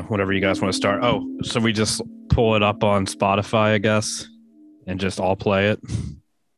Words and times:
know. 0.00 0.02
Whatever 0.08 0.32
you 0.32 0.40
guys 0.40 0.60
want 0.60 0.72
to 0.72 0.76
start. 0.76 1.02
Oh, 1.02 1.26
so 1.42 1.60
we 1.60 1.72
just 1.72 2.00
pull 2.28 2.54
it 2.56 2.62
up 2.62 2.84
on 2.84 3.06
Spotify, 3.06 3.74
I 3.74 3.78
guess, 3.78 4.26
and 4.86 4.98
just 5.00 5.20
all 5.20 5.36
play 5.36 5.68
it. 5.68 5.80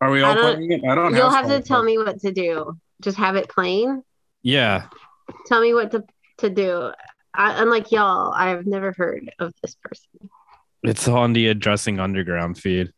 Are 0.00 0.10
we 0.10 0.22
all 0.22 0.34
playing 0.34 0.72
it? 0.72 0.82
I 0.84 0.94
don't 0.94 1.14
You'll 1.14 1.30
have 1.30 1.48
to 1.48 1.60
tell 1.60 1.82
me 1.82 1.98
what 1.98 2.20
to 2.20 2.32
do. 2.32 2.78
Just 3.00 3.16
have 3.18 3.36
it 3.36 3.48
playing. 3.48 4.02
Yeah. 4.42 4.86
Tell 5.46 5.60
me 5.60 5.74
what 5.74 5.90
to 5.92 6.04
to 6.38 6.50
do. 6.50 6.92
I, 7.34 7.62
unlike 7.62 7.92
y'all, 7.92 8.32
I've 8.32 8.66
never 8.66 8.92
heard 8.92 9.30
of 9.38 9.52
this 9.62 9.76
person. 9.82 10.30
It's 10.82 11.06
on 11.08 11.32
the 11.32 11.48
Addressing 11.48 11.98
Underground 12.00 12.58
feed. 12.58 12.92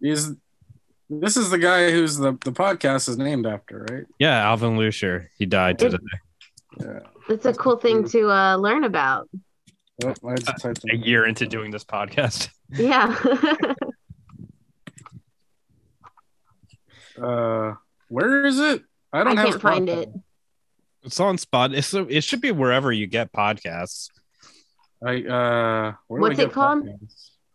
He's, 0.00 0.32
this 1.08 1.36
is 1.36 1.50
the 1.50 1.58
guy 1.58 1.90
who's 1.92 2.16
the, 2.16 2.32
the 2.44 2.50
podcast 2.52 3.08
is 3.08 3.16
named 3.18 3.46
after, 3.46 3.86
right? 3.90 4.04
Yeah, 4.18 4.44
Alvin 4.48 4.76
Lucier. 4.76 5.30
He 5.38 5.46
died 5.46 5.80
It- 5.80 5.90
today. 5.90 6.04
Yeah. 6.80 7.00
It's 7.28 7.44
a 7.46 7.52
cool 7.52 7.76
thing 7.76 8.08
to 8.08 8.30
uh, 8.30 8.56
learn 8.56 8.84
about. 8.84 9.28
Oh, 10.04 10.14
I 10.26 10.30
had 10.30 10.46
to 10.46 10.52
type 10.54 10.76
A 10.90 10.96
year 10.96 11.26
into 11.26 11.46
doing 11.46 11.70
this 11.70 11.84
podcast. 11.84 12.48
Yeah. 12.74 13.14
Uh, 17.20 17.74
where 18.08 18.46
is 18.46 18.58
it? 18.58 18.82
I 19.12 19.20
I 19.20 19.24
don't 19.24 19.36
have 19.36 19.48
can't 19.50 19.60
find 19.62 19.88
it. 19.88 20.10
It's 21.02 21.20
on 21.20 21.36
Spot. 21.38 21.74
It's 21.74 21.92
it 21.94 22.24
should 22.24 22.40
be 22.40 22.50
wherever 22.52 22.92
you 22.92 23.06
get 23.06 23.32
podcasts. 23.32 24.08
I 25.04 25.22
uh, 25.22 25.92
where 26.08 26.20
do 26.20 26.22
What's 26.22 26.38
I 26.38 26.42
it 26.42 26.46
get 26.46 26.52
called? 26.52 26.84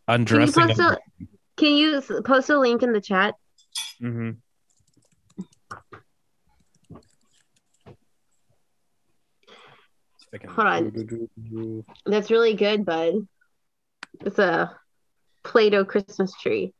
podcasts? 0.08 0.28
Can 0.28 0.42
you 0.42 0.52
post 0.52 0.80
a 0.80 0.98
Can 1.58 1.76
you 1.76 2.22
post 2.24 2.50
a 2.50 2.60
link 2.60 2.84
in 2.84 2.94
the 2.94 3.02
chat? 3.02 3.36
Hold 10.50 10.68
on. 10.68 11.86
That's 12.06 12.30
really 12.32 12.54
good, 12.54 12.86
bud. 12.86 13.28
It's 14.22 14.40
a 14.40 14.76
Play-Doh 15.44 15.86
Christmas 15.86 16.34
tree. 16.34 16.74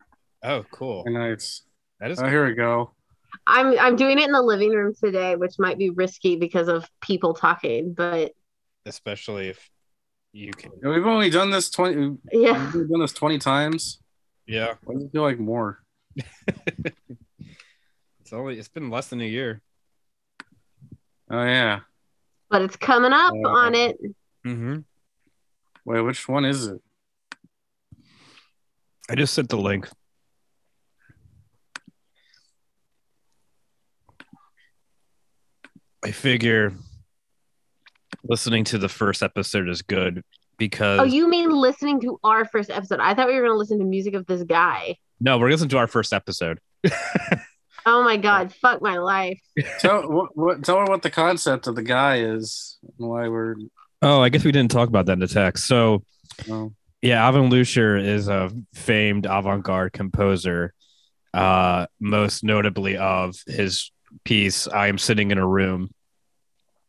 Oh, 0.44 0.66
cool. 0.72 1.04
Nice. 1.08 1.64
That 2.00 2.12
is 2.12 2.20
Oh, 2.22 2.28
here 2.28 2.46
we 2.46 2.54
go. 2.54 2.94
I'm 3.46 3.78
I'm 3.80 3.96
doing 3.96 4.18
it 4.20 4.26
in 4.26 4.32
the 4.32 4.42
living 4.42 4.72
room 4.72 4.94
today, 5.02 5.36
which 5.36 5.56
might 5.60 5.78
be 5.78 5.90
risky 5.90 6.36
because 6.38 6.68
of 6.68 6.90
people 7.02 7.34
talking, 7.34 7.94
but 7.94 8.32
especially 8.86 9.50
if 9.50 9.70
you 10.32 10.52
can. 10.52 10.72
Yeah, 10.84 10.90
We've 10.92 11.06
only 11.06 11.30
done 11.30 11.50
this 11.52 11.70
twenty. 11.70 12.18
yeah. 12.32 12.72
We've 12.74 12.90
done 12.90 13.02
this 13.02 13.14
twenty 13.14 13.38
times. 13.38 14.00
Yeah, 14.46 14.76
Why 14.86 14.94
does 14.96 15.04
it 15.04 15.12
feel 15.12 15.24
like 15.24 15.40
more? 15.40 15.80
it's 16.88 16.96
only 18.32 18.58
it's 18.58 18.70
been 18.70 18.90
less 18.90 19.08
than 19.08 19.22
a 19.22 19.26
year. 19.26 19.62
Oh 21.30 21.44
yeah. 21.44 21.82
But 22.50 22.62
it's 22.62 22.76
coming 22.78 23.14
up 23.14 23.34
Uh, 23.34 23.50
on 23.50 23.76
it. 23.76 23.98
Mm-hmm. 24.46 24.78
Wait, 25.86 26.02
which 26.02 26.28
one 26.28 26.46
is 26.46 26.68
it? 26.68 26.82
I 29.10 29.16
just 29.16 29.34
sent 29.34 29.50
the 29.50 29.58
link. 29.58 29.88
I 36.04 36.12
figure 36.12 36.74
listening 38.24 38.64
to 38.66 38.78
the 38.78 38.90
first 38.90 39.24
episode 39.24 39.68
is 39.70 39.82
good 39.82 40.24
because 40.58 41.00
Oh, 41.00 41.04
you 41.04 41.28
mean 41.30 41.50
listening 41.50 42.00
to 42.02 42.20
our 42.24 42.46
first 42.46 42.70
episode? 42.70 43.00
I 43.00 43.14
thought 43.14 43.28
we 43.28 43.36
were 43.36 43.42
gonna 43.42 43.56
listen 43.58 43.80
to 43.80 43.86
music 43.86 44.14
of 44.14 44.26
this 44.26 44.44
guy. 44.44 44.98
no, 45.20 45.38
we're 45.38 45.50
listening 45.50 45.70
to 45.70 45.78
our 45.78 45.88
first 45.88 46.14
episode. 46.14 46.60
Oh 47.88 48.04
my 48.04 48.18
god, 48.18 48.54
fuck 48.54 48.82
my 48.82 48.98
life. 48.98 49.40
tell 49.80 50.12
what, 50.12 50.36
what 50.36 50.64
tell 50.64 50.80
her 50.80 50.86
what 50.86 51.04
the 51.04 51.10
concept 51.10 51.68
of 51.68 51.76
the 51.76 51.84
guy 51.84 52.18
is 52.18 52.78
and 53.00 53.08
why 53.08 53.30
we're 53.30 53.56
Oh, 54.02 54.22
I 54.22 54.28
guess 54.28 54.44
we 54.44 54.52
didn't 54.52 54.72
talk 54.72 54.90
about 54.90 55.06
that 55.06 55.14
in 55.14 55.20
the 55.20 55.28
text. 55.28 55.66
So 55.66 56.04
oh, 56.52 56.74
Yeah, 57.02 57.24
Alvin 57.26 57.50
Lucier 57.50 57.96
is 57.96 58.28
a 58.28 58.52
famed 58.74 59.26
avant-garde 59.26 59.94
composer, 59.94 60.74
uh, 61.34 61.88
most 62.00 62.44
notably 62.44 62.98
of 62.98 63.38
his 63.48 63.90
piece 64.26 64.68
"I 64.68 64.88
Am 64.88 64.98
Sitting 64.98 65.32
in 65.32 65.38
a 65.38 65.48
Room," 65.48 65.90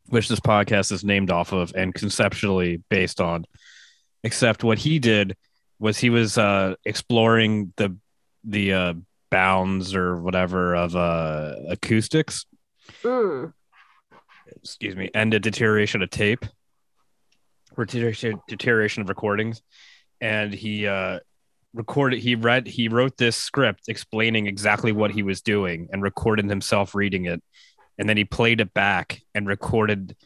which 0.06 0.28
this 0.28 0.40
podcast 0.40 0.90
is 0.90 1.04
named 1.04 1.30
off 1.30 1.52
of 1.52 1.72
and 1.76 1.94
conceptually 1.94 2.82
based 2.88 3.20
on. 3.20 3.44
Except 4.24 4.64
what 4.64 4.78
he 4.78 4.98
did 4.98 5.36
was 5.78 5.96
he 5.96 6.10
was 6.10 6.36
uh, 6.36 6.74
exploring 6.84 7.72
the 7.76 7.96
the 8.42 8.72
uh, 8.72 8.94
bounds 9.30 9.94
or 9.94 10.20
whatever 10.20 10.74
of 10.74 10.96
uh, 10.96 11.54
acoustics, 11.68 12.46
Mm. 13.02 13.52
excuse 14.56 14.96
me, 14.96 15.10
and 15.14 15.32
the 15.32 15.38
deterioration 15.38 16.02
of 16.02 16.10
tape, 16.10 16.44
or 17.76 17.84
deterioration, 17.84 18.40
deterioration 18.48 19.02
of 19.02 19.08
recordings, 19.08 19.62
and 20.20 20.52
he 20.52 20.86
uh, 20.86 21.20
recorded. 21.74 22.18
He 22.20 22.34
read. 22.34 22.66
He 22.66 22.88
wrote 22.88 23.16
this 23.16 23.36
script 23.36 23.82
explaining 23.88 24.46
exactly 24.46 24.92
what 24.92 25.10
he 25.10 25.22
was 25.22 25.42
doing, 25.42 25.88
and 25.92 26.02
recorded 26.02 26.48
himself 26.48 26.94
reading 26.94 27.26
it, 27.26 27.42
and 27.98 28.08
then 28.08 28.16
he 28.16 28.24
played 28.24 28.60
it 28.60 28.72
back 28.72 29.20
and 29.34 29.46
recorded 29.46 30.16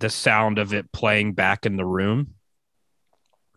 the 0.00 0.10
sound 0.10 0.58
of 0.58 0.74
it 0.74 0.90
playing 0.92 1.32
back 1.34 1.64
in 1.64 1.76
the 1.76 1.86
room. 1.86 2.34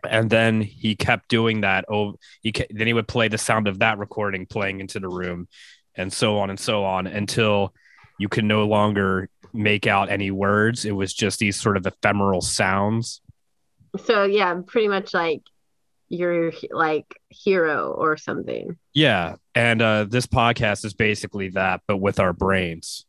And 0.10 0.30
then 0.30 0.62
he 0.62 0.96
kept 0.96 1.30
doing 1.30 1.62
that. 1.62 1.86
Oh, 1.90 2.16
he 2.42 2.54
then 2.70 2.88
he 2.88 2.94
would 2.94 3.08
play 3.08 3.28
the 3.28 3.38
sound 3.38 3.68
of 3.68 3.80
that 3.80 3.98
recording 3.98 4.46
playing 4.46 4.80
into 4.80 5.00
the 5.00 5.10
room, 5.10 5.48
and 5.96 6.12
so 6.12 6.40
on 6.40 6.50
and 6.50 6.60
so 6.60 6.84
on 6.84 7.08
until 7.08 7.74
you 8.18 8.30
could 8.30 8.46
no 8.46 8.66
longer 8.66 9.30
make 9.54 9.88
out 9.88 10.10
any 10.10 10.32
words. 10.32 10.86
It 10.86 10.92
was 10.92 11.14
just 11.14 11.40
these 11.40 11.60
sort 11.60 11.78
of 11.78 11.86
ephemeral 11.86 12.42
sounds. 12.42 13.22
So 14.06 14.24
yeah, 14.24 14.56
pretty 14.66 14.88
much 14.88 15.14
like 15.14 15.42
your 16.08 16.52
like 16.72 17.06
hero 17.30 17.92
or 17.92 18.18
something. 18.18 18.78
Yeah. 18.94 19.36
And 19.56 19.82
uh, 19.82 20.06
this 20.10 20.28
podcast 20.28 20.86
is 20.86 20.94
basically 20.94 21.50
that, 21.50 21.82
but 21.88 21.98
with 21.98 22.20
our 22.20 22.34
brains. 22.34 23.06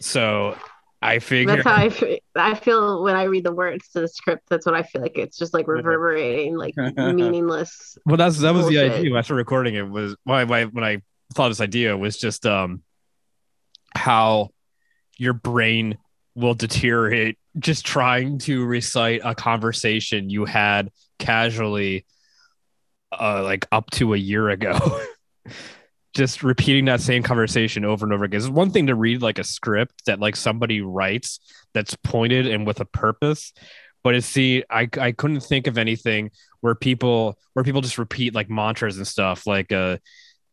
So 0.00 0.56
I 1.02 1.18
figure 1.18 1.62
That's 1.62 1.66
how 1.66 1.74
I 1.74 2.20
I 2.34 2.54
feel 2.54 3.02
when 3.02 3.14
I 3.14 3.24
read 3.24 3.44
the 3.44 3.52
words 3.52 3.88
to 3.88 4.00
the 4.00 4.08
script. 4.08 4.44
That's 4.48 4.66
what 4.66 4.74
I 4.74 4.82
feel 4.82 5.02
like. 5.02 5.18
It's 5.18 5.36
just 5.36 5.54
like 5.54 5.68
reverberating, 5.68 6.56
like 6.56 6.76
meaningless. 6.96 7.98
well 8.06 8.16
that's 8.16 8.38
that 8.38 8.54
was 8.54 8.68
the 8.68 8.78
idea 8.78 9.14
after 9.14 9.34
recording 9.34 9.74
it 9.74 9.88
was 9.88 10.16
why 10.24 10.44
why 10.44 10.64
when 10.64 10.84
I 10.84 11.02
thought 11.34 11.48
this 11.48 11.60
idea 11.60 11.96
was 11.96 12.16
just 12.16 12.46
um 12.46 12.82
how 13.94 14.50
your 15.18 15.32
brain 15.32 15.98
will 16.34 16.54
deteriorate 16.54 17.38
just 17.58 17.86
trying 17.86 18.38
to 18.38 18.64
recite 18.64 19.22
a 19.24 19.34
conversation 19.34 20.28
you 20.28 20.44
had 20.44 20.90
casually 21.18 22.04
uh 23.18 23.42
like 23.42 23.66
up 23.72 23.90
to 23.90 24.12
a 24.12 24.18
year 24.18 24.50
ago 24.50 24.78
just 26.16 26.42
repeating 26.42 26.86
that 26.86 27.00
same 27.00 27.22
conversation 27.22 27.84
over 27.84 28.04
and 28.06 28.12
over 28.12 28.24
again 28.24 28.38
it's 28.38 28.48
one 28.48 28.70
thing 28.70 28.86
to 28.86 28.94
read 28.94 29.22
like 29.22 29.38
a 29.38 29.44
script 29.44 30.04
that 30.06 30.18
like 30.18 30.34
somebody 30.34 30.80
writes 30.80 31.38
that's 31.74 31.94
pointed 32.02 32.46
and 32.46 32.66
with 32.66 32.80
a 32.80 32.84
purpose 32.86 33.52
but 34.02 34.14
it's 34.14 34.26
see 34.26 34.64
i 34.70 34.88
i 35.00 35.12
couldn't 35.12 35.40
think 35.40 35.66
of 35.66 35.76
anything 35.78 36.30
where 36.62 36.74
people 36.74 37.38
where 37.52 37.62
people 37.64 37.80
just 37.82 37.98
repeat 37.98 38.34
like 38.34 38.48
mantras 38.48 38.96
and 38.96 39.06
stuff 39.06 39.46
like 39.46 39.70
uh, 39.72 39.96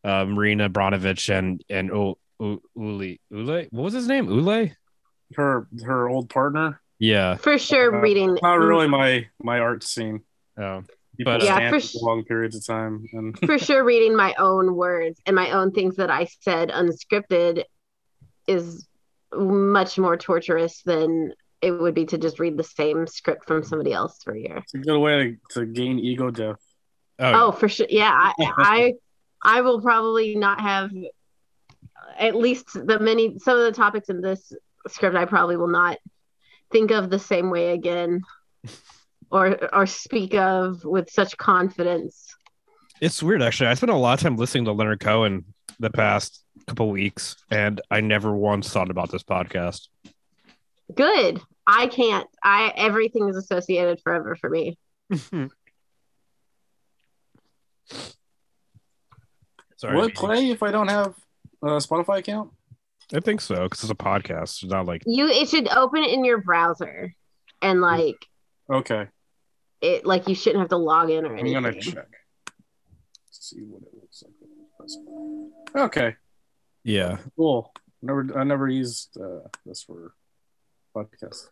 uh 0.04 0.26
Marina 0.26 0.70
Abramović 0.70 1.30
and 1.34 1.64
and 1.70 1.88
U- 1.90 2.18
U- 2.40 2.62
Uli 2.76 3.22
Ule 3.32 3.66
what 3.72 3.84
was 3.84 3.94
his 3.94 4.08
name 4.08 4.28
Ule 4.30 4.70
her 5.36 5.68
her 5.86 6.10
old 6.10 6.30
partner. 6.30 6.80
yeah 7.00 7.38
For 7.38 7.58
sure, 7.58 7.96
Uh, 7.96 8.02
reading. 8.02 8.38
Not 8.42 8.60
really 8.60 8.88
my 8.88 9.28
my 9.42 9.60
art 9.60 9.84
scene. 9.84 10.22
oh 10.60 10.84
People 11.18 11.34
But, 11.34 11.42
uh, 11.42 11.46
Yeah, 11.46 11.70
for 11.70 11.80
for 11.80 11.88
sh- 11.88 11.96
long 12.02 12.24
periods 12.24 12.56
of 12.56 12.66
time, 12.66 13.06
and 13.14 13.38
for 13.46 13.58
sure 13.58 13.84
reading 13.84 14.16
my 14.16 14.34
own 14.38 14.76
words 14.76 15.20
and 15.26 15.36
my 15.36 15.52
own 15.52 15.72
things 15.72 15.96
that 15.98 16.10
I 16.10 16.26
said 16.42 16.70
unscripted 16.70 17.64
is 18.48 18.88
much 19.34 19.98
more 19.98 20.18
torturous 20.18 20.82
than 20.84 21.34
it 21.62 21.72
would 21.72 21.96
be 21.96 22.06
to 22.06 22.18
just 22.18 22.40
read 22.40 22.58
the 22.58 22.64
same 22.64 23.08
script 23.08 23.46
from 23.48 23.64
somebody 23.64 23.94
else 23.94 24.22
for 24.24 24.34
a 24.34 24.40
year. 24.40 24.58
it's 24.58 24.74
a 24.74 24.80
good 24.80 25.00
way 25.00 25.38
to, 25.52 25.60
to 25.60 25.66
gain 25.66 25.98
ego 26.00 26.30
death. 26.30 26.60
Oh, 27.20 27.52
for 27.52 27.70
sure. 27.70 27.88
Yeah, 27.90 28.12
I, 28.12 28.34
I 28.58 28.94
I 29.44 29.62
will 29.62 29.82
probably 29.82 30.36
not 30.36 30.60
have 30.60 30.92
at 32.18 32.36
least 32.36 32.74
the 32.74 33.00
many 33.00 33.40
some 33.40 33.58
of 33.58 33.64
the 33.64 33.72
topics 33.72 34.10
in 34.10 34.22
this 34.22 34.52
script 34.88 35.16
I 35.16 35.26
probably 35.26 35.58
will 35.58 35.68
not 35.68 35.98
think 36.72 36.92
of 36.92 37.10
the 37.10 37.20
same 37.20 37.50
way 37.50 37.72
again 37.72 38.22
or 39.34 39.58
or 39.76 39.86
speak 39.88 40.36
of 40.36 40.86
with 40.86 41.10
such 41.10 41.36
confidence. 41.38 42.34
It's 43.02 43.22
weird, 43.22 43.42
actually. 43.42 43.68
I 43.68 43.74
spent 43.74 43.92
a 43.92 43.96
lot 43.96 44.14
of 44.20 44.24
time 44.24 44.38
listening 44.38 44.66
to 44.66 44.72
Leonard 44.72 45.00
Cohen 45.00 45.44
the 45.80 45.90
past 45.90 46.46
couple 46.68 46.90
weeks, 46.90 47.36
and 47.52 47.82
I 47.90 48.00
never 48.02 48.34
once 48.34 48.70
thought 48.70 48.92
about 48.92 49.12
this 49.12 49.24
podcast. 49.24 49.88
Good. 50.94 51.42
I 51.66 51.88
can't. 51.88 52.28
I 52.44 52.72
everything 52.78 53.28
is 53.28 53.36
associated 53.36 54.00
forever 54.04 54.38
for 54.40 54.50
me. 54.50 54.78
Sorry. 59.78 59.98
Will 59.98 60.06
it 60.06 60.16
play 60.16 60.52
if 60.52 60.62
I 60.64 60.72
don't 60.72 60.88
have 60.90 61.16
a 61.62 61.78
Spotify 61.78 62.20
account? 62.20 62.52
I 63.14 63.20
think 63.20 63.42
so 63.42 63.64
because 63.64 63.82
it's 63.84 63.92
a 63.92 63.96
podcast. 63.96 64.64
It's 64.64 64.72
not 64.72 64.86
like 64.86 65.02
You 65.08 65.28
it 65.28 65.50
should 65.50 65.68
open 65.70 66.04
it 66.04 66.12
in 66.12 66.24
your 66.24 66.40
browser, 66.42 67.14
and 67.62 67.82
like 67.82 68.28
Okay, 68.70 69.08
it 69.84 70.06
like 70.06 70.28
you 70.28 70.34
shouldn't 70.34 70.62
have 70.62 70.70
to 70.70 70.78
log 70.78 71.12
in 71.12 71.26
or 71.26 71.36
anything. 71.36 71.58
I'm 71.58 71.64
gonna 71.64 71.80
check. 71.80 72.08
See 73.30 73.60
what 73.60 73.82
it 73.84 73.90
looks 73.94 74.24
like. 74.24 75.86
Okay, 75.86 76.16
yeah. 76.84 77.18
cool. 77.36 77.74
Never, 78.02 78.38
I 78.38 78.44
never 78.44 78.68
used 78.68 79.18
uh, 79.18 79.48
this 79.66 79.84
for 79.84 80.14
podcast. 80.96 81.50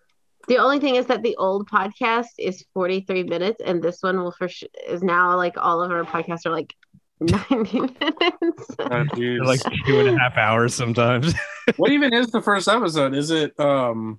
The 0.47 0.57
only 0.57 0.79
thing 0.79 0.95
is 0.95 1.05
that 1.07 1.21
the 1.21 1.35
old 1.35 1.69
podcast 1.69 2.27
is 2.39 2.65
43 2.73 3.23
minutes, 3.23 3.61
and 3.63 3.81
this 3.81 3.97
one 4.01 4.17
will 4.21 4.31
for 4.31 4.47
sure 4.47 4.69
is 4.87 5.03
now 5.03 5.35
like 5.35 5.55
all 5.57 5.83
of 5.83 5.91
our 5.91 6.03
podcasts 6.03 6.45
are 6.45 6.51
like 6.51 6.73
90 7.19 7.79
minutes. 7.79 8.65
Uh, 8.79 9.05
like 9.43 9.61
two 9.85 9.99
and 9.99 10.09
a 10.09 10.17
half 10.17 10.37
hours 10.37 10.73
sometimes. 10.73 11.33
what 11.75 11.91
even 11.91 12.13
is 12.13 12.27
the 12.27 12.41
first 12.41 12.67
episode? 12.67 13.13
Is 13.13 13.29
it 13.29 13.57
um 13.59 14.17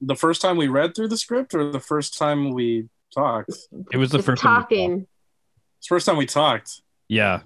the 0.00 0.16
first 0.16 0.42
time 0.42 0.56
we 0.56 0.68
read 0.68 0.94
through 0.94 1.08
the 1.08 1.16
script 1.16 1.54
or 1.54 1.70
the 1.70 1.80
first 1.80 2.18
time 2.18 2.50
we 2.50 2.88
talked? 3.14 3.50
It 3.92 3.96
was 3.96 4.10
the 4.10 4.18
It's 4.18 4.26
first 4.26 4.42
time 4.42 4.56
we 4.56 4.62
talking. 4.62 5.06
It's 5.78 5.88
the 5.88 5.94
first 5.94 6.06
time 6.06 6.16
we 6.16 6.26
talked. 6.26 6.80
Yeah, 7.08 7.42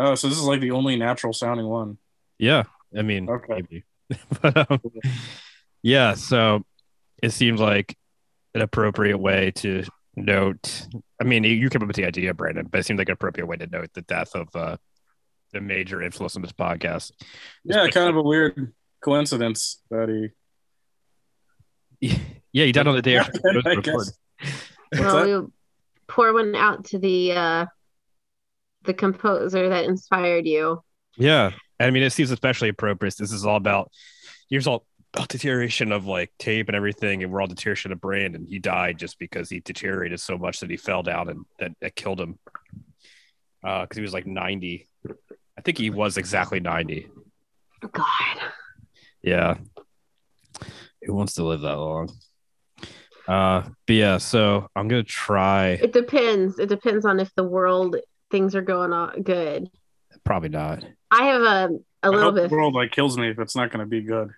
Oh, 0.00 0.14
so 0.14 0.28
this 0.28 0.38
is 0.38 0.44
like 0.44 0.60
the 0.60 0.70
only 0.70 0.94
natural 0.96 1.32
sounding 1.32 1.66
one. 1.66 1.98
yeah. 2.38 2.62
I 2.96 3.02
mean, 3.02 3.28
Okay. 3.28 3.52
maybe. 3.54 3.84
but 4.40 4.70
um, 4.70 4.80
yeah, 5.82 6.14
so 6.14 6.64
it 7.22 7.30
seems 7.30 7.60
like 7.60 7.96
an 8.54 8.62
appropriate 8.62 9.18
way 9.18 9.50
to 9.56 9.84
note. 10.16 10.86
I 11.20 11.24
mean, 11.24 11.44
you 11.44 11.68
came 11.68 11.82
up 11.82 11.88
with 11.88 11.96
the 11.96 12.06
idea, 12.06 12.32
Brandon, 12.32 12.66
but 12.70 12.78
it 12.80 12.84
seemed 12.86 12.98
like 12.98 13.08
an 13.08 13.12
appropriate 13.14 13.46
way 13.46 13.56
to 13.56 13.66
note 13.66 13.90
the 13.92 14.00
death 14.02 14.34
of 14.34 14.48
uh, 14.56 14.76
the 15.52 15.60
major 15.60 16.00
influence 16.00 16.34
on 16.36 16.42
this 16.42 16.52
podcast. 16.52 17.12
Yeah, 17.64 17.86
kind 17.88 18.08
of 18.08 18.16
a 18.16 18.22
weird 18.22 18.72
coincidence 19.04 19.82
that 19.90 20.08
he. 22.00 22.10
Yeah, 22.52 22.64
he 22.64 22.72
died 22.72 22.86
on 22.88 22.94
the 22.96 23.02
day 23.02 23.16
after 23.18 23.38
we 24.92 24.98
I 24.98 25.02
record. 25.02 25.02
guess. 25.02 25.02
What's 25.02 25.14
Well, 25.14 25.16
that? 25.16 25.26
we'll 25.26 25.52
pour 26.06 26.32
one 26.32 26.54
out 26.54 26.84
to 26.86 26.98
the 26.98 27.32
uh 27.32 27.66
the 28.84 28.94
composer 28.94 29.68
that 29.68 29.84
inspired 29.84 30.46
you. 30.46 30.82
Yeah, 31.16 31.50
I 31.80 31.90
mean, 31.90 32.02
it 32.02 32.10
seems 32.10 32.30
especially 32.30 32.68
appropriate. 32.68 33.16
This 33.18 33.32
is 33.32 33.44
all 33.44 33.56
about 33.56 33.90
here's 34.48 34.66
all 34.66 34.86
about 35.14 35.28
deterioration 35.28 35.90
of 35.92 36.06
like 36.06 36.32
tape 36.38 36.68
and 36.68 36.76
everything, 36.76 37.22
and 37.22 37.32
we're 37.32 37.40
all 37.40 37.46
deterioration 37.48 37.92
of 37.92 38.00
brain. 38.00 38.34
And 38.34 38.46
he 38.48 38.58
died 38.58 38.98
just 38.98 39.18
because 39.18 39.50
he 39.50 39.60
deteriorated 39.60 40.20
so 40.20 40.38
much 40.38 40.60
that 40.60 40.70
he 40.70 40.76
fell 40.76 41.02
down 41.02 41.28
and 41.28 41.44
that, 41.58 41.72
that 41.80 41.96
killed 41.96 42.20
him. 42.20 42.38
Uh, 43.64 43.82
because 43.82 43.96
he 43.96 44.02
was 44.02 44.12
like 44.12 44.26
ninety. 44.26 44.88
I 45.58 45.60
think 45.62 45.76
he 45.78 45.90
was 45.90 46.16
exactly 46.16 46.60
ninety. 46.60 47.08
God. 47.90 48.38
Yeah. 49.22 49.56
Who 51.02 51.14
wants 51.14 51.34
to 51.34 51.44
live 51.44 51.60
that 51.62 51.76
long? 51.76 52.10
Uh, 53.28 53.62
but 53.86 53.92
yeah, 53.94 54.16
so 54.18 54.68
I'm 54.74 54.88
gonna 54.88 55.02
try. 55.02 55.68
It 55.72 55.92
depends. 55.92 56.58
It 56.58 56.68
depends 56.68 57.04
on 57.04 57.20
if 57.20 57.32
the 57.34 57.44
world 57.44 57.96
things 58.30 58.54
are 58.54 58.62
going 58.62 58.92
on 58.92 59.22
good. 59.22 59.68
Probably 60.24 60.48
not. 60.48 60.84
I 61.10 61.24
have 61.26 61.42
a 61.42 61.68
a 62.02 62.06
I 62.06 62.08
little 62.08 62.32
bit 62.32 62.48
the 62.48 62.56
world 62.56 62.74
like 62.74 62.90
kills 62.90 63.18
me 63.18 63.28
if 63.30 63.38
it's 63.38 63.56
not 63.56 63.70
going 63.70 63.80
to 63.80 63.86
be 63.86 64.02
good. 64.02 64.30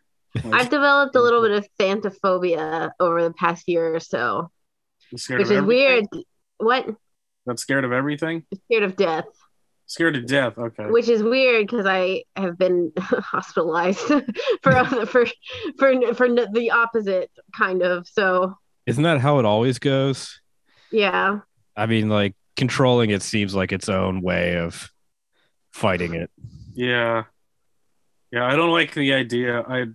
I've 0.53 0.71
developed 0.71 1.15
a 1.17 1.21
little 1.21 1.43
bit 1.43 1.51
of 1.53 1.69
thanatophobia 1.79 2.93
over 3.01 3.23
the 3.23 3.33
past 3.33 3.69
year 3.69 3.95
or 3.95 4.01
so, 4.01 4.51
which 5.11 5.23
is 5.23 5.31
everything? 5.31 5.67
weird. 5.67 6.05
What? 6.59 6.87
Not 7.47 7.59
scared 7.59 7.85
of 7.85 7.93
everything. 7.93 8.45
Scared 8.67 8.85
of 8.85 8.97
death, 8.97 9.25
Scared 9.87 10.15
to 10.15 10.23
death. 10.23 10.57
Okay. 10.57 10.87
which 10.87 11.09
is 11.09 11.23
weird 11.23 11.67
because 11.67 11.87
I 11.87 12.23
have 12.37 12.57
been 12.57 12.93
hospitalized 12.99 13.99
for 14.63 14.85
for 15.07 15.27
for 15.79 16.15
for 16.15 16.29
the 16.29 16.71
opposite 16.73 17.31
kind 17.57 17.83
of. 17.83 18.07
So 18.07 18.57
Isn't 18.91 19.05
that 19.05 19.21
how 19.21 19.39
it 19.39 19.45
always 19.45 19.79
goes? 19.79 20.41
yeah, 20.93 21.41
I 21.77 21.87
mean, 21.87 22.09
like 22.09 22.35
controlling 22.57 23.11
it 23.11 23.23
seems 23.23 23.55
like 23.55 23.73
its 23.73 23.89
own 23.89 24.21
way 24.21 24.57
of 24.57 24.91
fighting 25.73 26.15
it. 26.15 26.31
Yeah. 26.75 27.25
Yeah, 28.33 28.45
I 28.45 28.55
don't 28.55 28.71
like 28.71 28.93
the 28.95 29.15
idea. 29.15 29.61
I 29.61 29.87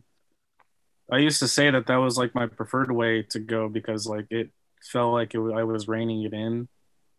I 1.11 1.17
used 1.19 1.39
to 1.39 1.47
say 1.47 1.69
that 1.69 1.87
that 1.87 1.97
was 1.97 2.17
like 2.17 2.33
my 2.33 2.47
preferred 2.47 2.91
way 2.91 3.23
to 3.29 3.39
go 3.39 3.69
because 3.69 4.07
like 4.07 4.27
it 4.29 4.49
felt 4.91 5.13
like 5.13 5.33
it, 5.35 5.39
wa- 5.39 5.57
I 5.57 5.63
was 5.63 5.87
reining 5.87 6.23
it 6.23 6.33
in, 6.33 6.67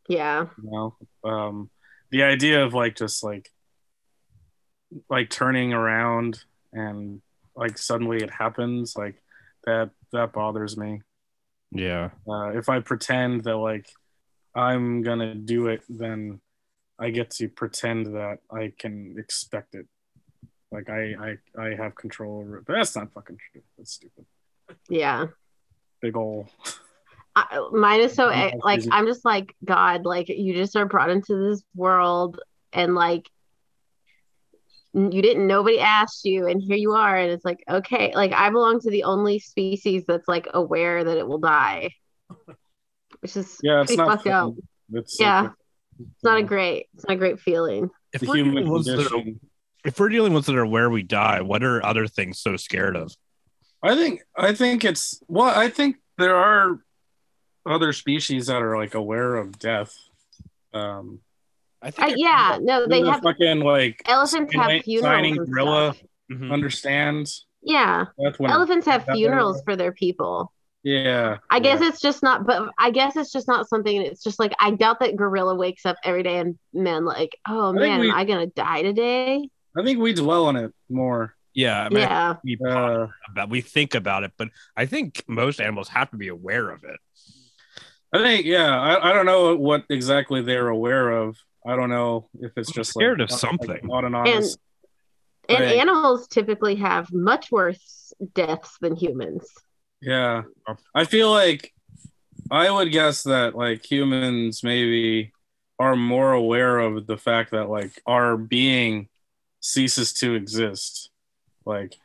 yeah, 0.08 0.46
you 0.62 0.70
know. 0.70 0.96
Um 1.24 1.70
the 2.10 2.22
idea 2.22 2.64
of 2.64 2.74
like 2.74 2.96
just 2.96 3.22
like 3.24 3.50
like 5.08 5.30
turning 5.30 5.72
around 5.72 6.42
and 6.72 7.22
like 7.54 7.78
suddenly 7.78 8.18
it 8.18 8.30
happens 8.30 8.94
like 8.96 9.22
that 9.64 9.90
that 10.12 10.32
bothers 10.32 10.76
me. 10.76 11.02
Yeah. 11.72 12.10
Uh, 12.28 12.50
if 12.56 12.68
I 12.68 12.80
pretend 12.80 13.44
that 13.44 13.56
like 13.56 13.88
I'm 14.54 15.02
gonna 15.02 15.34
do 15.34 15.68
it, 15.68 15.82
then 15.88 16.40
I 16.98 17.10
get 17.10 17.30
to 17.32 17.48
pretend 17.48 18.06
that 18.14 18.38
I 18.50 18.72
can 18.78 19.16
expect 19.18 19.74
it. 19.74 19.86
Like 20.72 20.88
I 20.88 21.36
I, 21.58 21.62
I 21.62 21.74
have 21.74 21.94
control 21.94 22.40
over 22.40 22.58
it. 22.58 22.64
But 22.66 22.74
that's 22.74 22.96
not 22.96 23.12
fucking 23.12 23.38
true. 23.52 23.62
That's 23.76 23.92
stupid. 23.92 24.24
yeah. 24.88 25.26
Big 26.00 26.16
ol' 26.16 26.48
I, 27.36 27.68
mine 27.70 28.00
is 28.00 28.14
so 28.14 28.26
like. 28.62 28.82
I'm 28.90 29.06
just 29.06 29.24
like 29.24 29.54
God, 29.64 30.06
like 30.06 30.28
you 30.28 30.54
just 30.54 30.74
are 30.76 30.86
brought 30.86 31.10
into 31.10 31.36
this 31.36 31.62
world 31.74 32.40
and 32.72 32.94
like 32.94 33.28
n- 33.28 33.30
you 34.96 35.20
didn't 35.22 35.46
nobody 35.46 35.78
asked 35.78 36.24
you 36.24 36.46
and 36.46 36.62
here 36.62 36.76
you 36.76 36.92
are 36.92 37.16
and 37.16 37.30
it's 37.30 37.44
like 37.44 37.62
okay 37.68 38.12
like 38.14 38.32
I 38.32 38.48
belong 38.48 38.80
to 38.80 38.90
the 38.90 39.04
only 39.04 39.38
species 39.38 40.04
that's 40.08 40.26
like 40.26 40.48
aware 40.54 41.04
that 41.04 41.18
it 41.18 41.28
will 41.28 41.38
die 41.38 41.90
which 43.20 43.36
is 43.36 43.58
yeah, 43.62 43.82
it's 43.82 43.88
pretty 43.94 43.96
not 44.02 44.16
fucked 44.22 44.26
up. 44.28 44.54
It's 44.92 45.20
Yeah. 45.20 45.42
like, 45.42 45.50
It's 46.00 46.24
not 46.24 46.38
a 46.38 46.42
great 46.42 46.86
it's 46.94 47.04
not 47.06 47.14
a 47.14 47.18
great 47.18 47.40
feeling. 47.40 47.90
If 48.12 48.22
the 48.22 48.26
we're, 48.28 48.36
human 48.36 48.54
dealing 48.54 48.64
with 48.64 48.72
ones 48.72 48.86
that 48.86 49.06
are, 49.06 49.08
condition. 49.10 49.40
if 49.84 50.00
we're 50.00 50.08
dealing 50.08 50.32
with 50.32 50.46
that 50.46 50.56
are 50.56 50.66
where 50.66 50.88
we 50.90 51.02
die, 51.02 51.40
what 51.42 51.62
are 51.62 51.84
other 51.84 52.06
things 52.06 52.38
so 52.40 52.56
scared 52.56 52.96
of? 52.96 53.14
I 53.82 53.94
think 53.94 54.22
I 54.36 54.54
think 54.54 54.84
it's 54.84 55.20
well, 55.28 55.48
I 55.58 55.68
think 55.68 55.96
there 56.18 56.36
are 56.36 56.78
other 57.66 57.92
species 57.92 58.46
that 58.46 58.62
are 58.62 58.76
like 58.78 58.94
aware 58.94 59.36
of 59.36 59.58
death. 59.58 59.94
Um 60.72 61.20
I 61.82 61.90
think. 61.90 62.12
Uh, 62.12 62.14
yeah, 62.16 62.58
no, 62.60 62.86
they 62.86 63.02
the 63.02 63.12
have 63.12 63.22
fucking 63.22 63.60
like 63.60 64.02
elephants 64.06 64.54
have 64.54 64.64
signing- 64.64 64.82
funerals 64.82 65.04
signing 65.14 65.36
gorilla 65.36 65.94
stuff. 65.94 66.08
Mhm. 66.32 66.52
understands 66.52 67.46
Yeah, 67.62 68.06
death 68.22 68.38
when 68.40 68.50
elephants 68.50 68.86
have 68.86 69.04
funerals 69.04 69.62
for 69.64 69.76
their 69.76 69.92
people. 69.92 70.52
yeah. 70.82 71.38
I 71.50 71.60
guess 71.60 71.80
it's 71.80 72.00
just 72.00 72.22
not, 72.22 72.46
but 72.46 72.68
I 72.78 72.90
guess 72.90 73.16
it's 73.16 73.30
just 73.32 73.46
not 73.48 73.68
something. 73.68 74.00
It's 74.02 74.22
just 74.22 74.38
like 74.40 74.52
I 74.58 74.70
doubt 74.72 75.00
that 75.00 75.16
gorilla 75.16 75.54
wakes 75.54 75.84
up 75.86 75.96
every 76.04 76.22
day 76.22 76.38
and 76.38 76.58
man, 76.72 77.04
like, 77.04 77.36
oh 77.48 77.72
think 77.72 77.80
man, 77.82 78.00
we- 78.00 78.10
am 78.10 78.16
I 78.16 78.24
gonna 78.24 78.46
die 78.46 78.82
today? 78.82 79.48
I 79.78 79.82
think 79.84 79.98
we 80.00 80.14
dwell 80.14 80.46
on 80.46 80.56
it 80.56 80.72
more. 80.88 81.34
Yeah. 81.54 81.84
I 81.84 81.88
mean, 81.90 81.98
yeah, 82.00 82.34
we, 82.44 82.58
Uh, 82.66 83.06
about, 83.30 83.48
we 83.50 83.60
think 83.60 83.94
about 83.94 84.24
it, 84.24 84.32
but 84.36 84.48
I 84.76 84.86
think 84.86 85.22
most 85.28 85.60
animals 85.60 85.88
have 85.88 86.10
to 86.10 86.16
be 86.16 86.28
aware 86.28 86.70
of 86.70 86.82
it. 86.84 86.98
I 88.12 88.18
think, 88.18 88.46
yeah, 88.46 88.78
I, 88.80 89.10
I 89.10 89.12
don't 89.12 89.26
know 89.26 89.56
what 89.56 89.84
exactly 89.90 90.40
they're 90.42 90.68
aware 90.68 91.10
of. 91.10 91.36
I 91.66 91.76
don't 91.76 91.90
know 91.90 92.28
if 92.40 92.52
it's 92.56 92.70
just 92.72 92.90
scared 92.90 93.20
like, 93.20 93.30
of 93.30 93.36
something. 93.38 93.68
like 93.68 93.88
autonomous. 93.88 94.56
and 95.48 95.60
Right. 95.60 95.76
animals 95.76 96.26
typically 96.28 96.76
have 96.76 97.12
much 97.12 97.50
worse 97.50 98.12
deaths 98.34 98.76
than 98.80 98.96
humans. 98.96 99.46
yeah, 100.00 100.42
I 100.94 101.04
feel 101.04 101.30
like 101.30 101.72
I 102.50 102.70
would 102.70 102.92
guess 102.92 103.22
that 103.24 103.54
like 103.56 103.84
humans 103.90 104.62
maybe 104.62 105.32
are 105.78 105.96
more 105.96 106.32
aware 106.32 106.78
of 106.78 107.06
the 107.06 107.16
fact 107.18 107.50
that 107.50 107.68
like 107.68 108.00
our 108.06 108.36
being 108.36 109.08
ceases 109.60 110.12
to 110.14 110.34
exist. 110.34 111.10
Like, 111.64 111.96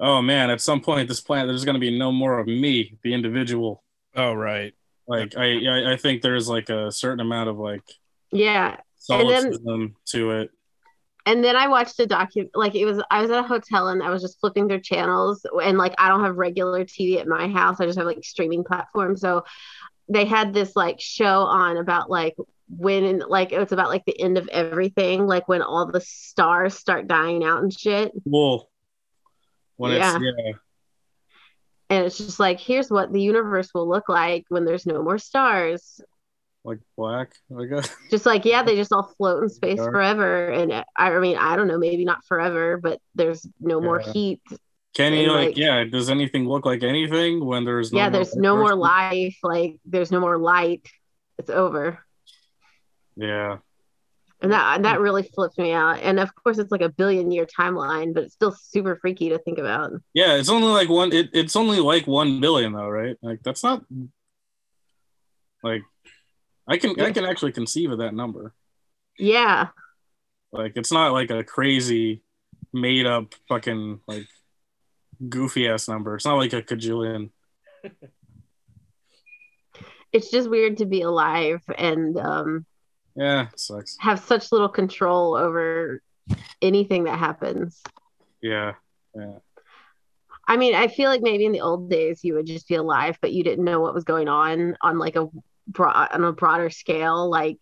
oh 0.00 0.22
man, 0.22 0.50
at 0.50 0.60
some 0.60 0.80
point 0.80 1.08
this 1.08 1.20
planet 1.20 1.48
there's 1.48 1.64
going 1.64 1.74
to 1.74 1.80
be 1.80 1.98
no 1.98 2.12
more 2.12 2.38
of 2.38 2.46
me, 2.46 2.96
the 3.02 3.12
individual. 3.14 3.82
Oh, 4.14 4.32
right. 4.34 4.72
Like, 5.06 5.36
I 5.36 5.66
I, 5.66 5.92
I 5.92 5.96
think 5.96 6.22
there's 6.22 6.48
like 6.48 6.68
a 6.70 6.90
certain 6.92 7.20
amount 7.20 7.48
of 7.48 7.58
like 7.58 7.82
Yeah, 8.30 8.68
And 8.68 8.76
then- 8.76 8.82
solipsism 8.98 9.94
to 10.06 10.30
it. 10.32 10.50
and 11.26 11.42
then 11.44 11.56
I 11.56 11.68
watched 11.68 11.98
a 12.00 12.06
docu 12.06 12.48
like 12.54 12.74
it 12.74 12.84
was 12.84 13.02
I 13.10 13.20
was 13.22 13.30
at 13.30 13.44
a 13.44 13.46
hotel 13.46 13.88
and 13.88 14.02
I 14.02 14.10
was 14.10 14.22
just 14.22 14.40
flipping 14.40 14.68
through 14.68 14.80
channels 14.80 15.44
and 15.62 15.78
like 15.78 15.94
I 15.98 16.08
don't 16.08 16.24
have 16.24 16.36
regular 16.36 16.84
TV 16.84 17.18
at 17.20 17.26
my 17.26 17.48
house. 17.48 17.80
I 17.80 17.86
just 17.86 17.98
have 17.98 18.06
like 18.06 18.24
streaming 18.24 18.64
platforms. 18.64 19.20
So 19.20 19.44
they 20.08 20.24
had 20.24 20.54
this 20.54 20.74
like 20.74 21.00
show 21.00 21.42
on 21.42 21.76
about 21.76 22.08
like 22.10 22.34
when 22.70 23.20
like 23.20 23.52
it's 23.52 23.72
about 23.72 23.88
like 23.88 24.04
the 24.06 24.18
end 24.20 24.38
of 24.38 24.48
everything, 24.48 25.26
like 25.26 25.48
when 25.48 25.62
all 25.62 25.86
the 25.90 26.00
stars 26.00 26.74
start 26.74 27.06
dying 27.06 27.44
out 27.44 27.62
and 27.62 27.72
shit. 27.72 28.12
Wool. 28.24 28.70
When 29.76 29.92
Yeah. 29.92 30.16
it's 30.16 30.24
yeah. 30.24 30.52
And 31.90 32.04
it's 32.04 32.18
just 32.18 32.38
like 32.40 32.60
here's 32.60 32.90
what 32.90 33.12
the 33.12 33.20
universe 33.22 33.70
will 33.74 33.88
look 33.88 34.08
like 34.08 34.44
when 34.48 34.64
there's 34.66 34.84
no 34.86 35.02
more 35.02 35.18
stars. 35.18 36.00
Like 36.64 36.78
black. 36.96 37.32
Like 37.48 37.70
a, 37.72 37.82
Just 38.10 38.26
like 38.26 38.44
yeah, 38.44 38.62
they 38.62 38.76
just 38.76 38.92
all 38.92 39.12
float 39.16 39.42
in 39.42 39.48
space 39.48 39.76
Dark. 39.78 39.92
forever. 39.92 40.48
And 40.50 40.72
I, 40.72 40.84
I 40.96 41.18
mean 41.18 41.36
I 41.36 41.56
don't 41.56 41.68
know, 41.68 41.78
maybe 41.78 42.04
not 42.04 42.24
forever, 42.26 42.76
but 42.78 43.00
there's 43.14 43.46
no 43.60 43.80
more 43.80 43.98
heat. 44.00 44.40
Can 44.94 45.12
you 45.12 45.30
like, 45.30 45.48
like- 45.48 45.56
yeah? 45.56 45.84
Does 45.84 46.10
anything 46.10 46.48
look 46.48 46.66
like 46.66 46.82
anything 46.82 47.44
when 47.44 47.64
there's 47.64 47.92
no 47.92 47.98
yeah, 47.98 48.10
there's 48.10 48.34
no 48.34 48.56
more 48.56 48.74
life. 48.74 49.36
Like 49.42 49.76
there's 49.84 50.10
no 50.10 50.20
more 50.20 50.38
light. 50.38 50.86
It's 51.38 51.50
over. 51.50 52.00
Yeah, 53.16 53.58
And 54.40 54.52
that 54.52 54.82
that 54.82 55.00
really 55.00 55.24
flipped 55.34 55.58
me 55.58 55.72
out. 55.72 55.98
And 56.00 56.20
of 56.20 56.32
course, 56.34 56.58
it's 56.58 56.70
like 56.70 56.80
a 56.82 56.88
billion 56.88 57.30
year 57.32 57.46
timeline, 57.46 58.14
but 58.14 58.24
it's 58.24 58.34
still 58.34 58.52
super 58.52 58.96
freaky 59.00 59.28
to 59.30 59.38
think 59.38 59.58
about. 59.58 59.90
yeah. 60.14 60.34
It's 60.36 60.48
only 60.48 60.68
like 60.68 60.88
one. 60.88 61.12
It, 61.12 61.30
it's 61.32 61.56
only 61.56 61.80
like 61.80 62.06
one 62.06 62.40
billion 62.40 62.72
though, 62.72 62.88
right? 62.88 63.16
Like 63.22 63.42
that's 63.42 63.64
not 63.64 63.82
like 65.62 65.82
I 66.68 66.78
can 66.78 67.00
I 67.00 67.12
can 67.12 67.24
actually 67.24 67.52
conceive 67.52 67.90
of 67.90 67.98
that 67.98 68.14
number. 68.14 68.52
Yeah, 69.18 69.68
Like 70.52 70.72
it's 70.76 70.92
not 70.92 71.12
like 71.12 71.30
a 71.30 71.42
crazy 71.42 72.22
made 72.72 73.06
up 73.06 73.34
fucking 73.48 74.00
like 74.06 74.26
goofy 75.28 75.66
ass 75.68 75.88
number. 75.88 76.14
It's 76.14 76.24
not 76.24 76.36
like 76.36 76.52
a 76.52 76.62
cajillion. 76.62 77.30
it's 80.12 80.30
just 80.30 80.48
weird 80.48 80.78
to 80.78 80.86
be 80.86 81.02
alive 81.02 81.62
and 81.76 82.16
um, 82.18 82.66
Yeah, 83.16 83.48
it 83.52 83.58
sucks. 83.60 83.96
have 84.00 84.20
such 84.20 84.52
little 84.52 84.68
control 84.68 85.34
over 85.34 86.02
anything 86.62 87.04
that 87.04 87.18
happens. 87.18 87.82
Yeah, 88.42 88.74
yeah, 89.16 89.38
I 90.46 90.56
mean, 90.56 90.74
I 90.74 90.86
feel 90.88 91.10
like 91.10 91.22
maybe 91.22 91.44
in 91.44 91.52
the 91.52 91.60
old 91.60 91.90
days 91.90 92.22
you 92.22 92.34
would 92.34 92.46
just 92.46 92.68
be 92.68 92.76
alive, 92.76 93.18
but 93.20 93.32
you 93.32 93.42
didn't 93.42 93.64
know 93.64 93.80
what 93.80 93.94
was 93.94 94.04
going 94.04 94.28
on 94.28 94.76
on 94.80 94.98
like 94.98 95.16
a 95.16 95.28
broad 95.68 96.08
on 96.12 96.24
a 96.24 96.32
broader 96.32 96.70
scale, 96.70 97.28
like 97.30 97.60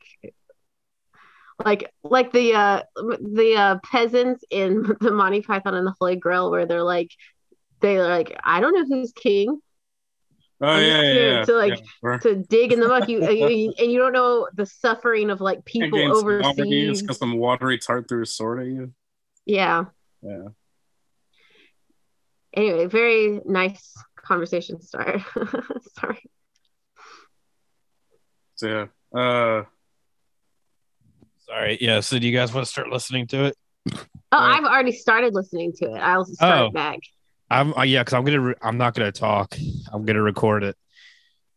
like 1.64 1.90
like 2.02 2.32
the 2.32 2.54
uh 2.54 2.82
the 2.96 3.54
uh 3.56 3.78
peasants 3.84 4.44
in 4.50 4.82
the 5.00 5.10
Monty 5.10 5.42
Python 5.42 5.74
and 5.74 5.86
the 5.86 5.94
Holy 6.00 6.16
Grail, 6.16 6.50
where 6.50 6.66
they're 6.66 6.82
like 6.82 7.10
they're 7.80 8.06
like, 8.06 8.38
I 8.42 8.60
don't 8.60 8.74
know 8.74 8.84
who's 8.84 9.12
king. 9.12 9.60
Oh 10.58 10.66
I'm 10.66 10.82
yeah, 10.82 11.02
yeah, 11.02 11.44
to, 11.44 11.52
like, 11.52 11.82
yeah. 12.02 12.16
To 12.18 12.36
dig 12.36 12.72
in 12.72 12.80
the 12.80 12.88
muck, 12.88 13.10
you, 13.10 13.28
you 13.30 13.74
and 13.78 13.92
you 13.92 13.98
don't 13.98 14.14
know 14.14 14.48
the 14.54 14.64
suffering 14.64 15.28
of 15.28 15.42
like 15.42 15.66
people 15.66 15.98
Against 15.98 16.16
overseas. 16.16 17.02
It's 17.02 17.18
some 17.18 17.36
watery 17.36 17.76
tart 17.76 18.08
threw 18.08 18.24
sword 18.24 18.60
at 18.60 18.66
you. 18.66 18.92
Yeah. 19.44 19.84
Yeah. 20.22 20.48
Anyway, 22.54 22.86
very 22.86 23.42
nice 23.44 23.94
conversation 24.16 24.80
start. 24.80 25.20
Sorry. 26.00 26.22
So 28.56 28.88
yeah. 29.14 29.18
Uh, 29.18 29.64
Sorry. 31.46 31.78
Yeah. 31.80 32.00
So 32.00 32.18
do 32.18 32.26
you 32.26 32.36
guys 32.36 32.52
want 32.52 32.66
to 32.66 32.70
start 32.70 32.88
listening 32.88 33.26
to 33.28 33.44
it? 33.46 33.56
Oh, 33.92 33.98
Right. 34.32 34.58
I've 34.58 34.64
already 34.64 34.92
started 34.92 35.34
listening 35.34 35.72
to 35.74 35.94
it. 35.94 35.98
I'll 35.98 36.24
start 36.24 36.68
oh. 36.68 36.70
back. 36.70 36.98
I'm 37.48 37.72
uh, 37.74 37.82
yeah, 37.82 38.00
because 38.00 38.14
I'm 38.14 38.24
gonna 38.24 38.40
re- 38.40 38.54
I'm 38.60 38.76
not 38.76 38.94
gonna 38.94 39.12
talk. 39.12 39.56
I'm 39.92 40.04
gonna 40.04 40.22
record 40.22 40.64
it. 40.64 40.76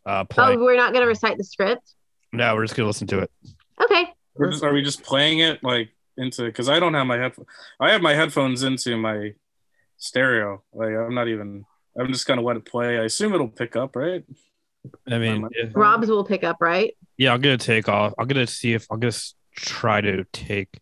Uh, 0.06 0.24
play. 0.25 0.53
Oh, 0.53 0.58
we're 0.58 0.75
not 0.75 0.94
going 0.94 1.03
to 1.03 1.08
recite 1.08 1.38
the 1.38 1.44
script. 1.44 1.94
no, 2.32 2.56
we're 2.56 2.63
just 2.63 2.75
gonna 2.75 2.88
listen 2.88 3.08
to 3.08 3.20
it. 3.20 3.32
Okay. 3.84 4.08
we're 4.36 4.51
just, 4.51 4.63
are 4.63 4.74
we 4.74 4.82
just 4.82 5.03
playing 5.03 5.39
it 5.39 5.63
like 5.63 5.89
into? 6.18 6.44
Because 6.46 6.70
I 6.70 6.79
don't 6.79 6.94
have 6.94 7.08
my 7.08 7.18
headphones. 7.18 7.48
I 7.79 7.91
have 7.91 8.01
my 8.01 8.13
headphones 8.13 8.63
into 8.63 8.98
my 8.98 9.34
stereo. 9.98 10.63
Like 10.74 10.89
I'm 10.89 11.13
not 11.13 11.27
even. 11.27 11.65
I'm 12.00 12.13
just 12.13 12.27
gonna 12.27 12.41
let 12.41 12.58
it 12.58 12.65
play. 12.65 12.98
I 13.00 13.03
assume 13.06 13.34
it'll 13.34 13.50
pick 13.50 13.75
up, 13.75 13.96
right? 13.96 14.24
I 15.10 15.17
mean, 15.17 15.43
mic- 15.43 15.51
yeah, 15.55 15.69
Rob's 15.74 16.08
will 16.08 16.25
pick 16.25 16.43
up, 16.43 16.58
right? 16.60 16.96
yeah, 17.17 17.34
I'm 17.34 17.41
gonna 17.41 17.58
take 17.58 17.89
off. 17.89 18.13
I'm 18.17 18.27
gonna 18.27 18.48
see 18.48 18.74
if 18.74 18.88
I'm 18.89 19.00
gonna 19.00 19.13
try 19.55 20.01
to 20.01 20.25
take 20.31 20.79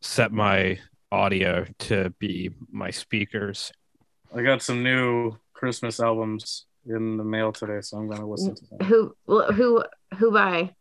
set 0.00 0.32
my 0.32 0.78
audio 1.10 1.64
to 1.78 2.10
be 2.18 2.50
my 2.70 2.90
speakers. 2.90 3.72
I 4.34 4.42
got 4.42 4.62
some 4.62 4.82
new 4.82 5.36
Christmas 5.54 6.00
albums 6.00 6.66
in 6.86 7.16
the 7.16 7.24
mail 7.24 7.52
today, 7.52 7.80
so 7.80 7.98
I'm 7.98 8.08
gonna 8.08 8.28
listen 8.28 8.54
to 8.54 8.64
them. 8.66 8.86
Who, 8.86 9.14
who, 9.26 9.84
who 10.18 10.32
by? 10.32 10.74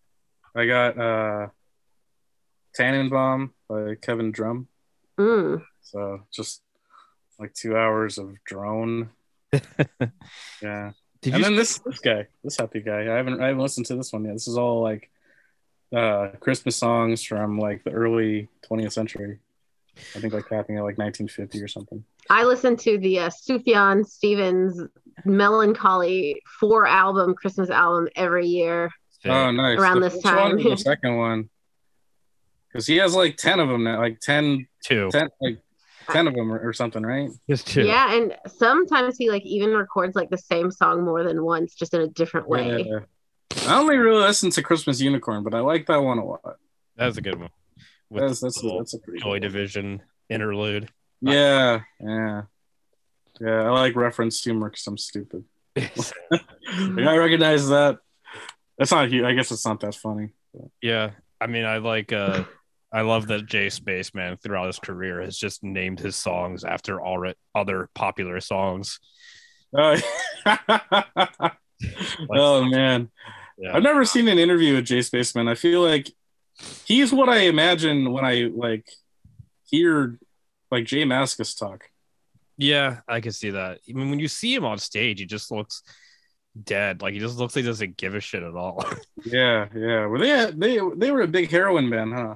I 0.55 0.65
got 0.65 0.97
uh 0.97 1.47
Tannenbaum 2.75 3.53
by 3.69 3.95
Kevin 4.01 4.31
Drumm. 4.31 4.67
Mm. 5.19 5.63
So 5.81 6.21
just 6.31 6.61
like 7.39 7.53
two 7.53 7.77
hours 7.77 8.17
of 8.17 8.35
drone. 8.43 9.09
yeah. 10.61 10.91
Did 11.21 11.33
and 11.33 11.39
you? 11.39 11.43
then 11.49 11.55
this 11.55 11.79
this 11.79 11.99
guy, 11.99 12.27
this 12.43 12.57
happy 12.57 12.79
guy. 12.81 13.01
I 13.01 13.15
haven't 13.17 13.41
I 13.41 13.47
haven't 13.47 13.61
listened 13.61 13.85
to 13.87 13.95
this 13.95 14.13
one 14.13 14.25
yet. 14.25 14.33
This 14.33 14.47
is 14.47 14.57
all 14.57 14.81
like 14.81 15.09
uh 15.95 16.29
Christmas 16.39 16.75
songs 16.75 17.23
from 17.23 17.57
like 17.59 17.83
the 17.83 17.91
early 17.91 18.49
20th 18.69 18.91
century. 18.93 19.39
I 20.15 20.19
think 20.19 20.33
like 20.33 20.47
happening 20.49 20.77
at 20.77 20.83
like 20.83 20.97
1950 20.97 21.61
or 21.61 21.67
something. 21.67 22.03
I 22.29 22.43
listened 22.43 22.79
to 22.81 22.97
the 22.99 23.19
uh, 23.19 23.29
Sufjan 23.29 24.05
Stevens 24.05 24.79
Melancholy 25.25 26.41
four 26.59 26.85
album 26.85 27.33
Christmas 27.33 27.69
album 27.69 28.07
every 28.15 28.47
year. 28.47 28.91
Oh, 29.25 29.49
nice. 29.51 29.79
Around 29.79 30.01
The 30.01 30.09
this 30.09 30.13
first 30.21 30.25
one 30.25 30.35
time. 30.57 30.67
or 30.67 30.69
the 30.71 30.77
second 30.77 31.17
one. 31.17 31.49
Because 32.67 32.85
he 32.85 32.97
has 32.97 33.15
like 33.15 33.37
10 33.37 33.59
of 33.59 33.69
them 33.69 33.83
now, 33.85 33.99
like 33.99 34.19
10, 34.19 34.67
two. 34.83 35.09
10 35.11 35.29
like 35.41 35.57
10 36.11 36.27
of 36.27 36.33
them 36.35 36.51
or, 36.51 36.59
or 36.59 36.73
something, 36.73 37.03
right? 37.03 37.29
Just 37.49 37.67
two. 37.67 37.83
Yeah, 37.83 38.13
and 38.15 38.35
sometimes 38.47 39.17
he 39.17 39.29
like 39.29 39.45
even 39.45 39.71
records 39.71 40.15
like 40.15 40.29
the 40.29 40.37
same 40.37 40.71
song 40.71 41.03
more 41.03 41.23
than 41.23 41.43
once, 41.43 41.75
just 41.75 41.93
in 41.93 42.01
a 42.01 42.07
different 42.07 42.47
way. 42.47 42.85
Yeah. 42.87 42.99
I 43.67 43.79
only 43.79 43.97
really 43.97 44.21
listened 44.21 44.53
to 44.53 44.63
Christmas 44.63 45.01
Unicorn, 45.01 45.43
but 45.43 45.53
I 45.53 45.59
like 45.59 45.85
that 45.87 45.97
one 45.97 46.17
a 46.17 46.25
lot. 46.25 46.57
That's 46.95 47.17
a 47.17 47.21
good 47.21 47.39
one. 47.39 47.49
With 48.09 48.23
That's 48.23 48.39
that's 48.39 48.61
a, 48.61 48.65
little 48.65 48.79
that's 48.79 48.93
a 48.93 48.99
pretty 48.99 49.19
Joy 49.19 49.25
good 49.25 49.29
one. 49.31 49.41
Division 49.41 50.01
interlude. 50.29 50.89
Yeah, 51.21 51.81
yeah, 51.99 52.43
yeah. 53.41 53.63
I 53.63 53.69
like 53.69 53.95
reference 53.95 54.41
humor 54.41 54.69
because 54.69 54.85
I'm 54.87 54.97
stupid. 54.97 55.43
Like, 56.69 57.07
I 57.07 57.15
recognize 57.15 57.69
that. 57.69 57.99
That's 58.77 58.91
not. 58.91 59.05
I 59.05 59.33
guess 59.33 59.51
it's 59.51 59.65
not 59.65 59.79
that 59.79 59.95
funny. 59.95 60.31
yeah, 60.81 61.11
I 61.39 61.47
mean, 61.47 61.63
I 61.63 61.77
like. 61.77 62.11
uh 62.11 62.43
I 62.97 63.01
love 63.01 63.27
that 63.27 63.45
J. 63.45 63.69
Spaceman 63.69 64.37
throughout 64.37 64.65
his 64.65 64.79
career 64.79 65.21
has 65.21 65.37
just 65.37 65.63
named 65.63 65.99
his 65.99 66.15
songs 66.15 66.63
after 66.63 66.99
all 66.99 67.19
re- 67.19 67.35
other 67.53 67.89
popular 67.93 68.39
songs. 68.41 68.99
Uh, 69.77 69.99
oh 72.31 72.63
man, 72.63 73.11
Yeah. 73.57 73.75
I've 73.75 73.83
never 73.83 74.05
seen 74.05 74.27
an 74.29 74.39
interview 74.39 74.75
with 74.75 74.85
J. 74.85 75.01
Spaceman. 75.01 75.47
I 75.49 75.55
feel 75.55 75.81
like 75.81 76.09
he's 76.85 77.11
what 77.13 77.27
I 77.29 77.39
imagine 77.41 78.11
when 78.11 78.23
I 78.25 78.49
like 78.55 78.87
hear 79.69 80.17
like 80.71 80.85
J 80.85 81.03
Mascis 81.03 81.59
talk. 81.59 81.83
Yeah, 82.57 83.01
I 83.07 83.19
can 83.19 83.33
see 83.33 83.51
that. 83.51 83.79
I 83.87 83.93
mean, 83.93 84.09
when 84.09 84.19
you 84.19 84.27
see 84.29 84.55
him 84.55 84.65
on 84.65 84.77
stage, 84.79 85.19
he 85.19 85.25
just 85.25 85.51
looks 85.51 85.83
dead. 86.63 87.01
Like 87.01 87.13
he 87.13 87.19
just 87.19 87.37
looks 87.37 87.55
like 87.55 87.63
he 87.65 87.69
doesn't 87.69 87.97
give 87.97 88.15
a 88.15 88.19
shit 88.21 88.43
at 88.43 88.55
all. 88.55 88.83
Yeah, 89.25 89.67
yeah. 89.75 90.05
Were 90.05 90.17
they 90.19 90.51
they 90.55 90.79
they 90.95 91.11
were 91.11 91.21
a 91.21 91.27
big 91.27 91.51
heroin 91.51 91.89
band, 91.89 92.13
huh? 92.13 92.35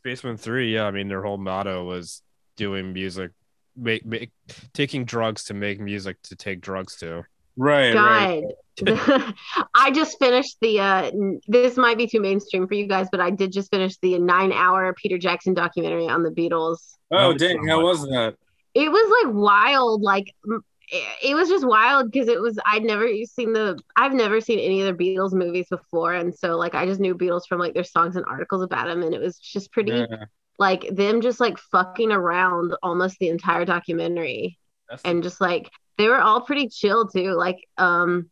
Spacemen 0.00 0.38
Three, 0.38 0.74
yeah. 0.74 0.84
I 0.84 0.90
mean, 0.90 1.08
their 1.08 1.22
whole 1.22 1.38
motto 1.38 1.84
was 1.84 2.22
doing 2.56 2.92
music, 2.92 3.32
make, 3.76 4.04
make 4.04 4.30
taking 4.72 5.04
drugs 5.04 5.44
to 5.44 5.54
make 5.54 5.80
music 5.80 6.16
to 6.24 6.36
take 6.36 6.60
drugs 6.60 6.96
to. 6.96 7.24
Right, 7.56 7.94
right. 7.94 8.44
God. 8.82 9.34
I 9.74 9.90
just 9.90 10.18
finished 10.18 10.56
the 10.62 10.80
uh 10.80 11.10
this 11.46 11.76
might 11.76 11.98
be 11.98 12.06
too 12.06 12.20
mainstream 12.20 12.66
for 12.66 12.74
you 12.74 12.86
guys, 12.86 13.08
but 13.12 13.20
I 13.20 13.30
did 13.30 13.52
just 13.52 13.70
finish 13.70 13.98
the 13.98 14.18
nine 14.18 14.52
hour 14.52 14.94
Peter 14.94 15.18
Jackson 15.18 15.52
documentary 15.52 16.08
on 16.08 16.22
the 16.22 16.30
Beatles. 16.30 16.96
Oh 17.10 17.34
dang, 17.34 17.66
how 17.66 17.82
was 17.82 18.02
that? 18.02 18.36
It 18.72 18.90
was 18.90 19.24
like 19.24 19.34
wild, 19.34 20.00
like 20.00 20.32
m- 20.50 20.64
it 20.90 21.34
was 21.34 21.48
just 21.48 21.66
wild 21.66 22.10
because 22.10 22.28
it 22.28 22.40
was 22.40 22.58
I'd 22.66 22.82
never 22.84 23.08
seen 23.24 23.52
the 23.52 23.78
I've 23.96 24.12
never 24.12 24.40
seen 24.40 24.58
any 24.58 24.82
of 24.82 24.96
the 24.96 25.04
Beatles 25.04 25.32
movies 25.32 25.66
before, 25.70 26.14
and 26.14 26.34
so 26.34 26.56
like 26.56 26.74
I 26.74 26.86
just 26.86 27.00
knew 27.00 27.14
Beatles 27.14 27.46
from 27.48 27.58
like 27.60 27.74
their 27.74 27.84
songs 27.84 28.16
and 28.16 28.24
articles 28.26 28.62
about 28.62 28.86
them, 28.86 29.02
and 29.02 29.14
it 29.14 29.20
was 29.20 29.38
just 29.38 29.72
pretty 29.72 29.92
Yeah. 29.92 30.24
like 30.58 30.88
them 30.94 31.20
just 31.20 31.40
like 31.40 31.58
fucking 31.58 32.12
around 32.12 32.74
almost 32.82 33.18
the 33.18 33.28
entire 33.28 33.64
documentary 33.64 34.58
and 35.04 35.22
just 35.22 35.40
like 35.40 35.70
they 35.98 36.08
were 36.08 36.20
all 36.20 36.40
pretty 36.40 36.68
chill 36.68 37.06
too 37.06 37.30
like 37.32 37.64
um 37.78 38.28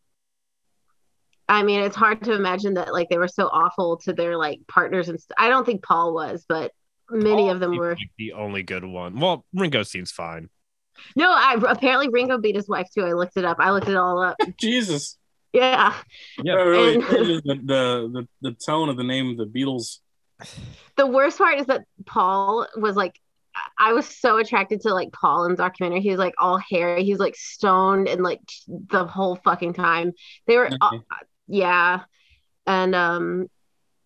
i 1.48 1.62
mean 1.62 1.80
it's 1.80 1.94
hard 1.94 2.22
to 2.24 2.32
imagine 2.32 2.74
that 2.74 2.92
like 2.92 3.08
they 3.08 3.16
were 3.18 3.28
so 3.28 3.46
awful 3.46 3.96
to 3.98 4.12
their 4.12 4.36
like 4.36 4.58
partners 4.66 5.08
and 5.08 5.20
st- 5.20 5.36
i 5.38 5.48
don't 5.48 5.64
think 5.64 5.84
paul 5.84 6.12
was 6.12 6.44
but 6.48 6.72
many 7.10 7.42
Paul 7.42 7.50
of 7.50 7.60
them 7.60 7.76
were 7.76 7.90
like 7.90 8.10
the 8.18 8.32
only 8.32 8.62
good 8.62 8.84
one. 8.84 9.18
Well, 9.18 9.46
Ringo 9.54 9.82
seems 9.82 10.10
fine. 10.10 10.50
No 11.17 11.31
i 11.31 11.57
apparently 11.69 12.09
ringo 12.09 12.38
beat 12.38 12.55
his 12.57 12.69
wife 12.69 12.88
too 12.95 13.05
i 13.05 13.12
looked 13.12 13.37
it 13.37 13.45
up 13.45 13.57
i 13.61 13.71
looked 13.71 13.88
it 13.88 13.97
all 13.97 14.21
up 14.23 14.37
Jesus. 14.59 15.17
yeah 15.52 15.95
Yeah. 16.43 16.57
That 16.57 16.62
really 16.62 16.95
And- 16.95 17.02
the, 17.05 17.43
the, 17.45 17.55
the, 18.12 18.28
the 18.50 18.52
tone 18.67 18.88
of 18.88 18.97
the 18.97 19.05
name 19.05 19.31
of 19.31 19.37
the 19.37 19.47
Beatles. 19.47 19.99
the 20.97 21.07
worst 21.07 21.38
part 21.38 21.59
is 21.59 21.67
that 21.67 21.83
paul 22.07 22.67
was 22.76 22.97
like 22.97 23.14
I 23.76 23.93
was 23.93 24.07
so 24.07 24.37
attracted 24.37 24.83
to 24.83 24.95
like 24.95 25.11
Paul 25.11 25.45
in 25.45 25.50
the 25.50 25.57
documentary. 25.57 26.00
He 26.00 26.11
was 26.11 26.19
like 26.21 26.35
all 26.38 26.59
hairy. 26.71 27.02
He's 27.02 27.19
like 27.19 27.35
stoned 27.35 28.07
and 28.07 28.23
like 28.23 28.38
the 28.69 29.05
whole 29.05 29.35
fucking 29.35 29.73
time. 29.73 30.12
They 30.47 30.57
were 30.57 30.67
Okay. 30.81 31.00
yeah 31.49 32.02
and 32.69 32.95
um 32.95 33.49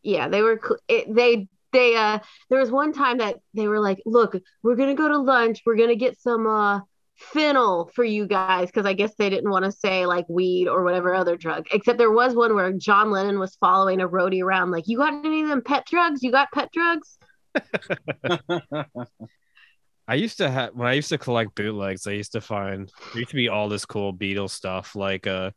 yeah 0.02 0.28
they 0.28 0.40
were 0.40 0.58
cl- 0.62 0.78
it, 0.88 1.14
they 1.14 1.48
they 1.72 1.96
uh 1.96 2.18
there 2.50 2.60
was 2.60 2.70
one 2.70 2.92
time 2.92 3.18
that 3.18 3.36
they 3.54 3.68
were 3.68 3.80
like 3.80 4.00
look 4.06 4.36
we're 4.62 4.76
gonna 4.76 4.94
go 4.94 5.08
to 5.08 5.18
lunch 5.18 5.62
we're 5.64 5.76
gonna 5.76 5.96
get 5.96 6.20
some 6.20 6.46
uh 6.46 6.80
fennel 7.16 7.90
for 7.94 8.04
you 8.04 8.26
guys 8.26 8.66
because 8.66 8.86
I 8.86 8.92
guess 8.92 9.14
they 9.16 9.30
didn't 9.30 9.50
want 9.50 9.64
to 9.64 9.72
say 9.72 10.06
like 10.06 10.26
weed 10.28 10.68
or 10.68 10.82
whatever 10.82 11.14
other 11.14 11.36
drug. 11.36 11.66
Except 11.72 11.98
there 11.98 12.10
was 12.10 12.34
one 12.34 12.54
where 12.54 12.72
John 12.72 13.10
Lennon 13.10 13.38
was 13.38 13.56
following 13.56 14.00
a 14.00 14.08
roadie 14.08 14.42
around, 14.42 14.70
like, 14.70 14.88
"You 14.88 14.98
got 14.98 15.14
any 15.24 15.42
of 15.42 15.48
them 15.48 15.62
pet 15.62 15.86
drugs? 15.88 16.22
You 16.22 16.32
got 16.32 16.48
pet 16.52 16.70
drugs?" 16.72 17.18
I 20.08 20.14
used 20.16 20.38
to 20.38 20.50
have 20.50 20.74
when 20.74 20.88
I 20.88 20.94
used 20.94 21.10
to 21.10 21.18
collect 21.18 21.54
bootlegs. 21.54 22.06
I 22.06 22.12
used 22.12 22.32
to 22.32 22.40
find 22.40 22.90
there 23.12 23.20
used 23.20 23.30
to 23.30 23.36
be 23.36 23.48
all 23.48 23.68
this 23.68 23.84
cool 23.84 24.12
Beatles 24.12 24.50
stuff. 24.50 24.96
Like, 24.96 25.26
uh, 25.26 25.52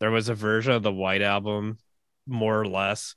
there 0.00 0.10
was 0.10 0.28
a 0.28 0.34
version 0.34 0.72
of 0.72 0.82
the 0.82 0.92
White 0.92 1.22
Album, 1.22 1.78
more 2.26 2.60
or 2.60 2.66
less, 2.66 3.14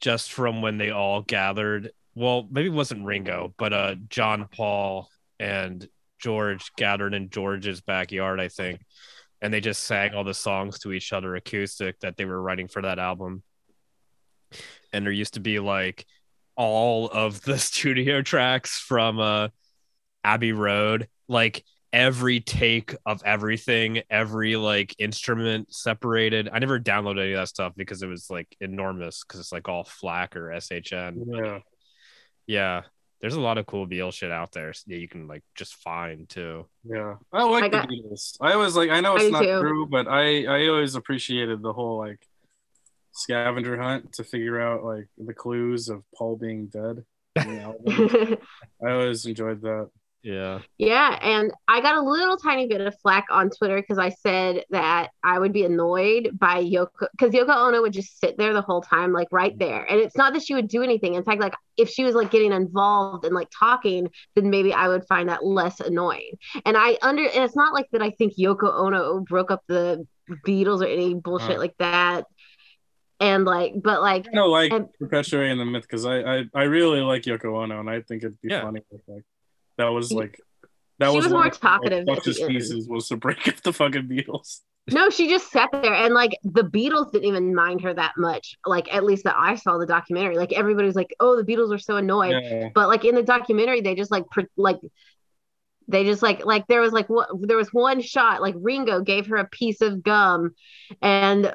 just 0.00 0.32
from 0.32 0.62
when 0.62 0.78
they 0.78 0.90
all 0.90 1.22
gathered. 1.22 1.90
Well, 2.14 2.46
maybe 2.50 2.68
it 2.68 2.72
wasn't 2.72 3.04
Ringo, 3.04 3.54
but 3.58 3.72
uh, 3.72 3.94
John 4.08 4.48
Paul 4.50 5.08
and 5.38 5.86
George 6.18 6.72
gathered 6.76 7.14
in 7.14 7.30
George's 7.30 7.80
backyard, 7.80 8.40
I 8.40 8.48
think, 8.48 8.80
and 9.42 9.52
they 9.52 9.60
just 9.60 9.82
sang 9.84 10.14
all 10.14 10.24
the 10.24 10.34
songs 10.34 10.78
to 10.80 10.92
each 10.92 11.12
other 11.12 11.34
acoustic 11.36 12.00
that 12.00 12.16
they 12.16 12.24
were 12.24 12.40
writing 12.40 12.68
for 12.68 12.82
that 12.82 12.98
album. 12.98 13.42
And 14.92 15.04
there 15.04 15.12
used 15.12 15.34
to 15.34 15.40
be 15.40 15.58
like 15.58 16.06
all 16.56 17.08
of 17.08 17.42
the 17.42 17.58
studio 17.58 18.22
tracks 18.22 18.78
from 18.78 19.18
uh 19.18 19.48
Abbey 20.24 20.52
Road, 20.52 21.08
like 21.28 21.64
every 21.96 22.40
take 22.40 22.94
of 23.06 23.22
everything, 23.24 24.02
every 24.10 24.56
like 24.56 24.94
instrument 24.98 25.74
separated. 25.74 26.48
I 26.52 26.58
never 26.58 26.78
downloaded 26.78 27.22
any 27.22 27.32
of 27.32 27.40
that 27.40 27.48
stuff 27.48 27.72
because 27.74 28.02
it 28.02 28.06
was 28.06 28.28
like 28.28 28.54
enormous 28.60 29.24
because 29.24 29.40
it's 29.40 29.50
like 29.52 29.66
all 29.68 29.84
FLAC 29.84 30.36
or 30.36 30.50
SHN. 30.50 31.24
yeah. 31.26 31.58
Yeah. 32.46 32.82
There's 33.22 33.34
a 33.34 33.40
lot 33.40 33.56
of 33.56 33.64
cool 33.64 33.86
Beatles 33.88 34.12
shit 34.12 34.30
out 34.30 34.52
there 34.52 34.74
that 34.88 34.96
you 34.98 35.08
can 35.08 35.26
like 35.26 35.42
just 35.54 35.74
find 35.76 36.28
too. 36.28 36.66
Yeah, 36.84 37.14
I 37.32 37.44
like 37.44 37.64
I 37.64 37.68
got- 37.70 37.88
the 37.88 37.94
Beatles. 37.96 38.36
I 38.42 38.52
always 38.52 38.76
like. 38.76 38.90
I 38.90 39.00
know 39.00 39.14
it's 39.16 39.24
do 39.24 39.30
not 39.30 39.42
too. 39.42 39.58
true, 39.60 39.86
but 39.86 40.06
I 40.06 40.44
I 40.44 40.68
always 40.68 40.94
appreciated 40.96 41.62
the 41.62 41.72
whole 41.72 41.96
like 41.96 42.20
scavenger 43.12 43.80
hunt 43.80 44.12
to 44.12 44.22
figure 44.22 44.60
out 44.60 44.84
like 44.84 45.08
the 45.16 45.32
clues 45.32 45.88
of 45.88 46.02
Paul 46.14 46.36
being 46.36 46.66
dead. 46.66 47.04
in 47.36 47.54
the 47.56 47.60
album. 47.62 48.36
I 48.86 48.90
always 48.92 49.24
enjoyed 49.24 49.62
that. 49.62 49.88
Yeah. 50.26 50.58
Yeah, 50.76 51.20
and 51.22 51.52
I 51.68 51.80
got 51.80 51.94
a 51.94 52.00
little 52.02 52.36
tiny 52.36 52.66
bit 52.66 52.80
of 52.80 52.98
flack 53.00 53.26
on 53.30 53.48
Twitter 53.48 53.76
because 53.80 53.96
I 53.96 54.08
said 54.08 54.64
that 54.70 55.10
I 55.22 55.38
would 55.38 55.52
be 55.52 55.64
annoyed 55.64 56.30
by 56.36 56.64
Yoko 56.64 57.06
because 57.12 57.32
Yoko 57.32 57.54
Ono 57.68 57.80
would 57.82 57.92
just 57.92 58.18
sit 58.18 58.36
there 58.36 58.52
the 58.52 58.60
whole 58.60 58.82
time, 58.82 59.12
like 59.12 59.28
right 59.30 59.56
there. 59.56 59.84
And 59.84 60.00
it's 60.00 60.16
not 60.16 60.32
that 60.32 60.42
she 60.42 60.54
would 60.54 60.66
do 60.66 60.82
anything. 60.82 61.14
In 61.14 61.22
fact, 61.22 61.40
like 61.40 61.54
if 61.76 61.88
she 61.90 62.02
was 62.02 62.16
like 62.16 62.32
getting 62.32 62.50
involved 62.52 63.24
and 63.24 63.36
like 63.36 63.46
talking, 63.56 64.10
then 64.34 64.50
maybe 64.50 64.72
I 64.72 64.88
would 64.88 65.06
find 65.06 65.28
that 65.28 65.44
less 65.44 65.78
annoying. 65.78 66.32
And 66.64 66.76
I 66.76 66.98
under 67.02 67.22
and 67.22 67.44
it's 67.44 67.54
not 67.54 67.72
like 67.72 67.86
that 67.92 68.02
I 68.02 68.10
think 68.10 68.34
Yoko 68.36 68.72
Ono 68.80 69.20
broke 69.20 69.52
up 69.52 69.62
the 69.68 70.04
Beatles 70.44 70.80
or 70.82 70.86
any 70.86 71.14
bullshit 71.14 71.56
Uh. 71.58 71.60
like 71.60 71.76
that. 71.78 72.24
And 73.20 73.44
like, 73.44 73.74
but 73.80 74.02
like 74.02 74.26
I 74.28 74.32
don't 74.34 74.50
like 74.50 74.72
And- 74.72 74.88
perpetuating 74.98 75.58
the 75.58 75.64
myth 75.64 75.82
because 75.82 76.04
I, 76.04 76.18
I 76.38 76.44
I 76.52 76.62
really 76.64 77.00
like 77.00 77.22
Yoko 77.22 77.62
Ono 77.62 77.78
and 77.78 77.88
I 77.88 78.00
think 78.00 78.24
it'd 78.24 78.40
be 78.40 78.48
Yeah. 78.50 78.62
funny 78.62 78.80
if 78.90 79.00
like 79.06 79.22
that 79.78 79.88
was 79.88 80.12
like 80.12 80.40
that 80.98 81.10
She 81.10 81.16
was, 81.16 81.24
was 81.26 81.32
more 81.32 81.50
talkative 81.50 82.06
Like, 82.06 82.22
the 82.22 82.46
pieces 82.48 82.88
was 82.88 83.08
to 83.08 83.16
break 83.16 83.46
up 83.48 83.60
the 83.62 83.72
fucking 83.72 84.08
Beatles. 84.08 84.60
No, 84.88 85.10
she 85.10 85.28
just 85.28 85.50
sat 85.50 85.68
there 85.72 85.92
and 85.92 86.14
like 86.14 86.38
the 86.44 86.62
Beatles 86.62 87.10
didn't 87.10 87.26
even 87.26 87.56
mind 87.56 87.80
her 87.80 87.92
that 87.92 88.12
much. 88.16 88.56
Like 88.64 88.94
at 88.94 89.02
least 89.02 89.24
that 89.24 89.34
I 89.36 89.56
saw 89.56 89.78
the 89.78 89.86
documentary. 89.86 90.36
Like 90.36 90.52
everybody 90.52 90.86
was 90.86 90.94
like, 90.94 91.12
"Oh, 91.18 91.34
the 91.36 91.42
Beatles 91.42 91.74
are 91.74 91.78
so 91.78 91.96
annoyed," 91.96 92.40
Yeah. 92.40 92.68
but 92.72 92.86
like 92.86 93.04
in 93.04 93.16
the 93.16 93.24
documentary, 93.24 93.80
they 93.80 93.96
just 93.96 94.12
like 94.12 94.30
pr- 94.30 94.42
like 94.56 94.78
they 95.88 96.04
just 96.04 96.22
like 96.22 96.44
like 96.44 96.68
there 96.68 96.80
was 96.80 96.92
like 96.92 97.08
what 97.08 97.28
there 97.40 97.56
was 97.56 97.72
one 97.72 98.00
shot 98.00 98.40
like 98.40 98.54
Ringo 98.58 99.00
gave 99.00 99.26
her 99.26 99.36
a 99.38 99.48
piece 99.48 99.80
of 99.80 100.04
gum, 100.04 100.54
and 101.02 101.52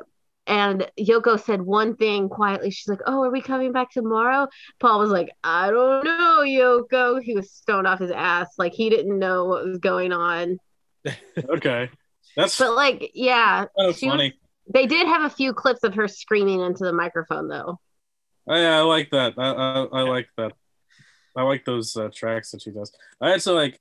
and 0.47 0.89
Yoko 0.99 1.39
said 1.39 1.61
one 1.61 1.95
thing 1.95 2.29
quietly. 2.29 2.71
She's 2.71 2.87
like, 2.87 3.01
"Oh, 3.05 3.23
are 3.23 3.31
we 3.31 3.41
coming 3.41 3.71
back 3.71 3.91
tomorrow?" 3.91 4.47
Paul 4.79 4.99
was 4.99 5.09
like, 5.11 5.29
"I 5.43 5.69
don't 5.71 6.03
know, 6.03 6.39
Yoko." 6.43 7.21
He 7.21 7.35
was 7.35 7.51
stoned 7.51 7.87
off 7.87 7.99
his 7.99 8.11
ass. 8.11 8.47
Like 8.57 8.73
he 8.73 8.89
didn't 8.89 9.17
know 9.19 9.45
what 9.45 9.65
was 9.65 9.77
going 9.79 10.11
on. 10.11 10.57
Okay, 11.37 11.89
that's 12.35 12.57
But 12.59 12.75
like, 12.75 13.11
yeah, 13.13 13.65
of 13.77 13.97
she 13.97 14.05
was- 14.07 14.13
funny. 14.13 14.33
They 14.73 14.85
did 14.85 15.07
have 15.07 15.23
a 15.23 15.29
few 15.35 15.53
clips 15.53 15.83
of 15.83 15.95
her 15.95 16.07
screaming 16.07 16.61
into 16.61 16.83
the 16.85 16.93
microphone, 16.93 17.47
though. 17.49 17.79
Oh, 18.47 18.55
yeah, 18.55 18.77
I 18.77 18.81
like 18.81 19.09
that. 19.11 19.33
I, 19.37 19.51
I, 19.51 19.83
I 19.83 20.01
like 20.03 20.29
that. 20.37 20.53
I 21.35 21.41
like 21.43 21.65
those 21.65 21.97
uh, 21.97 22.09
tracks 22.13 22.51
that 22.51 22.61
she 22.61 22.71
does. 22.71 22.91
I 23.19 23.31
also 23.31 23.55
like. 23.55 23.79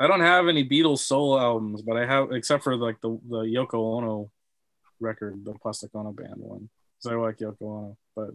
I 0.00 0.06
don't 0.06 0.20
have 0.20 0.48
any 0.48 0.66
Beatles 0.66 1.00
solo 1.00 1.38
albums, 1.38 1.82
but 1.82 1.96
I 1.98 2.06
have 2.06 2.32
except 2.32 2.64
for 2.64 2.74
like 2.76 3.00
the 3.02 3.10
the 3.28 3.42
Yoko 3.42 3.98
Ono 3.98 4.30
record, 5.00 5.44
the 5.44 5.54
Plastic 5.54 5.90
Ono 5.94 6.12
Band 6.12 6.34
one, 6.36 6.68
because 6.98 7.12
I 7.12 7.16
like 7.16 7.38
Yoko 7.38 7.56
Ono. 7.62 7.96
But 8.14 8.30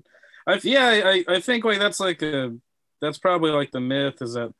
I 0.47 0.59
yeah, 0.63 1.01
I 1.05 1.25
I 1.27 1.39
think 1.39 1.63
like 1.65 1.79
that's 1.79 1.99
like 1.99 2.21
a 2.21 2.55
that's 3.01 3.17
probably 3.17 3.51
like 3.51 3.71
the 3.71 3.79
myth 3.79 4.21
is 4.21 4.33
that 4.33 4.53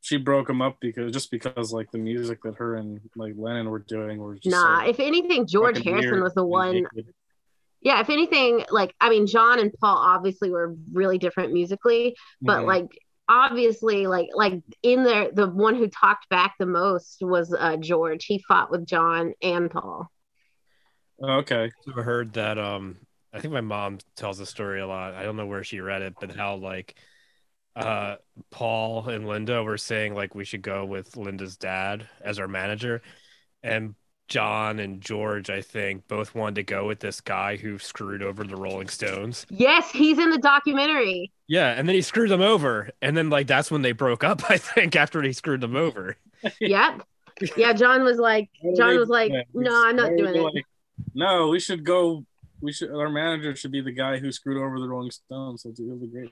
she 0.00 0.18
broke 0.18 0.50
him 0.50 0.60
up 0.60 0.76
because 0.80 1.12
just 1.12 1.30
because 1.30 1.72
like 1.72 1.90
the 1.90 1.98
music 1.98 2.40
that 2.44 2.56
her 2.56 2.76
and 2.76 3.00
like 3.16 3.32
Lennon 3.36 3.70
were 3.70 3.78
doing 3.78 4.18
were 4.18 4.34
just 4.34 4.46
nah, 4.46 4.82
so 4.82 4.90
if 4.90 5.00
anything, 5.00 5.46
George 5.46 5.82
Harrison 5.82 6.22
was 6.22 6.34
the 6.34 6.44
one. 6.44 6.86
Yeah, 7.80 8.00
if 8.00 8.08
anything, 8.08 8.64
like 8.70 8.94
I 9.00 9.10
mean, 9.10 9.26
John 9.26 9.58
and 9.60 9.72
Paul 9.80 9.96
obviously 9.96 10.50
were 10.50 10.74
really 10.92 11.18
different 11.18 11.52
musically, 11.52 12.16
but 12.40 12.60
Mhm. 12.62 12.66
like 12.66 12.98
obviously, 13.28 14.06
like 14.06 14.28
like 14.34 14.62
in 14.82 15.04
there, 15.04 15.30
the 15.32 15.48
one 15.48 15.74
who 15.74 15.88
talked 15.88 16.28
back 16.28 16.54
the 16.58 16.66
most 16.66 17.18
was 17.22 17.54
uh, 17.54 17.76
George. 17.76 18.24
He 18.26 18.38
fought 18.38 18.70
with 18.70 18.86
John 18.86 19.34
and 19.42 19.70
Paul. 19.70 20.10
Oh, 21.20 21.38
okay. 21.38 21.70
I've 21.88 22.04
heard 22.04 22.32
that 22.34 22.58
um 22.58 22.96
I 23.32 23.40
think 23.40 23.52
my 23.52 23.60
mom 23.60 23.98
tells 24.16 24.38
the 24.38 24.46
story 24.46 24.80
a 24.80 24.86
lot. 24.86 25.14
I 25.14 25.24
don't 25.24 25.36
know 25.36 25.46
where 25.46 25.64
she 25.64 25.80
read 25.80 26.02
it, 26.02 26.14
but 26.20 26.34
how 26.34 26.56
like 26.56 26.94
uh 27.76 28.16
Paul 28.50 29.08
and 29.08 29.26
Linda 29.26 29.62
were 29.62 29.78
saying 29.78 30.14
like 30.14 30.34
we 30.34 30.44
should 30.44 30.62
go 30.62 30.84
with 30.84 31.16
Linda's 31.16 31.56
dad 31.56 32.08
as 32.20 32.38
our 32.38 32.48
manager 32.48 33.02
and 33.62 33.94
John 34.28 34.78
and 34.78 35.00
George 35.00 35.50
I 35.50 35.60
think 35.60 36.06
both 36.08 36.34
wanted 36.34 36.56
to 36.56 36.62
go 36.62 36.86
with 36.86 37.00
this 37.00 37.20
guy 37.20 37.56
who 37.56 37.78
screwed 37.78 38.22
over 38.22 38.44
the 38.44 38.56
Rolling 38.56 38.88
Stones. 38.88 39.46
Yes, 39.50 39.90
he's 39.90 40.18
in 40.18 40.30
the 40.30 40.38
documentary. 40.38 41.32
Yeah, 41.46 41.72
and 41.72 41.88
then 41.88 41.94
he 41.94 42.02
screwed 42.02 42.30
them 42.30 42.40
over 42.40 42.90
and 43.02 43.16
then 43.16 43.30
like 43.30 43.46
that's 43.46 43.70
when 43.70 43.82
they 43.82 43.92
broke 43.92 44.24
up 44.24 44.48
I 44.50 44.58
think 44.58 44.96
after 44.96 45.22
he 45.22 45.32
screwed 45.32 45.60
them 45.60 45.76
over. 45.76 46.16
Yep. 46.60 47.02
Yeah, 47.56 47.72
John 47.72 48.04
was 48.04 48.18
like, 48.18 48.48
John 48.76 48.96
was 48.96 49.08
like, 49.08 49.32
no, 49.52 49.84
I'm 49.86 49.96
not 49.96 50.16
doing 50.16 50.40
were 50.40 50.50
it. 50.54 50.64
No, 51.14 51.48
we 51.48 51.60
should 51.60 51.84
go. 51.84 52.24
We 52.60 52.72
should. 52.72 52.90
Our 52.90 53.10
manager 53.10 53.54
should 53.56 53.72
be 53.72 53.80
the 53.80 53.92
guy 53.92 54.18
who 54.18 54.32
screwed 54.32 54.56
over 54.56 54.78
the 54.80 54.88
Rolling 54.88 55.10
Stones. 55.10 55.62
So 55.62 55.70
it'll 55.70 55.96
be 55.96 56.06
great. 56.06 56.30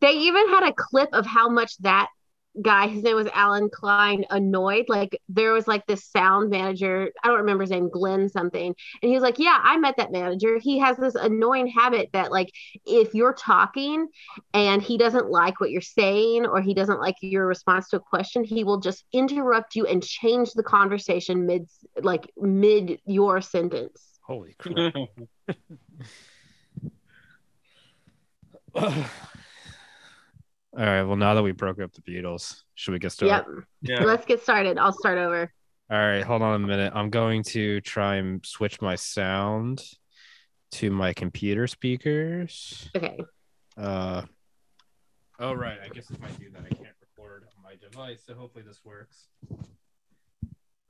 They 0.00 0.12
even 0.12 0.48
had 0.48 0.68
a 0.68 0.72
clip 0.72 1.08
of 1.12 1.26
how 1.26 1.48
much 1.48 1.76
that 1.78 2.08
guy 2.60 2.86
his 2.86 3.02
name 3.02 3.16
was 3.16 3.28
allen 3.32 3.70
klein 3.70 4.24
annoyed. 4.30 4.86
Like 4.88 5.18
there 5.28 5.52
was 5.52 5.66
like 5.66 5.86
this 5.86 6.04
sound 6.04 6.50
manager 6.50 7.10
i 7.22 7.28
don't 7.28 7.38
remember 7.38 7.62
his 7.62 7.70
name 7.70 7.88
glenn 7.88 8.28
something. 8.28 8.74
And 9.02 9.08
he 9.08 9.14
was 9.14 9.22
like 9.22 9.38
yeah 9.38 9.58
i 9.62 9.76
met 9.78 9.96
that 9.96 10.12
manager. 10.12 10.58
He 10.58 10.78
has 10.78 10.96
this 10.96 11.14
annoying 11.14 11.68
habit 11.68 12.10
that 12.12 12.30
like 12.30 12.50
if 12.86 13.14
you're 13.14 13.34
talking 13.34 14.08
and 14.52 14.82
he 14.82 14.98
doesn't 14.98 15.30
like 15.30 15.60
what 15.60 15.70
you're 15.70 15.80
saying 15.80 16.46
or 16.46 16.60
he 16.60 16.74
doesn't 16.74 17.00
like 17.00 17.16
your 17.20 17.46
response 17.46 17.88
to 17.90 17.96
a 17.96 18.00
question 18.00 18.44
he 18.44 18.64
will 18.64 18.80
just 18.80 19.04
interrupt 19.12 19.74
you 19.74 19.86
and 19.86 20.02
change 20.02 20.52
the 20.52 20.62
conversation 20.62 21.46
mid 21.46 21.68
like 22.02 22.30
mid 22.36 23.00
your 23.06 23.40
sentence. 23.40 24.18
Holy 24.22 24.54
crap. 24.58 24.94
All 30.74 30.84
right, 30.84 31.02
well 31.02 31.16
now 31.16 31.34
that 31.34 31.42
we 31.42 31.52
broke 31.52 31.80
up 31.80 31.92
the 31.92 32.00
Beatles, 32.02 32.62
should 32.74 32.92
we 32.92 32.98
get 32.98 33.12
started? 33.12 33.34
yep 33.82 34.00
yeah. 34.00 34.04
let's 34.04 34.24
get 34.24 34.42
started 34.42 34.78
i'll 34.78 34.92
start 34.92 35.18
over 35.18 35.52
All 35.90 35.98
right, 35.98 36.22
hold 36.22 36.40
on 36.42 36.54
a 36.54 36.66
minute. 36.66 36.92
I'm 36.94 37.10
going 37.10 37.42
to 37.44 37.80
try 37.82 38.16
and 38.16 38.44
switch 38.46 38.80
my 38.80 38.94
sound 38.94 39.82
to 40.72 40.90
my 40.90 41.12
computer 41.12 41.66
speakers. 41.66 42.88
okay 42.96 43.18
Uh, 43.76 44.22
oh, 45.38 45.52
right. 45.52 45.78
I 45.84 45.88
guess 45.88 46.10
if 46.10 46.22
I 46.22 46.30
do 46.38 46.50
that, 46.50 46.62
I 46.64 46.74
can't 46.74 46.96
record 47.00 47.44
on 47.56 47.62
my 47.62 47.74
device. 47.76 48.22
So 48.26 48.34
hopefully 48.34 48.64
this 48.66 48.80
works. 48.84 49.28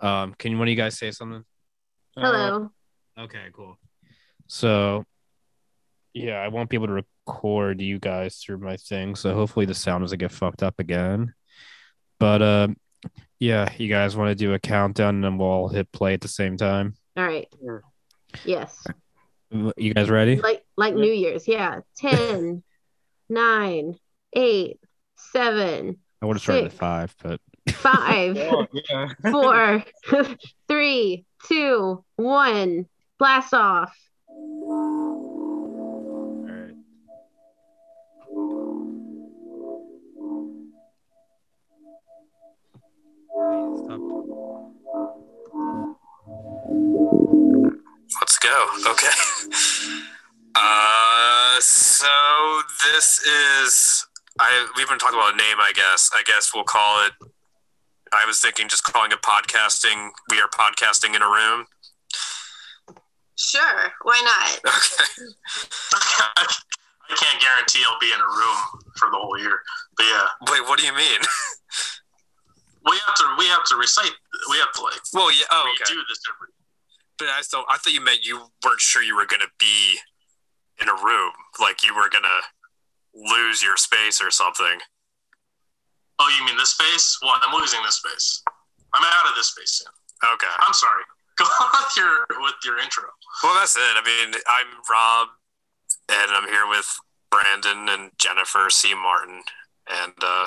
Um, 0.01 0.35
can 0.39 0.59
one 0.59 0.69
of 0.69 0.71
you 0.71 0.77
guys 0.77 0.99
say 0.99 1.11
something? 1.11 1.45
hello 2.17 2.71
Okay, 3.19 3.47
cool. 3.53 3.79
So, 4.47 5.05
yeah, 6.15 6.37
I 6.37 6.49
won't 6.49 6.71
be 6.71 6.77
able 6.77 6.89
to 6.89 7.05
record 7.27 7.81
you 7.81 7.99
guys 7.99 8.37
through 8.37 8.59
my 8.59 8.77
thing. 8.77 9.15
So 9.15 9.35
hopefully 9.35 9.67
the 9.67 9.75
sound 9.75 10.03
doesn't 10.03 10.19
get 10.19 10.33
fucked 10.33 10.63
up 10.63 10.79
again. 10.79 11.35
But 12.19 12.43
uh, 12.43 12.69
yeah, 13.39 13.69
you 13.79 13.89
guys 13.89 14.17
want 14.17 14.31
to 14.31 14.35
do 14.35 14.55
a 14.55 14.59
countdown 14.59 15.17
and 15.17 15.25
then 15.25 15.39
we'll 15.39 15.49
all 15.49 15.69
hit 15.69 15.91
play 15.93 16.15
at 16.15 16.21
the 16.21 16.29
same 16.29 16.57
time. 16.57 16.95
all 17.17 17.25
right 17.25 17.49
yes 18.47 18.87
You 19.51 19.93
guys 19.95 20.09
ready? 20.09 20.37
like 20.37 20.65
like 20.77 20.95
New 20.95 21.13
Year's, 21.13 21.47
yeah. 21.47 21.81
10, 21.99 22.63
9, 23.29 23.95
8, 24.35 24.81
7, 25.17 25.97
I 26.23 26.27
would 26.27 26.37
have 26.37 26.43
started 26.43 26.65
at 26.67 26.71
six. 26.71 26.79
five, 26.79 27.15
but 27.23 27.41
Five, 27.75 28.37
Oh, 28.41 28.67
yeah. 28.91 29.09
four, 29.31 29.85
three, 30.69 31.25
two, 31.47 32.05
one. 32.17 32.87
Blast 33.19 33.55
off. 33.55 33.95
Let's 48.21 48.39
go. 48.39 48.67
Okay. 48.91 49.09
Uh, 50.55 51.59
so 51.61 52.07
this 52.93 53.21
is 53.21 54.07
I. 54.39 54.69
We've 54.77 54.87
been 54.87 54.99
talking 54.99 55.19
about 55.19 55.33
a 55.33 55.37
name. 55.37 55.57
I 55.59 55.73
guess. 55.75 56.11
I 56.15 56.23
guess 56.27 56.51
we'll 56.55 56.65
call 56.65 57.07
it. 57.07 57.13
I 58.13 58.27
was 58.27 58.39
thinking 58.41 58.69
just 58.69 58.85
calling 58.85 59.13
it 59.13 59.23
podcasting. 59.23 60.11
We 60.31 60.41
are 60.41 60.49
podcasting 60.49 61.17
in 61.17 61.23
a 61.23 61.27
room. 61.27 61.67
Sure, 63.37 63.93
why 64.03 64.21
not? 64.25 64.61
Okay. 65.95 66.25
I 67.11 67.15
can't 67.17 67.43
guarantee 67.43 67.81
I'll 67.87 67.99
be 67.99 68.13
in 68.13 68.21
a 68.21 68.25
room 68.25 68.57
for 68.97 69.11
the 69.11 69.19
whole 69.19 69.39
year, 69.39 69.61
but 69.97 70.05
yeah, 70.05 70.27
Wait. 70.51 70.63
What 70.69 70.79
do 70.79 70.87
you 70.87 70.95
mean? 70.95 71.21
we 72.89 72.99
have 73.07 73.15
to 73.17 73.25
we 73.39 73.47
have 73.47 73.65
to 73.65 73.77
recite. 73.77 74.13
We 74.51 74.59
have 74.59 74.73
to 74.73 74.83
like 74.83 75.01
Well, 75.13 75.31
yeah. 75.33 75.45
Oh, 75.51 75.71
okay. 75.75 75.95
do 75.95 76.01
this 76.09 76.19
every. 76.29 76.49
But 77.19 77.29
I 77.29 77.43
still. 77.43 77.65
I 77.69 77.79
thought 77.79 77.93
you 77.93 78.01
meant 78.03 78.25
you 78.25 78.41
weren't 78.65 78.81
sure 78.81 79.03
you 79.03 79.17
were 79.17 79.27
gonna 79.27 79.51
be 79.59 79.99
in 80.81 80.89
a 80.89 80.95
room. 80.95 81.33
Like 81.61 81.85
you 81.85 81.95
were 81.95 82.09
gonna 82.09 82.43
lose 83.15 83.63
your 83.63 83.77
space 83.77 84.21
or 84.21 84.31
something. 84.31 84.81
Oh, 86.19 86.29
you 86.39 86.45
mean 86.47 86.57
this 86.57 86.71
space? 86.71 87.19
Well, 87.23 87.33
I'm 87.43 87.59
losing 87.59 87.81
this 87.85 87.97
space. 87.97 88.43
I'm 88.95 89.03
out 89.05 89.31
of 89.31 89.35
this 89.37 89.49
space 89.49 89.83
soon. 89.83 89.93
Okay. 90.35 90.55
I'm 90.61 90.73
sorry. 90.75 91.03
Go 91.39 91.45
on 91.45 91.71
with 91.73 91.97
your 91.97 92.27
with 92.43 92.55
your 92.65 92.79
intro. 92.79 93.05
Well, 93.43 93.55
that's 93.55 93.77
it. 93.77 93.83
I 93.83 94.03
mean, 94.05 94.35
I'm 94.47 94.67
Rob, 94.91 95.29
and 96.11 96.31
I'm 96.31 96.47
here 96.49 96.69
with 96.69 96.87
Brandon 97.31 97.89
and 97.89 98.11
Jennifer 98.19 98.69
C. 98.71 98.95
Martin, 98.95 99.43
and 99.91 100.13
uh, 100.23 100.47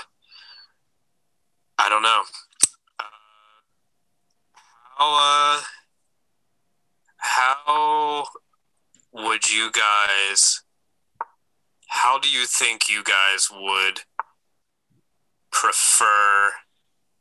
I 1.77 1.89
don't 1.89 2.03
know 2.03 2.21
uh, 2.99 3.03
how 4.97 5.57
uh, 5.57 5.61
how 7.17 8.25
would 9.13 9.49
you 9.51 9.71
guys? 9.71 10.61
How 11.88 12.19
do 12.19 12.29
you 12.29 12.45
think 12.45 12.89
you 12.89 13.03
guys 13.03 13.49
would 13.51 14.01
prefer 15.51 16.51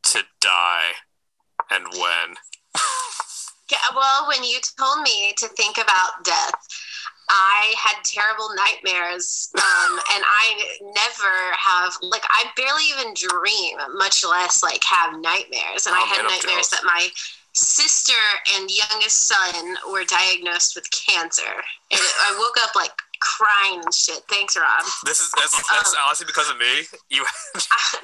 to 0.05 0.23
die, 0.41 0.93
and 1.71 1.87
when? 1.93 2.37
Yeah, 3.71 3.79
well, 3.97 4.29
when 4.29 4.45
you 4.45 4.59
told 4.79 5.01
me 5.01 5.33
to 5.39 5.49
think 5.49 5.79
about 5.79 6.23
death, 6.23 6.53
I 7.29 7.75
had 7.79 8.05
terrible 8.05 8.51
nightmares, 8.55 9.51
um, 9.57 9.99
and 10.15 10.23
I 10.25 10.77
never 10.83 11.35
have 11.59 11.95
like 12.03 12.25
I 12.29 12.45
barely 12.57 12.85
even 12.91 13.15
dream, 13.15 13.79
much 13.97 14.25
less 14.25 14.63
like 14.63 14.85
have 14.85 15.19
nightmares. 15.21 15.87
And 15.87 15.95
I 15.95 16.01
Oh, 16.03 16.07
had 16.07 16.23
man, 16.23 16.33
nightmares 16.33 16.69
that 16.69 16.85
my 16.85 17.09
sister 17.55 18.19
and 18.57 18.69
youngest 18.71 19.29
son 19.29 19.77
were 19.91 20.05
diagnosed 20.05 20.75
with 20.77 20.91
cancer, 20.91 21.55
and 21.91 22.01
I 22.01 22.37
woke 22.39 22.57
up 22.63 22.75
like 22.77 22.93
crying 23.21 23.81
and 23.83 23.95
shit. 23.95 24.23
Thanks, 24.29 24.57
Rob. 24.57 24.85
This 25.07 25.21
is 25.21 25.33
that's, 25.37 25.57
that's 25.71 25.97
honestly 26.05 26.27
because 26.27 26.51
of 26.51 26.59
me. 26.59 26.85
You 27.11 27.25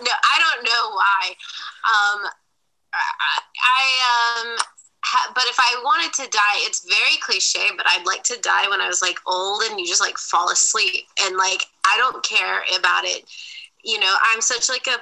no, 0.00 0.12
I 0.12 0.36
don't 0.40 0.64
know 0.64 0.90
why. 0.94 1.34
Um, 1.84 2.30
I, 2.92 3.42
I 3.60 3.82
um, 4.40 4.56
ha, 5.10 5.32
but 5.34 5.44
if 5.46 5.58
I 5.58 5.80
wanted 5.82 6.12
to 6.22 6.30
die, 6.30 6.58
it's 6.66 6.86
very 6.86 7.16
cliche, 7.20 7.66
but 7.76 7.86
I'd 7.88 8.06
like 8.06 8.22
to 8.24 8.40
die 8.40 8.68
when 8.68 8.80
I 8.80 8.86
was 8.86 9.02
like 9.02 9.18
old 9.26 9.62
and 9.62 9.78
you 9.78 9.86
just 9.86 10.00
like 10.00 10.18
fall 10.18 10.50
asleep 10.50 11.06
and 11.22 11.36
like 11.36 11.66
I 11.84 11.96
don't 11.98 12.22
care 12.22 12.62
about 12.78 13.04
it. 13.04 13.24
You 13.82 13.98
know, 13.98 14.14
I'm 14.32 14.40
such 14.40 14.68
like 14.68 14.86
a. 14.86 14.96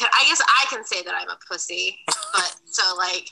I 0.00 0.24
guess 0.28 0.40
I 0.40 0.66
can 0.68 0.84
say 0.84 1.02
that 1.02 1.14
I'm 1.14 1.28
a 1.28 1.38
pussy, 1.48 1.98
but 2.06 2.54
so 2.66 2.82
like. 2.96 3.28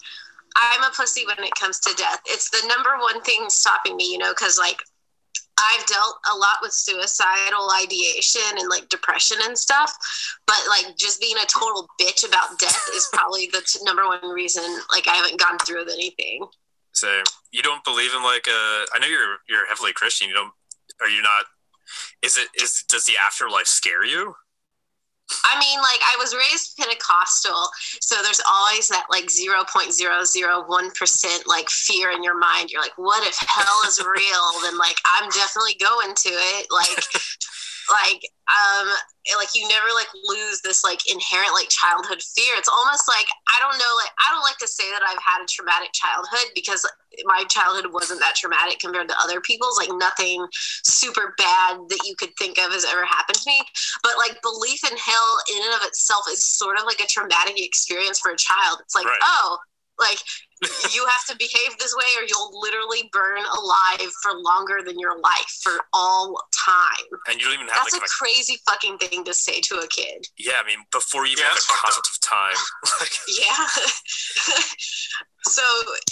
I'm 0.61 0.83
a 0.83 0.91
pussy 0.97 1.25
when 1.25 1.47
it 1.47 1.55
comes 1.55 1.79
to 1.81 1.95
death. 1.97 2.21
It's 2.27 2.51
the 2.51 2.67
number 2.67 2.91
one 3.01 3.23
thing 3.23 3.49
stopping 3.49 3.97
me, 3.97 4.11
you 4.11 4.19
know, 4.19 4.33
because 4.33 4.59
like 4.59 4.79
I've 5.59 5.87
dealt 5.87 6.17
a 6.33 6.37
lot 6.37 6.59
with 6.63 6.73
suicidal 6.73 7.71
ideation 7.71 8.59
and 8.59 8.69
like 8.69 8.89
depression 8.89 9.39
and 9.43 9.59
stuff, 9.59 9.93
but 10.47 10.59
like 10.69 10.97
just 10.97 11.21
being 11.21 11.37
a 11.37 11.47
total 11.47 11.89
bitch 12.01 12.27
about 12.27 12.59
death 12.59 12.89
is 12.95 13.09
probably 13.13 13.49
the 13.53 13.63
t- 13.67 13.81
number 13.83 14.07
one 14.07 14.29
reason 14.31 14.65
like 14.91 15.09
I 15.09 15.15
haven't 15.15 15.41
gone 15.41 15.59
through 15.59 15.85
with 15.85 15.95
anything. 15.95 16.47
So 16.93 17.23
you 17.53 17.63
don't 17.63 17.85
believe 17.85 18.11
in 18.15 18.23
like 18.23 18.47
uh 18.49 18.87
I 18.95 18.99
know 19.01 19.07
you're 19.07 19.39
you're 19.49 19.67
heavily 19.67 19.93
Christian. 19.93 20.29
You 20.29 20.35
don't 20.35 20.53
are 21.01 21.09
you 21.09 21.23
not 21.23 21.45
is 22.23 22.37
it 22.37 22.49
is 22.61 22.85
does 22.89 23.05
the 23.07 23.15
afterlife 23.25 23.67
scare 23.67 24.05
you? 24.05 24.35
I 25.45 25.61
mean, 25.61 25.79
like 25.81 26.01
I 26.01 26.17
was 26.19 26.35
raised 26.35 26.77
Pentecostal, 26.77 27.69
so 28.01 28.17
there's 28.23 28.41
always 28.49 28.89
that 28.89 29.05
like 29.11 29.27
0.001% 29.27 31.47
like 31.47 31.69
fear 31.69 32.11
in 32.11 32.23
your 32.23 32.39
mind. 32.39 32.71
You're 32.71 32.81
like, 32.83 32.97
what 32.97 33.27
if 33.27 33.37
hell 33.47 33.83
is 33.87 34.01
real? 34.01 34.63
then 34.63 34.79
like 34.79 34.97
I'm 35.07 35.29
definitely 35.31 35.75
going 35.81 36.15
to 36.15 36.29
it. 36.29 36.67
Like 36.71 37.05
like 37.91 38.23
um 38.49 38.89
like 39.39 39.53
you 39.55 39.69
never 39.69 39.89
like 39.95 40.09
lose 40.25 40.61
this 40.63 40.85
like 40.85 41.01
inherent 41.11 41.53
like 41.55 41.69
childhood 41.69 42.23
fear. 42.23 42.55
It's 42.57 42.69
almost 42.69 43.09
like 43.09 43.27
i 43.49 43.61
don't 43.61 43.79
know 43.79 43.93
like 44.03 44.13
i 44.19 44.33
don't 44.33 44.43
like 44.43 44.59
to 44.59 44.69
say 44.69 44.91
that 44.91 45.03
i've 45.07 45.23
had 45.23 45.43
a 45.43 45.47
traumatic 45.49 45.91
childhood 45.93 46.51
because 46.55 46.85
my 47.25 47.45
childhood 47.49 47.93
wasn't 47.93 48.21
that 48.21 48.37
traumatic 48.37 48.79
compared 48.79 49.09
to 49.09 49.15
other 49.21 49.41
people's. 49.41 49.79
Like 49.79 49.91
nothing 49.99 50.47
super 50.85 51.35
bad 51.39 51.79
that 51.89 52.01
you 52.07 52.15
could 52.17 52.31
think 52.39 52.59
of 52.59 52.73
has 52.73 52.85
ever 52.85 53.05
happened 53.05 53.39
to 53.39 53.51
me. 53.51 53.63
But 54.03 54.13
like 54.19 54.41
belief 54.43 54.81
in 54.91 54.97
hell 54.97 55.39
in 55.57 55.63
and 55.65 55.75
of 55.75 55.87
itself 55.87 56.25
is 56.31 56.47
sort 56.47 56.79
of 56.79 56.85
like 56.85 57.01
a 57.01 57.07
traumatic 57.07 57.55
experience 57.65 58.19
for 58.21 58.31
a 58.33 58.37
child. 58.37 58.79
It's 58.83 58.95
like 58.95 59.07
Right. 59.07 59.19
oh 59.23 59.59
like 59.99 60.19
you 60.95 61.07
have 61.07 61.25
to 61.29 61.37
behave 61.37 61.79
this 61.79 61.95
way 61.97 62.07
or 62.19 62.25
you'll 62.27 62.61
literally 62.61 63.09
burn 63.13 63.43
alive 63.45 64.11
for 64.23 64.33
longer 64.35 64.79
than 64.85 64.99
your 64.99 65.19
life 65.19 65.51
for 65.63 65.73
all 65.93 66.41
time 66.67 67.07
And 67.29 67.39
you 67.39 67.45
don't 67.47 67.55
even 67.55 67.69
have 67.69 67.85
that's 67.85 67.93
like 67.95 68.03
a 68.03 68.05
a, 68.05 68.19
crazy 68.19 68.59
fucking 68.69 68.99
thing 68.99 69.25
to 69.25 69.35
say 69.35 69.61
to 69.71 69.77
a 69.77 69.87
kid. 69.89 70.27
yeah, 70.39 70.55
I 70.63 70.67
mean 70.67 70.79
before 70.93 71.27
you 71.27 71.33
even 71.33 71.43
Yeah, 71.45 71.49
have 71.49 71.55
that's 71.55 71.67
the 71.67 71.79
concept 71.79 72.09
of 72.11 72.19
time. 72.21 72.59
like 73.01 73.15
Yeah. 73.29 73.67
so 75.45 75.63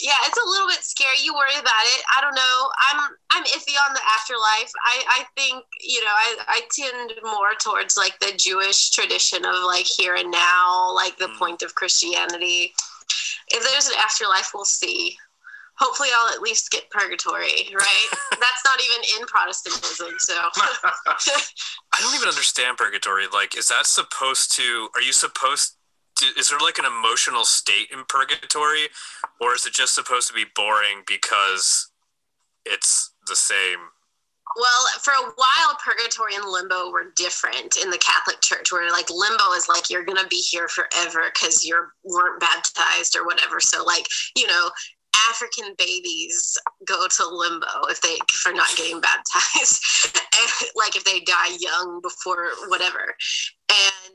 yeah, 0.01 0.15
it's 0.25 0.39
a 0.39 0.49
little 0.49 0.69
bit 0.69 0.83
scary. 0.83 1.17
You 1.23 1.35
worry 1.35 1.59
about 1.59 1.85
it. 1.97 2.03
I 2.17 2.21
don't 2.21 2.35
know. 2.35 2.57
I'm 2.93 3.01
I'm 3.33 3.45
iffy 3.45 3.75
on 3.87 3.93
the 3.95 4.01
afterlife. 4.15 4.71
I 4.85 5.05
I 5.21 5.25
think 5.37 5.65
you 5.81 6.01
know 6.03 6.11
I 6.15 6.37
I 6.49 6.61
tend 6.71 7.13
more 7.25 7.55
towards 7.59 7.97
like 7.97 8.19
the 8.21 8.33
Jewish 8.37 8.91
tradition 8.91 9.45
of 9.45 9.55
like 9.67 9.87
here 9.87 10.15
and 10.15 10.31
now, 10.31 10.93
like 10.95 11.17
the 11.19 11.27
Mm. 11.27 11.39
point 11.39 11.63
of 11.63 11.75
Christianity. 11.75 12.73
If 13.49 13.63
there's 13.63 13.87
an 13.87 13.95
afterlife, 14.03 14.51
we'll 14.55 14.65
see. 14.65 15.17
Hopefully, 15.79 16.09
I'll 16.17 16.35
at 16.35 16.41
least 16.41 16.71
get 16.71 16.89
purgatory, 16.91 17.69
right? 17.75 18.09
That's 18.31 18.65
not 18.65 18.81
even 18.81 19.21
in 19.21 19.27
Protestantism, 19.27 20.15
so. 20.19 20.35
I 20.57 22.01
don't 22.01 22.15
even 22.15 22.29
understand 22.29 22.79
purgatory. 22.79 23.27
Like 23.33 23.57
is 23.57 23.69
that 23.69 23.87
supposed 23.87 24.55
to 24.57 24.89
are 24.95 25.03
you 25.03 25.13
supposed 25.13 25.77
to, 26.17 26.27
is 26.39 26.49
there 26.49 26.59
like 26.59 26.79
an 26.79 26.87
emotional 26.87 27.45
state 27.45 27.89
in 27.93 28.05
purgatory 28.09 28.89
or 29.41 29.55
is 29.55 29.67
it 29.67 29.75
just 29.75 29.95
supposed 29.95 30.29
to 30.29 30.35
be 30.35 30.45
boring 30.55 31.03
because 31.07 31.91
it's 32.65 33.13
the 33.27 33.37
same? 33.37 33.91
Well, 34.55 34.87
for 35.03 35.13
a 35.13 35.33
while, 35.35 35.79
purgatory 35.85 36.37
and 36.37 36.45
limbo 36.45 36.91
were 36.91 37.13
different 37.17 37.77
in 37.77 37.91
the 37.91 37.99
Catholic 37.99 38.41
Church, 38.43 38.71
where 38.71 38.91
like 38.91 39.11
limbo 39.11 39.53
is 39.53 39.69
like 39.69 39.91
you're 39.91 40.05
gonna 40.05 40.27
be 40.29 40.37
here 40.37 40.69
forever 40.69 41.31
because 41.33 41.65
you 41.65 41.77
weren't 42.05 42.41
baptized 42.41 43.17
or 43.17 43.27
whatever. 43.27 43.61
So 43.61 43.85
like 43.85 44.07
you 44.37 44.47
know, 44.47 44.71
African 45.31 45.75
babies 45.77 46.57
go 46.87 47.07
to 47.09 47.27
limbo 47.27 47.87
if 47.89 48.01
they 48.01 48.17
for 48.31 48.53
not 48.53 48.69
getting 48.77 49.01
baptized, 49.01 49.83
and, 50.15 50.71
like 50.77 50.97
if 50.97 51.05
they 51.05 51.21
die 51.21 51.57
young 51.59 52.01
before 52.01 52.49
whatever, 52.69 53.15
and 53.69 54.13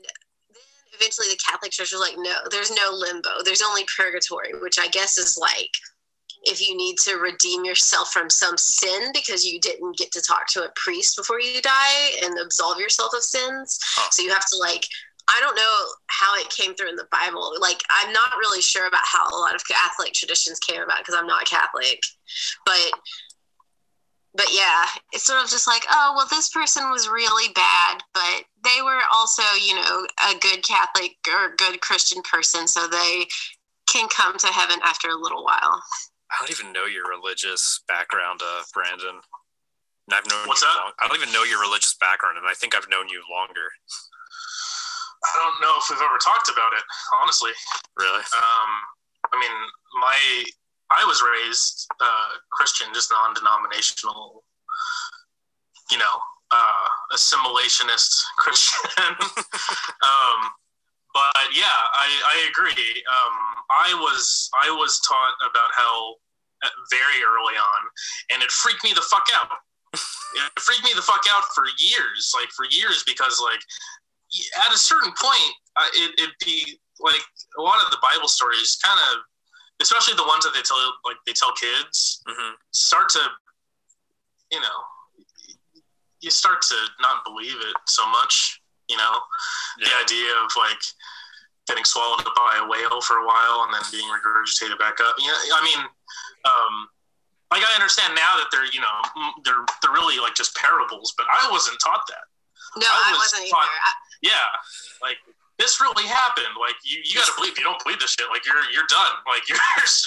then 0.50 0.62
eventually 0.94 1.28
the 1.28 1.38
Catholic 1.46 1.72
Church 1.72 1.92
was 1.92 2.00
like, 2.00 2.16
no, 2.16 2.38
there's 2.50 2.70
no 2.70 2.90
limbo, 2.92 3.42
there's 3.44 3.62
only 3.62 3.84
purgatory, 3.96 4.52
which 4.60 4.78
I 4.78 4.88
guess 4.88 5.18
is 5.18 5.36
like 5.38 5.70
if 6.44 6.66
you 6.66 6.76
need 6.76 6.96
to 6.98 7.16
redeem 7.16 7.64
yourself 7.64 8.12
from 8.12 8.28
some 8.28 8.56
sin 8.56 9.10
because 9.12 9.44
you 9.44 9.60
didn't 9.60 9.96
get 9.96 10.10
to 10.12 10.20
talk 10.20 10.46
to 10.48 10.64
a 10.64 10.72
priest 10.76 11.16
before 11.16 11.40
you 11.40 11.60
die 11.62 12.10
and 12.24 12.38
absolve 12.38 12.78
yourself 12.78 13.12
of 13.14 13.22
sins. 13.22 13.78
So 14.10 14.22
you 14.22 14.30
have 14.30 14.46
to 14.46 14.56
like 14.58 14.86
I 15.28 15.38
don't 15.40 15.54
know 15.54 15.78
how 16.08 16.34
it 16.36 16.50
came 16.50 16.74
through 16.74 16.90
in 16.90 16.96
the 16.96 17.06
Bible. 17.12 17.54
Like 17.60 17.80
I'm 17.90 18.12
not 18.12 18.36
really 18.38 18.60
sure 18.60 18.86
about 18.86 19.04
how 19.04 19.28
a 19.28 19.38
lot 19.38 19.54
of 19.54 19.66
Catholic 19.66 20.12
traditions 20.12 20.58
came 20.58 20.82
about 20.82 20.98
because 20.98 21.14
I'm 21.14 21.28
not 21.28 21.46
Catholic. 21.46 22.00
But 22.66 22.92
but 24.34 24.46
yeah, 24.50 24.86
it's 25.12 25.24
sort 25.24 25.42
of 25.42 25.50
just 25.50 25.66
like, 25.66 25.84
oh, 25.90 26.14
well, 26.16 26.26
this 26.30 26.48
person 26.48 26.90
was 26.90 27.06
really 27.08 27.52
bad, 27.52 28.02
but 28.14 28.44
they 28.64 28.80
were 28.82 29.00
also, 29.12 29.42
you 29.62 29.74
know, 29.74 30.06
a 30.30 30.38
good 30.38 30.62
Catholic 30.62 31.16
or 31.28 31.54
good 31.56 31.80
Christian 31.82 32.22
person, 32.22 32.66
so 32.66 32.86
they 32.86 33.26
can 33.88 34.08
come 34.08 34.38
to 34.38 34.46
heaven 34.46 34.78
after 34.84 35.08
a 35.08 35.16
little 35.16 35.44
while. 35.44 35.82
I 36.32 36.40
don't 36.40 36.50
even 36.50 36.72
know 36.72 36.86
your 36.86 37.06
religious 37.08 37.82
background, 37.86 38.40
uh, 38.42 38.62
Brandon. 38.72 39.20
And 40.08 40.12
I've 40.14 40.26
known 40.26 40.48
What's 40.48 40.62
you 40.62 40.68
that? 40.68 40.76
long- 40.82 40.92
I 40.98 41.06
don't 41.06 41.16
even 41.16 41.32
know 41.32 41.44
your 41.44 41.60
religious 41.60 41.94
background, 41.94 42.38
and 42.38 42.46
I 42.48 42.54
think 42.54 42.74
I've 42.74 42.88
known 42.88 43.08
you 43.08 43.22
longer. 43.30 43.68
I 45.24 45.32
don't 45.36 45.60
know 45.60 45.76
if 45.78 45.84
we've 45.88 46.02
ever 46.02 46.18
talked 46.18 46.48
about 46.48 46.72
it, 46.72 46.82
honestly. 47.20 47.52
Really? 47.96 48.18
Um, 48.18 48.70
I 49.32 49.38
mean, 49.38 49.52
my 50.00 50.44
I 50.90 51.04
was 51.04 51.22
raised 51.22 51.86
uh, 52.00 52.28
Christian, 52.50 52.88
just 52.92 53.10
non-denominational, 53.12 54.44
you 55.90 55.96
know, 55.98 56.20
uh, 56.50 56.88
assimilationist 57.14 58.20
Christian. 58.38 58.90
um, 60.02 60.50
but 61.12 61.46
yeah, 61.52 61.78
I, 61.92 62.08
I 62.08 62.48
agree. 62.48 63.04
Um, 63.04 63.36
I 63.70 63.94
was 63.94 64.50
I 64.54 64.70
was 64.70 65.00
taught 65.06 65.34
about 65.44 65.70
hell 65.76 66.16
uh, 66.64 66.68
very 66.90 67.20
early 67.22 67.56
on, 67.56 67.80
and 68.32 68.42
it 68.42 68.50
freaked 68.50 68.84
me 68.84 68.92
the 68.94 69.02
fuck 69.02 69.26
out. 69.36 69.48
it 69.92 70.60
freaked 70.60 70.84
me 70.84 70.92
the 70.94 71.02
fuck 71.02 71.24
out 71.30 71.44
for 71.54 71.64
years, 71.78 72.32
like 72.34 72.50
for 72.50 72.64
years, 72.64 73.04
because 73.06 73.40
like 73.40 73.60
at 74.66 74.74
a 74.74 74.78
certain 74.78 75.12
point, 75.20 75.54
uh, 75.76 75.90
it, 75.94 76.14
it'd 76.18 76.36
be 76.44 76.80
like 77.00 77.20
a 77.58 77.62
lot 77.62 77.82
of 77.84 77.90
the 77.90 77.98
Bible 78.00 78.28
stories 78.28 78.78
kind 78.82 78.98
of, 79.12 79.22
especially 79.80 80.14
the 80.14 80.26
ones 80.26 80.44
that 80.44 80.54
they 80.54 80.62
tell 80.62 80.78
like 81.04 81.16
they 81.26 81.32
tell 81.32 81.52
kids, 81.52 82.22
hmm 82.26 82.54
start 82.70 83.08
to, 83.10 83.20
you 84.50 84.60
know, 84.60 84.78
you 86.20 86.30
start 86.30 86.62
to 86.62 86.76
not 87.00 87.24
believe 87.24 87.56
it 87.60 87.76
so 87.86 88.08
much. 88.08 88.61
You 88.88 88.96
know, 88.96 89.14
the 89.78 89.92
idea 90.02 90.30
of 90.42 90.50
like 90.56 90.82
getting 91.66 91.84
swallowed 91.84 92.26
up 92.26 92.34
by 92.34 92.58
a 92.58 92.66
whale 92.66 93.00
for 93.00 93.22
a 93.22 93.26
while 93.26 93.64
and 93.64 93.74
then 93.74 93.82
being 93.90 94.08
regurgitated 94.10 94.78
back 94.78 94.98
up. 95.00 95.14
Yeah, 95.18 95.32
I 95.32 95.62
mean, 95.62 95.80
um, 96.44 96.74
like 97.50 97.62
I 97.62 97.72
understand 97.76 98.14
now 98.14 98.36
that 98.40 98.48
they're 98.50 98.66
you 98.72 98.80
know 98.80 98.96
they're 99.44 99.64
they're 99.80 99.94
really 99.94 100.18
like 100.18 100.34
just 100.34 100.56
parables, 100.56 101.14
but 101.16 101.26
I 101.30 101.50
wasn't 101.50 101.78
taught 101.84 102.02
that. 102.08 102.26
No, 102.76 102.88
I 102.88 103.08
I, 103.08 103.12
was 103.12 103.30
wasn't 103.30 103.46
either. 103.46 103.56
I, 103.56 103.92
Yeah, 104.22 104.48
like 105.02 105.18
this 105.62 105.80
really 105.80 106.08
happened. 106.10 106.58
Like 106.58 106.74
you, 106.82 106.98
you 107.04 107.14
got 107.14 107.30
to 107.30 107.32
believe. 107.38 107.54
You 107.56 107.62
don't 107.62 107.78
believe 107.84 108.00
this 108.00 108.18
shit, 108.18 108.26
like 108.30 108.44
you're 108.44 108.58
you're 108.74 108.90
done. 108.90 109.14
Like 109.30 109.46
you're 109.48 109.58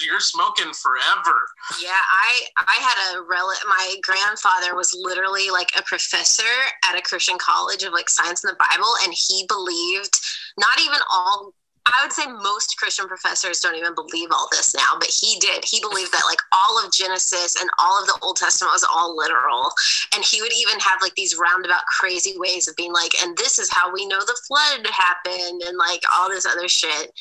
you're 0.03 0.19
smoking 0.19 0.75
forever. 0.75 1.47
Yeah, 1.79 1.95
I 1.95 2.51
I 2.59 2.75
had 2.83 2.97
a 3.15 3.23
rel. 3.23 3.47
My 3.67 3.95
grandfather 4.03 4.75
was 4.75 4.91
literally 4.99 5.49
like 5.49 5.71
a 5.79 5.83
professor 5.83 6.53
at 6.83 6.99
a 6.99 7.01
Christian 7.01 7.37
college 7.39 7.83
of 7.83 7.93
like 7.93 8.09
science 8.09 8.43
and 8.43 8.51
the 8.51 8.59
Bible, 8.59 8.91
and 9.03 9.15
he 9.15 9.45
believed 9.47 10.19
not 10.59 10.75
even 10.83 10.99
all. 11.11 11.53
I 11.87 12.03
would 12.03 12.13
say 12.13 12.25
most 12.27 12.77
Christian 12.77 13.07
professors 13.07 13.59
don't 13.59 13.75
even 13.75 13.93
believe 13.93 14.29
all 14.31 14.47
this 14.51 14.73
now, 14.73 14.97
but 14.99 15.09
he 15.09 15.37
did. 15.39 15.63
He 15.65 15.79
believed 15.79 16.11
that 16.11 16.25
like 16.25 16.39
all 16.51 16.83
of 16.83 16.91
Genesis 16.91 17.55
and 17.59 17.69
all 17.79 17.99
of 18.01 18.07
the 18.07 18.17
Old 18.21 18.37
Testament 18.37 18.73
was 18.73 18.87
all 18.93 19.15
literal, 19.15 19.71
and 20.13 20.23
he 20.23 20.41
would 20.41 20.53
even 20.53 20.79
have 20.79 21.01
like 21.01 21.15
these 21.15 21.37
roundabout 21.37 21.85
crazy 21.99 22.33
ways 22.37 22.67
of 22.67 22.75
being 22.75 22.93
like, 22.93 23.11
and 23.21 23.37
this 23.37 23.59
is 23.59 23.71
how 23.71 23.93
we 23.93 24.05
know 24.07 24.19
the 24.19 24.39
flood 24.47 24.87
happened, 24.91 25.61
and 25.67 25.77
like 25.77 26.01
all 26.17 26.29
this 26.29 26.45
other 26.45 26.67
shit 26.67 27.11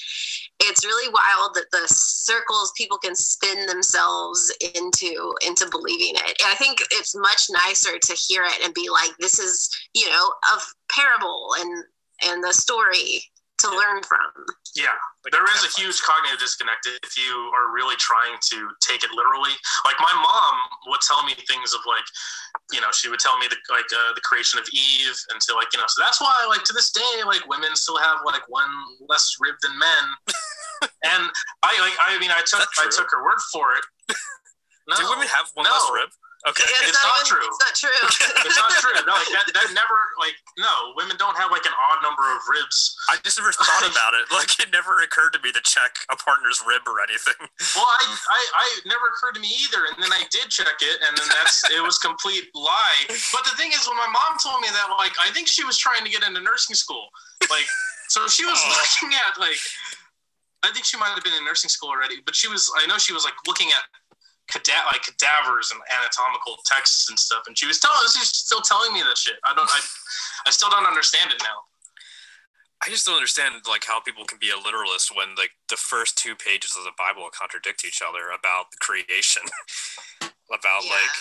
it's 0.61 0.85
really 0.85 1.13
wild 1.13 1.55
that 1.55 1.71
the 1.73 1.87
circles 1.89 2.73
people 2.77 2.99
can 2.99 3.15
spin 3.15 3.67
themselves 3.67 4.53
into 4.75 5.35
into 5.47 5.69
believing 5.71 6.15
it. 6.15 6.37
And 6.41 6.51
I 6.51 6.55
think 6.55 6.79
it's 6.93 7.15
much 7.15 7.47
nicer 7.51 7.99
to 7.99 8.15
hear 8.15 8.45
it 8.45 8.65
and 8.65 8.73
be 8.75 8.89
like, 8.91 9.11
this 9.19 9.39
is 9.39 9.69
you 9.95 10.09
know 10.09 10.33
a 10.55 10.61
parable 10.93 11.51
and 11.59 11.85
and 12.25 12.43
the 12.43 12.53
story 12.53 13.23
to 13.59 13.69
learn 13.71 14.03
from. 14.03 14.33
Yeah, 14.75 14.95
there 15.31 15.47
is 15.55 15.63
a 15.63 15.71
huge 15.79 16.03
cognitive 16.03 16.43
disconnect 16.43 16.89
if 16.91 17.15
you 17.15 17.31
are 17.55 17.71
really 17.71 17.95
trying 17.97 18.35
to 18.51 18.59
take 18.83 19.05
it 19.07 19.11
literally. 19.15 19.55
Like 19.87 19.95
my 20.03 20.11
mom 20.11 20.55
would 20.91 21.01
tell 21.07 21.23
me 21.23 21.35
things 21.47 21.73
of 21.73 21.81
like, 21.87 22.05
you 22.73 22.81
know, 22.81 22.91
she 22.91 23.09
would 23.09 23.23
tell 23.23 23.39
me 23.39 23.47
the 23.47 23.57
like 23.71 23.87
uh, 23.95 24.13
the 24.15 24.25
creation 24.27 24.59
of 24.59 24.67
Eve, 24.75 25.17
and 25.31 25.39
so 25.39 25.55
like 25.55 25.71
you 25.73 25.79
know, 25.79 25.87
so 25.87 26.03
that's 26.03 26.21
why 26.21 26.35
like 26.49 26.65
to 26.65 26.73
this 26.73 26.91
day 26.91 27.23
like 27.27 27.47
women 27.47 27.77
still 27.79 27.99
have 27.99 28.27
like 28.27 28.43
one 28.49 28.71
less 29.09 29.37
rib 29.39 29.55
than 29.63 29.79
men. 29.79 30.05
and 31.15 31.23
I 31.63 31.73
like 31.79 31.97
I 32.03 32.19
mean 32.19 32.35
I 32.35 32.43
took 32.43 32.67
I 32.79 32.91
took 32.91 33.09
her 33.15 33.23
word 33.23 33.41
for 33.53 33.79
it. 33.79 33.85
No, 34.89 34.97
Do 34.99 35.07
women 35.09 35.29
have 35.29 35.47
one 35.55 35.65
no. 35.65 35.73
less 35.73 35.89
rib? 35.95 36.11
Okay. 36.45 36.61
Yeah, 36.69 36.89
It's 36.93 37.01
not 37.01 37.25
true. 37.25 37.41
It's 37.41 37.57
not 37.57 37.73
true. 37.73 38.01
It's 38.45 38.61
not 38.61 38.73
true. 38.77 38.93
No, 39.09 39.17
like 39.17 39.33
that, 39.33 39.49
that 39.57 39.69
never 39.73 39.97
like 40.21 40.37
no 40.61 40.93
women 40.93 41.17
don't 41.17 41.37
have 41.41 41.49
like 41.49 41.65
an 41.65 41.73
odd 41.73 42.05
number 42.05 42.21
of 42.37 42.45
ribs 42.53 42.93
I 43.09 43.17
just 43.25 43.41
never 43.41 43.49
thought 43.53 43.81
about 43.93 44.13
it. 44.13 44.29
Like 44.29 44.53
it 44.61 44.69
never 44.69 45.01
occurred 45.01 45.33
to 45.37 45.41
me 45.41 45.53
to 45.57 45.63
check 45.65 45.97
a 46.13 46.17
partner's 46.21 46.61
rib 46.69 46.85
or 46.85 47.01
anything. 47.01 47.37
Well, 47.73 47.89
I, 47.89 48.05
I, 48.13 48.41
I 48.61 48.67
never 48.85 49.09
occurred 49.09 49.35
to 49.37 49.43
me 49.43 49.49
either, 49.65 49.89
and 49.89 49.97
then 50.05 50.13
I 50.13 50.29
did 50.29 50.53
check 50.53 50.77
it, 50.85 50.97
and 51.09 51.17
then 51.17 51.29
that's 51.33 51.65
it 51.73 51.81
was 51.81 51.97
complete 51.97 52.53
lie. 52.53 53.09
But 53.33 53.49
the 53.49 53.57
thing 53.57 53.73
is, 53.73 53.89
when 53.89 53.97
my 53.97 54.09
mom 54.13 54.37
told 54.37 54.61
me 54.61 54.69
that, 54.69 54.93
like, 55.01 55.17
I 55.17 55.33
think 55.33 55.49
she 55.49 55.65
was 55.65 55.79
trying 55.81 56.05
to 56.05 56.11
get 56.13 56.23
into 56.23 56.41
nursing 56.45 56.77
school, 56.77 57.09
like, 57.49 57.67
so 58.13 58.29
she 58.29 58.45
was 58.45 58.61
Oh. 58.61 58.69
looking 59.01 59.17
at 59.27 59.41
like, 59.41 59.57
I 60.63 60.71
think 60.73 60.85
she 60.85 60.97
might 60.97 61.13
have 61.17 61.25
been 61.25 61.35
in 61.35 61.45
nursing 61.45 61.69
school 61.69 61.91
already, 61.91 62.21
but 62.25 62.35
she 62.37 62.49
was, 62.49 62.71
I 62.81 62.87
know 62.87 62.97
she 62.99 63.13
was 63.13 63.25
like 63.25 63.35
looking 63.47 63.69
at 63.69 63.85
cada- 64.51 64.87
like 64.93 65.03
cadavers 65.03 65.73
and 65.73 65.81
anatomical 66.01 66.59
texts 66.65 67.09
and 67.09 67.19
stuff, 67.19 67.45
and 67.47 67.57
she 67.59 67.67
was 67.67 67.79
telling, 67.79 67.99
she's 68.13 68.29
still 68.35 68.61
telling 68.61 68.93
me 68.93 69.01
that 69.03 69.17
shit. 69.19 69.37
I 69.49 69.55
don't, 69.55 69.69
I, 69.69 69.81
I 70.47 70.51
still 70.51 70.71
don't 70.71 70.87
understand 70.87 71.31
it 71.33 71.43
now. 71.43 71.65
I 72.85 72.91
just 72.91 73.07
don't 73.07 73.17
understand 73.17 73.55
like 73.67 73.85
how 73.87 74.01
people 74.01 74.25
can 74.25 74.39
be 74.39 74.51
a 74.51 74.57
literalist 74.61 75.15
when 75.17 75.29
like 75.39 75.53
the 75.71 75.77
first 75.77 76.19
two 76.19 76.35
pages 76.37 76.77
of 76.77 76.85
the 76.85 76.93
Bible 76.99 77.29
contradict 77.33 77.85
each 77.85 78.03
other 78.05 78.29
about 78.37 78.71
the 78.73 78.77
creation, 78.77 79.43
about 80.53 80.85
Yeah. 80.85 80.93
like 80.93 81.17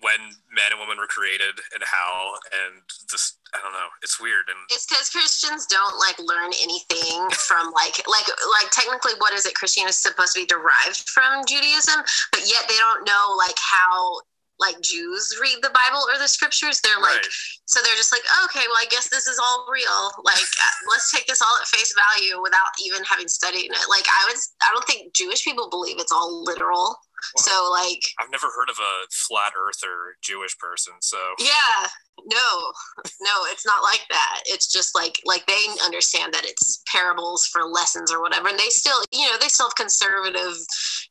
when 0.00 0.20
man 0.52 0.72
and 0.72 0.80
woman 0.80 0.98
were 0.98 1.08
created 1.08 1.60
and 1.74 1.82
how 1.84 2.34
and 2.52 2.82
this 3.12 3.36
I 3.54 3.58
don't 3.58 3.72
know. 3.72 3.90
It's 4.02 4.20
weird 4.20 4.46
and 4.48 4.58
It's 4.70 4.86
because 4.86 5.10
Christians 5.10 5.66
don't 5.66 5.98
like 5.98 6.18
learn 6.18 6.54
anything 6.62 7.28
from 7.48 7.72
like 7.72 8.00
like 8.06 8.28
like 8.28 8.70
technically 8.70 9.12
what 9.18 9.34
is 9.34 9.46
it? 9.46 9.54
Christianity 9.54 9.90
is 9.90 9.98
supposed 9.98 10.34
to 10.34 10.40
be 10.40 10.46
derived 10.46 11.08
from 11.10 11.44
Judaism, 11.46 12.00
but 12.32 12.42
yet 12.46 12.68
they 12.68 12.78
don't 12.78 13.04
know 13.06 13.34
like 13.36 13.58
how 13.58 14.20
like 14.60 14.76
Jews 14.84 15.34
read 15.40 15.58
the 15.64 15.72
Bible 15.72 16.04
or 16.06 16.20
the 16.20 16.28
scriptures. 16.28 16.80
They're 16.84 17.00
like 17.00 17.24
right. 17.24 17.34
so 17.64 17.80
they're 17.82 17.96
just 17.96 18.12
like 18.12 18.22
okay, 18.46 18.62
well 18.68 18.78
I 18.78 18.86
guess 18.90 19.08
this 19.08 19.26
is 19.26 19.40
all 19.40 19.66
real. 19.72 20.12
Like 20.22 20.38
uh, 20.38 20.74
let's 20.92 21.10
take 21.10 21.26
this 21.26 21.42
all 21.42 21.56
at 21.60 21.66
face 21.66 21.92
value 21.96 22.40
without 22.42 22.70
even 22.84 23.02
having 23.04 23.26
studied 23.26 23.72
it. 23.72 23.84
Like 23.88 24.06
I 24.06 24.30
was 24.30 24.52
I 24.62 24.70
don't 24.72 24.86
think 24.86 25.14
Jewish 25.14 25.42
people 25.42 25.68
believe 25.68 25.98
it's 25.98 26.12
all 26.12 26.44
literal. 26.44 26.96
So 27.36 27.70
like 27.70 28.02
I've 28.18 28.30
never 28.30 28.48
heard 28.48 28.70
of 28.70 28.76
a 28.78 29.06
flat 29.10 29.52
earther 29.58 30.16
Jewish 30.22 30.56
person, 30.58 30.94
so 31.00 31.18
Yeah, 31.38 31.88
no, 32.26 32.72
no, 33.20 33.34
it's 33.52 33.66
not 33.66 33.82
like 33.82 34.04
that. 34.10 34.42
It's 34.46 34.70
just 34.70 34.94
like 34.94 35.20
like 35.24 35.46
they 35.46 35.66
understand 35.84 36.34
that 36.34 36.44
it's 36.44 36.82
parables 36.90 37.46
for 37.46 37.64
lessons 37.64 38.12
or 38.12 38.20
whatever, 38.20 38.48
and 38.48 38.58
they 38.58 38.68
still, 38.68 39.02
you 39.12 39.26
know, 39.26 39.36
they 39.40 39.48
still 39.48 39.68
have 39.68 39.76
conservative 39.76 40.56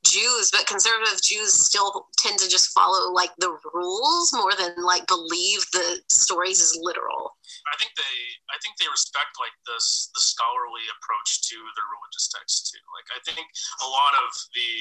Jews, 0.05 0.49
but 0.51 0.67
conservative 0.67 1.21
Jews 1.21 1.53
still 1.53 2.07
tend 2.17 2.39
to 2.39 2.49
just 2.49 2.71
follow 2.73 3.11
like 3.11 3.31
the 3.37 3.55
rules 3.73 4.33
more 4.33 4.53
than 4.57 4.73
like 4.83 5.07
believe 5.07 5.65
the 5.71 6.01
stories 6.09 6.61
is 6.61 6.77
literal. 6.81 7.35
I 7.73 7.77
think 7.77 7.93
they 7.97 8.17
I 8.53 8.57
think 8.61 8.77
they 8.77 8.89
respect 8.89 9.37
like 9.39 9.55
this 9.65 10.09
the 10.13 10.21
scholarly 10.21 10.85
approach 10.97 11.49
to 11.49 11.57
their 11.75 11.89
religious 11.89 12.29
texts 12.29 12.69
too. 12.71 12.81
Like 12.93 13.09
I 13.13 13.19
think 13.25 13.47
a 13.81 13.89
lot 13.89 14.13
of 14.17 14.29
the 14.53 14.71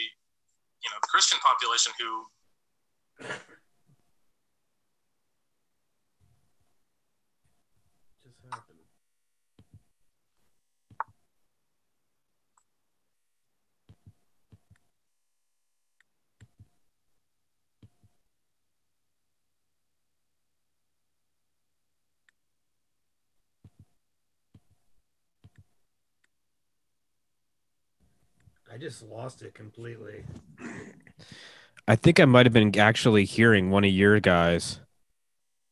you 0.82 0.90
know 0.90 0.98
the 1.02 1.08
Christian 1.08 1.38
population 1.40 1.92
who 1.98 2.26
Just 8.22 8.36
happened. 8.52 8.78
I 28.78 28.80
just 28.80 29.02
lost 29.02 29.42
it 29.42 29.54
completely. 29.54 30.22
I 31.88 31.96
think 31.96 32.20
I 32.20 32.26
might 32.26 32.46
have 32.46 32.52
been 32.52 32.78
actually 32.78 33.24
hearing 33.24 33.72
one 33.72 33.82
of 33.82 33.90
your 33.90 34.20
guys. 34.20 34.78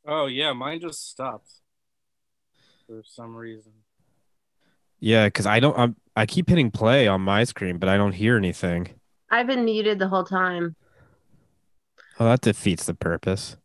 Oh 0.04 0.26
yeah, 0.26 0.52
mine 0.52 0.80
just 0.80 1.08
stopped 1.08 1.48
for 2.88 3.02
some 3.04 3.36
reason. 3.36 3.70
Yeah, 4.98 5.26
because 5.26 5.46
I 5.46 5.60
don't. 5.60 5.78
I'm, 5.78 5.94
I 6.16 6.26
keep 6.26 6.48
hitting 6.48 6.72
play 6.72 7.06
on 7.06 7.20
my 7.20 7.44
screen, 7.44 7.78
but 7.78 7.88
I 7.88 7.96
don't 7.96 8.10
hear 8.10 8.36
anything. 8.36 8.88
I've 9.30 9.46
been 9.46 9.64
muted 9.64 10.00
the 10.00 10.08
whole 10.08 10.24
time. 10.24 10.74
Well, 12.18 12.28
that 12.30 12.40
defeats 12.40 12.86
the 12.86 12.94
purpose. 12.94 13.56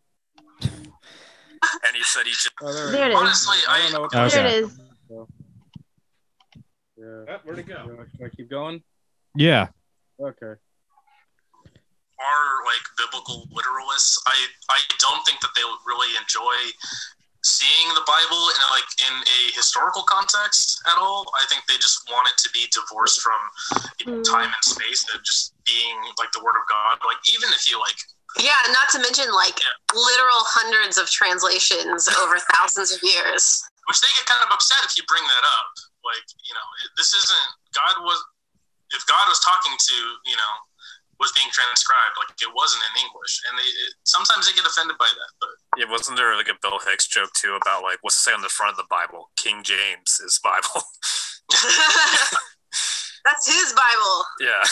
And 0.62 1.96
he 1.96 2.04
said 2.04 2.26
he 2.26 2.32
just 2.32 2.52
Oh, 2.62 2.72
there, 2.72 2.92
There 2.92 3.10
it 3.10 3.14
go. 3.14 3.18
is. 3.18 3.22
Honestly, 3.24 3.58
I 3.68 3.80
I- 3.80 3.82
don't 3.82 3.94
know 3.94 4.02
what 4.02 4.16
Okay. 4.16 4.36
There 4.36 4.46
it 4.46 4.64
is. 4.66 4.80
Yeah. 6.96 7.38
where'd 7.44 7.58
it 7.58 7.68
go? 7.68 8.06
Can 8.18 8.26
I 8.26 8.30
keep 8.30 8.48
going? 8.48 8.84
Yeah. 9.36 9.68
Okay. 10.20 10.54
are 12.22 12.54
like 12.70 12.86
biblical 12.98 13.48
literalists. 13.50 14.18
I 14.28 14.38
I 14.70 14.80
don't 15.00 15.24
think 15.26 15.40
that 15.42 15.50
they 15.56 15.64
would 15.66 15.82
really 15.88 16.14
enjoy 16.22 16.54
seeing 17.42 17.90
the 17.98 18.06
Bible 18.06 18.38
in 18.54 18.62
like 18.70 18.86
in 19.02 19.14
a 19.18 19.40
historical 19.58 20.04
context 20.06 20.78
at 20.86 20.98
all. 21.02 21.26
I 21.34 21.42
think 21.50 21.66
they 21.66 21.74
just 21.82 22.06
want 22.12 22.30
it 22.30 22.38
to 22.46 22.50
be 22.54 22.70
divorced 22.70 23.22
from 23.22 23.40
you 23.98 24.06
know, 24.06 24.22
Mm. 24.22 24.30
time 24.30 24.52
and 24.54 24.64
space 24.64 25.02
and 25.10 25.18
just 25.26 25.54
being 25.66 25.98
like 26.22 26.30
the 26.38 26.44
Word 26.46 26.54
of 26.54 26.66
God. 26.70 27.02
Like 27.02 27.18
even 27.34 27.50
if 27.58 27.66
you 27.66 27.80
like 27.82 27.98
Yeah, 28.38 28.62
not 28.70 28.90
to 28.94 29.00
mention 29.02 29.26
like 29.34 29.58
literal 29.90 30.46
hundreds 30.54 31.02
of 31.02 31.10
translations 31.10 32.06
over 32.22 32.38
thousands 32.54 32.94
of 32.94 33.02
years. 33.02 33.66
which 33.90 33.98
they 34.06 34.12
get 34.14 34.30
kind 34.30 34.46
of 34.46 34.54
upset 34.54 34.86
if 34.86 34.94
you 34.96 35.02
bring 35.10 35.26
that 35.26 35.42
up. 35.58 35.68
Like, 36.06 36.26
you 36.46 36.54
know, 36.54 36.68
this 37.02 37.14
isn't 37.18 37.48
God 37.74 38.06
was 38.06 38.22
if 38.92 39.02
God 39.08 39.26
was 39.28 39.40
talking 39.40 39.76
to, 39.76 39.98
you 40.28 40.36
know, 40.36 40.54
was 41.22 41.32
being 41.38 41.54
transcribed, 41.54 42.18
like 42.18 42.34
it 42.42 42.50
wasn't 42.50 42.82
in 42.82 43.06
English. 43.06 43.34
And 43.46 43.54
they 43.54 43.70
it, 43.70 43.94
sometimes 44.04 44.50
they 44.50 44.58
get 44.58 44.66
offended 44.66 44.98
by 44.98 45.08
that. 45.08 45.32
But 45.38 45.54
yeah, 45.78 45.86
wasn't 45.86 46.18
there 46.18 46.34
like 46.34 46.50
a 46.50 46.58
Bill 46.60 46.82
Hicks 46.82 47.06
joke 47.06 47.30
too 47.38 47.54
about 47.54 47.86
like 47.86 48.02
what's 48.02 48.18
it 48.18 48.26
say 48.26 48.34
on 48.34 48.42
the 48.42 48.50
front 48.50 48.74
of 48.74 48.82
the 48.82 48.90
Bible? 48.90 49.30
King 49.38 49.62
James 49.62 50.18
is 50.20 50.42
Bible. 50.42 50.82
That's 53.26 53.46
his 53.46 53.70
Bible. 53.78 54.18
yeah. 54.42 54.66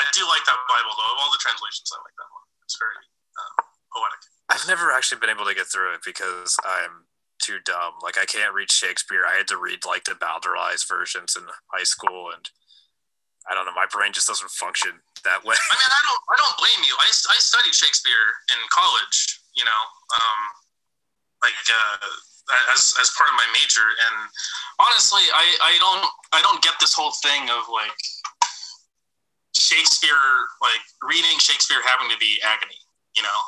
I 0.00 0.04
do 0.12 0.24
like 0.28 0.44
that 0.44 0.60
Bible 0.68 0.92
though. 0.96 1.12
Of 1.12 1.18
all 1.24 1.32
the 1.32 1.40
translations, 1.40 1.88
I 1.92 2.00
like 2.04 2.16
that 2.20 2.30
one. 2.32 2.44
It's 2.64 2.76
very 2.76 3.00
um, 3.40 3.64
poetic. 3.92 4.20
I've 4.52 4.68
never 4.68 4.92
actually 4.92 5.20
been 5.20 5.32
able 5.32 5.48
to 5.48 5.54
get 5.54 5.68
through 5.68 5.94
it 5.94 6.04
because 6.04 6.56
I'm 6.64 7.08
too 7.40 7.58
dumb. 7.64 8.00
Like 8.02 8.18
I 8.18 8.24
can't 8.24 8.54
read 8.54 8.70
Shakespeare. 8.70 9.24
I 9.24 9.36
had 9.36 9.48
to 9.48 9.56
read 9.56 9.84
like 9.84 10.04
the 10.04 10.16
Bowdlerized 10.16 10.88
versions 10.88 11.36
in 11.36 11.44
high 11.72 11.84
school, 11.84 12.30
and 12.34 12.48
I 13.50 13.58
don't 13.58 13.66
know. 13.66 13.74
My 13.74 13.90
brain 13.90 14.14
just 14.14 14.30
doesn't 14.30 14.50
function 14.54 14.94
that 15.26 15.42
way. 15.42 15.58
I 15.58 15.74
mean, 15.74 15.90
I 15.90 16.02
don't, 16.06 16.22
I 16.30 16.36
don't 16.38 16.56
blame 16.56 16.86
you. 16.86 16.94
I, 16.94 17.10
I 17.10 17.36
studied 17.42 17.74
Shakespeare 17.74 18.38
in 18.54 18.60
college. 18.70 19.42
You 19.58 19.66
know, 19.66 19.82
um, 20.14 20.40
like 21.42 21.58
uh, 21.66 22.06
as 22.70 22.94
as 23.02 23.10
part 23.18 23.26
of 23.26 23.34
my 23.34 23.48
major, 23.50 23.82
and 23.82 24.30
honestly, 24.78 25.26
I, 25.34 25.46
I 25.58 25.72
don't 25.82 26.06
I 26.30 26.40
don't 26.46 26.62
get 26.62 26.78
this 26.78 26.94
whole 26.94 27.10
thing 27.18 27.50
of 27.50 27.66
like 27.66 27.98
Shakespeare, 29.58 30.46
like 30.62 30.84
reading 31.02 31.36
Shakespeare 31.42 31.82
having 31.82 32.06
to 32.14 32.18
be 32.22 32.38
agony. 32.46 32.78
You 33.18 33.26
know, 33.26 33.38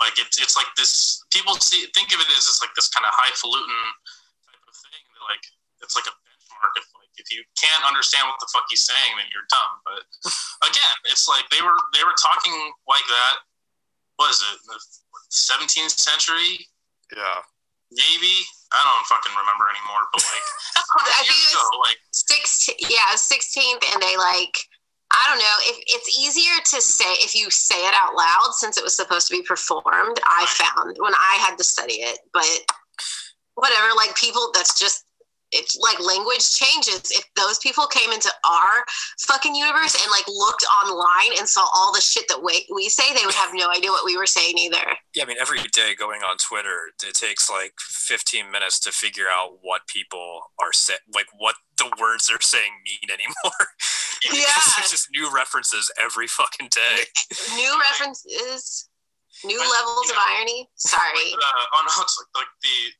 like 0.00 0.16
it's 0.16 0.40
it's 0.40 0.56
like 0.56 0.72
this. 0.80 1.20
People 1.28 1.60
see 1.60 1.84
think 1.92 2.16
of 2.16 2.24
it 2.24 2.28
as 2.32 2.48
just 2.48 2.64
like 2.64 2.72
this 2.72 2.88
kind 2.88 3.04
of 3.04 3.12
highfalutin 3.12 3.80
type 4.48 4.64
of 4.64 4.74
thing. 4.80 5.04
Like 5.28 5.44
it's 5.84 5.92
like 5.92 6.08
a 6.08 6.14
benchmark 6.16 6.74
of 6.80 6.84
if 7.20 7.28
you 7.28 7.44
can't 7.60 7.84
understand 7.84 8.24
what 8.24 8.40
the 8.40 8.48
fuck 8.48 8.64
he's 8.72 8.88
saying, 8.88 9.12
then 9.20 9.28
you're 9.28 9.46
dumb. 9.52 9.72
But 9.84 10.02
again, 10.68 10.96
it's 11.12 11.28
like 11.28 11.44
they 11.52 11.60
were 11.60 11.76
they 11.92 12.02
were 12.02 12.16
talking 12.16 12.56
like 12.88 13.04
that. 13.04 13.44
What 14.16 14.32
is 14.32 14.40
it? 14.40 14.56
The 14.68 14.76
17th 15.32 15.96
century, 15.96 16.60
yeah. 17.12 17.40
maybe. 17.92 18.34
I 18.72 18.80
don't 18.84 19.06
fucking 19.08 19.32
remember 19.32 19.64
anymore. 19.72 20.04
But 20.12 20.24
like 20.24 20.46
I 21.12 21.24
think 21.24 21.36
years 21.36 21.52
it 21.52 21.60
was 21.60 21.68
ago, 21.68 21.84
like 21.84 22.00
six 22.12 22.70
yeah 22.80 23.16
sixteenth 23.16 23.82
and 23.92 24.02
they 24.02 24.16
like 24.16 24.56
i 25.10 25.22
don't 25.28 25.38
know 25.38 25.56
if 25.66 25.76
it's 25.86 26.18
easier 26.18 26.54
to 26.64 26.80
say 26.80 27.10
if 27.18 27.34
you 27.34 27.50
say 27.50 27.74
it 27.74 27.94
out 27.94 28.14
loud 28.14 28.52
since 28.52 28.78
it 28.78 28.84
was 28.84 28.94
supposed 28.94 29.26
to 29.26 29.34
be 29.34 29.42
performed 29.42 30.20
i 30.26 30.46
found 30.46 30.96
when 31.00 31.14
i 31.14 31.36
had 31.40 31.56
to 31.56 31.64
study 31.64 31.94
it 31.94 32.20
but 32.32 32.46
whatever 33.54 33.88
like 33.96 34.14
people 34.16 34.50
that's 34.54 34.78
just 34.78 35.04
it's 35.52 35.76
like 35.78 35.98
language 36.00 36.50
changes 36.52 37.10
if 37.10 37.24
those 37.36 37.58
people 37.58 37.86
came 37.86 38.12
into 38.12 38.30
our 38.44 38.84
fucking 39.20 39.54
universe 39.54 39.96
and 40.00 40.10
like 40.10 40.26
looked 40.28 40.64
online 40.82 41.38
and 41.38 41.48
saw 41.48 41.66
all 41.74 41.92
the 41.92 42.00
shit 42.00 42.26
that 42.28 42.42
we, 42.42 42.66
we 42.74 42.88
say 42.88 43.02
they 43.14 43.24
would 43.24 43.34
have 43.34 43.50
no 43.54 43.68
idea 43.70 43.90
what 43.90 44.04
we 44.04 44.16
were 44.16 44.26
saying 44.26 44.56
either 44.58 44.82
Yeah, 45.14 45.24
I 45.24 45.26
mean, 45.26 45.36
every 45.40 45.58
day 45.72 45.94
going 45.94 46.22
on 46.22 46.36
Twitter, 46.38 46.92
it 47.04 47.14
takes 47.14 47.50
like 47.50 47.74
15 47.80 48.50
minutes 48.50 48.80
to 48.80 48.92
figure 48.92 49.26
out 49.32 49.58
what 49.62 49.86
people 49.86 50.40
are 50.60 50.72
saying, 50.72 51.00
like 51.14 51.26
what 51.36 51.56
the 51.78 51.90
words 52.00 52.28
they're 52.28 52.40
saying 52.40 52.72
mean 52.84 53.10
anymore. 53.10 53.56
Yeah. 54.22 54.44
there's 54.76 54.90
just 54.90 55.08
new 55.10 55.32
references 55.34 55.90
every 55.96 56.26
fucking 56.26 56.68
day. 56.68 57.08
new 57.56 57.80
references 57.80 58.90
new 59.44 59.58
levels 59.58 60.10
of 60.10 60.16
irony 60.18 60.68
sorry 60.76 61.32
uh, 61.32 61.64
oh 61.72 61.82
no, 61.86 62.02
it's 62.02 62.18
like, 62.20 62.44
like 62.44 62.52
the 62.60 62.92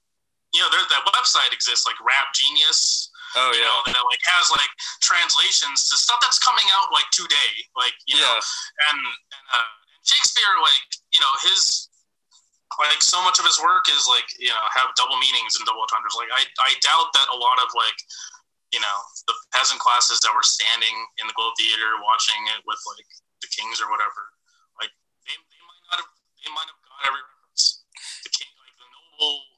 you 0.52 0.60
know 0.60 0.68
there 0.70 0.82
that 0.82 1.04
website 1.14 1.52
exists 1.54 1.86
like 1.86 1.98
Rap 2.02 2.34
Genius. 2.34 3.10
Oh 3.38 3.54
you 3.54 3.62
know, 3.62 3.78
that 3.86 4.02
like 4.10 4.22
has 4.26 4.50
like 4.50 4.72
translations 4.98 5.86
to 5.86 5.94
stuff 5.94 6.18
that's 6.18 6.42
coming 6.42 6.66
out 6.74 6.90
like 6.90 7.06
today, 7.14 7.62
like 7.78 7.94
you 8.10 8.18
know, 8.18 8.26
yeah. 8.26 8.86
and, 8.90 8.98
and 8.98 9.44
uh, 9.54 9.70
Shakespeare, 10.02 10.50
like 10.58 10.86
you 11.14 11.22
know, 11.22 11.30
his 11.46 11.90
like 12.78 13.02
so 13.02 13.18
much 13.26 13.42
of 13.42 13.46
his 13.46 13.58
work 13.58 13.90
is 13.90 14.06
like 14.06 14.26
you 14.38 14.50
know 14.50 14.64
have 14.74 14.94
double 14.94 15.18
meanings 15.18 15.54
and 15.54 15.62
double 15.62 15.82
entendres. 15.82 16.14
Like 16.14 16.30
I, 16.30 16.42
I 16.62 16.74
doubt 16.82 17.10
that 17.14 17.30
a 17.34 17.38
lot 17.38 17.58
of 17.58 17.70
like 17.74 17.98
you 18.70 18.78
know 18.78 18.96
the 19.26 19.34
peasant 19.50 19.82
classes 19.82 20.22
that 20.22 20.30
were 20.30 20.46
standing 20.46 20.94
in 21.18 21.26
the 21.26 21.34
Globe 21.34 21.54
Theater 21.58 21.98
watching 22.02 22.38
it 22.54 22.62
with 22.66 22.78
like 22.94 23.06
the 23.42 23.50
kings 23.50 23.82
or 23.82 23.90
whatever, 23.90 24.30
like 24.78 24.90
they, 25.26 25.34
they 25.34 25.62
might 25.66 25.82
not 25.90 25.96
have 26.02 26.10
they 26.46 26.50
might 26.54 26.68
have 26.70 26.80
got 26.86 26.98
every 27.10 27.22
reference. 27.22 27.82
The 28.22 28.30
king, 28.30 28.50
like 28.62 28.74
the 28.78 28.86
noble, 28.86 29.38
the, 29.38 29.38
the 29.38 29.38
nobles 29.38 29.49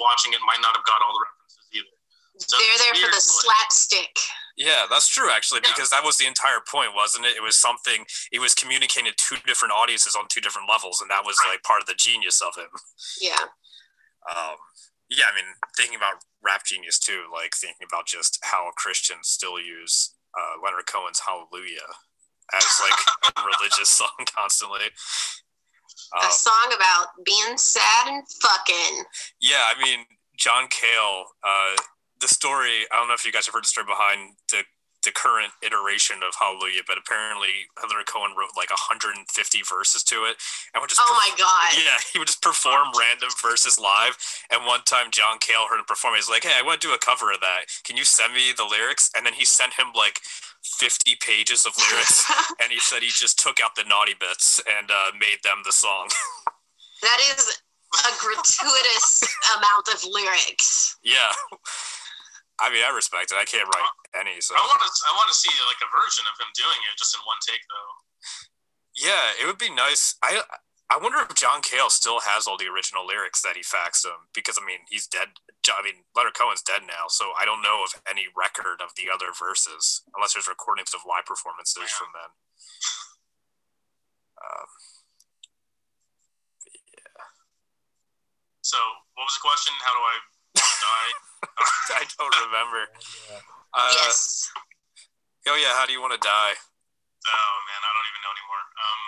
watching 0.00 0.32
it 0.32 0.40
might 0.46 0.60
not 0.60 0.76
have 0.76 0.84
got 0.84 1.00
all 1.02 1.12
the 1.14 1.22
references 1.24 1.66
either. 1.72 1.94
So 2.38 2.56
they're 2.58 2.78
there 2.84 2.94
for 3.00 3.10
the 3.10 3.16
like- 3.16 3.22
slapstick 3.22 4.14
Yeah, 4.56 4.86
that's 4.88 5.08
true 5.08 5.30
actually, 5.30 5.60
Yeah. 5.64 5.72
because 5.72 5.90
that 5.90 6.04
was 6.04 6.16
the 6.18 6.26
entire 6.26 6.60
point, 6.60 6.94
wasn't 6.94 7.24
it? 7.26 7.36
It 7.36 7.42
was 7.42 7.56
something 7.56 8.06
it 8.32 8.40
was 8.40 8.54
communicating 8.54 9.10
to 9.10 9.16
two 9.16 9.36
different 9.46 9.72
audiences 9.72 10.14
on 10.16 10.28
two 10.28 10.40
different 10.40 10.68
levels, 10.68 11.00
and 11.00 11.10
that 11.10 11.24
was 11.24 11.36
like 11.48 11.62
part 11.62 11.80
of 11.80 11.86
the 11.86 11.94
genius 11.94 12.40
of 12.40 12.54
it. 12.58 12.68
yeah 13.20 13.44
Um, 14.28 14.56
yeah, 15.08 15.24
I 15.30 15.34
mean, 15.36 15.46
thinking 15.76 15.96
about 15.96 16.24
Rap 16.42 16.64
Genius 16.66 16.98
too, 16.98 17.24
like 17.32 17.54
thinking 17.54 17.86
about 17.88 18.06
just 18.06 18.38
how 18.42 18.70
Christians 18.76 19.28
still 19.28 19.60
use 19.60 20.14
uh, 20.36 20.60
Leonard 20.62 20.86
Cohen's 20.86 21.20
Hallelujah 21.20 21.88
as 22.52 22.66
like 22.82 22.98
a 23.36 23.42
religious 23.44 23.88
song 23.88 24.10
constantly. 24.34 24.90
A 26.14 26.24
Um, 26.26 26.30
song 26.30 26.72
about 26.74 27.08
being 27.24 27.56
sad 27.58 28.08
and 28.08 28.24
fucking. 28.42 29.04
yeah, 29.40 29.72
I 29.74 29.80
mean, 29.82 30.06
John 30.36 30.68
Cale, 30.68 31.26
uh, 31.42 31.76
the 32.20 32.28
story, 32.28 32.86
I 32.92 32.96
don't 32.96 33.08
know 33.08 33.14
if 33.14 33.24
you 33.24 33.32
guys 33.32 33.46
have 33.46 33.54
heard 33.54 33.64
the 33.64 33.68
story 33.68 33.86
behind 33.86 34.36
the 34.50 34.64
the 35.06 35.14
current 35.14 35.54
iteration 35.62 36.20
of 36.26 36.34
Hallelujah, 36.34 36.82
but 36.86 36.98
apparently 36.98 37.70
Leonard 37.78 38.10
Cohen 38.10 38.34
wrote 38.34 38.52
like 38.58 38.68
150 38.74 39.22
verses 39.62 40.02
to 40.10 40.26
it 40.26 40.36
and 40.74 40.82
would 40.82 40.90
just 40.90 41.00
Oh 41.00 41.06
perf- 41.06 41.22
my 41.22 41.30
god. 41.38 41.70
Yeah, 41.78 41.96
he 42.12 42.18
would 42.18 42.26
just 42.28 42.42
perform 42.42 42.90
random 42.98 43.30
verses 43.40 43.78
live. 43.78 44.18
And 44.50 44.66
one 44.66 44.82
time, 44.82 45.14
John 45.14 45.38
Cale 45.38 45.70
heard 45.70 45.78
him 45.78 45.86
perform. 45.86 46.18
He's 46.18 46.28
like, 46.28 46.42
"Hey, 46.44 46.58
I 46.58 46.62
want 46.66 46.82
to 46.82 46.88
do 46.90 46.94
a 46.94 46.98
cover 46.98 47.30
of 47.30 47.40
that. 47.40 47.70
Can 47.86 47.96
you 47.96 48.04
send 48.04 48.34
me 48.34 48.50
the 48.50 48.66
lyrics?" 48.66 49.08
And 49.16 49.24
then 49.24 49.32
he 49.38 49.46
sent 49.46 49.78
him 49.78 49.94
like 49.94 50.20
50 50.82 51.16
pages 51.22 51.64
of 51.64 51.72
lyrics. 51.78 52.26
and 52.60 52.74
he 52.74 52.80
said 52.82 53.00
he 53.02 53.08
just 53.08 53.38
took 53.38 53.62
out 53.62 53.78
the 53.78 53.86
naughty 53.86 54.14
bits 54.18 54.60
and 54.66 54.90
uh, 54.90 55.14
made 55.14 55.38
them 55.46 55.62
the 55.64 55.72
song. 55.72 56.10
that 57.06 57.18
is 57.38 57.62
a 57.94 58.10
gratuitous 58.18 59.22
amount 59.56 59.86
of 59.94 60.02
lyrics. 60.10 60.98
yeah. 61.02 61.30
I 62.58 62.72
mean, 62.72 62.82
I 62.82 62.94
respect 62.94 63.32
it. 63.32 63.36
I 63.36 63.44
can't 63.44 63.68
write 63.68 63.84
any, 64.18 64.40
so 64.40 64.56
I 64.56 64.64
want 64.64 64.80
to 64.80 64.90
I 65.06 65.12
want 65.14 65.28
to 65.28 65.36
see 65.36 65.52
like 65.68 65.80
a 65.84 65.90
version 65.92 66.24
of 66.26 66.34
him 66.40 66.50
doing 66.56 66.80
it 66.88 66.96
just 66.98 67.14
in 67.14 67.22
one 67.28 67.38
take 67.44 67.62
though. 67.68 67.92
yeah, 68.96 69.36
it 69.36 69.44
would 69.46 69.60
be 69.60 69.70
nice. 69.70 70.16
I 70.24 70.42
I 70.88 70.98
wonder 71.02 71.18
if 71.18 71.34
John 71.34 71.62
Cale 71.62 71.90
still 71.90 72.22
has 72.22 72.46
all 72.46 72.56
the 72.56 72.70
original 72.70 73.02
lyrics 73.06 73.42
that 73.42 73.58
he 73.58 73.62
faxed 73.66 74.06
him 74.06 74.30
because 74.30 74.54
I 74.54 74.64
mean 74.64 74.86
he's 74.88 75.06
dead. 75.06 75.36
I 75.66 75.82
mean 75.82 76.06
Leonard 76.14 76.38
Cohen's 76.38 76.62
dead 76.62 76.86
now, 76.86 77.10
so 77.10 77.34
I 77.34 77.44
don't 77.44 77.62
know 77.62 77.82
of 77.82 77.98
any 78.06 78.30
record 78.30 78.78
of 78.78 78.94
the 78.94 79.10
other 79.10 79.34
verses 79.34 80.02
unless 80.14 80.34
there's 80.34 80.46
recordings 80.46 80.94
of 80.94 81.02
live 81.02 81.26
performances 81.26 81.90
from 81.90 82.14
then. 82.14 82.30
Um, 84.38 84.70
yeah. 86.70 87.22
So 88.62 88.78
what 89.18 89.26
was 89.26 89.34
the 89.34 89.42
question? 89.42 89.74
How 89.82 89.90
do 89.90 90.02
I 90.06 90.16
die? 90.54 91.10
I 92.00 92.02
don't 92.18 92.36
remember. 92.48 92.82
Uh, 93.76 93.92
yes. 94.08 94.48
Oh 95.44 95.58
yeah, 95.60 95.76
how 95.76 95.84
do 95.84 95.92
you 95.92 96.00
want 96.00 96.16
to 96.16 96.22
die? 96.24 96.54
Oh 96.56 97.56
man, 97.68 97.80
I 97.84 97.90
don't 97.92 98.08
even 98.08 98.22
know 98.24 98.32
anymore. 98.32 98.64
Um, 98.72 99.02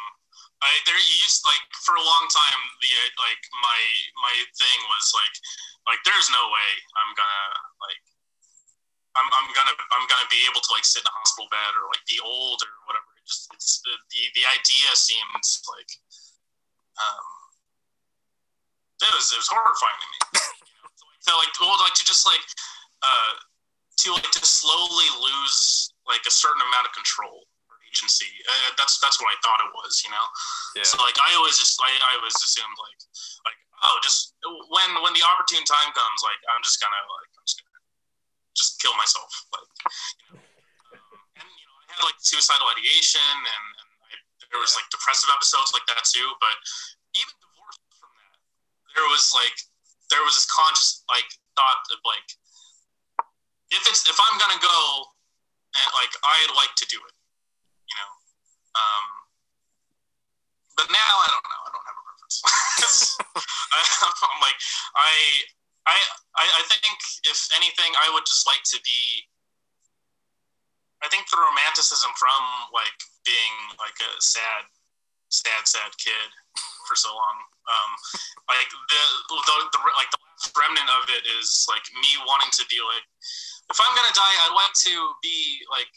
I 0.58 0.70
there 0.84 0.98
used 0.98 1.46
like 1.46 1.64
for 1.86 1.94
a 1.94 2.02
long 2.02 2.24
time 2.26 2.60
the 2.82 2.90
uh, 2.90 3.10
like 3.22 3.42
my 3.62 3.80
my 4.18 4.34
thing 4.58 4.78
was 4.90 5.14
like 5.14 5.34
like 5.86 6.02
there's 6.02 6.26
no 6.34 6.42
way 6.50 6.70
I'm 6.98 7.14
gonna 7.14 7.46
like 7.78 8.02
I'm 9.14 9.28
I'm 9.38 9.48
gonna 9.54 9.74
I'm 9.94 10.06
gonna 10.10 10.30
be 10.30 10.42
able 10.50 10.62
to 10.62 10.70
like 10.74 10.82
sit 10.82 11.06
in 11.06 11.10
a 11.10 11.14
hospital 11.14 11.46
bed 11.50 11.72
or 11.78 11.86
like 11.94 12.02
be 12.10 12.18
old 12.18 12.58
or 12.66 12.72
whatever. 12.90 13.06
It 13.18 13.26
just 13.26 13.46
it's 13.54 13.78
the 13.86 13.94
the, 14.10 14.22
the 14.34 14.44
idea 14.50 14.88
seems 14.98 15.62
like 15.70 15.90
um, 16.98 17.26
it 18.98 19.10
was 19.14 19.30
it 19.30 19.38
was 19.38 19.50
horrifying 19.50 20.00
to 20.02 20.08
me. 20.10 20.18
you 20.66 20.74
know? 20.82 20.90
So 21.22 21.30
like 21.38 21.54
well 21.62 21.78
like 21.86 21.94
to 21.98 22.06
just 22.18 22.26
like 22.26 22.42
uh 23.06 23.32
to 24.02 24.10
like 24.18 24.26
to 24.34 24.42
slowly 24.42 25.06
lose 25.22 25.94
like 26.10 26.22
a 26.26 26.34
certain 26.34 26.62
amount 26.66 26.90
of 26.90 26.92
control 26.94 27.46
or 27.70 27.74
agency. 27.86 28.26
Uh, 28.46 28.74
that's 28.74 28.98
that's 28.98 29.22
what 29.22 29.30
I 29.30 29.38
thought 29.46 29.62
it 29.62 29.70
was, 29.78 30.02
you 30.02 30.10
know. 30.10 30.26
Yeah. 30.74 30.82
So 30.82 30.98
like 30.98 31.14
I 31.22 31.30
always 31.38 31.62
just 31.62 31.78
I, 31.78 31.90
I 31.94 32.18
always 32.18 32.34
assumed 32.34 32.74
like 32.74 32.98
like 33.46 33.58
oh 33.86 33.96
just 34.02 34.34
when 34.42 34.90
when 35.06 35.14
the 35.14 35.22
opportune 35.22 35.62
time 35.62 35.90
comes 35.94 36.18
like 36.26 36.42
I'm 36.50 36.62
just 36.66 36.82
gonna 36.82 37.02
like 37.22 37.30
I'm 37.38 37.46
just 37.46 37.58
gonna 37.62 37.82
just 38.58 38.82
kill 38.82 38.94
myself 38.98 39.30
like 39.54 39.70
you 40.18 40.26
know. 40.34 40.42
Um, 40.94 41.38
and 41.38 41.46
you 41.46 41.64
know 41.70 41.76
I 41.78 41.84
had 41.94 42.02
like 42.02 42.18
suicidal 42.18 42.66
ideation 42.74 43.22
and, 43.22 43.66
and 43.78 43.90
I, 44.10 44.14
there 44.50 44.62
was 44.62 44.74
like 44.74 44.86
depressive 44.90 45.30
episodes 45.30 45.70
like 45.70 45.86
that 45.90 46.02
too 46.06 46.26
but 46.42 46.54
even 47.14 47.34
divorced 47.38 47.82
from 47.98 48.10
that 48.14 48.38
there 48.94 49.06
was 49.10 49.30
like 49.34 49.54
there 50.10 50.24
was 50.24 50.34
this 50.38 50.48
conscious 50.48 51.02
like 51.10 51.28
thought 51.58 51.82
of 51.90 51.98
like 52.06 52.28
if 53.74 53.82
it's 53.90 54.06
if 54.06 54.14
I'm 54.14 54.38
gonna 54.38 54.62
go 54.62 54.78
and 55.74 55.88
like 55.98 56.14
I'd 56.22 56.54
like 56.54 56.78
to 56.78 56.86
do 56.86 57.02
it 57.02 57.14
you 57.90 57.96
know 57.98 58.10
um 58.78 59.06
but 60.78 60.86
now 60.94 61.10
I 61.18 61.26
don't 61.26 61.42
know. 61.42 61.60
I 61.66 61.70
don't 61.74 61.86
have 61.90 61.98
a 61.98 62.04
preference. 62.06 62.38
I, 63.74 63.78
I'm 64.30 64.38
like 64.38 64.58
I 64.94 65.10
I 65.90 65.96
I 66.38 66.62
think 66.70 66.98
if 67.26 67.50
anything 67.58 67.90
I 67.98 68.14
would 68.14 68.22
just 68.22 68.46
like 68.46 68.62
to 68.70 68.78
be 68.86 69.26
I 71.02 71.10
think 71.10 71.26
the 71.34 71.42
romanticism 71.42 72.14
from 72.14 72.70
like 72.70 72.94
being 73.26 73.74
like 73.82 73.98
a 73.98 74.10
sad 74.22 74.70
sad 75.34 75.66
sad 75.66 75.90
kid 75.98 76.30
for 76.86 76.94
so 76.94 77.10
long 77.10 77.36
um 77.68 77.90
like 78.46 78.70
the, 78.70 79.02
the, 79.34 79.34
the 79.34 79.78
like 79.98 80.10
the 80.14 80.22
remnant 80.54 80.88
of 81.00 81.08
it 81.10 81.24
is 81.38 81.66
like 81.68 81.84
me 81.94 82.10
wanting 82.26 82.50
to 82.54 82.64
be 82.70 82.78
like 82.80 83.04
if 83.70 83.78
I'm 83.78 83.92
gonna 83.94 84.14
die 84.14 84.36
I'd 84.46 84.56
like 84.56 84.74
to 84.88 84.94
be 85.22 85.62
like 85.70 85.90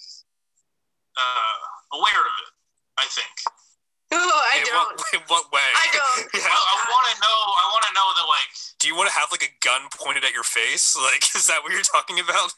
uh 1.17 1.59
aware 1.97 2.23
of 2.23 2.35
it 2.47 2.51
I 2.99 3.05
think 3.09 3.33
Ooh, 4.11 4.19
I 4.19 4.59
in 4.59 4.67
don't. 4.67 4.91
What, 4.91 5.15
in 5.15 5.23
what 5.31 5.45
way? 5.55 5.63
I 5.71 5.87
don't. 5.95 6.27
Yeah. 6.35 6.43
I, 6.43 6.59
I 6.59 6.75
want 6.83 7.05
to 7.07 7.15
know 7.23 7.37
I 7.55 7.65
want 7.71 7.83
to 7.87 7.93
know 7.95 8.07
that 8.11 8.27
like 8.27 8.51
Do 8.83 8.91
you 8.91 8.95
want 8.95 9.07
to 9.07 9.15
have 9.15 9.31
like 9.31 9.43
a 9.47 9.51
gun 9.63 9.87
pointed 9.95 10.27
at 10.27 10.35
your 10.35 10.43
face? 10.43 10.95
Like, 10.99 11.23
is 11.31 11.47
that 11.47 11.63
what 11.63 11.71
you're 11.71 11.85
talking 11.87 12.19
about? 12.19 12.51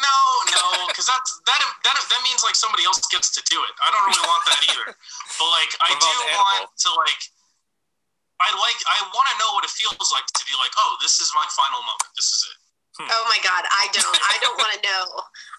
no 0.00 0.16
no 0.50 0.90
because 0.90 1.06
that's 1.06 1.30
that, 1.46 1.60
that 1.86 1.94
that 1.94 2.20
means 2.26 2.42
like 2.42 2.58
somebody 2.58 2.82
else 2.82 2.98
gets 3.14 3.30
to 3.30 3.40
do 3.46 3.58
it 3.62 3.74
I 3.78 3.94
don't 3.94 4.02
really 4.02 4.26
want 4.26 4.42
that 4.50 4.60
either 4.66 4.86
but 5.38 5.48
like 5.54 5.72
I 5.78 5.90
do 5.94 6.12
want 6.34 6.66
to 6.66 6.90
like 6.98 7.22
I 8.42 8.48
like 8.54 8.78
I 8.86 8.98
want 9.14 9.26
to 9.32 9.36
know 9.38 9.50
what 9.54 9.62
it 9.66 9.72
feels 9.72 10.10
like 10.10 10.26
to 10.26 10.42
be 10.46 10.54
like 10.58 10.74
oh 10.78 10.98
this 11.00 11.20
is 11.22 11.30
my 11.34 11.46
final 11.54 11.80
moment 11.82 12.10
this 12.18 12.28
is 12.28 12.40
it 12.50 12.58
hmm. 13.02 13.10
Oh 13.10 13.24
my 13.26 13.40
god, 13.42 13.66
I 13.66 13.90
don't. 13.90 14.06
I 14.06 14.36
don't 14.38 14.58
want 14.62 14.72
to 14.78 14.80
know. 14.86 15.04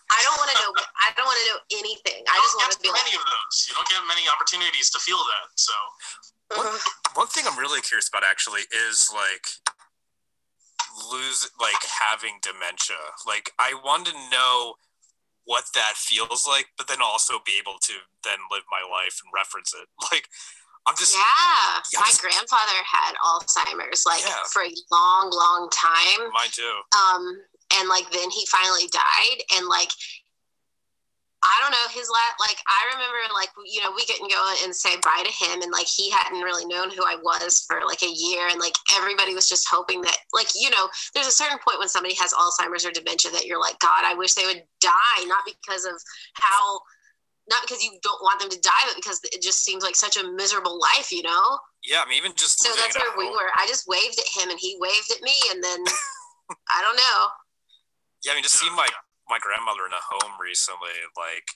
I 0.08 0.20
don't 0.24 0.38
want 0.40 0.50
to 0.54 0.58
know. 0.62 0.72
I 1.02 1.10
don't 1.18 1.28
want 1.28 1.40
to 1.42 1.46
know 1.52 1.60
anything. 1.82 2.22
I 2.30 2.38
just 2.40 2.54
don't 2.56 2.64
want 2.64 2.78
to 2.78 2.84
be 2.84 2.94
many 2.94 3.16
like. 3.16 3.20
of 3.20 3.28
those 3.28 3.56
you 3.68 3.74
don't 3.76 3.90
get 3.90 4.00
many 4.08 4.24
opportunities 4.32 4.88
to 4.96 5.00
feel 5.04 5.20
that 5.20 5.52
so 5.58 5.76
"Ugh." 6.62 6.80
One 7.16 7.28
thing 7.28 7.44
I'm 7.48 7.58
really 7.58 7.82
curious 7.82 8.08
about 8.08 8.24
actually 8.24 8.64
is 8.72 9.12
like 9.12 9.66
lose 11.12 11.50
like 11.60 11.84
having 11.84 12.40
dementia. 12.42 13.16
Like, 13.28 13.52
I 13.60 13.74
want 13.76 14.08
to 14.08 14.14
know 14.32 14.76
what 15.44 15.66
that 15.76 15.94
feels 15.96 16.48
like, 16.48 16.74
but 16.78 16.88
then 16.88 17.02
also 17.04 17.40
be 17.46 17.60
able 17.60 17.78
to 17.80 17.94
then 18.24 18.40
live 18.50 18.64
my 18.72 18.82
life 18.82 19.22
and 19.24 19.32
reference 19.34 19.74
it. 19.74 19.88
Like, 20.12 20.30
I'm 20.88 20.96
just 20.98 21.14
Yeah, 21.16 21.82
Yeah, 21.94 22.00
my 22.00 22.06
just- 22.08 22.22
grandfather 22.22 22.78
had 22.86 23.16
Alzheimer's 23.24 24.06
like 24.06 24.22
Yeah. 24.22 24.44
for 24.52 24.64
a 24.64 24.72
long, 24.92 25.30
long 25.32 25.70
time. 25.72 26.32
mine 26.32 26.52
too. 26.52 26.82
Um, 26.98 27.44
and 27.74 27.90
like 27.90 28.12
then 28.12 28.30
he 28.30 28.46
finally 28.46 28.88
died, 28.88 29.44
and 29.56 29.68
like 29.68 29.92
I 31.44 31.58
don't 31.62 31.72
know 31.72 31.88
his 31.90 32.10
last. 32.10 32.40
Like 32.40 32.58
I 32.68 32.94
remember, 32.94 33.34
like 33.34 33.50
you 33.66 33.82
know, 33.82 33.92
we 33.92 34.06
couldn't 34.06 34.32
go 34.32 34.56
and 34.64 34.76
say 34.76 34.96
bye 34.98 35.24
to 35.24 35.32
him, 35.32 35.62
and 35.62 35.72
like 35.72 35.86
he 35.86 36.10
hadn't 36.10 36.42
really 36.42 36.66
known 36.66 36.90
who 36.90 37.04
I 37.06 37.16
was 37.16 37.64
for 37.68 37.82
like 37.86 38.02
a 38.02 38.10
year, 38.10 38.48
and 38.48 38.60
like 38.60 38.76
everybody 38.96 39.36
was 39.36 39.48
just 39.48 39.68
hoping 39.70 40.02
that, 40.02 40.18
like 40.34 40.48
you 40.56 40.70
know, 40.72 40.90
there's 41.14 41.28
a 41.28 41.32
certain 41.32 41.60
point 41.60 41.78
when 41.80 41.90
somebody 41.90 42.16
has 42.16 42.34
Alzheimer's 42.34 42.86
or 42.86 42.92
dementia 42.92 43.32
that 43.32 43.46
you're 43.46 43.60
like, 43.60 43.78
God, 43.80 44.06
I 44.06 44.16
wish 44.16 44.34
they 44.34 44.46
would 44.46 44.64
die, 44.82 45.26
not 45.26 45.46
because 45.46 45.86
of 45.86 46.02
how. 46.34 46.82
Not 47.48 47.62
because 47.62 47.84
you 47.84 47.94
don't 48.02 48.22
want 48.24 48.40
them 48.40 48.50
to 48.50 48.60
die, 48.60 48.86
but 48.88 48.96
because 48.96 49.22
it 49.24 49.42
just 49.42 49.64
seems 49.64 49.84
like 49.84 49.96
such 49.96 50.18
a 50.18 50.26
miserable 50.34 50.80
life, 50.80 51.12
you 51.12 51.22
know. 51.22 51.60
Yeah, 51.86 52.02
I 52.02 52.10
mean, 52.10 52.18
even 52.18 52.34
just 52.34 52.60
So 52.60 52.74
that's 52.74 52.98
where 52.98 53.14
we 53.18 53.30
were. 53.30 53.54
I 53.54 53.68
just 53.68 53.88
waved 53.88 54.18
at 54.18 54.26
him, 54.42 54.50
and 54.50 54.60
he 54.60 54.78
waved 54.80 55.12
at 55.14 55.22
me, 55.22 55.34
and 55.52 55.64
then 55.64 55.80
I 56.74 56.82
don't 56.82 56.98
know. 56.98 57.20
Yeah, 58.26 58.34
I 58.34 58.36
mean, 58.36 58.44
just 58.44 58.58
see 58.58 58.70
my 58.74 58.90
my 59.30 59.38
grandmother 59.42 59.86
in 59.86 59.94
a 59.94 60.02
home 60.02 60.38
recently, 60.38 60.94
like, 61.18 61.50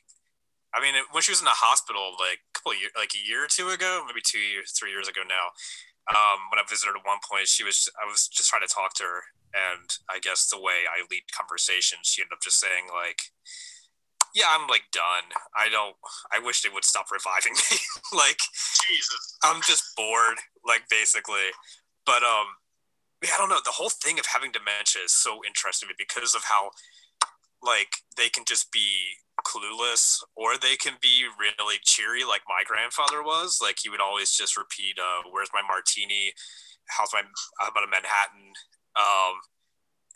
I 0.73 0.81
mean, 0.81 0.93
when 1.13 1.21
she 1.21 1.31
was 1.31 1.41
in 1.41 1.49
the 1.49 1.57
hospital, 1.57 2.17
like 2.17 2.41
a 2.41 2.51
couple 2.53 2.73
of 2.73 2.81
years, 2.81 2.93
like 2.97 3.13
a 3.13 3.21
year 3.25 3.45
or 3.45 3.49
two 3.49 3.69
ago, 3.69 4.05
maybe 4.05 4.21
two 4.21 4.41
years, 4.41 4.73
three 4.73 4.93
years 4.93 5.09
ago 5.09 5.21
now. 5.25 5.53
Um, 6.09 6.49
when 6.49 6.57
I 6.57 6.65
visited 6.65 6.93
her 6.93 6.97
at 6.97 7.05
one 7.05 7.21
point, 7.21 7.45
she 7.45 7.61
was 7.61 7.89
I 7.97 8.05
was 8.09 8.29
just 8.29 8.49
trying 8.49 8.65
to 8.65 8.69
talk 8.69 8.93
to 8.97 9.05
her, 9.05 9.21
and 9.53 9.85
I 10.09 10.17
guess 10.21 10.49
the 10.49 10.61
way 10.61 10.85
I 10.89 11.05
lead 11.09 11.29
conversations, 11.33 12.09
she 12.09 12.21
ended 12.21 12.37
up 12.37 12.41
just 12.41 12.61
saying 12.61 12.89
like, 12.89 13.33
"Yeah, 14.39 14.55
I'm 14.55 14.67
like 14.67 14.87
done. 14.91 15.35
I 15.57 15.67
don't. 15.67 15.95
I 16.31 16.39
wish 16.39 16.61
they 16.61 16.69
would 16.71 16.85
stop 16.85 17.11
reviving 17.11 17.53
me. 17.53 17.77
like, 18.15 18.39
Jesus 18.87 19.37
I'm 19.43 19.61
just 19.61 19.83
bored, 19.95 20.39
like 20.65 20.83
basically. 20.89 21.51
But 22.05 22.23
um, 22.23 22.47
yeah, 23.23 23.31
I 23.35 23.37
don't 23.37 23.49
know. 23.49 23.59
The 23.63 23.75
whole 23.75 23.91
thing 23.91 24.17
of 24.19 24.25
having 24.25 24.51
dementia 24.51 25.03
is 25.03 25.11
so 25.11 25.41
interesting 25.45 25.87
to 25.87 25.91
me 25.91 25.95
because 25.99 26.35
of 26.35 26.43
how 26.43 26.71
like 27.61 27.91
they 28.15 28.29
can 28.29 28.45
just 28.47 28.71
be 28.71 29.19
clueless 29.45 30.19
or 30.35 30.57
they 30.57 30.75
can 30.75 30.93
be 31.01 31.23
really 31.39 31.77
cheery 31.83 32.23
like 32.23 32.41
my 32.47 32.63
grandfather 32.65 33.23
was 33.23 33.59
like 33.61 33.77
he 33.81 33.89
would 33.89 34.01
always 34.01 34.31
just 34.35 34.57
repeat 34.57 34.99
uh 34.99 35.23
where's 35.31 35.49
my 35.53 35.61
martini 35.63 36.33
how's 36.87 37.11
my 37.13 37.21
how 37.59 37.69
about 37.69 37.83
a 37.83 37.87
manhattan 37.87 38.51
um 38.99 39.39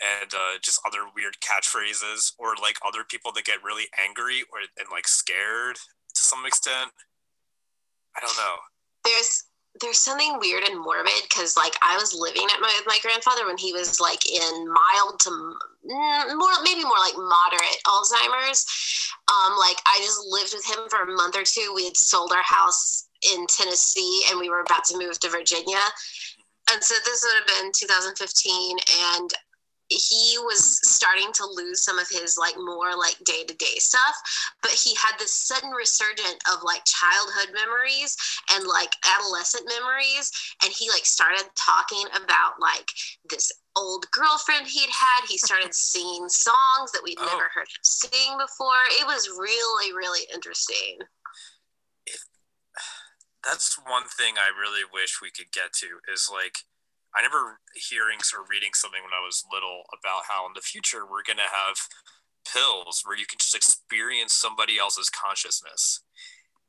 and 0.02 0.34
uh, 0.34 0.58
just 0.62 0.82
other 0.86 1.06
weird 1.16 1.38
catchphrases 1.39 2.34
or 2.39 2.56
like 2.62 2.78
other 2.86 3.04
people 3.08 3.32
that 3.32 3.46
get 3.46 3.64
really 3.64 3.86
angry 4.04 4.44
or 4.52 4.60
and 4.78 4.88
like 4.91 5.08
scared 5.08 5.76
to 5.76 6.22
some 6.22 6.46
extent 6.46 6.91
i 8.16 8.20
don't 8.20 8.38
know 8.38 8.56
there's 9.04 9.46
there's 9.82 9.98
something 9.98 10.38
weird 10.39 10.64
and 10.64 10.80
morbid 10.80 11.26
because 11.30 11.58
like 11.58 11.74
I 11.82 11.98
was 11.98 12.14
living 12.14 12.46
at 12.54 12.62
my 12.62 12.72
with 12.78 12.86
my 12.86 13.00
grandfather 13.02 13.46
when 13.46 13.58
he 13.58 13.74
was 13.74 14.00
like 14.00 14.22
in 14.30 14.68
mild 14.70 15.20
to 15.22 15.30
mm, 15.30 16.38
more 16.38 16.54
maybe 16.64 16.84
more 16.84 17.02
like 17.02 17.18
moderate 17.18 17.82
Alzheimer's. 17.88 18.66
Um, 19.26 19.58
like 19.58 19.78
I 19.88 19.98
just 19.98 20.22
lived 20.30 20.54
with 20.54 20.66
him 20.66 20.86
for 20.89 21.02
a 21.02 21.16
month 21.16 21.36
or 21.36 21.44
two. 21.44 21.74
We 21.76 21.86
had 21.86 21.98
sold 21.98 22.32
our 22.34 22.44
house 22.44 23.08
in 23.34 23.48
Tennessee 23.48 24.26
and 24.30 24.39
we 24.39 24.50
were 24.50 24.62
about 24.62 24.84
to 24.86 24.98
move 24.98 25.20
to 25.20 25.30
Virginia. 25.30 25.82
And 26.72 26.84
so 26.84 26.96
this 27.06 27.26
would 27.26 27.39
have 27.39 27.64
been 27.64 27.72
2015 27.74 28.78
and 29.18 29.30
he 29.94 30.38
was 30.39 30.80
starting 30.88 31.32
to 31.34 31.46
lose 31.46 31.84
some 31.84 32.00
of 32.00 32.08
his 32.10 32.38
like 32.38 32.56
more 32.58 32.96
like 32.98 33.18
day-to-day 33.26 33.78
stuff 33.78 34.16
but 34.62 34.72
he 34.72 34.96
had 34.96 35.18
this 35.20 35.34
sudden 35.34 35.70
resurgent 35.72 36.38
of 36.52 36.64
like 36.64 36.82
childhood 36.86 37.54
memories 37.54 38.16
and 38.54 38.66
like 38.68 38.94
adolescent 39.18 39.64
memories 39.80 40.32
and 40.64 40.72
he 40.74 40.89
like 40.89 41.06
started 41.06 41.46
talking 41.56 42.06
about 42.16 42.54
like 42.60 42.89
this 43.30 43.52
old 43.76 44.06
girlfriend 44.12 44.68
he'd 44.68 44.89
had. 44.89 45.28
He 45.28 45.38
started 45.38 45.74
singing 45.76 46.30
songs 46.30 46.91
that 46.94 47.02
we'd 47.04 47.18
Oh. 47.20 47.26
never 47.26 47.50
heard 47.54 47.68
him 47.68 47.84
sing 47.84 48.38
before. 48.38 48.82
It 49.00 49.08
was 49.08 49.28
really 49.30 49.94
really 49.94 50.28
interesting. 50.34 51.00
That's 53.44 53.78
one 53.86 54.08
thing 54.08 54.36
I 54.38 54.50
really 54.58 54.84
wish 54.91 55.22
we 55.22 55.32
could 55.32 55.52
get 55.52 55.74
to 55.80 56.00
is 56.12 56.30
like 56.32 56.60
I 57.16 57.22
never 57.22 57.61
hearing 57.78 58.20
or 58.34 58.45
reading 58.49 58.74
something 58.74 59.01
when 59.01 59.14
I 59.14 59.22
was 59.24 59.45
little 59.53 59.86
about 59.93 60.26
how 60.30 60.45
in 60.47 60.53
the 60.55 60.66
future 60.66 61.05
we're 61.05 61.26
gonna 61.26 61.49
have 61.49 61.78
pills 62.43 63.01
where 63.05 63.18
you 63.18 63.26
can 63.26 63.39
just 63.39 63.55
experience 63.55 64.34
somebody 64.34 64.78
else's 64.78 65.09
consciousness. 65.09 66.03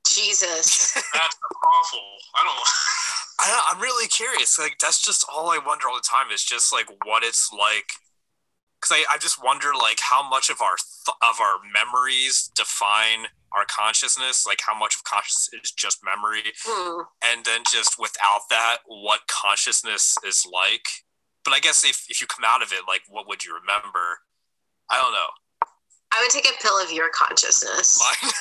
jesus 0.07 0.95
that's 1.13 1.37
awful 1.65 2.09
I 2.37 2.45
don't 2.45 2.55
I, 3.41 3.73
I'm 3.73 3.81
really 3.81 4.09
curious. 4.09 4.59
Like 4.59 4.79
that's 4.79 5.03
just 5.05 5.27
all 5.33 5.51
I 5.51 5.59
wonder 5.59 5.89
all 5.89 5.97
the 5.97 6.09
time 6.09 6.33
is 6.33 6.43
just 6.43 6.73
like 6.73 6.87
what 7.05 7.23
it's 7.23 7.51
like. 7.53 7.91
Because 8.81 9.05
I, 9.11 9.15
I 9.15 9.19
just 9.19 9.43
wonder 9.43 9.73
like 9.77 9.99
how 10.01 10.29
much 10.29 10.51
of 10.51 10.61
our 10.61 10.77
th- 10.77 11.17
of 11.23 11.41
our 11.41 11.59
memories 11.73 12.51
define 12.55 13.27
our 13.55 13.65
consciousness. 13.71 14.47
Like 14.47 14.61
how 14.67 14.77
much 14.79 14.95
of 14.97 15.05
consciousness 15.05 15.63
is 15.65 15.71
just 15.73 15.99
memory, 16.05 16.53
Hmm. 16.65 17.03
and 17.25 17.45
then 17.45 17.63
just 17.71 17.97
without 17.99 18.43
that, 18.51 18.79
what 18.87 19.21
consciousness 19.29 20.17
is 20.27 20.45
like. 20.51 20.89
But 21.45 21.53
I 21.55 21.61
guess 21.61 21.85
if 21.85 22.05
if 22.09 22.21
you 22.21 22.27
come 22.27 22.45
out 22.45 22.63
of 22.63 22.73
it, 22.73 22.83
like 22.89 23.03
what 23.09 23.29
would 23.29 23.45
you 23.45 23.55
remember? 23.55 24.21
I 24.91 25.01
don't 25.01 25.13
know. 25.13 25.31
I 26.13 26.23
would 26.23 26.31
take 26.31 26.47
a 26.47 26.55
pill 26.63 26.79
of 26.79 26.93
your 26.93 27.11
consciousness. 27.11 27.99
Mine. 27.99 28.31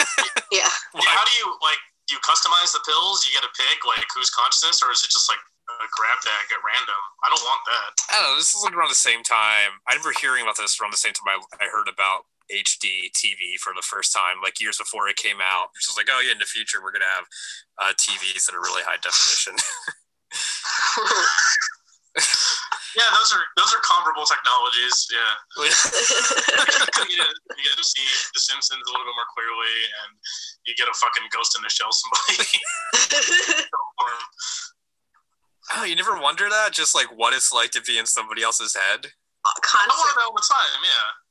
Yeah. 0.53 0.70
Yeah, 0.93 1.09
how 1.18 1.26
do 1.26 1.34
you 1.41 1.49
like? 1.66 1.82
Do 2.05 2.14
you 2.14 2.22
customize 2.22 2.70
the 2.78 2.84
pills? 2.86 3.26
You 3.26 3.34
get 3.34 3.41
to 3.41 3.49
pick 3.57 3.82
like 3.89 4.05
whose 4.14 4.30
consciousness, 4.30 4.84
or 4.86 4.91
is 4.93 5.01
it 5.01 5.09
just 5.09 5.26
like 5.26 5.41
a 5.41 5.88
grab 5.97 6.20
bag 6.22 6.45
at 6.53 6.61
random? 6.61 7.01
I 7.26 7.34
don't 7.34 7.41
want 7.41 7.61
that. 7.66 7.89
I 8.14 8.22
don't 8.22 8.30
know. 8.30 8.38
This 8.38 8.53
is 8.53 8.61
like 8.61 8.78
around 8.78 8.93
the 8.93 9.01
same 9.01 9.24
time. 9.26 9.82
I 9.89 9.97
remember 9.97 10.14
hearing 10.22 10.45
about 10.45 10.53
this 10.61 10.78
around 10.78 10.93
the 10.93 11.01
same 11.01 11.18
time 11.18 11.26
I, 11.34 11.41
I 11.57 11.74
heard 11.74 11.89
about 11.89 12.30
HD 12.52 13.10
TV 13.14 13.58
for 13.60 13.74
the 13.76 13.86
first 13.86 14.14
time, 14.14 14.38
like 14.44 14.60
years 14.60 14.78
before 14.78 15.08
it 15.08 15.16
came 15.16 15.38
out. 15.41 15.70
Which 15.74 15.88
was 15.88 15.98
like, 15.98 16.10
oh 16.12 16.22
yeah, 16.22 16.34
in 16.34 16.39
the 16.39 16.46
future 16.46 16.82
we're 16.82 16.91
gonna 16.91 17.14
have 17.14 17.26
uh, 17.80 17.94
TVs 17.96 18.46
that 18.46 18.56
are 18.56 18.62
really 18.62 18.84
high 18.84 18.98
definition. 19.02 19.56
Yeah, 22.94 23.10
those 23.10 23.34
are 23.34 23.41
those 23.58 23.74
are 23.74 23.82
comparable 23.82 24.22
technologies. 24.22 25.10
Yeah, 25.10 25.34
you, 27.10 27.18
get, 27.18 27.26
you 27.58 27.64
get 27.66 27.78
to 27.78 27.86
see 27.86 28.06
The 28.34 28.39
Simpsons 28.39 28.86
a 28.86 28.91
little 28.94 29.10
bit 29.10 29.18
more 29.18 29.26
clearly, 29.34 29.74
and 30.06 30.14
you 30.70 30.78
get 30.78 30.86
a 30.86 30.94
fucking 30.94 31.26
ghost 31.34 31.58
in 31.58 31.66
the 31.66 31.74
shell 31.74 31.89
somebody. 31.89 32.46
oh, 35.74 35.86
you 35.89 35.98
never 35.98 36.22
wonder 36.22 36.46
that? 36.50 36.70
Just 36.70 36.94
like 36.94 37.10
what 37.18 37.34
it's 37.34 37.50
like 37.50 37.74
to 37.74 37.82
be 37.82 37.98
in 37.98 38.06
somebody 38.06 38.46
else's 38.46 38.78
head. 38.78 39.10
I 39.41 39.50
Constant. 39.66 39.98
wonder 39.98 40.14
that 40.14 40.30
all 40.30 40.38
the 40.38 40.46
time. 40.46 40.86
Yeah. 40.86 41.23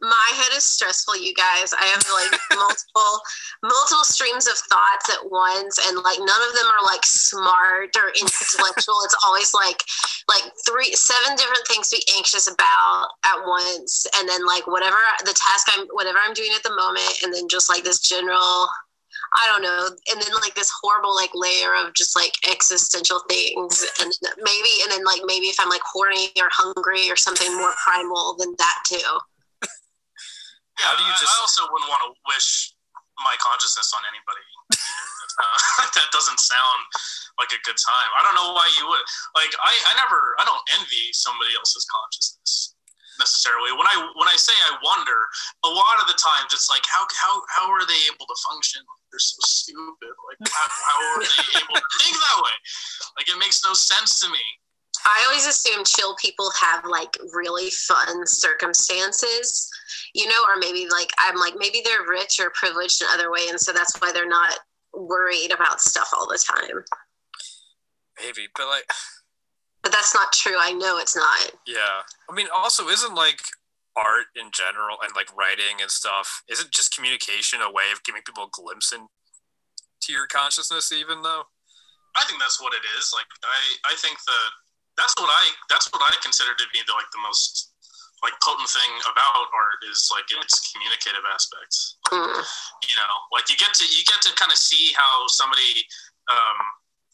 My 0.00 0.30
head 0.34 0.56
is 0.56 0.64
stressful, 0.64 1.16
you 1.16 1.34
guys. 1.34 1.72
I 1.72 1.84
have 1.86 2.04
like 2.12 2.40
multiple 2.54 3.20
multiple 3.62 4.04
streams 4.04 4.46
of 4.46 4.58
thoughts 4.70 5.08
at 5.08 5.30
once 5.30 5.78
and 5.86 6.02
like 6.02 6.18
none 6.18 6.42
of 6.48 6.52
them 6.54 6.68
are 6.68 6.84
like 6.84 7.04
smart 7.04 7.96
or 7.96 8.10
intellectual. 8.20 9.00
it's 9.04 9.16
always 9.24 9.54
like 9.54 9.82
like 10.28 10.44
three 10.66 10.92
seven 10.94 11.36
different 11.36 11.66
things 11.66 11.88
to 11.88 11.96
be 11.96 12.04
anxious 12.16 12.46
about 12.46 13.08
at 13.24 13.38
once 13.46 14.06
and 14.16 14.28
then 14.28 14.46
like 14.46 14.66
whatever 14.66 14.98
the 15.20 15.34
task 15.34 15.68
I'm 15.72 15.86
whatever 15.92 16.18
I'm 16.22 16.34
doing 16.34 16.52
at 16.54 16.62
the 16.62 16.74
moment 16.74 17.22
and 17.22 17.32
then 17.32 17.48
just 17.48 17.68
like 17.68 17.84
this 17.84 18.00
general 18.00 18.68
I 19.34 19.46
don't 19.46 19.62
know, 19.62 19.88
and 20.12 20.22
then 20.22 20.32
like 20.34 20.54
this 20.54 20.70
horrible 20.80 21.14
like 21.14 21.30
layer 21.34 21.74
of 21.74 21.94
just 21.94 22.14
like 22.14 22.34
existential 22.48 23.20
things, 23.28 23.84
and 24.00 24.12
maybe, 24.38 24.72
and 24.82 24.92
then 24.92 25.04
like 25.04 25.22
maybe 25.24 25.46
if 25.46 25.56
I'm 25.58 25.68
like 25.68 25.80
horny 25.84 26.30
or 26.38 26.48
hungry 26.52 27.10
or 27.10 27.16
something 27.16 27.52
more 27.56 27.72
primal 27.84 28.36
than 28.38 28.54
that 28.58 28.78
too. 28.86 29.18
Yeah, 30.78 30.90
How 30.90 30.94
do 30.98 31.02
you 31.06 31.14
I, 31.14 31.18
just- 31.18 31.30
I 31.30 31.36
also 31.42 31.62
wouldn't 31.70 31.90
want 31.90 32.02
to 32.08 32.10
wish 32.26 32.74
my 33.22 33.34
consciousness 33.38 33.94
on 33.94 34.02
anybody. 34.10 34.42
Uh, 34.74 35.58
that 35.98 36.08
doesn't 36.10 36.40
sound 36.42 36.80
like 37.38 37.50
a 37.54 37.60
good 37.62 37.78
time. 37.78 38.10
I 38.18 38.26
don't 38.26 38.34
know 38.34 38.54
why 38.54 38.66
you 38.78 38.86
would. 38.90 39.04
Like, 39.38 39.54
I, 39.62 39.70
I 39.70 39.92
never, 40.02 40.34
I 40.38 40.44
don't 40.46 40.62
envy 40.78 41.14
somebody 41.14 41.54
else's 41.54 41.86
consciousness 41.86 42.74
necessarily. 43.18 43.70
When 43.70 43.86
I 43.86 43.94
when 44.18 44.26
I 44.26 44.34
say 44.34 44.54
I 44.66 44.74
wonder, 44.82 45.14
a 45.62 45.70
lot 45.70 45.96
of 46.02 46.10
the 46.10 46.18
times 46.18 46.50
it's 46.50 46.66
like, 46.70 46.82
how 46.90 47.06
how 47.14 47.42
how 47.54 47.66
are 47.70 47.86
they 47.86 48.00
able 48.10 48.26
to 48.26 48.36
function? 48.50 48.82
They're 49.10 49.22
so 49.22 49.38
stupid. 49.46 50.10
Like, 50.10 50.50
how, 50.50 50.66
how 50.66 50.98
are 51.14 51.22
they 51.22 51.42
able 51.62 51.78
to 51.78 51.88
think 52.02 52.14
that 52.18 52.38
way? 52.42 52.56
Like, 53.14 53.28
it 53.30 53.38
makes 53.38 53.62
no 53.62 53.74
sense 53.74 54.18
to 54.20 54.28
me. 54.30 54.42
I 55.06 55.22
always 55.26 55.46
assume 55.46 55.84
chill 55.84 56.16
people 56.16 56.50
have 56.58 56.84
like 56.86 57.14
really 57.34 57.70
fun 57.70 58.26
circumstances, 58.26 59.68
you 60.14 60.26
know, 60.28 60.40
or 60.48 60.56
maybe 60.58 60.86
like 60.90 61.10
I'm 61.18 61.36
like 61.36 61.54
maybe 61.58 61.82
they're 61.84 62.06
rich 62.08 62.40
or 62.40 62.50
privileged 62.54 63.02
in 63.02 63.08
other 63.12 63.30
way, 63.30 63.46
and 63.48 63.60
so 63.60 63.72
that's 63.72 64.00
why 64.00 64.12
they're 64.12 64.28
not 64.28 64.54
worried 64.92 65.52
about 65.52 65.80
stuff 65.80 66.10
all 66.16 66.26
the 66.28 66.38
time. 66.38 66.84
Maybe, 68.22 68.48
but 68.56 68.68
like, 68.68 68.84
But 69.84 69.92
that's 69.92 70.14
not 70.14 70.32
true. 70.32 70.56
I 70.58 70.72
know 70.72 70.96
it's 70.96 71.14
not. 71.14 71.52
yeah. 71.66 72.00
I 72.30 72.34
mean, 72.34 72.48
also, 72.54 72.88
isn't 72.88 73.14
like 73.14 73.44
art 73.94 74.32
in 74.34 74.48
general 74.48 74.96
and 75.04 75.12
like 75.14 75.28
writing 75.36 75.84
and 75.84 75.90
stuff? 75.90 76.40
Isn't 76.48 76.72
just 76.72 76.96
communication 76.96 77.60
a 77.60 77.68
way 77.68 77.92
of 77.92 78.02
giving 78.02 78.22
people 78.24 78.48
a 78.48 78.50
glimpse 78.50 78.96
into 78.96 80.08
your 80.08 80.26
consciousness? 80.26 80.88
Even 80.90 81.20
though, 81.20 81.44
I 82.16 82.24
think 82.24 82.40
that's 82.40 82.62
what 82.64 82.72
it 82.72 82.80
is. 82.96 83.12
Like 83.12 83.28
I, 83.44 83.92
I 83.92 83.94
think 84.00 84.16
that 84.24 84.48
that's 84.96 85.12
what 85.20 85.28
I 85.28 85.44
that's 85.68 85.92
what 85.92 86.00
I 86.00 86.16
consider 86.24 86.56
to 86.56 86.66
be 86.72 86.80
the 86.86 86.96
like 86.96 87.12
the 87.12 87.20
most 87.20 87.73
like 88.24 88.32
potent 88.40 88.66
thing 88.72 88.92
about 89.04 89.52
art 89.52 89.84
is 89.84 90.08
like 90.08 90.24
its 90.32 90.72
communicative 90.72 91.22
aspects. 91.28 92.00
Mm. 92.08 92.40
You 92.80 92.96
know, 92.96 93.14
like 93.36 93.52
you 93.52 93.56
get 93.60 93.76
to 93.76 93.84
you 93.84 94.00
get 94.08 94.24
to 94.24 94.32
kind 94.40 94.48
of 94.48 94.56
see 94.56 94.96
how 94.96 95.28
somebody 95.28 95.84
um, 96.32 96.58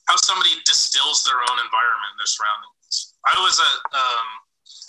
how 0.06 0.14
somebody 0.22 0.54
distills 0.62 1.26
their 1.26 1.42
own 1.42 1.58
environment, 1.58 2.14
their 2.14 2.30
surroundings. 2.30 3.18
I 3.26 3.34
was 3.42 3.58
at 3.58 3.78
um, 3.90 4.28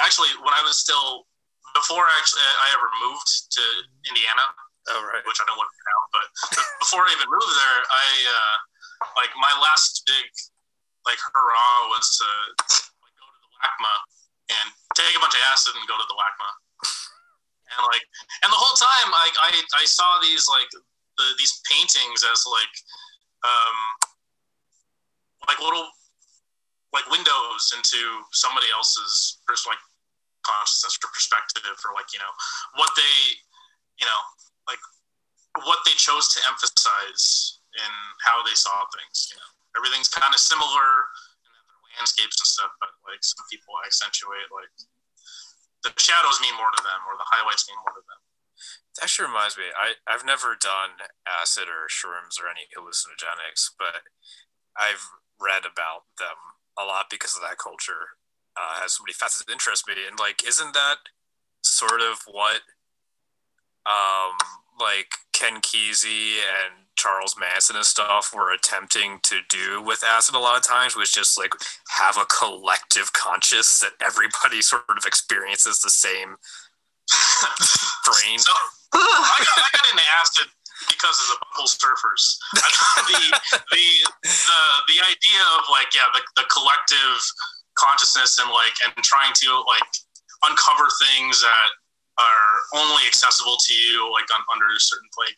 actually 0.06 0.30
when 0.46 0.54
I 0.54 0.62
was 0.62 0.78
still 0.78 1.26
before 1.74 2.06
actually 2.22 2.46
I 2.46 2.70
ever 2.78 2.90
moved 3.02 3.50
to 3.58 3.64
Indiana, 4.06 4.46
oh 4.94 5.02
right, 5.10 5.26
which 5.26 5.42
I 5.42 5.46
don't 5.50 5.58
live 5.58 5.74
now, 5.74 6.00
but 6.14 6.28
before 6.86 7.02
I 7.02 7.18
even 7.18 7.28
moved 7.34 7.54
there, 7.58 7.80
I 7.90 8.08
uh, 8.30 8.56
like 9.18 9.34
my 9.42 9.52
last 9.58 10.06
big 10.06 10.30
like 11.10 11.18
hurrah 11.18 11.90
was 11.90 12.06
to 12.22 12.30
like 13.02 13.16
go 13.18 13.26
to 13.26 13.40
the 13.42 13.50
LACMA 13.58 13.96
and 14.62 14.68
take 15.08 15.18
a 15.18 15.24
bunch 15.24 15.38
of 15.38 15.44
acid 15.50 15.74
and 15.78 15.86
go 15.90 15.98
to 15.98 16.08
the 16.08 16.18
LACMA. 16.18 16.50
And 17.72 17.88
like, 17.88 18.04
and 18.44 18.52
the 18.52 18.60
whole 18.60 18.76
time, 18.76 19.16
like 19.16 19.32
I, 19.40 19.56
I 19.80 19.88
saw 19.88 20.20
these 20.20 20.44
like 20.52 20.68
the, 20.76 21.24
these 21.40 21.64
paintings 21.72 22.20
as 22.20 22.44
like, 22.44 22.76
um, 23.48 23.78
like 25.48 25.56
little 25.64 25.88
like 26.92 27.08
windows 27.08 27.72
into 27.76 28.00
somebody 28.36 28.68
else's 28.76 29.40
pers- 29.48 29.66
like 29.68 29.80
consciousness 30.44 31.00
or 31.00 31.10
perspective 31.14 31.64
or 31.88 31.96
like 31.96 32.10
you 32.12 32.20
know 32.20 32.34
what 32.76 32.92
they 32.98 33.16
you 34.02 34.08
know 34.08 34.22
like 34.68 34.82
what 35.64 35.80
they 35.86 35.96
chose 35.96 36.28
to 36.34 36.40
emphasize 36.50 37.62
in 37.78 37.92
how 38.26 38.42
they 38.44 38.56
saw 38.58 38.84
things 38.98 39.32
you 39.32 39.38
know 39.38 39.50
everything's 39.78 40.10
kind 40.10 40.34
of 40.34 40.42
similar 40.42 41.08
landscapes 41.98 42.40
and 42.40 42.50
stuff 42.50 42.72
but 42.80 42.92
like 43.08 43.22
some 43.24 43.44
people 43.52 43.76
accentuate 43.84 44.48
like 44.54 44.72
the 45.84 45.92
shadows 45.98 46.38
mean 46.40 46.54
more 46.56 46.70
to 46.70 46.82
them 46.86 47.02
or 47.10 47.18
the 47.18 47.28
highlights 47.28 47.66
mean 47.66 47.80
more 47.82 47.96
to 47.96 48.04
them 48.06 48.22
that 48.96 49.04
actually 49.04 49.28
reminds 49.28 49.58
me. 49.58 49.72
I 49.72 49.96
I've 50.08 50.26
never 50.26 50.56
done 50.60 51.08
acid 51.24 51.72
or 51.72 51.88
shrooms 51.88 52.36
or 52.42 52.52
any 52.52 52.68
hallucinogenics, 52.76 53.72
but 53.80 54.04
I've 54.76 55.08
read 55.40 55.64
about 55.64 56.12
them 56.18 56.38
a 56.80 56.84
lot 56.84 57.08
because 57.10 57.36
of 57.36 57.42
that 57.42 57.58
culture. 57.58 58.20
Uh, 58.58 58.84
has 58.84 58.94
so 59.00 59.04
many 59.04 59.14
facets 59.14 59.46
that 59.46 59.52
interest 59.52 59.88
me, 59.88 59.96
and 60.08 60.20
like, 60.20 60.44
isn't 60.46 60.74
that 60.74 61.08
sort 61.64 62.02
of 62.02 62.20
what 62.28 62.68
um 63.86 64.38
like 64.80 65.16
Ken 65.32 65.62
Kesey 65.62 66.38
and 66.44 66.91
Charles 67.02 67.34
Manson 67.34 67.76
and 67.76 67.86
stuff 67.86 68.30
were 68.30 68.54
attempting 68.54 69.18
to 69.24 69.42
do 69.50 69.82
with 69.82 70.06
acid 70.06 70.36
a 70.36 70.40
lot 70.40 70.54
of 70.56 70.62
times 70.62 70.96
was 70.96 71.10
just 71.10 71.34
like 71.34 71.50
have 71.90 72.14
a 72.14 72.30
collective 72.30 73.10
conscious 73.14 73.82
that 73.82 73.98
everybody 73.98 74.62
sort 74.72 74.86
of 74.86 75.06
experiences 75.06 75.82
the 75.82 75.90
same 75.90 76.38
brain. 78.06 78.38
so 78.38 78.54
I 78.94 79.38
got, 79.42 79.58
I 79.58 79.70
got 79.74 79.86
into 79.90 80.06
acid 80.22 80.48
because 80.94 81.18
of 81.26 81.34
the 81.34 81.38
Butthole 81.42 81.74
Surfers. 81.74 82.38
The, 82.54 83.18
the 83.74 83.86
the 84.30 84.62
the 84.94 85.00
idea 85.02 85.42
of 85.58 85.66
like 85.74 85.90
yeah 85.98 86.06
the, 86.14 86.22
the 86.38 86.46
collective 86.54 87.18
consciousness 87.74 88.38
and 88.38 88.50
like 88.54 88.78
and 88.86 88.94
trying 89.02 89.34
to 89.42 89.50
like 89.66 89.90
uncover 90.46 90.86
things 91.02 91.42
that 91.42 91.70
are 92.22 92.54
only 92.78 93.10
accessible 93.10 93.58
to 93.58 93.74
you 93.74 94.06
like 94.14 94.30
under 94.54 94.70
a 94.70 94.80
certain 94.80 95.10
like 95.18 95.38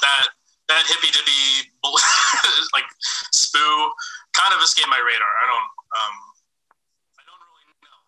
that 0.00 0.32
that 0.68 0.82
hippy 0.88 1.10
dippy 1.12 1.70
like 2.76 2.88
spoo 3.36 3.90
kind 4.32 4.52
of 4.56 4.60
escaped 4.64 4.88
my 4.88 5.00
radar. 5.00 5.32
I 5.42 5.44
don't 5.48 5.68
um 5.94 6.16
I 7.20 7.22
don't 7.28 7.40
really 7.44 7.66
know. 7.84 7.98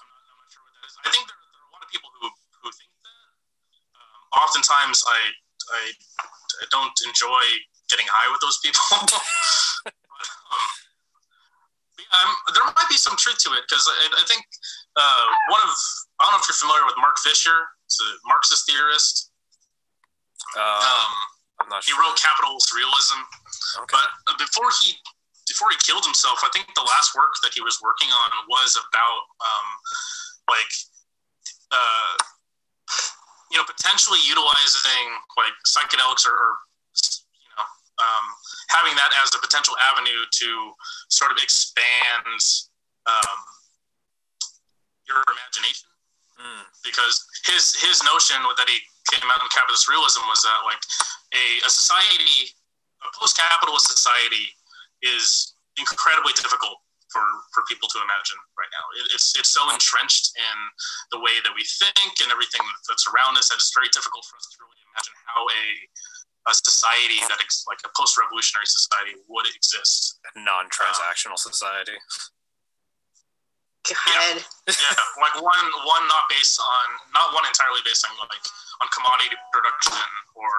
I'm 0.00 0.08
not, 0.08 0.20
I'm 0.32 0.38
not 0.40 0.48
sure 0.48 0.62
what 0.64 0.72
that 0.80 0.84
is. 0.88 0.94
I 1.04 1.08
think 1.12 1.24
there, 1.28 1.36
there 1.36 1.60
are 1.62 1.68
a 1.68 1.72
lot 1.76 1.82
of 1.84 1.90
people 1.92 2.10
who 2.20 2.26
who 2.64 2.68
think 2.72 2.90
that. 3.04 3.20
Um, 3.96 4.20
oftentimes, 4.42 5.04
I, 5.04 5.20
I 5.76 5.82
I 6.62 6.64
don't 6.72 6.96
enjoy 7.06 7.44
getting 7.92 8.08
high 8.08 8.28
with 8.32 8.40
those 8.40 8.56
people. 8.64 8.80
but, 9.84 9.92
um, 9.92 10.64
yeah, 12.00 12.08
I'm, 12.24 12.32
there 12.56 12.64
might 12.64 12.88
be 12.88 12.96
some 12.96 13.16
truth 13.20 13.36
to 13.44 13.52
it 13.52 13.68
because 13.68 13.84
I, 13.84 14.08
I 14.16 14.24
think 14.24 14.44
uh, 14.96 15.24
one 15.52 15.60
of 15.60 15.68
I 16.20 16.24
don't 16.24 16.32
know 16.32 16.40
if 16.40 16.48
you're 16.48 16.56
familiar 16.56 16.84
with 16.88 16.96
Mark 16.96 17.20
Fisher. 17.20 17.76
He's 17.84 18.00
a 18.00 18.08
Marxist 18.24 18.64
theorist. 18.64 19.28
Um, 20.56 20.64
Um, 20.64 21.12
I'm 21.62 21.70
not 21.70 21.86
he 21.86 21.94
sure. 21.94 22.02
wrote 22.02 22.18
Capitalist 22.18 22.74
Realism. 22.74 23.18
Okay. 23.86 23.94
But 23.94 24.08
uh, 24.26 24.36
before 24.38 24.66
he 24.82 24.98
before 25.46 25.70
he 25.70 25.78
killed 25.82 26.02
himself, 26.02 26.42
I 26.42 26.50
think 26.50 26.66
the 26.74 26.86
last 26.86 27.14
work 27.14 27.30
that 27.46 27.54
he 27.54 27.62
was 27.62 27.78
working 27.78 28.10
on 28.10 28.30
was 28.50 28.74
about 28.74 29.22
um, 29.38 29.68
like 30.50 30.72
uh, 31.70 32.14
you 33.54 33.62
know 33.62 33.66
potentially 33.66 34.18
utilizing 34.26 35.04
like 35.38 35.54
psychedelics 35.66 36.26
or, 36.26 36.34
or 36.34 36.50
you 37.30 37.52
know 37.54 37.66
um, 38.02 38.26
having 38.74 38.98
that 38.98 39.14
as 39.22 39.30
a 39.34 39.40
potential 39.40 39.78
avenue 39.78 40.26
to 40.42 40.48
sort 41.08 41.30
of 41.30 41.38
expand 41.38 42.38
um, 43.06 43.38
your 45.06 45.22
imagination 45.30 45.92
Mm. 46.42 46.64
because 46.82 47.22
his 47.46 47.76
his 47.76 48.02
notion 48.02 48.40
that 48.56 48.66
he 48.66 48.80
came 49.14 49.28
out 49.30 49.38
in 49.38 49.48
capitalist 49.54 49.86
realism 49.86 50.24
was 50.26 50.42
that 50.42 50.64
like 50.64 50.80
a, 51.32 51.44
a 51.66 51.70
society 51.70 52.52
a 53.02 53.10
post-capitalist 53.18 53.90
society 53.90 54.54
is 55.02 55.58
incredibly 55.78 56.32
difficult 56.38 56.78
for 57.10 57.24
for 57.52 57.60
people 57.68 57.88
to 57.92 57.98
imagine 58.00 58.38
right 58.56 58.70
now 58.72 58.84
it, 58.96 59.04
it's 59.12 59.36
it's 59.36 59.52
so 59.52 59.60
entrenched 59.68 60.32
in 60.36 60.56
the 61.12 61.20
way 61.20 61.36
that 61.44 61.52
we 61.52 61.64
think 61.80 62.20
and 62.24 62.32
everything 62.32 62.62
that's 62.88 63.04
around 63.12 63.36
us 63.36 63.52
that 63.52 63.60
it's 63.60 63.72
very 63.74 63.90
difficult 63.92 64.24
for 64.24 64.36
us 64.40 64.48
to 64.48 64.56
really 64.64 64.80
imagine 64.92 65.16
how 65.28 65.44
a 65.44 65.64
a 66.50 66.54
society 66.58 67.22
that 67.30 67.38
ex, 67.38 67.62
like 67.70 67.78
a 67.86 67.90
post-revolutionary 67.94 68.66
society 68.66 69.14
would 69.30 69.46
exist 69.54 70.18
Non-transactional 70.34 71.38
society. 71.38 71.94
God. 73.86 74.42
yeah, 74.66 74.94
like 75.22 75.36
one 75.42 75.68
one 75.86 76.04
not 76.06 76.26
based 76.30 76.58
on 76.58 76.86
not 77.14 77.34
one 77.34 77.42
entirely 77.46 77.82
based 77.82 78.06
on 78.06 78.14
like 78.26 78.42
on 78.78 78.86
commodity 78.94 79.34
production 79.50 80.06
or 80.38 80.50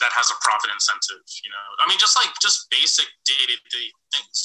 that 0.00 0.12
has 0.12 0.30
a 0.32 0.36
profit 0.42 0.70
incentive. 0.72 1.22
You 1.42 1.50
know, 1.50 1.66
I 1.82 1.88
mean, 1.88 2.00
just 2.00 2.16
like 2.16 2.30
just 2.42 2.70
basic 2.70 3.06
day 3.24 3.42
to 3.46 3.56
day 3.70 3.88
things. 4.14 4.38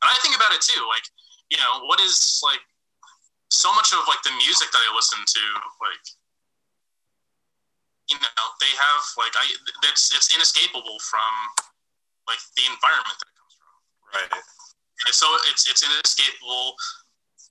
And 0.00 0.08
I 0.08 0.16
think 0.24 0.34
about 0.36 0.54
it 0.54 0.62
too. 0.62 0.80
Like, 0.88 1.04
you 1.50 1.58
know, 1.58 1.84
what 1.86 2.00
is 2.00 2.40
like 2.40 2.62
so 3.50 3.74
much 3.74 3.90
of 3.92 4.06
like 4.06 4.22
the 4.22 4.32
music 4.38 4.70
that 4.70 4.82
I 4.86 4.90
listen 4.94 5.18
to, 5.18 5.44
like, 5.82 6.04
you 8.10 8.18
know, 8.18 8.46
they 8.58 8.72
have 8.74 9.02
like 9.18 9.34
I 9.38 9.46
it's 9.90 10.10
it's 10.14 10.34
inescapable 10.34 10.98
from 11.02 11.30
like 12.26 12.42
the 12.58 12.66
environment 12.70 13.18
that 13.18 13.28
it 13.30 13.36
comes 13.38 13.54
from. 13.58 13.74
Right. 14.14 14.32
And 15.06 15.14
so 15.14 15.26
it's 15.50 15.66
it's 15.70 15.82
inescapable 15.82 16.74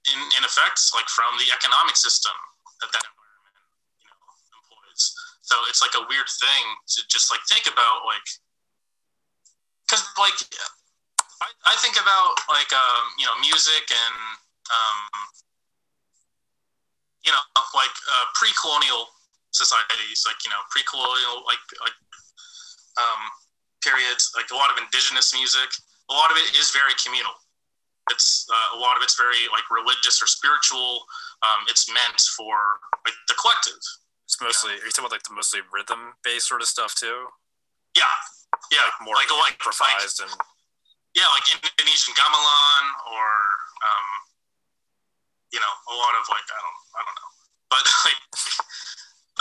in, 0.08 0.20
in 0.40 0.42
effect 0.44 0.80
like 0.96 1.08
from 1.12 1.36
the 1.40 1.48
economic 1.52 1.96
system 1.96 2.36
that 2.84 2.92
that 2.96 3.04
environment 3.04 3.56
you 4.00 4.08
know 4.08 4.20
employs. 4.56 5.16
So 5.50 5.58
it's 5.66 5.82
like 5.82 5.98
a 5.98 6.06
weird 6.06 6.30
thing 6.30 6.64
to 6.94 7.00
just 7.10 7.34
like 7.34 7.42
think 7.50 7.66
about 7.66 8.06
like 8.06 8.28
because 9.90 10.06
like 10.22 10.38
I, 11.42 11.50
I 11.66 11.76
think 11.82 11.98
about 11.98 12.38
like 12.54 12.70
um, 12.70 13.04
you 13.18 13.26
know 13.26 13.34
music 13.42 13.90
and 13.90 14.18
um, 14.70 15.02
you 17.26 17.34
know 17.34 17.42
like 17.74 17.96
uh, 18.14 18.30
pre-colonial 18.38 19.10
societies 19.50 20.22
like 20.30 20.38
you 20.46 20.54
know 20.54 20.62
pre-colonial 20.70 21.42
like 21.50 21.62
like 21.82 21.98
um, 23.02 23.22
periods 23.82 24.30
like 24.38 24.54
a 24.54 24.58
lot 24.58 24.70
of 24.70 24.78
indigenous 24.78 25.34
music 25.34 25.74
a 26.10 26.14
lot 26.14 26.30
of 26.30 26.38
it 26.38 26.54
is 26.54 26.70
very 26.70 26.94
communal 27.02 27.34
it's 28.12 28.46
uh, 28.50 28.78
a 28.78 28.80
lot 28.80 28.98
of 28.98 29.04
it's 29.04 29.16
very 29.16 29.46
like 29.54 29.66
religious 29.70 30.22
or 30.22 30.28
spiritual. 30.28 31.06
Um, 31.46 31.66
it's 31.70 31.88
meant 31.88 32.20
for 32.36 32.82
like 33.06 33.16
the 33.28 33.36
collective. 33.40 33.80
It's 34.30 34.38
mostly. 34.38 34.78
Are 34.78 34.86
you 34.86 34.94
talking 34.94 35.10
about 35.10 35.18
like 35.18 35.26
the 35.26 35.34
mostly 35.34 35.66
rhythm 35.74 36.14
based 36.22 36.46
sort 36.46 36.62
of 36.62 36.70
stuff 36.70 36.94
too? 36.94 37.34
Yeah, 37.98 38.14
yeah, 38.70 38.86
Like 38.86 39.02
more 39.02 39.18
like 39.18 39.26
like, 39.34 39.58
like 39.58 40.06
and 40.22 40.30
yeah, 41.18 41.26
like 41.34 41.50
Indonesian 41.50 42.14
gamelan 42.14 42.86
or 43.10 43.26
um, 43.82 44.08
you 45.50 45.58
know 45.58 45.74
a 45.90 45.96
lot 45.98 46.14
of 46.14 46.30
like 46.30 46.46
I 46.46 46.62
don't 46.62 46.80
I 46.94 47.02
don't 47.02 47.18
know, 47.18 47.32
but 47.74 47.84
like 48.06 48.22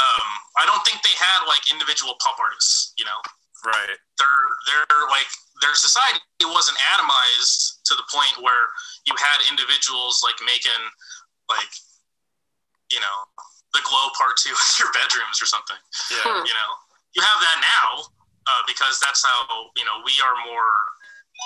um, 0.01 0.29
I 0.57 0.65
don't 0.65 0.81
think 0.89 1.05
they 1.05 1.13
had 1.21 1.45
like 1.45 1.69
individual 1.69 2.17
pop 2.25 2.41
artists. 2.41 2.97
You 2.97 3.05
know, 3.05 3.21
right. 3.69 3.93
their 3.93 4.37
their 4.73 4.89
like 5.13 5.29
their 5.61 5.77
society 5.77 6.25
wasn't 6.49 6.81
atomized 6.97 7.85
to 7.85 7.93
the 7.93 8.09
point 8.09 8.41
where 8.41 8.73
you 9.05 9.13
had 9.21 9.45
individuals 9.53 10.25
like 10.25 10.41
making 10.49 10.81
like 11.53 11.73
you 12.89 13.05
know 13.05 13.17
the 13.77 13.83
glow 13.85 14.07
part 14.17 14.37
two 14.41 14.53
in 14.55 14.71
your 14.81 14.91
bedrooms 14.97 15.39
or 15.43 15.47
something 15.47 15.79
Yeah. 16.11 16.25
Hmm. 16.25 16.45
you 16.47 16.55
know 16.57 16.71
you 17.17 17.21
have 17.25 17.41
that 17.41 17.59
now 17.61 17.89
uh, 18.49 18.63
because 18.67 18.97
that's 19.01 19.21
how 19.25 19.69
you 19.77 19.85
know 19.85 20.01
we 20.05 20.15
are 20.25 20.37
more 20.49 20.73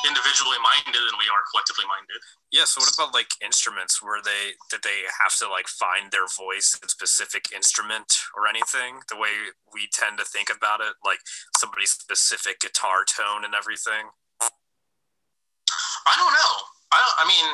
individually 0.09 0.57
minded 0.65 0.97
than 0.97 1.17
we 1.21 1.29
are 1.29 1.43
collectively 1.53 1.85
minded 1.85 2.17
Yeah. 2.51 2.65
So 2.65 2.81
what 2.81 2.89
about 2.95 3.13
like 3.13 3.29
instruments? 3.45 4.01
Were 4.01 4.21
they 4.25 4.57
did 4.73 4.81
they 4.83 5.05
have 5.21 5.37
to 5.45 5.49
like 5.53 5.69
find 5.69 6.09
their 6.11 6.25
voice 6.27 6.73
in 6.81 6.89
specific 6.89 7.53
instrument 7.53 8.09
or 8.37 8.49
anything? 8.49 9.01
The 9.13 9.17
way 9.21 9.53
we 9.73 9.89
tend 9.93 10.17
to 10.19 10.25
think 10.25 10.49
about 10.49 10.81
it, 10.81 10.95
like 11.05 11.21
somebody's 11.61 11.91
specific 11.93 12.61
guitar 12.61 13.05
tone 13.05 13.45
and 13.45 13.53
everything. 13.55 14.09
i 14.43 16.15
don't 16.19 16.33
know 16.35 16.53
i 16.93 16.99
don't 16.99 17.17
i 17.23 17.25
mean 17.29 17.47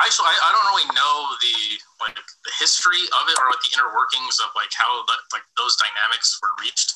actually 0.00 0.26
I, 0.26 0.34
I 0.34 0.48
don't 0.50 0.66
really 0.74 0.90
know 0.90 1.14
the 1.38 1.56
like 2.02 2.18
the 2.18 2.52
history 2.58 3.02
of 3.22 3.24
it 3.30 3.36
or 3.38 3.46
like 3.50 3.62
the 3.62 3.72
inner 3.78 3.90
workings 3.94 4.42
of 4.42 4.50
like 4.58 4.74
how 4.74 4.90
the, 5.06 5.16
like 5.30 5.46
those 5.54 5.78
dynamics 5.78 6.34
were 6.42 6.50
reached. 6.58 6.94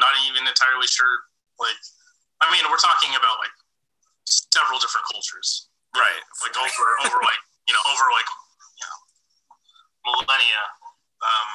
Not 0.00 0.14
even 0.30 0.46
entirely 0.46 0.86
sure 0.86 1.26
like 1.58 1.80
i 2.40 2.46
mean 2.54 2.62
we're 2.70 2.80
talking 2.80 3.12
about 3.18 3.42
like 3.42 3.52
several 4.24 4.78
different 4.80 5.04
cultures. 5.10 5.68
Right. 5.92 6.22
like 6.44 6.56
over 6.56 6.86
over 7.04 7.18
like 7.20 7.42
you 7.68 7.74
know 7.76 7.84
over 7.92 8.06
like 8.14 8.28
you 8.78 8.84
know 8.86 8.96
millennia. 10.14 10.62
Um 11.20 11.50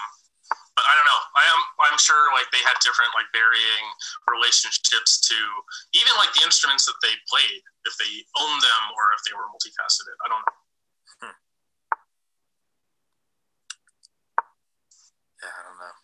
but 0.74 0.86
i 0.90 0.94
don't 0.98 1.06
know. 1.08 1.22
I 1.40 1.44
am 1.50 1.62
i'm 1.90 1.98
sure 1.98 2.30
like 2.38 2.50
they 2.54 2.62
had 2.62 2.78
different 2.86 3.14
like 3.18 3.30
varying 3.34 3.86
relationships 4.30 5.24
to 5.32 5.38
even 5.98 6.14
like 6.22 6.34
the 6.38 6.46
instruments 6.46 6.86
that 6.86 6.98
they 7.02 7.14
played 7.30 7.62
if 7.90 7.94
they 7.98 8.12
owned 8.38 8.62
them 8.62 8.84
or 8.94 9.14
if 9.18 9.22
they 9.26 9.34
were 9.34 9.50
multifaceted. 9.50 10.18
I 10.22 10.30
don't 10.30 10.44
know 10.44 10.58
Yeah. 15.44 15.50
I 15.52 15.62
don't 15.68 15.80
know. 15.80 15.96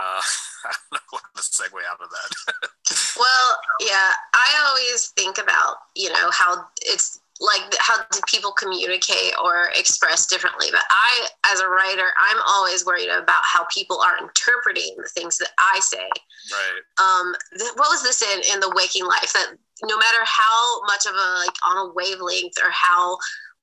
Uh, 0.00 0.22
I 0.64 0.72
don't 0.72 0.92
know 0.92 1.06
what 1.10 1.22
to 1.36 1.42
segue 1.42 1.76
out 2.00 2.04
of 2.04 2.10
that. 2.10 2.68
Well, 3.18 3.58
yeah, 3.80 4.12
I 4.34 4.66
always 4.66 5.08
think 5.08 5.36
about, 5.38 5.76
you 5.94 6.08
know, 6.08 6.30
how 6.32 6.64
it's 6.82 7.20
like 7.38 7.62
how 7.78 7.98
do 8.10 8.20
people 8.28 8.52
communicate 8.52 9.34
or 9.42 9.70
express 9.76 10.26
differently. 10.26 10.68
But 10.70 10.82
I, 10.90 11.28
as 11.52 11.60
a 11.60 11.68
writer, 11.68 12.06
I'm 12.18 12.38
always 12.48 12.84
worried 12.84 13.08
about 13.08 13.42
how 13.44 13.66
people 13.72 14.00
are 14.00 14.18
interpreting 14.18 14.94
the 14.96 15.08
things 15.08 15.38
that 15.38 15.50
I 15.58 15.80
say. 15.80 16.08
right. 16.52 16.82
Um, 16.98 17.34
th- 17.58 17.72
what 17.76 17.90
was 17.90 18.02
this 18.02 18.22
in 18.22 18.54
in 18.54 18.60
the 18.60 18.72
waking 18.74 19.04
life 19.04 19.32
that 19.34 19.52
no 19.82 19.96
matter 19.96 20.24
how 20.24 20.82
much 20.82 21.06
of 21.06 21.14
a 21.14 21.38
like 21.38 21.56
on 21.68 21.88
a 21.88 21.92
wavelength 21.94 22.56
or 22.62 22.70
how 22.70 23.16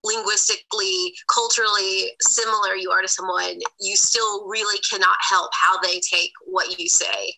linguistically 0.04 1.14
culturally 1.34 2.12
similar 2.22 2.76
you 2.76 2.92
are 2.92 3.02
to 3.02 3.08
someone 3.08 3.60
you 3.80 3.96
still 3.98 4.48
really 4.48 4.80
cannot 4.90 5.16
help 5.28 5.50
how 5.54 5.80
they 5.80 6.00
take 6.00 6.32
what 6.46 6.80
you 6.80 6.88
say 6.88 7.34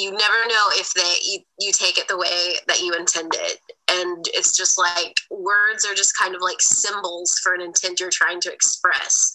you 0.00 0.10
never 0.12 0.46
know 0.48 0.64
if 0.72 0.92
they 0.94 1.14
you, 1.22 1.40
you 1.58 1.72
take 1.72 1.98
it 1.98 2.08
the 2.08 2.16
way 2.16 2.56
that 2.66 2.80
you 2.80 2.94
intended. 2.94 3.58
And 3.88 4.24
it's 4.34 4.56
just 4.56 4.78
like 4.78 5.14
words 5.30 5.84
are 5.84 5.94
just 5.94 6.16
kind 6.16 6.34
of 6.34 6.40
like 6.40 6.60
symbols 6.60 7.38
for 7.42 7.54
an 7.54 7.60
intent 7.60 8.00
you're 8.00 8.10
trying 8.10 8.40
to 8.42 8.52
express. 8.52 9.30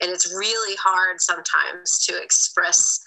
And 0.00 0.10
it's 0.10 0.32
really 0.32 0.76
hard 0.82 1.20
sometimes 1.20 2.04
to 2.06 2.20
express 2.20 3.00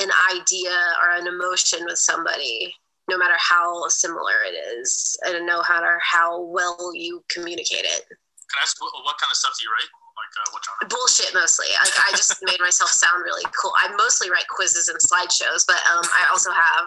an 0.00 0.10
idea 0.34 0.76
or 1.02 1.16
an 1.16 1.26
emotion 1.26 1.84
with 1.84 1.98
somebody 1.98 2.74
no 3.08 3.18
matter 3.18 3.36
how 3.38 3.86
similar 3.88 4.42
it 4.46 4.56
is 4.78 5.16
and 5.26 5.46
no 5.46 5.62
matter 5.68 6.00
how 6.02 6.40
well 6.40 6.92
you 6.94 7.22
communicate 7.28 7.84
it. 7.84 8.02
Can 8.08 8.58
i 8.60 8.62
ask 8.62 8.80
what, 8.80 8.92
what 9.04 9.16
kind 9.20 9.30
of 9.30 9.36
stuff 9.36 9.52
do 9.58 9.64
you 9.64 9.70
write 9.70 10.03
uh, 10.36 10.48
what 10.52 10.62
genre 10.64 10.88
bullshit 10.88 11.34
mostly. 11.34 11.66
Like 11.82 11.98
I 11.98 12.10
just 12.12 12.38
made 12.42 12.60
myself 12.60 12.90
sound 12.90 13.22
really 13.22 13.44
cool. 13.54 13.72
I 13.80 13.94
mostly 13.96 14.30
write 14.30 14.48
quizzes 14.48 14.88
and 14.88 14.98
slideshows, 14.98 15.66
but 15.66 15.78
um, 15.90 16.04
I 16.04 16.26
also 16.30 16.50
have 16.50 16.86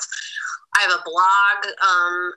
I 0.77 0.81
have 0.81 0.99
a 0.99 1.03
blog, 1.05 1.57
um, 1.81 2.33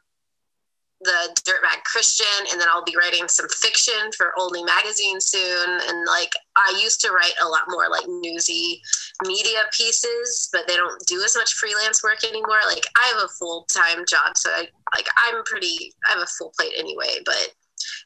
the 1.02 1.40
Dirtbag 1.44 1.82
Christian, 1.84 2.46
and 2.52 2.60
then 2.60 2.68
I'll 2.70 2.84
be 2.84 2.96
writing 2.96 3.26
some 3.28 3.48
fiction 3.48 4.12
for 4.16 4.32
Oldie 4.38 4.64
Magazine 4.64 5.20
soon. 5.20 5.80
And 5.88 6.06
like 6.06 6.32
I 6.56 6.78
used 6.82 7.00
to 7.02 7.10
write 7.10 7.34
a 7.42 7.48
lot 7.48 7.64
more 7.68 7.88
like 7.88 8.04
newsy 8.06 8.80
media 9.24 9.60
pieces, 9.76 10.48
but 10.52 10.68
they 10.68 10.76
don't 10.76 11.04
do 11.06 11.22
as 11.24 11.36
much 11.36 11.54
freelance 11.54 12.02
work 12.02 12.24
anymore. 12.24 12.60
Like 12.66 12.84
I 12.96 13.12
have 13.14 13.24
a 13.24 13.32
full 13.38 13.64
time 13.72 14.04
job, 14.06 14.36
so 14.36 14.50
I 14.50 14.68
like 14.94 15.08
I'm 15.26 15.42
pretty. 15.44 15.92
I 16.08 16.14
have 16.14 16.22
a 16.22 16.26
full 16.26 16.52
plate 16.56 16.74
anyway, 16.76 17.18
but 17.24 17.54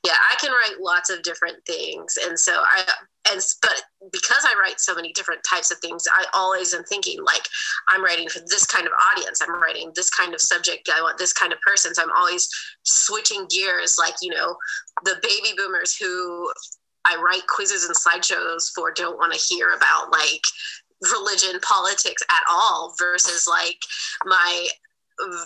yeah 0.05 0.17
i 0.31 0.37
can 0.41 0.51
write 0.51 0.81
lots 0.81 1.11
of 1.11 1.23
different 1.23 1.65
things. 1.67 2.19
And 2.25 2.39
so 2.39 2.53
i 2.53 2.85
and 3.33 3.41
but 3.63 3.83
because 4.13 4.45
i 4.45 4.55
write 4.61 4.79
so 4.79 4.95
many 4.95 5.13
different 5.13 5.41
types 5.49 5.71
of 5.71 5.79
things 5.79 6.05
i 6.13 6.27
always 6.35 6.75
am 6.75 6.85
thinking 6.85 7.23
like 7.25 7.49
i'm 7.89 8.05
writing 8.05 8.29
for 8.29 8.41
this 8.41 8.67
kind 8.67 8.87
of 8.87 8.93
audience. 9.13 9.41
I'm 9.41 9.61
writing 9.61 9.93
this 9.95 10.11
kind 10.11 10.35
of 10.35 10.41
subject. 10.41 10.91
I 10.95 11.01
want 11.01 11.19
this 11.19 11.33
kind 11.33 11.53
of 11.53 11.61
person. 11.61 11.95
So 11.95 12.03
i'm 12.03 12.13
always 12.17 12.49
switching 12.83 13.47
gears 13.49 13.97
like 13.99 14.15
you 14.21 14.31
know 14.31 14.57
the 15.05 15.17
baby 15.23 15.57
boomers 15.57 15.97
who 15.97 16.51
i 17.05 17.17
write 17.17 17.47
quizzes 17.49 17.85
and 17.85 17.97
slideshows 17.97 18.71
for 18.75 18.93
don't 18.93 19.19
want 19.19 19.33
to 19.33 19.55
hear 19.55 19.71
about 19.71 20.13
like 20.13 20.45
religion 21.13 21.61
politics 21.61 22.23
at 22.31 22.45
all 22.51 22.95
versus 22.99 23.47
like 23.49 23.79
my 24.25 24.69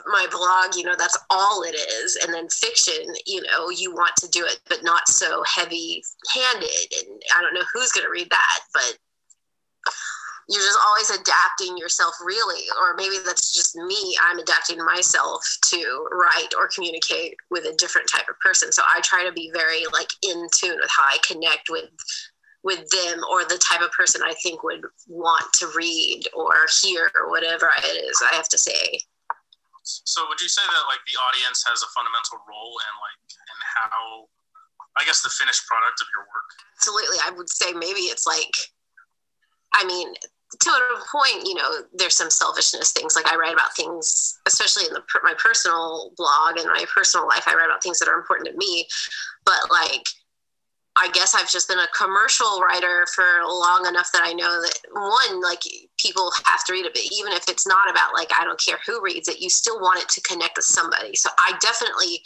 my 0.06 0.26
blog, 0.30 0.76
you 0.76 0.84
know, 0.84 0.94
that's 0.96 1.18
all 1.30 1.62
it 1.62 1.74
is. 1.74 2.16
And 2.16 2.32
then 2.32 2.48
fiction, 2.48 3.14
you 3.26 3.42
know, 3.42 3.70
you 3.70 3.92
want 3.92 4.16
to 4.16 4.28
do 4.28 4.44
it, 4.44 4.60
but 4.68 4.82
not 4.82 5.08
so 5.08 5.42
heavy 5.44 6.02
handed. 6.34 6.92
And 6.98 7.22
I 7.36 7.42
don't 7.42 7.54
know 7.54 7.64
who's 7.72 7.92
going 7.92 8.06
to 8.06 8.10
read 8.10 8.30
that, 8.30 8.60
but 8.72 8.98
you're 10.48 10.62
just 10.62 10.78
always 10.82 11.10
adapting 11.10 11.76
yourself 11.76 12.14
really 12.24 12.64
or 12.80 12.94
maybe 12.96 13.16
that's 13.24 13.52
just 13.52 13.76
me 13.76 14.16
i'm 14.22 14.38
adapting 14.38 14.82
myself 14.84 15.44
to 15.62 16.08
write 16.10 16.48
or 16.56 16.68
communicate 16.74 17.34
with 17.50 17.64
a 17.66 17.76
different 17.76 18.08
type 18.08 18.28
of 18.28 18.38
person 18.40 18.72
so 18.72 18.82
i 18.94 19.00
try 19.02 19.24
to 19.24 19.32
be 19.32 19.50
very 19.54 19.84
like 19.92 20.08
in 20.22 20.46
tune 20.54 20.76
with 20.80 20.90
how 20.94 21.04
i 21.04 21.18
connect 21.26 21.68
with 21.68 21.90
with 22.64 22.78
them 22.90 23.20
or 23.30 23.44
the 23.44 23.60
type 23.70 23.82
of 23.82 23.92
person 23.92 24.22
i 24.24 24.32
think 24.42 24.62
would 24.62 24.82
want 25.06 25.44
to 25.52 25.70
read 25.76 26.22
or 26.34 26.66
hear 26.82 27.10
or 27.14 27.30
whatever 27.30 27.70
it 27.84 28.04
is 28.04 28.22
i 28.30 28.34
have 28.34 28.48
to 28.48 28.58
say 28.58 28.98
so 30.04 30.28
would 30.28 30.40
you 30.40 30.50
say 30.50 30.62
that 30.62 30.84
like 30.86 31.00
the 31.08 31.16
audience 31.28 31.64
has 31.64 31.80
a 31.80 31.90
fundamental 31.96 32.38
role 32.44 32.76
in 32.84 32.92
like 33.00 33.20
in 33.32 33.58
how 33.78 34.28
i 35.00 35.02
guess 35.08 35.24
the 35.24 35.32
finished 35.32 35.64
product 35.64 35.98
of 36.00 36.08
your 36.12 36.24
work 36.28 36.48
absolutely 36.76 37.18
i 37.24 37.30
would 37.32 37.48
say 37.48 37.72
maybe 37.72 38.12
it's 38.12 38.26
like 38.28 38.52
I 39.74 39.84
mean, 39.84 40.14
to 40.60 40.70
a 40.70 41.00
point, 41.12 41.46
you 41.46 41.54
know, 41.54 41.82
there's 41.92 42.14
some 42.14 42.30
selfishness 42.30 42.92
things. 42.92 43.14
Like 43.16 43.26
I 43.26 43.36
write 43.36 43.52
about 43.52 43.76
things, 43.76 44.38
especially 44.46 44.86
in 44.86 44.94
the 44.94 45.02
my 45.22 45.34
personal 45.38 46.12
blog 46.16 46.56
and 46.56 46.66
my 46.66 46.84
personal 46.92 47.26
life. 47.26 47.44
I 47.46 47.54
write 47.54 47.66
about 47.66 47.82
things 47.82 47.98
that 47.98 48.08
are 48.08 48.18
important 48.18 48.48
to 48.50 48.56
me, 48.56 48.86
but 49.44 49.70
like. 49.70 50.06
I 51.00 51.10
guess 51.12 51.34
I've 51.34 51.50
just 51.50 51.68
been 51.68 51.78
a 51.78 51.86
commercial 51.96 52.60
writer 52.60 53.06
for 53.14 53.24
long 53.46 53.86
enough 53.86 54.10
that 54.12 54.22
I 54.24 54.32
know 54.32 54.60
that 54.60 54.78
one, 54.90 55.40
like 55.40 55.60
people 55.98 56.30
have 56.44 56.64
to 56.64 56.72
read 56.72 56.86
it, 56.86 56.92
but 56.92 57.02
even 57.12 57.32
if 57.32 57.48
it's 57.48 57.66
not 57.66 57.88
about 57.90 58.14
like 58.14 58.30
I 58.38 58.44
don't 58.44 58.60
care 58.60 58.78
who 58.84 59.00
reads 59.00 59.28
it, 59.28 59.40
you 59.40 59.48
still 59.48 59.80
want 59.80 60.02
it 60.02 60.08
to 60.10 60.20
connect 60.22 60.56
with 60.56 60.66
somebody. 60.66 61.14
So 61.14 61.30
I 61.38 61.56
definitely 61.60 62.22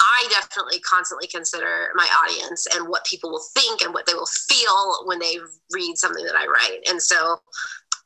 I 0.00 0.28
definitely 0.30 0.80
constantly 0.80 1.26
consider 1.26 1.90
my 1.94 2.08
audience 2.22 2.66
and 2.74 2.88
what 2.88 3.04
people 3.04 3.30
will 3.30 3.44
think 3.54 3.82
and 3.82 3.92
what 3.92 4.06
they 4.06 4.14
will 4.14 4.26
feel 4.26 5.06
when 5.06 5.18
they 5.18 5.38
read 5.72 5.96
something 5.96 6.24
that 6.24 6.36
I 6.36 6.46
write. 6.46 6.80
And 6.88 7.02
so 7.02 7.40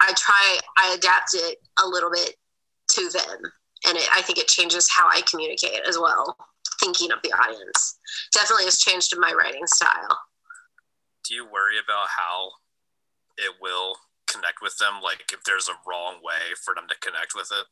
I 0.00 0.12
try, 0.16 0.58
I 0.78 0.94
adapt 0.94 1.34
it 1.34 1.58
a 1.82 1.86
little 1.86 2.10
bit 2.10 2.36
to 2.92 3.08
them. 3.10 3.52
And 3.86 3.98
it, 3.98 4.08
I 4.12 4.22
think 4.22 4.38
it 4.38 4.48
changes 4.48 4.88
how 4.90 5.08
I 5.08 5.22
communicate 5.28 5.80
as 5.86 5.98
well, 5.98 6.36
thinking 6.82 7.12
of 7.12 7.18
the 7.22 7.32
audience. 7.32 7.98
Definitely 8.32 8.64
has 8.64 8.78
changed 8.78 9.14
my 9.18 9.32
writing 9.32 9.66
style. 9.66 10.18
Do 11.28 11.34
you 11.34 11.44
worry 11.44 11.78
about 11.78 12.08
how 12.08 12.50
it 13.38 13.54
will 13.60 13.96
connect 14.26 14.60
with 14.60 14.76
them? 14.78 15.00
Like 15.02 15.32
if 15.32 15.44
there's 15.44 15.68
a 15.68 15.78
wrong 15.86 16.16
way 16.22 16.58
for 16.64 16.74
them 16.74 16.84
to 16.88 16.96
connect 16.98 17.34
with 17.34 17.50
it? 17.52 17.66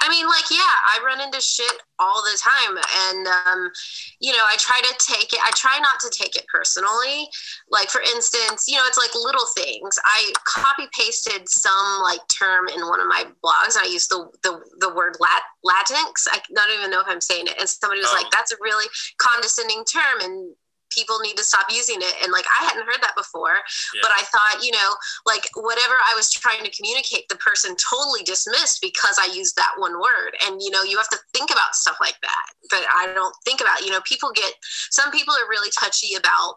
I 0.00 0.08
mean, 0.08 0.26
like, 0.26 0.50
yeah, 0.50 0.58
I 0.60 1.00
run 1.04 1.20
into 1.20 1.40
shit 1.40 1.72
all 1.98 2.22
the 2.22 2.38
time. 2.38 2.76
And, 2.76 3.26
um, 3.26 3.70
you 4.20 4.32
know, 4.32 4.44
I 4.44 4.56
try 4.58 4.80
to 4.80 4.94
take 5.04 5.32
it, 5.32 5.38
I 5.42 5.50
try 5.54 5.78
not 5.78 6.00
to 6.00 6.10
take 6.10 6.36
it 6.36 6.44
personally. 6.52 7.28
Like, 7.70 7.88
for 7.88 8.00
instance, 8.00 8.66
you 8.68 8.76
know, 8.76 8.84
it's 8.86 8.98
like 8.98 9.14
little 9.14 9.46
things. 9.56 9.98
I 10.04 10.32
copy 10.44 10.84
pasted 10.98 11.48
some 11.48 12.00
like 12.02 12.20
term 12.36 12.68
in 12.68 12.86
one 12.86 13.00
of 13.00 13.06
my 13.06 13.24
blogs. 13.44 13.76
I 13.80 13.88
used 13.90 14.10
the, 14.10 14.28
the, 14.42 14.60
the 14.80 14.94
word 14.94 15.16
lat, 15.20 15.42
Latinx. 15.64 16.26
I 16.30 16.40
don't 16.54 16.78
even 16.78 16.90
know 16.90 17.00
if 17.00 17.08
I'm 17.08 17.20
saying 17.20 17.46
it. 17.46 17.58
And 17.58 17.68
somebody 17.68 18.00
was 18.00 18.10
oh. 18.12 18.20
like, 18.20 18.30
that's 18.30 18.52
a 18.52 18.56
really 18.60 18.86
condescending 19.18 19.84
term. 19.84 20.20
And 20.20 20.54
people 20.94 21.18
need 21.20 21.36
to 21.36 21.44
stop 21.44 21.66
using 21.70 21.98
it 21.98 22.14
and 22.22 22.32
like 22.32 22.44
i 22.60 22.64
hadn't 22.64 22.86
heard 22.86 23.02
that 23.02 23.16
before 23.16 23.58
yeah. 23.94 24.00
but 24.02 24.10
i 24.14 24.22
thought 24.22 24.64
you 24.64 24.70
know 24.70 24.90
like 25.26 25.48
whatever 25.54 25.94
i 26.06 26.14
was 26.14 26.30
trying 26.30 26.62
to 26.62 26.70
communicate 26.70 27.28
the 27.28 27.36
person 27.36 27.74
totally 27.90 28.22
dismissed 28.22 28.80
because 28.80 29.18
i 29.20 29.26
used 29.34 29.56
that 29.56 29.74
one 29.78 29.94
word 29.94 30.36
and 30.46 30.62
you 30.62 30.70
know 30.70 30.82
you 30.82 30.96
have 30.96 31.08
to 31.08 31.18
think 31.34 31.50
about 31.50 31.74
stuff 31.74 31.96
like 32.00 32.16
that 32.22 32.46
but 32.70 32.84
i 32.94 33.12
don't 33.14 33.34
think 33.44 33.60
about 33.60 33.80
you 33.84 33.90
know 33.90 34.00
people 34.06 34.30
get 34.34 34.52
some 34.90 35.10
people 35.10 35.34
are 35.34 35.48
really 35.48 35.70
touchy 35.78 36.14
about 36.14 36.56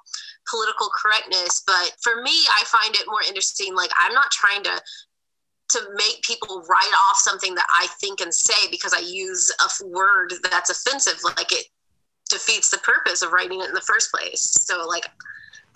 political 0.49 0.89
correctness 0.95 1.63
but 1.65 1.91
for 2.01 2.21
me 2.21 2.35
i 2.59 2.63
find 2.65 2.95
it 2.95 3.07
more 3.07 3.21
interesting 3.27 3.75
like 3.75 3.91
i'm 3.99 4.13
not 4.13 4.31
trying 4.31 4.63
to 4.63 4.79
to 5.69 5.81
make 5.95 6.21
people 6.23 6.63
write 6.69 6.93
off 7.09 7.17
something 7.17 7.53
that 7.55 7.65
I 7.77 7.87
think 7.99 8.21
and 8.21 8.33
say 8.33 8.69
because 8.71 8.93
I 8.93 8.99
use 8.99 9.51
a 9.59 9.87
word 9.87 10.33
that's 10.49 10.69
offensive. 10.69 11.19
Like 11.23 11.51
it, 11.51 11.65
defeats 12.27 12.69
the 12.69 12.77
purpose 12.79 13.21
of 13.21 13.31
writing 13.31 13.61
it 13.61 13.69
in 13.69 13.73
the 13.73 13.81
first 13.81 14.11
place. 14.11 14.41
So 14.41 14.85
like 14.87 15.05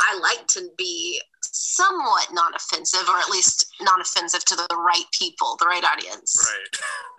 I 0.01 0.17
like 0.19 0.47
to 0.47 0.69
be 0.77 1.21
somewhat 1.41 2.27
non-offensive 2.33 3.07
or 3.07 3.17
at 3.17 3.29
least 3.29 3.67
non-offensive 3.81 4.45
to 4.45 4.55
the 4.55 4.75
right 4.75 5.05
people, 5.17 5.57
the 5.59 5.65
right 5.65 5.83
audience. 5.83 6.51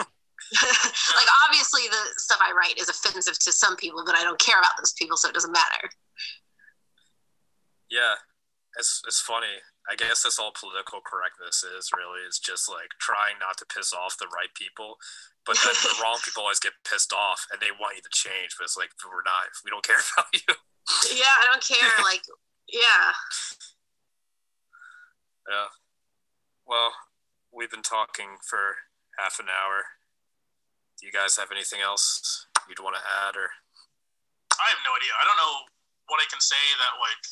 Right. 0.00 0.06
like 1.16 1.28
obviously 1.48 1.82
the 1.88 2.20
stuff 2.20 2.38
I 2.42 2.52
write 2.52 2.78
is 2.78 2.88
offensive 2.88 3.38
to 3.38 3.52
some 3.52 3.76
people, 3.76 4.02
but 4.04 4.14
I 4.14 4.22
don't 4.22 4.38
care 4.38 4.58
about 4.58 4.72
those 4.78 4.92
people, 4.92 5.16
so 5.16 5.28
it 5.28 5.34
doesn't 5.34 5.52
matter. 5.52 5.88
Yeah, 7.90 8.14
it's 8.78 9.02
it's 9.06 9.20
funny. 9.20 9.62
I 9.90 9.98
guess 9.98 10.22
that's 10.22 10.38
all 10.38 10.54
political 10.54 11.02
correctness 11.02 11.66
is 11.66 11.90
really 11.90 12.22
is 12.22 12.38
just 12.38 12.70
like 12.70 12.94
trying 13.02 13.38
not 13.42 13.58
to 13.58 13.66
piss 13.66 13.92
off 13.92 14.18
the 14.18 14.30
right 14.30 14.52
people 14.54 14.96
but 15.42 15.58
then 15.58 15.74
the 15.82 15.98
wrong 15.98 16.18
people 16.24 16.46
always 16.46 16.62
get 16.62 16.78
pissed 16.86 17.12
off 17.12 17.46
and 17.50 17.58
they 17.58 17.74
want 17.74 17.98
you 17.98 18.04
to 18.04 18.14
change 18.14 18.54
but 18.54 18.64
it's 18.64 18.78
like 18.78 18.94
we're 19.02 19.26
not 19.26 19.50
we 19.66 19.70
don't 19.70 19.84
care 19.86 19.98
about 20.14 20.30
you. 20.32 20.54
Yeah 21.10 21.34
i 21.42 21.44
don't 21.46 21.64
care 21.64 21.92
like 22.06 22.22
yeah. 22.70 23.12
Yeah. 25.50 25.68
Well 26.64 26.94
we've 27.52 27.70
been 27.70 27.84
talking 27.84 28.40
for 28.48 28.80
half 29.18 29.36
an 29.42 29.50
hour. 29.50 29.84
Do 30.96 31.04
you 31.04 31.12
guys 31.12 31.36
have 31.36 31.52
anything 31.52 31.84
else 31.84 32.46
you'd 32.64 32.80
want 32.80 32.96
to 32.96 33.04
add 33.04 33.36
or? 33.36 33.50
I 34.56 34.66
have 34.72 34.80
no 34.86 34.94
idea. 34.94 35.12
I 35.18 35.26
don't 35.26 35.36
know 35.36 35.68
what 36.12 36.20
i 36.20 36.26
can 36.28 36.44
say 36.44 36.60
that 36.76 36.94
like 37.00 37.22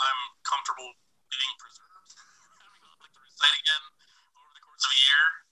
i'm 0.00 0.20
comfortable 0.44 0.90
being 1.30 1.54
preserved 1.58 2.12
like 3.02 3.12
to 3.14 3.20
recite 3.22 3.56
again 3.56 3.82
over 4.36 4.52
the 4.52 4.62
course 4.62 4.84
of 4.84 4.92
a 4.92 5.00
year 5.00 5.42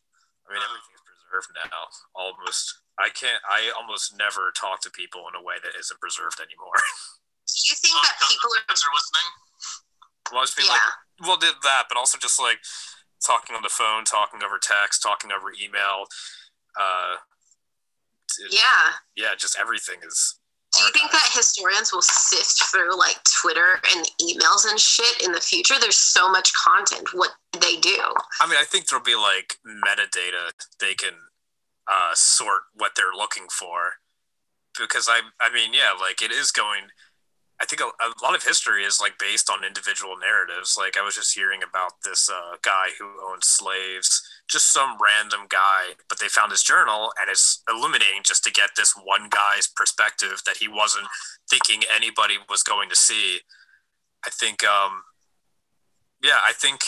I 0.51 0.59
mean, 0.59 0.67
everything's 0.67 1.07
preserved 1.07 1.55
now. 1.55 1.87
Almost, 2.11 2.83
I 2.99 3.07
can't. 3.15 3.39
I 3.47 3.71
almost 3.71 4.19
never 4.19 4.51
talk 4.51 4.83
to 4.83 4.91
people 4.91 5.31
in 5.31 5.39
a 5.39 5.43
way 5.47 5.63
that 5.63 5.79
isn't 5.79 6.03
preserved 6.03 6.43
anymore. 6.43 6.75
Do 7.47 7.71
you 7.71 7.79
think 7.79 7.95
that 8.03 8.19
people 8.19 8.51
are, 8.59 8.67
are 8.67 8.95
listening? 8.99 9.29
Well, 10.35 10.43
I 10.43 10.51
just 10.51 10.59
mean 10.59 10.67
yeah. 10.67 10.75
like, 10.75 10.91
well, 11.23 11.39
did 11.39 11.55
that, 11.63 11.87
but 11.87 11.99
also 11.99 12.19
just 12.19 12.43
like 12.43 12.59
talking 13.23 13.55
on 13.55 13.63
the 13.63 13.71
phone, 13.71 14.03
talking 14.03 14.43
over 14.43 14.59
text, 14.59 15.03
talking 15.03 15.31
over 15.31 15.55
email. 15.55 16.11
Uh, 16.75 17.23
yeah. 18.51 18.99
Yeah, 19.15 19.35
just 19.39 19.59
everything 19.59 20.03
is 20.07 20.39
do 20.81 20.87
you 20.87 20.93
think 20.93 21.13
that 21.13 21.29
historians 21.33 21.93
will 21.93 22.01
sift 22.01 22.71
through 22.71 22.99
like 22.99 23.19
Twitter 23.43 23.81
and 23.95 24.11
emails 24.23 24.65
and 24.69 24.81
shit 24.81 25.23
in 25.23 25.33
the 25.33 25.41
future? 25.41 25.75
There's 25.79 25.97
so 25.97 26.31
much 26.31 26.53
content. 26.55 27.09
What 27.13 27.31
they 27.53 27.77
do? 27.77 28.01
I 28.41 28.47
mean, 28.47 28.57
I 28.59 28.65
think 28.65 28.89
there'll 28.89 29.05
be 29.05 29.15
like 29.15 29.57
metadata 29.67 30.53
they 30.81 30.95
can 30.95 31.13
uh, 31.87 32.15
sort 32.15 32.63
what 32.75 32.93
they're 32.97 33.13
looking 33.15 33.47
for 33.53 34.01
because 34.79 35.07
I, 35.07 35.21
I 35.39 35.53
mean, 35.53 35.75
yeah, 35.75 35.93
like 36.01 36.23
it 36.23 36.33
is 36.33 36.51
going 36.51 36.89
I 37.61 37.67
think 37.67 37.83
a, 37.83 37.85
a, 37.85 38.09
lot 38.23 38.35
of 38.35 38.43
history 38.43 38.85
is 38.85 39.03
like 39.03 39.19
based 39.19 39.51
on 39.51 39.67
individual 39.67 40.17
narratives. 40.17 40.77
Like 40.79 40.97
I 40.97 41.05
was 41.05 41.15
just 41.15 41.35
hearing 41.35 41.61
about 41.63 41.93
this 42.03 42.31
uh, 42.31 42.57
guy 42.63 42.89
who 42.99 43.05
owned 43.31 43.45
slaves, 43.45 44.23
just 44.51 44.73
some 44.73 44.97
random 45.01 45.47
guy, 45.49 45.95
but 46.09 46.19
they 46.19 46.29
found 46.29 46.51
his 46.51 46.63
journal 46.63 47.13
and 47.21 47.31
it's 47.31 47.63
illuminating 47.69 48.23
just 48.25 48.45
to 48.45 48.51
get 48.51 48.71
this 48.77 48.95
one 49.05 49.29
guy's 49.31 49.69
perspective 49.69 50.43
that 50.47 50.57
he 50.59 50.69
wasn't 50.69 51.07
thinking 51.49 51.83
anybody 51.95 52.35
was 52.49 52.63
going 52.63 52.89
to 52.89 52.97
see. 52.97 53.41
I 54.27 54.31
think, 54.31 54.65
um, 54.65 55.03
yeah, 56.23 56.41
I 56.47 56.53
think, 56.53 56.81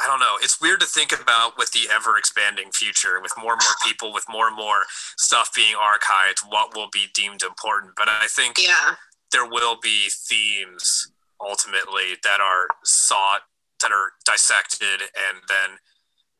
I 0.00 0.06
don't 0.06 0.20
know. 0.20 0.36
It's 0.42 0.60
weird 0.60 0.80
to 0.80 0.86
think 0.86 1.12
about 1.12 1.58
with 1.58 1.72
the 1.72 1.88
ever 1.92 2.16
expanding 2.18 2.70
future, 2.72 3.20
with 3.20 3.32
more 3.36 3.52
and 3.52 3.62
more 3.62 3.74
people, 3.84 4.12
with 4.12 4.24
more 4.28 4.46
and 4.46 4.56
more 4.56 4.84
stuff 5.16 5.50
being 5.54 5.74
archived, 5.74 6.40
what 6.48 6.76
will 6.76 6.88
be 6.92 7.06
deemed 7.14 7.42
important. 7.42 7.92
But 7.96 8.08
I 8.08 8.26
think, 8.28 8.56
yeah 8.58 8.94
there 9.32 9.46
will 9.46 9.76
be 9.80 10.08
themes 10.10 11.12
ultimately 11.40 12.16
that 12.22 12.40
are 12.40 12.66
sought 12.84 13.42
that 13.82 13.92
are 13.92 14.12
dissected 14.24 15.02
and 15.02 15.42
then 15.48 15.78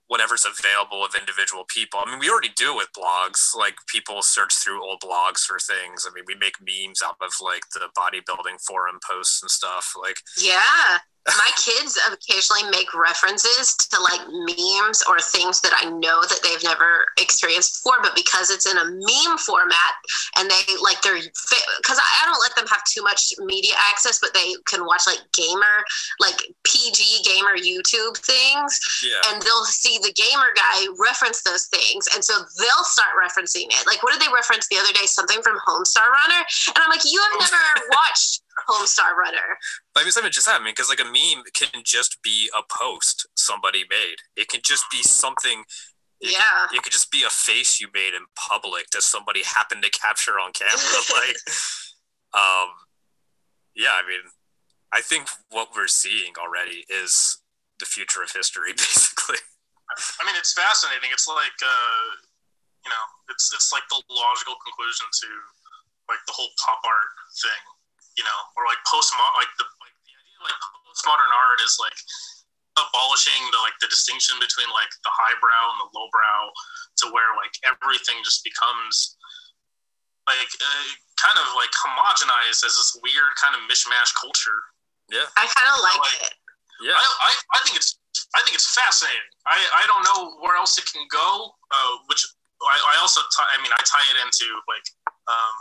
whatever's 0.08 0.46
available 0.46 1.04
of 1.04 1.14
individual 1.18 1.64
people. 1.68 2.00
I 2.04 2.10
mean, 2.10 2.20
we 2.20 2.30
already 2.30 2.52
do 2.56 2.72
it 2.72 2.76
with 2.76 2.88
blogs. 2.96 3.56
Like 3.56 3.74
people 3.86 4.22
search 4.22 4.54
through 4.54 4.84
old 4.84 5.00
blogs 5.00 5.40
for 5.40 5.58
things. 5.58 6.06
I 6.08 6.14
mean, 6.14 6.24
we 6.26 6.34
make 6.36 6.54
memes 6.60 7.02
out 7.04 7.16
of 7.20 7.32
like 7.40 7.62
the 7.74 7.88
bodybuilding 7.96 8.60
forum 8.66 8.98
posts 9.08 9.42
and 9.42 9.50
stuff. 9.50 9.92
Like, 10.00 10.16
yeah. 10.40 10.98
My 11.26 11.50
kids 11.58 11.98
occasionally 12.12 12.62
make 12.70 12.94
references 12.94 13.74
to 13.76 13.98
like 14.00 14.20
memes 14.30 15.02
or 15.08 15.18
things 15.18 15.60
that 15.60 15.74
I 15.74 15.90
know 15.90 16.22
that 16.22 16.38
they've 16.42 16.62
never 16.62 17.06
experienced 17.18 17.82
before, 17.82 17.98
but 18.02 18.14
because 18.14 18.50
it's 18.50 18.66
in 18.70 18.78
a 18.78 18.84
meme 18.86 19.38
format 19.38 19.94
and 20.38 20.48
they 20.48 20.62
like 20.82 21.02
they're 21.02 21.18
because 21.18 21.98
I 21.98 22.26
don't 22.26 22.38
let 22.40 22.54
them 22.54 22.66
have 22.70 22.82
too 22.86 23.02
much 23.02 23.34
media 23.42 23.74
access, 23.90 24.18
but 24.22 24.34
they 24.34 24.54
can 24.70 24.86
watch 24.86 25.02
like 25.06 25.18
gamer, 25.34 25.82
like 26.20 26.38
PG 26.62 27.26
gamer 27.26 27.58
YouTube 27.58 28.16
things, 28.22 28.78
Yeah. 29.02 29.18
and 29.32 29.42
they'll 29.42 29.66
see 29.66 29.98
the 29.98 30.14
gamer 30.14 30.54
guy 30.54 30.86
reference 31.02 31.42
those 31.42 31.66
things, 31.66 32.06
and 32.14 32.22
so 32.24 32.34
they'll 32.58 32.86
start 32.86 33.18
referencing 33.18 33.66
it. 33.66 33.82
Like, 33.86 34.02
what 34.02 34.12
did 34.12 34.22
they 34.22 34.32
reference 34.32 34.68
the 34.68 34.78
other 34.78 34.92
day? 34.92 35.06
Something 35.06 35.42
from 35.42 35.58
Homestar 35.66 36.06
Runner, 36.06 36.42
and 36.70 36.78
I'm 36.78 36.90
like, 36.90 37.02
you 37.04 37.18
have 37.18 37.50
never 37.50 37.62
watched 37.90 38.42
Homestar 38.68 39.14
Runner. 39.16 39.58
But 39.94 40.00
I 40.00 40.04
mean, 40.04 40.12
something 40.12 40.32
just 40.32 40.48
happened 40.48 40.66
because 40.66 40.88
like 40.88 41.00
a 41.00 41.04
meme 41.04 41.44
can 41.54 41.82
just 41.84 42.22
be 42.22 42.50
a 42.56 42.62
post 42.62 43.28
somebody 43.36 43.84
made. 43.90 44.16
It 44.36 44.48
can 44.48 44.60
just 44.64 44.84
be 44.90 45.02
something. 45.02 45.64
It 46.20 46.32
Yeah. 46.32 46.68
Could, 46.68 46.76
it 46.76 46.82
could 46.82 46.92
just 46.92 47.10
be 47.10 47.24
a 47.24 47.30
face 47.30 47.80
you 47.80 47.88
made 47.92 48.14
in 48.14 48.24
public 48.34 48.90
that 48.90 49.02
somebody 49.02 49.42
happened 49.44 49.82
to 49.84 49.90
capture 49.90 50.40
on 50.40 50.52
camera. 50.52 50.76
like, 51.12 51.36
um, 52.32 52.72
yeah. 53.74 53.92
I 53.92 54.02
mean, 54.08 54.24
I 54.92 55.00
think 55.00 55.28
what 55.50 55.68
we're 55.76 55.88
seeing 55.88 56.32
already 56.40 56.86
is 56.88 57.38
the 57.78 57.84
future 57.86 58.22
of 58.22 58.32
history, 58.32 58.72
basically. 58.76 59.38
I 60.20 60.24
mean, 60.26 60.34
it's 60.36 60.52
fascinating. 60.52 61.10
It's 61.12 61.28
like, 61.28 61.56
uh, 61.62 62.06
you 62.84 62.90
know, 62.90 63.04
it's 63.30 63.50
it's 63.54 63.72
like 63.74 63.82
the 63.90 64.00
logical 64.10 64.56
conclusion 64.62 65.06
to 65.10 65.28
like 66.08 66.22
the 66.26 66.34
whole 66.34 66.50
pop 66.62 66.80
art 66.86 67.10
thing, 67.34 67.62
you 68.16 68.24
know, 68.24 68.40
or 68.56 68.64
like 68.68 68.80
post 68.88 69.12
like 69.36 69.52
the 69.60 69.66
like 69.80 69.94
the 70.04 70.12
idea 70.16 70.36
of, 70.40 70.48
like 70.48 70.58
postmodern 70.88 71.30
art 71.32 71.60
is 71.64 71.76
like 71.80 71.96
abolishing 72.76 73.40
the 73.52 73.60
like 73.64 73.76
the 73.80 73.88
distinction 73.88 74.36
between 74.40 74.68
like 74.72 74.92
the 75.04 75.12
highbrow 75.12 75.64
and 75.72 75.78
the 75.84 75.88
lowbrow 75.96 76.40
to 77.00 77.04
where 77.12 77.32
like 77.40 77.52
everything 77.64 78.20
just 78.24 78.44
becomes 78.44 79.16
like 80.28 80.50
uh, 80.60 80.84
kind 81.20 81.38
of 81.40 81.46
like 81.56 81.70
homogenized 81.72 82.64
as 82.66 82.74
this 82.76 82.92
weird 83.00 83.32
kind 83.40 83.54
of 83.56 83.62
mishmash 83.70 84.12
culture 84.18 84.60
Yeah. 85.08 85.24
I 85.38 85.46
kind 85.48 85.70
of 85.72 85.78
like 85.80 86.00
Like- 86.02 86.32
it. 86.32 86.34
Yeah. 86.84 86.92
I, 86.92 87.00
I, 87.00 87.30
I 87.56 87.58
think 87.64 87.80
it's 87.80 87.96
I 88.36 88.44
think 88.44 88.52
it's 88.52 88.68
fascinating. 88.76 89.32
I, 89.48 89.56
I 89.80 89.88
don't 89.88 90.04
know 90.04 90.36
where 90.44 90.56
else 90.60 90.76
it 90.76 90.84
can 90.92 91.00
go. 91.08 91.52
Uh, 91.72 91.92
which 92.08 92.20
I, 92.60 92.76
I 92.92 93.00
also 93.00 93.20
tie, 93.32 93.48
I 93.48 93.56
mean 93.64 93.72
I 93.72 93.80
tie 93.88 94.04
it 94.12 94.18
into 94.20 94.44
like 94.68 94.84
um, 95.24 95.56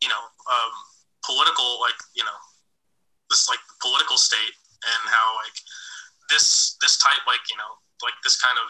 you 0.00 0.08
know 0.08 0.22
um, 0.50 0.72
political 1.24 1.80
like 1.80 1.98
you 2.14 2.24
know 2.24 2.38
this 3.30 3.48
like 3.48 3.60
political 3.82 4.16
state 4.16 4.54
and 4.86 5.02
how 5.10 5.26
like 5.42 5.56
this 6.30 6.76
this 6.80 6.96
type 6.98 7.20
like 7.26 7.42
you 7.50 7.56
know 7.58 7.72
like 8.02 8.14
this 8.22 8.38
kind 8.40 8.56
of 8.58 8.68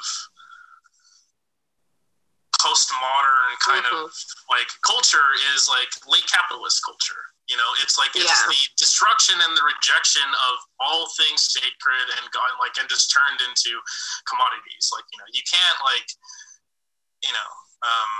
postmodern 2.59 3.55
kind 3.63 3.87
of 3.87 4.11
like 4.51 4.67
culture 4.83 5.31
is 5.55 5.71
like 5.71 5.89
late 6.11 6.27
capitalist 6.27 6.83
culture. 6.83 7.23
You 7.47 7.57
know 7.57 7.71
it's 7.81 7.97
like 7.97 8.13
it's 8.19 8.27
Yeah. 8.29 8.51
the 8.51 8.61
destruction 8.77 9.39
and 9.41 9.57
the 9.57 9.63
rejection 9.65 10.27
of 10.51 10.55
all 10.83 11.07
things 11.17 11.49
sacred 11.55 12.07
and 12.19 12.27
gone 12.35 12.55
like 12.59 12.77
and 12.77 12.89
just 12.91 13.15
turned 13.15 13.41
into 13.47 13.79
commodities. 14.27 14.91
Like 14.93 15.07
you 15.13 15.19
know 15.23 15.29
you 15.33 15.43
can't 15.47 15.79
like 15.87 16.09
you 17.23 17.33
know 17.33 17.51
um 17.87 18.13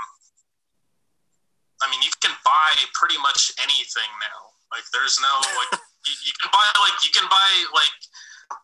i 1.83 1.87
mean 1.91 2.01
you 2.03 2.11
can 2.23 2.35
buy 2.45 2.71
pretty 2.95 3.19
much 3.23 3.53
anything 3.63 4.11
now 4.23 4.41
like 4.75 4.85
there's 4.93 5.17
no 5.23 5.33
like 5.59 5.73
you, 6.07 6.15
you 6.27 6.35
can 6.43 6.51
buy 6.53 6.67
like 6.83 6.97
you 7.05 7.13
can 7.15 7.27
buy 7.31 7.51
like 7.75 7.95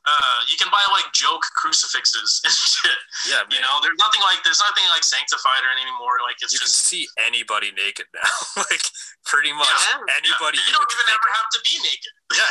uh 0.08 0.38
you 0.48 0.56
can 0.56 0.72
buy 0.72 0.80
like 0.96 1.04
joke 1.12 1.44
crucifixes 1.60 2.40
and 2.44 2.52
shit 2.52 2.98
Yeah. 3.28 3.44
you 3.52 3.60
know 3.60 3.80
there's 3.84 4.00
nothing 4.00 4.20
like 4.24 4.40
there's 4.44 4.60
nothing 4.64 4.84
like 4.88 5.04
sanctified 5.04 5.60
or 5.60 5.72
anymore 5.76 6.20
like 6.24 6.40
it's 6.40 6.52
you 6.56 6.60
can 6.60 6.68
just 6.72 6.88
see 6.88 7.04
anybody 7.20 7.68
naked 7.76 8.08
now. 8.16 8.32
like 8.64 8.84
pretty 9.28 9.52
much 9.52 9.68
Yeah. 9.68 10.00
anybody 10.20 10.56
you 10.60 10.64
you 10.68 10.72
don't 10.72 10.88
even 10.88 11.08
ever 11.12 11.28
of. 11.28 11.36
have 11.36 11.48
to 11.52 11.60
be 11.64 11.74
naked 11.84 12.14
Yeah. 12.32 12.50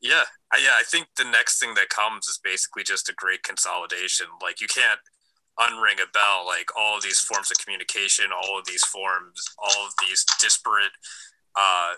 Yeah, 0.00 0.24
I, 0.52 0.58
yeah. 0.58 0.76
I 0.80 0.82
think 0.82 1.08
the 1.16 1.24
next 1.28 1.60
thing 1.60 1.74
that 1.74 1.90
comes 1.90 2.26
is 2.26 2.40
basically 2.42 2.82
just 2.84 3.08
a 3.10 3.14
great 3.14 3.42
consolidation. 3.42 4.26
Like 4.40 4.60
you 4.60 4.66
can't 4.66 5.00
unring 5.58 6.02
a 6.02 6.10
bell. 6.12 6.44
Like 6.46 6.70
all 6.78 6.96
of 6.96 7.02
these 7.02 7.20
forms 7.20 7.50
of 7.50 7.58
communication, 7.58 8.26
all 8.32 8.58
of 8.58 8.66
these 8.66 8.84
forms, 8.84 9.44
all 9.58 9.86
of 9.86 9.92
these 10.00 10.24
disparate 10.40 10.92
uh, 11.56 11.94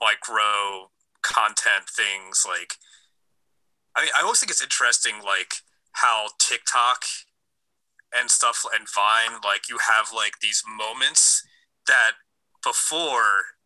micro 0.00 0.90
content 1.22 1.88
things. 1.88 2.44
Like, 2.46 2.74
I 3.96 4.02
mean, 4.02 4.10
I 4.18 4.22
always 4.22 4.40
think 4.40 4.50
it's 4.50 4.62
interesting, 4.62 5.16
like 5.24 5.54
how 5.92 6.28
TikTok 6.38 7.04
and 8.14 8.30
stuff 8.30 8.64
and 8.74 8.86
Vine, 8.94 9.40
like 9.44 9.68
you 9.68 9.78
have 9.78 10.12
like 10.14 10.40
these 10.40 10.62
moments 10.66 11.42
that 11.86 12.12
before 12.62 13.58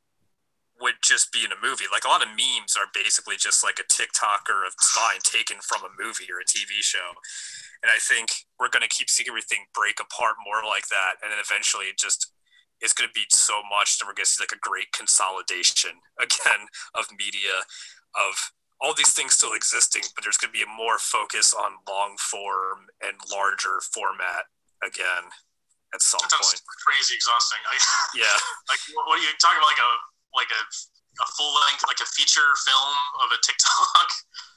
would 0.80 0.94
just 1.02 1.32
be 1.32 1.44
in 1.44 1.52
a 1.52 1.60
movie. 1.60 1.84
Like 1.90 2.04
a 2.04 2.08
lot 2.08 2.22
of 2.22 2.28
memes 2.28 2.76
are 2.76 2.88
basically 2.92 3.36
just 3.36 3.64
like 3.64 3.78
a 3.78 3.92
TikTok 3.92 4.46
or 4.48 4.64
a 4.64 4.70
Vine 4.94 5.20
taken 5.22 5.58
from 5.62 5.82
a 5.82 5.94
movie 6.02 6.28
or 6.30 6.40
a 6.40 6.44
TV 6.44 6.80
show. 6.80 7.16
And 7.82 7.90
I 7.92 7.98
think 8.00 8.46
we're 8.58 8.72
going 8.72 8.82
to 8.86 8.92
keep 8.92 9.08
seeing 9.10 9.28
everything 9.28 9.66
break 9.74 10.00
apart 10.00 10.36
more 10.44 10.64
like 10.64 10.88
that. 10.88 11.20
And 11.22 11.30
then 11.32 11.38
eventually 11.40 11.86
it 11.92 11.98
just, 11.98 12.32
it's 12.80 12.92
going 12.92 13.08
to 13.08 13.14
be 13.16 13.24
so 13.30 13.60
much 13.68 13.98
that 13.98 14.04
we're 14.04 14.16
going 14.16 14.28
to 14.28 14.30
see 14.30 14.42
like 14.42 14.52
a 14.56 14.60
great 14.60 14.92
consolidation 14.92 16.00
again 16.20 16.68
of 16.96 17.06
media, 17.12 17.64
of 18.16 18.34
all 18.80 18.92
these 18.92 19.12
things 19.16 19.32
still 19.32 19.56
existing, 19.56 20.04
but 20.12 20.20
there's 20.20 20.36
going 20.36 20.52
to 20.52 20.56
be 20.56 20.64
a 20.64 20.68
more 20.68 21.00
focus 21.00 21.56
on 21.56 21.80
long 21.88 22.16
form 22.20 22.92
and 23.00 23.16
larger 23.32 23.80
format 23.80 24.52
again 24.84 25.32
at 25.96 26.02
some 26.04 26.20
that 26.20 26.36
point. 26.36 26.60
crazy 26.84 27.16
exhausting 27.16 27.62
I, 27.72 27.76
Yeah. 28.12 28.36
like 28.68 28.82
what 28.92 29.08
what 29.08 29.16
are 29.16 29.24
you 29.24 29.32
talking 29.40 29.56
about 29.56 29.72
like 29.72 29.80
a 29.80 29.92
like 30.36 30.52
a 30.52 30.62
a 31.24 31.26
full 31.40 31.48
length 31.64 31.88
like 31.88 32.02
a 32.04 32.08
feature 32.12 32.52
film 32.68 32.96
of 33.24 33.32
a 33.32 33.38
tiktok 33.40 34.08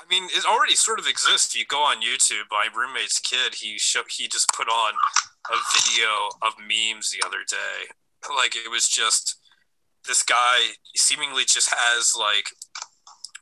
I 0.00 0.08
mean, 0.08 0.24
it 0.24 0.44
already 0.46 0.74
sort 0.74 0.98
of 0.98 1.06
exists. 1.06 1.54
You 1.54 1.64
go 1.66 1.80
on 1.80 1.98
YouTube. 1.98 2.48
My 2.50 2.68
roommate's 2.74 3.18
kid, 3.18 3.54
he 3.54 3.78
show, 3.78 4.02
he 4.08 4.28
just 4.28 4.50
put 4.56 4.68
on 4.68 4.94
a 5.50 5.56
video 5.76 6.30
of 6.42 6.54
memes 6.58 7.10
the 7.10 7.24
other 7.26 7.44
day. 7.48 7.92
Like 8.34 8.56
it 8.56 8.70
was 8.70 8.88
just 8.88 9.36
this 10.06 10.22
guy 10.22 10.72
seemingly 10.96 11.44
just 11.44 11.70
has 11.74 12.14
like, 12.18 12.48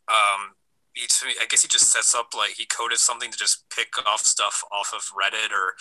um, 0.08 0.54
he, 0.94 1.06
I 1.40 1.46
guess 1.48 1.62
he 1.62 1.68
just 1.68 1.92
sets 1.92 2.14
up 2.14 2.28
like 2.36 2.54
he 2.56 2.66
coded 2.66 2.98
something 2.98 3.30
to 3.30 3.38
just 3.38 3.64
pick 3.70 3.88
off 4.06 4.20
stuff 4.20 4.64
off 4.72 4.92
of 4.94 5.02
Reddit 5.14 5.52
or 5.52 5.74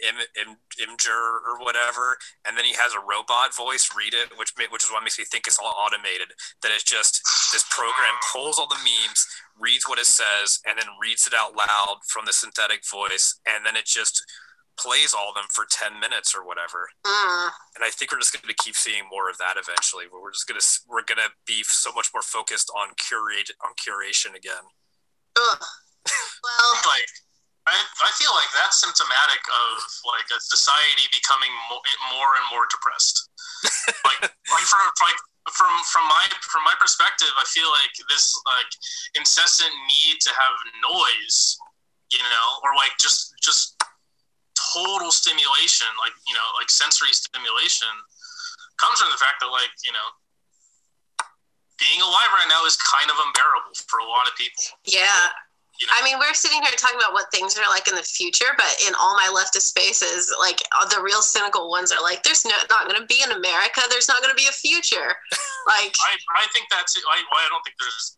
Im, 0.00 0.14
Im, 0.38 0.56
Imgur 0.78 1.42
or 1.42 1.58
whatever, 1.58 2.16
and 2.46 2.56
then 2.56 2.64
he 2.64 2.72
has 2.74 2.94
a 2.94 3.02
robot 3.02 3.54
voice 3.54 3.90
read 3.96 4.14
it, 4.14 4.30
which 4.38 4.54
which 4.70 4.84
is 4.84 4.90
what 4.90 5.02
makes 5.02 5.18
me 5.18 5.24
think 5.24 5.46
it's 5.46 5.58
all 5.58 5.74
automated. 5.74 6.30
That 6.62 6.70
it's 6.70 6.84
just 6.84 7.20
this 7.52 7.66
program 7.68 8.14
pulls 8.32 8.58
all 8.58 8.68
the 8.68 8.78
memes, 8.78 9.26
reads 9.58 9.88
what 9.88 9.98
it 9.98 10.06
says, 10.06 10.60
and 10.66 10.78
then 10.78 10.86
reads 11.00 11.26
it 11.26 11.34
out 11.34 11.56
loud 11.56 12.00
from 12.06 12.24
the 12.24 12.32
synthetic 12.32 12.82
voice, 12.86 13.38
and 13.46 13.66
then 13.66 13.76
it 13.76 13.86
just 13.86 14.22
plays 14.78 15.12
all 15.12 15.30
of 15.30 15.34
them 15.34 15.50
for 15.50 15.66
10 15.66 15.98
minutes 15.98 16.32
or 16.32 16.46
whatever. 16.46 16.86
Mm. 17.02 17.50
And 17.74 17.82
I 17.82 17.90
think 17.90 18.14
we're 18.14 18.22
just 18.22 18.32
going 18.32 18.46
to 18.46 18.62
keep 18.62 18.78
seeing 18.78 19.10
more 19.10 19.28
of 19.28 19.36
that 19.42 19.58
eventually. 19.58 20.06
Where 20.06 20.22
we're 20.22 20.32
just 20.32 20.46
going 20.46 20.58
to 20.58 20.66
we're 20.86 21.04
going 21.04 21.20
to 21.20 21.34
be 21.44 21.66
so 21.66 21.90
much 21.90 22.14
more 22.14 22.22
focused 22.22 22.70
on 22.70 22.94
curate 22.94 23.50
on 23.60 23.74
curation 23.74 24.38
again. 24.38 24.70
Ugh. 25.34 25.58
Well, 25.58 26.72
like 26.94 27.10
I, 27.66 27.74
I 27.76 28.10
feel 28.16 28.32
like 28.32 28.48
that's 28.54 28.80
symptomatic 28.80 29.42
of 29.50 29.82
like 30.06 30.30
a 30.32 30.40
society 30.40 31.10
becoming 31.10 31.52
more, 31.68 31.84
more 32.14 32.32
and 32.38 32.46
more 32.48 32.64
depressed 32.70 33.28
like 34.06 34.22
like 34.22 34.66
from 34.70 34.80
like 35.02 35.20
from 35.52 35.70
from 35.88 36.04
my 36.08 36.24
from 36.44 36.62
my 36.64 36.74
perspective 36.80 37.30
i 37.36 37.46
feel 37.48 37.68
like 37.70 37.92
this 38.08 38.34
like 38.46 38.72
incessant 39.16 39.72
need 39.86 40.20
to 40.20 40.30
have 40.34 40.54
noise 40.82 41.56
you 42.10 42.18
know 42.18 42.48
or 42.64 42.74
like 42.76 42.92
just 42.98 43.34
just 43.40 43.76
total 44.56 45.10
stimulation 45.10 45.88
like 46.02 46.12
you 46.26 46.34
know 46.34 46.48
like 46.58 46.68
sensory 46.68 47.12
stimulation 47.12 47.88
comes 48.76 49.00
from 49.00 49.10
the 49.10 49.20
fact 49.20 49.40
that 49.40 49.48
like 49.48 49.72
you 49.84 49.92
know 49.92 50.08
being 51.78 52.02
alive 52.02 52.30
right 52.34 52.50
now 52.50 52.66
is 52.66 52.74
kind 52.76 53.06
of 53.06 53.16
unbearable 53.22 53.74
for 53.86 54.02
a 54.02 54.06
lot 54.06 54.26
of 54.26 54.34
people 54.34 54.64
yeah. 54.84 55.32
You 55.78 55.86
know 55.86 55.94
I 55.98 56.04
mean, 56.04 56.18
we're 56.18 56.34
sitting 56.34 56.60
here 56.62 56.74
talking 56.76 56.98
about 56.98 57.14
what 57.14 57.30
things 57.30 57.56
are 57.58 57.68
like 57.70 57.88
in 57.88 57.94
the 57.94 58.02
future, 58.02 58.50
but 58.56 58.70
in 58.86 58.94
all 58.98 59.14
my 59.14 59.30
leftist 59.30 59.70
spaces, 59.70 60.34
like 60.38 60.62
uh, 60.74 60.86
the 60.86 61.00
real 61.02 61.22
cynical 61.22 61.70
ones 61.70 61.90
are 61.92 62.02
like, 62.02 62.22
there's 62.22 62.44
no, 62.44 62.54
not 62.70 62.86
going 62.90 63.00
to 63.00 63.06
be 63.06 63.22
an 63.22 63.30
America. 63.30 63.82
There's 63.90 64.08
not 64.08 64.22
going 64.22 64.34
to 64.34 64.38
be 64.38 64.48
a 64.48 64.54
future. 64.54 65.14
Like, 65.68 65.92
I, 66.00 66.16
I 66.32 66.48
think 66.56 66.64
that's 66.72 66.96
I, 66.96 67.20
well, 67.28 67.44
I 67.44 67.48
don't 67.52 67.60
think 67.60 67.76
there's 67.76 68.16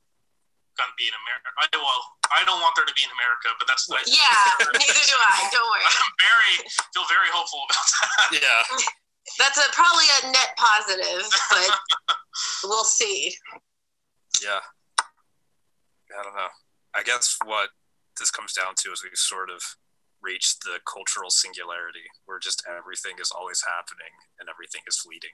gonna 0.80 0.96
be 0.96 1.10
an 1.12 1.16
America. 1.26 1.48
I, 1.60 1.66
well, 1.76 2.02
I 2.32 2.40
don't 2.48 2.62
want 2.64 2.72
there 2.72 2.88
to 2.88 2.96
be 2.96 3.04
an 3.04 3.12
America, 3.12 3.52
but 3.60 3.68
that's 3.68 3.92
like 3.92 4.08
yeah, 4.08 4.40
neither 4.72 5.04
do 5.04 5.16
I. 5.18 5.50
Don't 5.52 5.66
worry. 5.68 5.84
I'm 6.04 6.14
very 6.16 6.54
feel 6.96 7.06
very 7.10 7.30
hopeful 7.34 7.66
about 7.68 7.86
that. 7.92 8.40
Yeah. 8.40 8.62
That's 9.38 9.58
a 9.58 9.70
probably 9.72 10.08
a 10.22 10.32
net 10.32 10.56
positive, 10.56 11.22
but 11.50 11.70
we'll 12.64 12.84
see. 12.84 13.32
Yeah. 14.42 14.58
I 14.98 16.22
don't 16.24 16.34
know. 16.34 16.48
I 16.94 17.02
guess 17.02 17.36
what 17.44 17.70
this 18.18 18.30
comes 18.30 18.52
down 18.52 18.74
to 18.84 18.92
is 18.92 19.02
we've 19.02 19.14
sort 19.16 19.48
of 19.50 19.62
reached 20.20 20.60
the 20.68 20.82
cultural 20.84 21.30
singularity 21.32 22.04
where 22.28 22.36
just 22.38 22.60
everything 22.68 23.16
is 23.22 23.32
always 23.32 23.64
happening 23.64 24.12
and 24.38 24.48
everything 24.52 24.84
is 24.84 25.00
fleeting. 25.00 25.32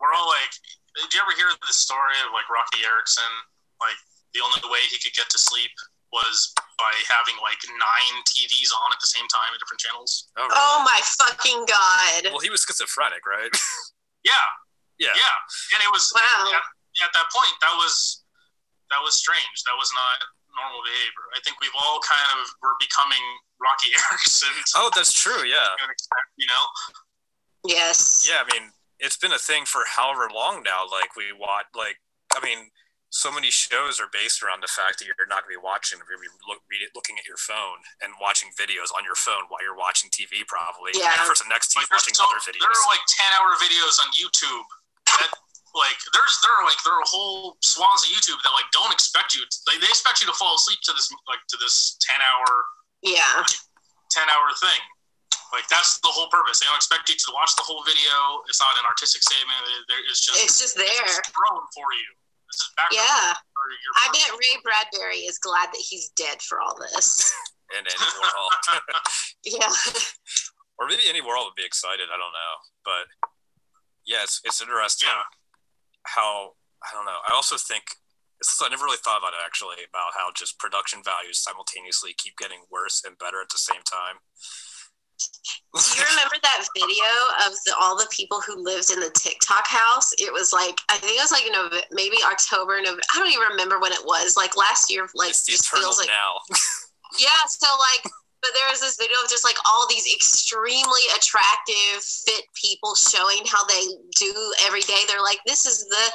We're 0.00 0.14
all 0.14 0.30
like, 0.30 0.52
did 0.96 1.12
you 1.12 1.20
ever 1.20 1.34
hear 1.36 1.50
the 1.52 1.74
story 1.74 2.16
of 2.24 2.32
like 2.32 2.48
Roky 2.48 2.86
Erickson? 2.86 3.28
Like 3.82 3.98
the 4.32 4.40
only 4.40 4.62
way 4.70 4.80
he 4.88 4.96
could 5.02 5.12
get 5.12 5.28
to 5.28 5.38
sleep 5.40 5.74
was 6.08 6.54
by 6.80 6.94
having 7.12 7.36
like 7.44 7.60
nine 7.68 8.14
TVs 8.24 8.72
on 8.72 8.88
at 8.94 9.00
the 9.02 9.10
same 9.10 9.28
time 9.28 9.52
at 9.52 9.60
different 9.60 9.82
channels. 9.82 10.30
Oh, 10.40 10.48
Oh 10.48 10.78
my 10.86 10.96
fucking 11.20 11.66
god! 11.68 12.32
Well, 12.32 12.40
he 12.40 12.48
was 12.48 12.64
schizophrenic, 12.64 13.26
right? 13.28 13.50
Yeah, 14.26 14.48
yeah. 14.98 15.14
yeah, 15.14 15.36
and 15.78 15.80
it 15.80 15.88
was 15.94 16.10
Wow. 16.12 16.50
at, 16.52 16.60
at 17.06 17.12
that 17.14 17.28
point 17.30 17.54
that 17.62 17.72
was 17.78 18.26
that 18.90 18.98
was 19.00 19.14
strange. 19.16 19.62
That 19.64 19.78
was 19.78 19.88
not 19.94 20.18
normal 20.58 20.82
behavior. 20.82 21.26
I 21.34 21.40
think 21.46 21.56
we've 21.62 21.74
all 21.78 22.02
kind 22.02 22.42
of 22.42 22.50
were 22.62 22.74
becoming 22.82 23.22
Roky 23.62 23.94
Erickson. 24.10 24.50
Oh, 24.74 24.90
that's 24.94 25.14
true. 25.14 25.46
Yeah. 25.46 25.70
you 26.36 26.46
know. 26.50 26.64
Yes. 27.66 28.26
Yeah. 28.28 28.42
I 28.42 28.46
mean, 28.52 28.70
it's 28.98 29.16
been 29.16 29.32
a 29.32 29.38
thing 29.40 29.64
for 29.64 29.82
however 29.86 30.28
long 30.32 30.62
now. 30.62 30.86
Like 30.90 31.14
we 31.16 31.30
watch, 31.34 31.66
like 31.74 31.98
I 32.34 32.42
mean, 32.44 32.70
so 33.10 33.32
many 33.32 33.48
shows 33.48 33.96
are 33.98 34.10
based 34.12 34.42
around 34.44 34.60
the 34.60 34.68
fact 34.68 35.00
that 35.00 35.08
you're 35.08 35.16
not 35.32 35.40
going 35.46 35.56
to 35.56 35.56
be 35.56 35.64
watching, 35.64 35.96
you're 35.96 36.04
going 36.12 36.20
to 36.20 36.28
be 36.28 36.34
look, 36.44 36.60
read 36.68 36.84
it, 36.84 36.92
looking 36.92 37.16
at 37.16 37.24
your 37.24 37.40
phone 37.40 37.80
and 38.04 38.12
watching 38.20 38.52
videos 38.60 38.92
on 38.92 39.00
your 39.00 39.16
phone 39.16 39.48
while 39.48 39.64
you're 39.64 39.78
watching 39.78 40.12
TV, 40.12 40.44
probably. 40.44 40.92
Yeah. 40.92 41.16
And 41.16 41.24
the 41.24 41.30
person 41.30 41.48
next 41.48 41.72
to 41.72 41.80
you 41.80 41.88
Like, 41.88 41.94
there's 41.94 42.04
watching 42.04 42.18
so- 42.20 42.28
other 42.28 42.40
videos. 42.44 42.60
There 42.60 42.74
are 42.74 42.90
like 42.92 43.04
ten 43.08 43.30
hour 43.40 43.56
videos 43.56 43.96
on 44.02 44.08
YouTube 44.12 44.66
that 45.18 45.30
like 45.76 45.98
there's 46.14 46.34
there 46.44 46.54
are 46.56 46.64
like 46.64 46.80
there 46.84 46.94
are 46.96 47.04
whole 47.04 47.56
swaths 47.60 48.04
of 48.06 48.10
YouTube 48.14 48.40
that 48.44 48.52
like 48.56 48.68
don't 48.72 48.92
expect 48.92 49.34
you. 49.36 49.42
They, 49.68 49.76
they 49.80 49.90
expect 49.90 50.20
you 50.20 50.26
to 50.30 50.36
fall 50.36 50.56
asleep 50.56 50.78
to 50.88 50.92
this 50.96 51.08
like 51.28 51.40
to 51.52 51.56
this 51.60 51.96
ten 52.00 52.18
hour 52.22 52.48
Yeah. 53.04 53.44
ten 54.10 54.26
hour 54.32 54.48
thing. 54.60 54.80
Like 55.52 55.64
that's 55.72 55.96
the 56.04 56.12
whole 56.12 56.28
purpose. 56.28 56.60
They 56.60 56.66
don't 56.68 56.76
expect 56.80 57.08
you 57.08 57.16
to 57.16 57.30
watch 57.32 57.52
the 57.56 57.64
whole 57.64 57.80
video. 57.84 58.44
It's 58.48 58.60
not 58.60 58.76
an 58.80 58.84
artistic 58.88 59.22
statement. 59.24 59.60
It- 59.88 60.04
It's 60.08 60.20
just 60.24 60.36
It's 60.44 60.58
just 60.60 60.76
there. 60.76 60.88
it's 61.08 61.20
thrown 61.32 61.64
for 61.76 61.88
you. 61.96 62.08
This 62.48 62.64
is 62.64 62.70
background 62.76 63.04
Yeah. 63.04 63.32
for 63.52 63.64
your 63.72 63.92
I 63.96 64.04
bet 64.12 64.28
Ray 64.36 64.56
Bradbury 64.64 65.20
is 65.28 65.36
glad 65.40 65.68
that 65.72 65.80
he's 65.84 66.08
dead 66.16 66.40
for 66.40 66.60
all 66.60 66.76
this. 66.80 67.28
and 67.76 67.84
Andy 67.84 68.08
Warhol. 68.16 68.48
Yeah. 69.44 69.72
or 70.80 70.88
maybe 70.88 71.04
Andy 71.08 71.20
Warhol 71.20 71.44
would 71.48 71.56
be 71.60 71.64
excited. 71.64 72.08
I 72.12 72.16
don't 72.16 72.32
know. 72.32 72.54
But 72.84 73.04
yeah, 74.06 74.24
it's, 74.24 74.40
it's 74.44 74.60
interesting 74.60 75.08
Yeah. 75.12 75.22
How, 76.08 76.56
I 76.80 76.94
don't 76.94 77.04
know. 77.04 77.20
I 77.28 77.34
also 77.34 77.56
think, 77.56 77.84
I 78.38 78.68
never 78.70 78.84
really 78.84 79.02
thought 79.02 79.18
about 79.18 79.34
it 79.34 79.42
actually, 79.44 79.82
about 79.82 80.14
how 80.14 80.30
just 80.30 80.58
production 80.58 81.02
values 81.02 81.42
simultaneously 81.42 82.14
keep 82.16 82.38
getting 82.38 82.62
worse 82.70 83.02
and 83.04 83.18
better 83.18 83.42
at 83.42 83.50
the 83.50 83.58
same 83.58 83.82
time. 83.82 84.22
Do 85.18 85.98
you 85.98 86.06
remember 86.14 86.36
that 86.42 86.66
video 86.74 87.10
of 87.46 87.52
the, 87.66 87.74
all 87.80 87.96
the 87.96 88.06
people 88.10 88.40
who 88.40 88.62
lived 88.62 88.90
in 88.90 89.00
the 89.00 89.10
TikTok 89.18 89.66
house? 89.66 90.12
It 90.18 90.32
was 90.32 90.52
like 90.52 90.78
I 90.88 90.96
think 90.98 91.18
it 91.18 91.22
was 91.22 91.32
like 91.32 91.44
Nov- 91.50 91.82
maybe 91.90 92.16
October, 92.24 92.78
November. 92.78 93.02
I 93.14 93.18
don't 93.18 93.30
even 93.30 93.48
remember 93.50 93.80
when 93.80 93.92
it 93.92 94.04
was. 94.04 94.36
Like 94.36 94.56
last 94.56 94.90
year, 94.90 95.08
like 95.14 95.30
it's 95.30 95.42
the 95.44 95.52
just 95.52 95.66
eternal 95.66 95.90
feels 95.90 95.98
like 95.98 96.08
now. 96.08 96.38
yeah. 97.18 97.42
So 97.48 97.66
like, 97.78 98.12
but 98.48 98.58
there 98.58 98.68
was 98.70 98.80
this 98.80 98.96
video 98.96 99.20
of 99.22 99.28
just 99.28 99.44
like 99.44 99.60
all 99.68 99.86
these 99.88 100.08
extremely 100.08 101.04
attractive, 101.16 102.00
fit 102.00 102.44
people 102.56 102.94
showing 102.94 103.44
how 103.44 103.64
they 103.66 103.84
do 104.16 104.32
every 104.64 104.80
day. 104.80 105.04
They're 105.06 105.22
like, 105.22 105.40
this 105.44 105.66
is 105.66 105.84
the 105.84 106.06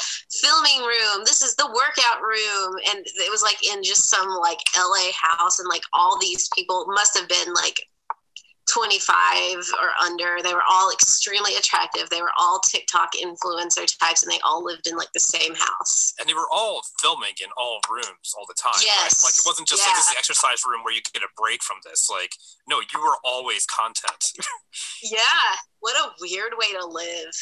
filming 0.41 0.81
room, 0.81 1.21
this 1.25 1.43
is 1.43 1.53
the 1.55 1.67
workout 1.67 2.21
room, 2.21 2.73
and 2.89 3.05
it 3.05 3.29
was 3.29 3.43
like 3.43 3.61
in 3.61 3.83
just 3.83 4.09
some 4.09 4.29
like 4.41 4.57
LA 4.75 5.13
house, 5.13 5.59
and 5.59 5.69
like 5.69 5.83
all 5.93 6.17
these 6.19 6.49
people 6.55 6.85
must 6.87 7.17
have 7.17 7.29
been 7.29 7.53
like 7.53 7.85
25 8.73 9.57
or 9.81 9.89
under. 10.03 10.37
They 10.43 10.53
were 10.53 10.63
all 10.69 10.91
extremely 10.91 11.55
attractive. 11.55 12.09
They 12.09 12.21
were 12.21 12.31
all 12.39 12.59
TikTok 12.59 13.11
influencer 13.13 13.85
types 13.99 14.23
and 14.23 14.31
they 14.31 14.39
all 14.43 14.63
lived 14.63 14.87
in 14.87 14.95
like 14.97 15.11
the 15.13 15.19
same 15.19 15.53
house. 15.55 16.13
and 16.19 16.27
they 16.27 16.33
were 16.33 16.49
all 16.51 16.81
filming 17.01 17.33
in 17.43 17.49
all 17.57 17.79
rooms 17.89 18.33
all 18.37 18.45
the 18.47 18.55
time. 18.57 18.73
right? 18.75 18.83
Yes. 18.85 19.23
Like 19.23 19.33
it 19.37 19.45
wasn't 19.45 19.67
just 19.67 19.85
like 19.85 19.95
this 19.95 20.13
exercise 20.17 20.63
room 20.65 20.83
where 20.83 20.93
you 20.93 21.01
get 21.13 21.23
a 21.23 21.31
break 21.37 21.61
from 21.63 21.77
this. 21.85 22.09
Like, 22.09 22.33
no, 22.67 22.79
you 22.81 22.99
were 23.01 23.17
always 23.23 23.65
content. 23.65 24.33
Yeah. 25.03 25.19
What 25.81 25.95
a 25.95 26.09
weird 26.21 26.53
way 26.57 26.71
to 26.79 26.85
live. 26.87 27.33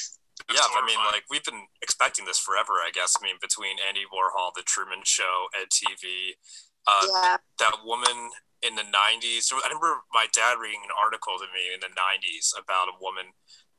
yeah, 0.51 0.61
I 0.75 0.85
mean, 0.85 0.97
like 1.13 1.23
we've 1.29 1.43
been 1.43 1.61
expecting 1.81 2.25
this 2.25 2.39
forever, 2.39 2.73
I 2.85 2.89
guess. 2.93 3.15
I 3.21 3.23
mean, 3.23 3.35
between 3.39 3.77
Andy 3.87 4.01
Warhol, 4.11 4.51
The 4.55 4.63
Truman 4.63 4.99
Show, 5.05 5.47
Ed 5.55 5.67
TV, 5.69 6.31
uh, 6.87 7.05
Yeah. 7.07 7.37
that 7.59 7.75
woman 7.85 8.31
in 8.61 8.75
the 8.75 8.85
90s. 8.85 9.51
I 9.51 9.67
remember 9.67 10.05
my 10.13 10.27
dad 10.33 10.61
reading 10.61 10.81
an 10.85 10.93
article 10.93 11.37
to 11.37 11.49
me 11.49 11.73
in 11.73 11.81
the 11.81 11.93
90s 11.93 12.53
about 12.57 12.89
a 12.89 12.95
woman 13.01 13.33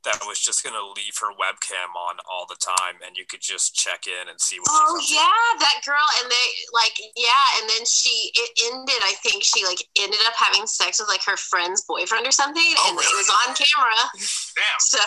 that 0.05 0.19
was 0.27 0.43
just 0.43 0.67
going 0.67 0.75
to 0.75 0.83
leave 0.99 1.15
her 1.23 1.31
webcam 1.39 1.95
on 1.95 2.19
all 2.27 2.43
the 2.51 2.59
time 2.59 2.99
and 3.07 3.15
you 3.17 3.23
could 3.23 3.41
just 3.41 3.75
check 3.75 4.07
in 4.11 4.29
and 4.29 4.35
see 4.41 4.59
what 4.59 4.67
Oh 4.71 4.99
yeah, 5.07 5.59
that 5.63 5.79
girl 5.87 6.03
and 6.19 6.27
they 6.27 6.47
like 6.75 6.99
yeah, 7.15 7.47
and 7.61 7.71
then 7.71 7.87
she 7.87 8.35
it 8.35 8.51
ended 8.67 8.99
I 9.07 9.15
think 9.23 9.45
she 9.45 9.65
like 9.65 9.79
ended 9.99 10.19
up 10.27 10.35
having 10.35 10.67
sex 10.67 10.99
with 10.99 11.09
like 11.09 11.23
her 11.25 11.37
friend's 11.37 11.85
boyfriend 11.87 12.27
or 12.27 12.35
something 12.35 12.67
Oh, 12.79 12.91
and 12.91 12.99
it 12.99 13.15
was 13.15 13.31
on 13.47 13.55
camera. 13.55 14.03
Damn. 14.59 14.81
So 14.81 14.99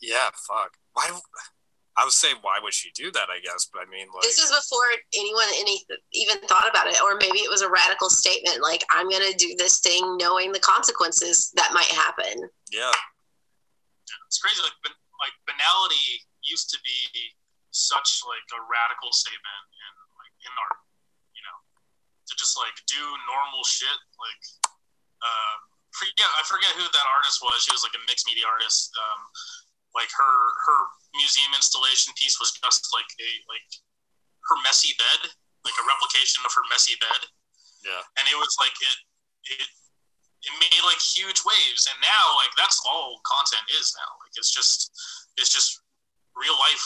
Yeah, 0.00 0.32
fuck. 0.48 0.80
Why? 0.94 1.12
I 1.96 2.04
would 2.04 2.16
say, 2.16 2.32
why 2.40 2.56
would 2.62 2.72
she 2.72 2.90
do 2.96 3.12
that? 3.12 3.28
I 3.28 3.40
guess, 3.44 3.68
but 3.68 3.84
I 3.84 3.86
mean, 3.90 4.08
like, 4.14 4.24
this 4.24 4.40
was 4.40 4.48
before 4.48 4.88
anyone 5.12 5.44
any 5.60 5.84
even 6.16 6.40
thought 6.48 6.64
about 6.68 6.88
it 6.88 6.96
or 7.04 7.16
maybe 7.20 7.44
it 7.44 7.50
was 7.52 7.60
a 7.60 7.68
radical 7.68 8.08
statement 8.08 8.64
like 8.64 8.80
I'm 8.88 9.12
going 9.12 9.28
to 9.28 9.36
do 9.36 9.52
this 9.60 9.80
thing 9.80 10.16
knowing 10.16 10.52
the 10.52 10.64
consequences 10.64 11.52
that 11.56 11.76
might 11.76 11.92
happen. 11.92 12.48
yeah, 12.72 12.96
it's 14.24 14.40
crazy. 14.40 14.64
Like, 14.64 14.76
ban- 14.80 15.04
like 15.20 15.36
banality 15.44 16.24
used 16.42 16.72
to 16.72 16.78
be 16.80 17.36
such 17.72 18.24
like 18.24 18.48
a 18.56 18.60
radical 18.68 19.12
statement 19.12 19.64
in 19.76 19.92
like 20.16 20.34
in 20.48 20.52
art. 20.56 20.80
You 21.36 21.44
know, 21.44 21.58
to 22.24 22.32
just 22.40 22.56
like 22.56 22.74
do 22.88 23.04
normal 23.28 23.64
shit. 23.68 23.98
Like, 24.16 24.42
uh, 25.20 25.54
forget 25.92 26.28
I 26.40 26.42
forget 26.48 26.72
who 26.72 26.84
that 26.88 27.06
artist 27.12 27.44
was. 27.44 27.64
She 27.64 27.72
was 27.72 27.84
like 27.84 27.96
a 27.96 28.02
mixed 28.08 28.24
media 28.24 28.48
artist. 28.48 28.92
Um, 28.96 29.20
like 29.94 30.10
her 30.12 30.36
her 30.66 30.78
museum 31.16 31.52
installation 31.52 32.12
piece 32.16 32.40
was 32.40 32.52
just 32.56 32.88
like 32.96 33.08
a 33.20 33.30
like 33.48 33.68
her 34.50 34.58
messy 34.64 34.96
bed, 34.98 35.30
like 35.64 35.76
a 35.78 35.86
replication 35.86 36.42
of 36.44 36.52
her 36.56 36.64
messy 36.72 36.96
bed 36.98 37.22
yeah, 37.86 38.02
and 38.18 38.24
it 38.30 38.38
was 38.38 38.54
like 38.62 38.74
it 38.78 38.98
it 39.58 39.68
it 40.42 40.54
made 40.58 40.82
like 40.86 40.98
huge 40.98 41.38
waves 41.46 41.86
and 41.90 41.98
now 42.02 42.24
like 42.38 42.50
that's 42.58 42.78
all 42.86 43.18
content 43.22 43.62
is 43.78 43.94
now 43.94 44.10
like 44.22 44.34
it's 44.38 44.50
just 44.50 44.90
it's 45.38 45.50
just 45.54 45.82
real 46.34 46.54
life 46.58 46.82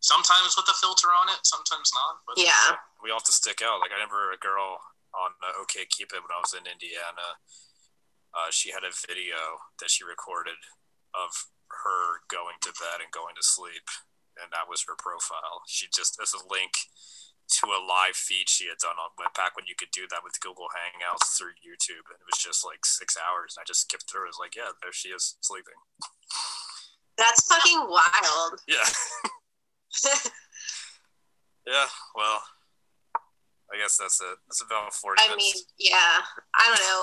sometimes 0.00 0.56
with 0.56 0.66
a 0.70 0.76
filter 0.80 1.10
on 1.14 1.28
it 1.30 1.38
sometimes 1.44 1.90
not 1.94 2.18
but 2.26 2.34
Yeah. 2.38 2.78
we 3.02 3.10
all 3.10 3.18
have 3.20 3.28
to 3.28 3.36
stick 3.36 3.60
out. 3.62 3.80
Like, 3.80 3.90
I 3.92 4.00
remember 4.00 4.32
a 4.32 4.38
girl 4.40 4.80
on 5.14 5.30
uh, 5.44 5.60
OK 5.60 5.84
Cupid 5.86 6.20
when 6.24 6.32
I 6.32 6.40
was 6.40 6.54
in 6.54 6.64
Indiana. 6.66 7.36
Uh, 8.32 8.48
she 8.50 8.70
had 8.70 8.84
a 8.84 8.92
video 9.08 9.36
that 9.80 9.90
she 9.90 10.04
recorded 10.04 10.56
of 11.14 11.30
her 11.84 12.26
going 12.28 12.58
to 12.62 12.72
bed 12.76 13.00
and 13.02 13.10
going 13.14 13.34
to 13.38 13.44
sleep, 13.46 13.86
and 14.36 14.50
that 14.52 14.68
was 14.68 14.84
her 14.86 14.98
profile. 14.98 15.62
She 15.66 15.86
just 15.88 16.18
as 16.20 16.34
a 16.34 16.42
link 16.46 16.74
to 17.50 17.66
a 17.66 17.82
live 17.82 18.14
feed 18.14 18.46
she 18.46 18.70
had 18.70 18.78
done 18.78 18.94
on 18.94 19.10
went 19.18 19.34
back 19.34 19.58
when 19.58 19.66
you 19.66 19.74
could 19.74 19.90
do 19.90 20.06
that 20.06 20.22
with 20.22 20.38
Google 20.38 20.70
Hangouts 20.70 21.34
through 21.34 21.58
YouTube, 21.58 22.06
and 22.06 22.18
it 22.22 22.28
was 22.30 22.38
just 22.38 22.62
like 22.64 22.86
six 22.86 23.18
hours. 23.18 23.56
And 23.56 23.62
I 23.62 23.64
just 23.66 23.82
skipped 23.82 24.06
through. 24.06 24.30
It 24.30 24.38
was 24.38 24.42
like, 24.42 24.54
yeah, 24.54 24.70
there 24.82 24.94
she 24.94 25.10
is 25.10 25.34
sleeping. 25.42 25.74
That's 27.18 27.44
fucking 27.46 27.86
wild. 27.90 28.62
Yeah, 28.70 28.86
yeah. 31.66 31.90
Well, 32.14 32.38
I 33.72 33.76
guess 33.76 33.98
that's 33.98 34.20
it. 34.20 34.38
That's 34.46 34.62
about 34.62 34.94
forty 34.94 35.20
I 35.20 35.34
mean, 35.34 35.54
yeah, 35.78 36.22
I 36.54 36.62
don't 36.66 36.78
know. 36.78 37.02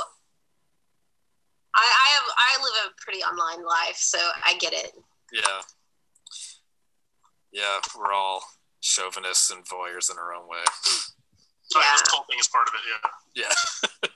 I, 1.77 1.81
I 1.83 2.09
have 2.15 2.23
I 2.37 2.63
live 2.63 2.91
a 2.91 3.01
pretty 3.01 3.19
online 3.23 3.63
life, 3.65 3.95
so 3.97 4.17
I 4.45 4.57
get 4.57 4.73
it. 4.73 4.91
Yeah. 5.31 5.61
Yeah, 7.51 7.79
we're 7.97 8.11
all 8.13 8.43
chauvinists 8.81 9.51
and 9.51 9.63
voyeurs 9.65 10.11
in 10.11 10.17
our 10.17 10.33
own 10.33 10.47
way. 10.47 10.57
sorry, 10.83 11.85
Yeah. 11.85 11.95
this 11.99 12.09
whole 12.11 12.25
thing 12.29 12.39
is 12.39 12.47
part 12.47 12.67
of 12.67 12.73
it 12.75 12.81
yeah 13.35 13.43
Yeah. 13.43 14.09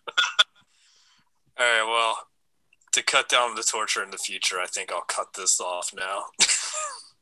all 1.59 1.65
right, 1.65 1.85
well, 1.87 2.27
to 2.93 3.03
cut 3.03 3.29
down 3.29 3.55
the 3.55 3.63
torture 3.63 4.03
in 4.03 4.11
the 4.11 4.17
future, 4.17 4.59
I 4.59 4.67
think 4.67 4.91
I'll 4.91 5.01
cut 5.01 5.33
this 5.35 5.59
off 5.59 5.91
now. 5.95 6.23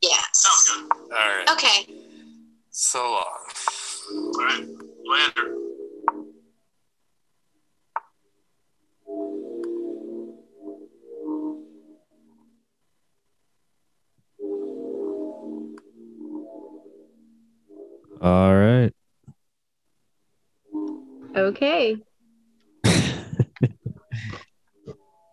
Yes. 0.01 0.25
sounds 0.31 0.69
good 0.81 0.91
all 0.93 1.09
right. 1.09 1.49
Okay. 1.51 1.93
So 2.71 2.99
long. 3.01 3.39
all 4.13 4.45
right 4.45 4.65
later 5.03 5.53
All 18.21 18.53
right. 18.53 18.91
Okay. 21.35 21.95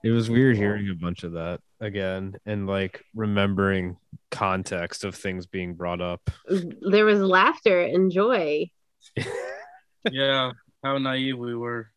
it 0.04 0.10
was 0.10 0.30
weird 0.30 0.56
hearing 0.56 0.88
a 0.90 0.94
bunch 0.94 1.24
of 1.24 1.32
that 1.32 1.60
again 1.80 2.36
and 2.46 2.68
like 2.68 3.02
remembering 3.12 3.96
context 4.30 5.04
of 5.04 5.16
things 5.16 5.46
being 5.46 5.74
brought 5.74 6.00
up. 6.00 6.30
There 6.48 7.04
was 7.04 7.20
laughter 7.20 7.82
and 7.82 8.12
joy. 8.12 8.70
yeah, 10.10 10.52
how 10.84 10.98
naive 10.98 11.38
we 11.38 11.56
were. 11.56 11.88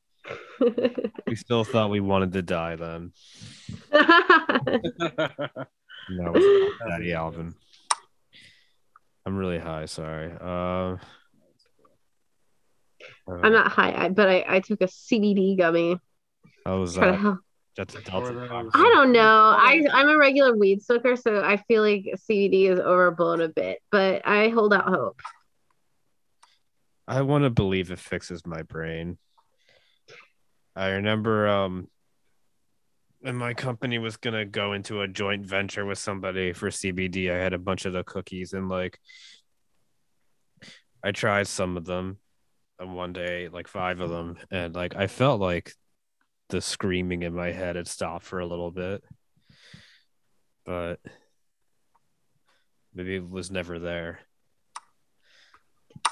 we 1.28 1.36
still 1.36 1.64
thought 1.64 1.92
we 1.92 2.00
wanted 2.00 2.34
to 2.34 2.42
die 2.42 2.76
then. 2.76 3.12
that 3.92 5.66
was 6.18 6.74
Daddy 6.88 7.14
Alvin. 7.14 7.54
I'm 9.30 9.38
really 9.38 9.60
high, 9.60 9.86
sorry. 9.86 10.32
Uh, 10.42 10.98
I'm 13.28 13.54
not 13.54 13.72
high, 13.72 14.06
I, 14.06 14.10
but 14.10 14.28
I, 14.28 14.44
I 14.48 14.60
took 14.60 14.82
a 14.82 14.88
CBD 14.88 15.56
gummy. 15.56 16.00
How 16.66 16.80
was 16.80 16.96
Try 16.96 17.06
to 17.06 17.12
that? 17.12 17.20
help. 17.20 17.38
That's 17.78 17.94
a 17.94 18.02
Delta. 18.02 18.70
I 18.74 18.92
don't 18.96 19.12
know. 19.12 19.56
I 19.56 19.84
I'm 19.94 20.10
a 20.10 20.18
regular 20.18 20.58
weed 20.58 20.82
smoker, 20.82 21.16
so 21.16 21.44
I 21.44 21.58
feel 21.68 21.84
like 21.84 22.12
CBD 22.28 22.72
is 22.72 22.80
overblown 22.80 23.42
a 23.42 23.50
bit, 23.50 23.84
but 23.92 24.28
I 24.28 24.50
hold 24.50 24.74
out 24.74 24.90
hope. 24.90 25.22
I 27.08 27.22
want 27.22 27.44
to 27.44 27.52
believe 27.52 27.92
it 27.92 28.00
fixes 28.00 28.48
my 28.48 28.64
brain. 28.64 29.20
I 30.76 30.88
remember 30.88 31.48
um 31.48 31.88
when 33.22 33.36
my 33.36 33.54
company 33.54 33.98
was 33.98 34.18
gonna 34.18 34.46
go 34.46 34.74
into 34.74 35.02
a 35.02 35.08
joint 35.08 35.46
venture 35.46 35.86
with 35.86 35.98
somebody 35.98 36.54
for 36.54 36.70
CBD, 36.70 37.32
I 37.32 37.38
had 37.38 37.54
a 37.54 37.60
bunch 37.60 37.86
of 37.86 37.94
the 37.94 38.04
cookies 38.04 38.54
and 38.54 38.70
like 38.70 39.00
I 41.04 41.12
tried 41.12 41.48
some 41.48 41.78
of 41.78 41.86
them 41.86 42.18
and 42.80 42.96
one 42.96 43.14
day, 43.14 43.50
like 43.50 43.68
five 43.68 44.00
of 44.00 44.10
them, 44.10 44.38
and 44.52 44.74
like 44.74 44.96
I 44.96 45.08
felt 45.08 45.42
like 45.42 45.74
the 46.50 46.62
screaming 46.62 47.24
in 47.24 47.34
my 47.34 47.52
head 47.52 47.76
had 47.76 47.88
stopped 47.88 48.26
for 48.26 48.40
a 48.40 48.46
little 48.46 48.72
bit. 48.72 49.04
But 50.66 51.00
maybe 52.94 53.16
it 53.16 53.30
was 53.30 53.52
never 53.52 53.80
there. 53.80 54.20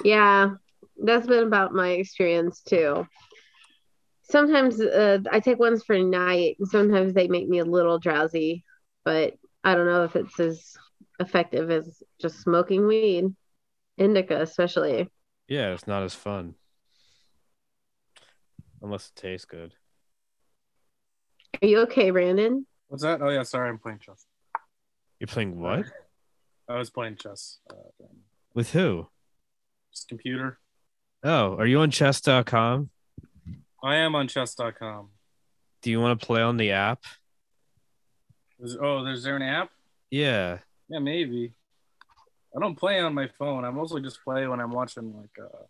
Yeah, 0.04 0.56
that's 1.02 1.28
been 1.28 1.48
about 1.48 1.74
my 1.74 1.92
experience 1.92 2.62
too. 2.62 3.08
Sometimes 4.30 4.82
uh, 4.82 5.20
I 5.32 5.40
take 5.40 5.60
ones 5.60 5.84
for 5.84 5.98
night, 5.98 6.58
and 6.60 6.68
sometimes 6.68 7.14
they 7.14 7.28
make 7.28 7.48
me 7.48 7.60
a 7.60 7.66
little 7.66 7.98
drowsy, 7.98 8.66
but 9.06 9.36
I 9.64 9.76
don't 9.76 9.88
know 9.88 10.04
if 10.04 10.16
it's 10.16 10.40
as 10.40 10.74
effective 11.20 11.72
as 11.72 12.04
just 12.20 12.42
smoking 12.42 12.86
weed, 12.88 13.34
indica 13.98 14.42
especially. 14.42 15.10
Yeah, 15.48 15.74
it's 15.74 15.88
not 15.88 16.04
as 16.04 16.14
fun. 16.14 16.56
Unless 18.82 19.10
it 19.16 19.20
tastes 19.20 19.46
good. 19.46 19.74
Are 21.62 21.68
you 21.68 21.80
okay, 21.82 22.12
Brandon? 22.12 22.68
What's 22.90 23.04
that? 23.04 23.22
Oh 23.22 23.30
yeah, 23.30 23.44
sorry, 23.44 23.70
I'm 23.70 23.80
playing 23.80 24.00
chess. 24.00 24.26
You're 25.20 25.28
playing 25.28 25.60
what? 25.60 25.86
I 26.70 26.78
was 26.78 26.90
playing 26.90 27.16
chess. 27.16 27.60
Uh, 27.70 28.06
With 28.54 28.72
who? 28.72 29.08
just 29.92 30.10
computer. 30.10 30.60
Oh, 31.24 31.56
are 31.56 31.66
you 31.66 31.80
on 31.80 31.92
chess.com? 31.92 32.90
I 33.84 33.96
am 33.98 34.16
on 34.16 34.28
chess.com. 34.28 35.10
Do 35.82 35.92
you 35.92 36.02
want 36.02 36.20
to 36.20 36.26
play 36.26 36.42
on 36.42 36.58
the 36.58 36.72
app? 36.72 37.04
Is, 38.60 38.78
oh, 38.82 39.04
there's 39.04 39.24
there 39.24 39.36
an 39.36 39.44
app? 39.44 39.70
Yeah. 40.10 40.60
Yeah, 40.90 41.00
maybe. 41.00 41.54
I 42.56 42.60
don't 42.60 42.76
play 42.76 43.00
on 43.00 43.14
my 43.14 43.28
phone. 43.28 43.66
I 43.66 43.70
mostly 43.70 44.02
just 44.02 44.24
play 44.24 44.48
when 44.48 44.60
I'm 44.60 44.72
watching 44.72 45.16
like 45.16 45.38
uh, 45.40 45.64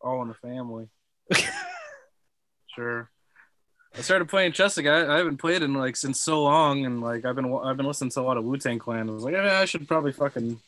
All 0.00 0.22
in 0.22 0.28
the 0.28 0.34
Family. 0.34 0.88
Sure. 2.74 3.08
I 3.96 4.00
started 4.00 4.28
playing 4.28 4.52
chess 4.52 4.76
again. 4.78 5.08
I 5.08 5.18
haven't 5.18 5.36
played 5.36 5.62
in 5.62 5.74
like 5.74 5.96
since 5.96 6.20
so 6.20 6.42
long, 6.42 6.84
and 6.84 7.00
like 7.00 7.24
I've 7.24 7.36
been 7.36 7.52
I've 7.62 7.76
been 7.76 7.86
listening 7.86 8.10
to 8.10 8.20
a 8.20 8.22
lot 8.22 8.36
of 8.36 8.44
Wu 8.44 8.56
Tang 8.56 8.78
Clan. 8.78 9.08
I 9.08 9.12
was 9.12 9.22
like, 9.22 9.34
yeah, 9.34 9.60
I 9.60 9.64
should 9.64 9.86
probably 9.86 10.12
fucking 10.12 10.58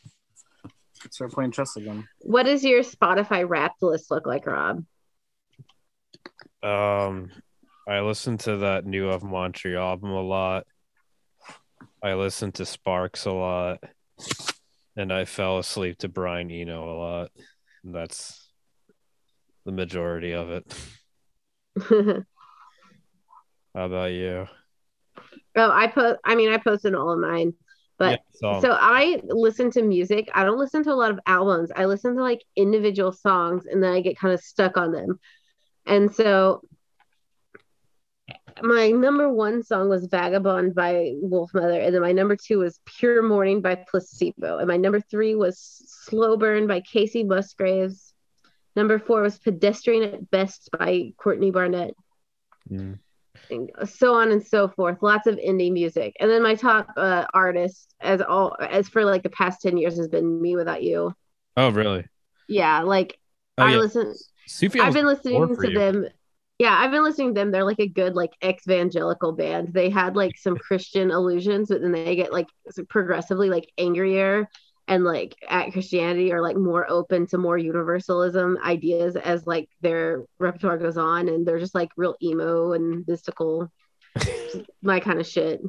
start 1.11 1.33
playing 1.33 1.51
chess 1.51 1.77
again. 1.77 2.09
What 2.21 2.45
does 2.45 2.65
your 2.65 2.83
Spotify 2.83 3.49
Wrapped 3.49 3.83
list 3.83 4.11
look 4.13 4.27
like, 4.27 4.47
Rob? 4.47 4.85
Um 6.67 7.31
I 7.89 8.01
listen 8.01 8.37
to 8.39 8.57
that 8.59 8.85
new 8.85 9.09
of 9.09 9.23
Montreal 9.23 9.89
album 9.91 10.11
a 10.11 10.21
lot. 10.21 10.67
I 12.03 12.15
listen 12.15 12.51
to 12.53 12.67
Sparks 12.67 13.27
a 13.27 13.33
lot. 13.33 13.85
And 14.97 15.13
I 15.13 15.25
fell 15.25 15.59
asleep 15.59 15.99
to 15.99 16.09
Brian 16.09 16.51
Eno 16.51 16.91
a 16.91 16.97
lot. 16.97 17.31
And 17.85 17.95
that's 17.95 18.51
the 19.65 19.73
majority 19.73 20.33
of 20.33 20.51
it. 20.51 20.75
How 23.75 23.85
about 23.85 24.13
you? 24.13 24.47
Oh, 25.57 25.71
I 25.71 25.87
post. 25.87 26.19
I 26.25 26.35
mean, 26.35 26.51
I 26.51 26.57
posted 26.57 26.95
all 26.95 27.11
of 27.11 27.19
mine, 27.19 27.55
but 27.99 28.21
Yeah, 28.43 28.61
so 28.61 28.77
I 28.79 29.21
listen 29.25 29.71
to 29.73 29.83
music. 29.83 30.31
I 30.35 30.45
don't 30.45 30.59
listen 30.59 30.83
to 30.85 30.93
a 30.93 30.95
lot 30.95 31.11
of 31.11 31.21
albums. 31.27 31.71
I 31.75 31.85
listen 31.85 32.17
to 32.17 32.23
like 32.23 32.43
individual 32.57 33.13
songs, 33.13 33.67
and 33.67 33.83
then 33.83 33.93
I 33.93 34.01
get 34.01 34.19
kind 34.19 34.33
of 34.33 34.41
stuck 34.41 34.77
on 34.77 34.93
them. 34.93 35.21
And 35.87 36.15
so, 36.15 36.63
my 38.63 38.91
number 38.91 39.31
one 39.31 39.63
song 39.63 39.89
was 39.89 40.07
"Vagabond" 40.07 40.75
by 40.75 41.13
Wolfmother, 41.23 41.85
and 41.85 41.95
then 41.95 42.03
my 42.03 42.13
number 42.13 42.37
two 42.37 42.59
was 42.61 42.81
"Pure 42.87 43.23
Morning" 43.23 43.61
by 43.61 43.75
Placebo, 43.77 44.59
and 44.59 44.69
my 44.69 44.77
number 44.77 45.01
three 45.01 45.35
was 45.35 45.59
"Slow 45.59 46.37
Burn" 46.37 46.67
by 46.67 46.81
Kacey 46.81 47.25
Musgraves. 47.25 48.15
Number 48.75 48.99
four 48.99 49.23
was 49.23 49.39
"Pedestrian 49.39 50.03
at 50.03 50.31
Best" 50.31 50.71
by 50.77 51.13
Courtney 51.17 51.51
Barnett 51.51 51.95
Mm. 52.69 52.99
and 53.49 53.71
so 53.89 54.15
on 54.15 54.33
and 54.33 54.45
so 54.45 54.67
forth 54.67 54.99
lots 55.03 55.29
of 55.29 55.37
indie 55.37 55.71
music 55.73 56.17
and 56.19 56.29
then 56.29 56.43
my 56.43 56.57
top 56.57 56.89
uh, 56.97 57.25
artist 57.33 57.95
as 58.01 58.21
all 58.21 58.57
as 58.59 58.89
for 58.89 59.05
like 59.05 59.23
the 59.23 59.31
past 59.31 59.63
10 59.63 59.77
years 59.77 59.97
has 59.97 60.09
been 60.09 60.41
mewithoutYou 60.43 61.15
Oh 61.57 61.69
really? 61.71 62.05
yeah 62.49 62.81
like 62.83 63.21
Oh, 63.57 63.63
i 63.63 63.71
yeah. 63.71 63.79
listen 63.79 64.13
Sufjan 64.49 64.81
i've 64.81 64.95
been 64.95 65.07
listening 65.07 65.55
to 65.57 65.69
you. 65.71 65.79
them. 65.79 66.07
Yeah 66.59 66.75
i've 66.79 66.91
been 66.91 67.03
listening 67.05 67.35
to 67.35 67.41
them. 67.41 67.51
They're 67.51 67.65
like 67.65 67.81
a 67.81 67.89
good 67.89 68.15
like 68.15 68.33
ex-evangelical 68.41 69.33
band. 69.33 69.69
They 69.73 69.91
had 69.91 70.17
like 70.17 70.37
some 70.39 70.57
christian 70.69 71.11
illusions 71.11 71.69
but 71.69 71.81
then 71.81 71.93
they 71.93 72.17
get 72.17 72.33
like 72.33 72.47
progressively 72.89 73.51
like 73.51 73.71
angrier 73.79 74.49
and 74.89 75.03
like 75.05 75.35
at 75.49 75.73
christianity 75.73 76.33
or 76.33 76.41
like 76.41 76.57
more 76.57 76.89
open 76.89 77.27
to 77.27 77.39
more 77.39 77.59
universalism 77.59 78.57
ideas 78.65 79.17
as 79.17 79.45
like 79.47 79.69
their 79.81 80.23
repertoire 80.39 80.79
goes 80.79 80.97
on 80.97 81.29
and 81.29 81.45
they're 81.47 81.59
just 81.59 81.75
like 81.75 81.91
real 81.97 82.15
emo 82.23 82.73
and 82.73 83.05
mystical. 83.09 83.71
My 84.83 85.01
kind 85.01 85.19
of 85.21 85.27
shit. 85.27 85.61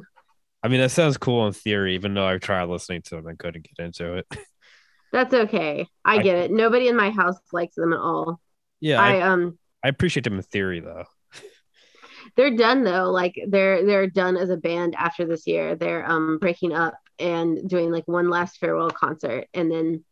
I 0.62 0.68
mean, 0.68 0.80
that 0.80 0.90
sounds 0.90 1.16
cool 1.18 1.46
in 1.46 1.52
theory, 1.52 1.94
even 1.94 2.14
though 2.14 2.26
I've 2.26 2.40
tried 2.40 2.64
listening 2.64 3.02
to 3.02 3.16
them 3.16 3.26
and 3.26 3.38
couldn't 3.38 3.68
get 3.76 3.84
into 3.84 4.14
it. 4.14 4.26
that's 5.12 5.32
okay. 5.34 5.86
I 6.04 6.16
I- 6.16 6.22
get 6.22 6.36
it. 6.36 6.50
Nobody 6.50 6.88
in 6.88 6.96
my 6.96 7.10
house 7.10 7.36
likes 7.52 7.74
them 7.74 7.92
at 7.92 7.98
all 7.98 8.40
yeah, 8.80 9.00
I, 9.00 9.16
i 9.16 9.20
um 9.22 9.58
I 9.82 9.88
appreciate 9.88 10.24
them 10.24 10.34
in 10.34 10.42
theory, 10.42 10.80
though. 10.80 11.04
they're 12.36 12.56
done 12.56 12.84
though 12.84 13.10
like 13.10 13.34
they're 13.48 13.84
they're 13.84 14.06
done 14.06 14.36
as 14.36 14.50
a 14.50 14.56
band 14.56 14.94
after 14.96 15.24
this 15.24 15.46
year 15.46 15.74
they're 15.74 16.08
um 16.08 16.38
breaking 16.38 16.72
up 16.72 16.94
and 17.18 17.68
doing 17.68 17.90
like 17.90 18.06
one 18.06 18.28
last 18.30 18.58
farewell 18.58 18.90
concert 18.90 19.46
and 19.54 19.70
then 19.70 20.04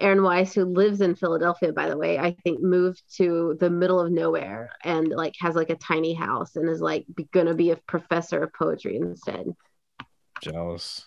aaron 0.00 0.22
weiss 0.22 0.52
who 0.54 0.64
lives 0.64 1.00
in 1.00 1.14
philadelphia 1.14 1.72
by 1.72 1.88
the 1.88 1.96
way 1.96 2.18
i 2.18 2.32
think 2.44 2.60
moved 2.60 3.02
to 3.16 3.56
the 3.60 3.70
middle 3.70 4.00
of 4.00 4.10
nowhere 4.10 4.70
and 4.84 5.08
like 5.08 5.34
has 5.40 5.54
like 5.54 5.70
a 5.70 5.76
tiny 5.76 6.14
house 6.14 6.56
and 6.56 6.68
is 6.68 6.80
like 6.80 7.04
be, 7.14 7.24
gonna 7.32 7.54
be 7.54 7.70
a 7.70 7.76
professor 7.86 8.42
of 8.42 8.52
poetry 8.52 8.96
instead 8.96 9.46
Jealous. 10.40 11.06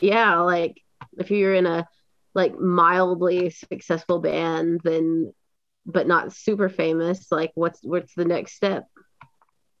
yeah 0.00 0.40
like 0.40 0.80
if 1.18 1.30
you're 1.30 1.54
in 1.54 1.66
a 1.66 1.86
like 2.34 2.58
mildly 2.58 3.50
successful 3.50 4.20
band 4.20 4.80
then 4.82 5.32
but 5.86 6.06
not 6.06 6.32
super 6.32 6.68
famous 6.68 7.30
like 7.30 7.52
what's 7.54 7.80
what's 7.82 8.14
the 8.14 8.24
next 8.24 8.54
step 8.54 8.84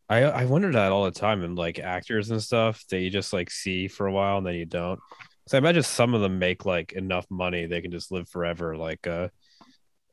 I 0.08 0.22
I 0.22 0.44
wonder 0.44 0.70
that 0.72 0.92
all 0.92 1.04
the 1.04 1.10
time 1.10 1.42
and 1.42 1.56
like 1.58 1.80
actors 1.80 2.30
and 2.30 2.40
stuff 2.40 2.84
that 2.90 3.00
you 3.00 3.10
just 3.10 3.32
like 3.32 3.50
see 3.50 3.88
for 3.88 4.06
a 4.06 4.12
while 4.12 4.38
and 4.38 4.46
then 4.46 4.54
you 4.54 4.64
don't. 4.64 5.00
So 5.48 5.56
I 5.56 5.58
imagine 5.58 5.82
some 5.82 6.14
of 6.14 6.20
them 6.20 6.38
make 6.38 6.64
like 6.64 6.92
enough 6.92 7.26
money 7.28 7.66
they 7.66 7.80
can 7.80 7.90
just 7.90 8.12
live 8.12 8.28
forever. 8.28 8.76
Like 8.76 9.04
uh, 9.08 9.28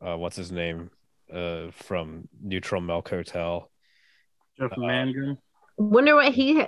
uh 0.03 0.17
what's 0.17 0.35
his 0.35 0.51
name? 0.51 0.89
Uh, 1.31 1.67
from 1.71 2.27
Neutral 2.41 2.81
Milk 2.81 3.07
Hotel. 3.09 3.69
Jeff 4.59 4.71
Uh, 4.71 4.81
Mangum. 4.81 5.37
wonder 5.77 6.15
what 6.15 6.33
he 6.33 6.65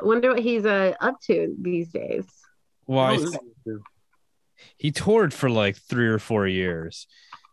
wonder 0.00 0.30
what 0.30 0.38
he's 0.42 0.64
uh, 0.64 0.94
up 1.00 1.20
to 1.22 1.54
these 1.60 1.90
days 1.90 2.26
Well, 2.86 3.04
I 3.04 3.14
Oh, 3.14 3.16
th- 3.16 3.26
this 3.26 3.34
is 3.34 3.40
good. 3.64 3.80
he 4.76 4.92
toured 4.92 5.34
for 5.34 5.50
like 5.50 5.76
three 5.76 6.06
or 6.08 6.20
four 6.20 6.46
years, 6.46 7.08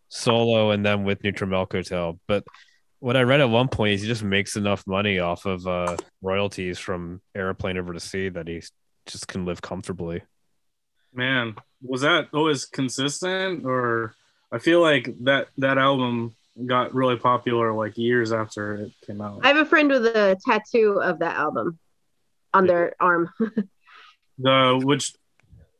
solo 0.09 0.71
and 0.71 0.85
then 0.85 1.03
with 1.03 1.23
Neutral 1.23 1.49
Milk 1.49 1.71
Hotel. 1.71 2.19
But 2.27 2.43
what 2.99 3.15
I 3.15 3.21
read 3.21 3.41
at 3.41 3.49
one 3.49 3.69
point 3.69 3.93
is 3.93 4.01
he 4.01 4.07
just 4.07 4.23
makes 4.23 4.55
enough 4.55 4.85
money 4.85 5.19
off 5.19 5.45
of 5.45 5.65
uh 5.65 5.95
royalties 6.21 6.77
from 6.77 7.21
Airplane 7.33 7.77
Over 7.77 7.93
the 7.93 7.99
Sea 7.99 8.29
that 8.29 8.47
he 8.47 8.61
just 9.05 9.27
can 9.27 9.45
live 9.45 9.61
comfortably. 9.61 10.21
Man, 11.13 11.55
was 11.81 12.01
that 12.01 12.27
always 12.33 12.65
consistent, 12.65 13.65
or 13.65 14.13
I 14.51 14.59
feel 14.59 14.81
like 14.81 15.15
that 15.21 15.47
that 15.57 15.77
album 15.77 16.35
got 16.65 16.93
really 16.93 17.15
popular 17.15 17.71
like 17.73 17.97
years 17.97 18.33
after 18.33 18.75
it 18.75 18.91
came 19.07 19.21
out. 19.21 19.39
I 19.43 19.47
have 19.47 19.57
a 19.57 19.65
friend 19.65 19.89
with 19.89 20.05
a 20.05 20.37
tattoo 20.45 20.99
of 21.01 21.19
that 21.19 21.37
album 21.37 21.79
on 22.53 22.67
their 22.67 22.95
arm. 22.99 23.31
The 24.41 24.79
which 24.81 25.13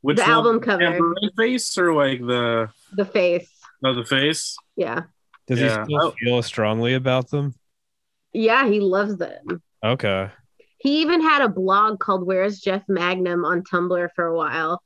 which 0.02 0.18
The 0.18 0.28
album 0.28 0.60
cover. 0.60 0.84
Tambourine 0.84 1.32
face 1.38 1.78
or 1.78 1.94
like 1.94 2.20
the 2.20 2.70
the 2.92 3.06
face. 3.06 3.50
No 3.82 3.94
the 3.94 4.04
face? 4.06 4.56
Yeah. 4.76 5.04
Does 5.48 5.60
Yeah. 5.60 5.86
he 5.88 5.96
still 5.96 6.08
Oh. 6.08 6.14
feel 6.20 6.42
strongly 6.44 6.94
about 6.94 7.30
them? 7.30 7.56
Yeah, 8.34 8.68
he 8.68 8.80
loves 8.80 9.18
them. 9.18 9.62
Okay. 9.84 10.30
He 10.78 11.02
even 11.02 11.22
had 11.22 11.42
a 11.42 11.50
blog 11.50 12.00
called 12.00 12.26
Where's 12.26 12.60
Jeff 12.60 12.84
Magnum 12.88 13.44
on 13.44 13.64
Tumblr 13.64 14.10
for 14.16 14.26
a 14.26 14.36
while. 14.36 14.82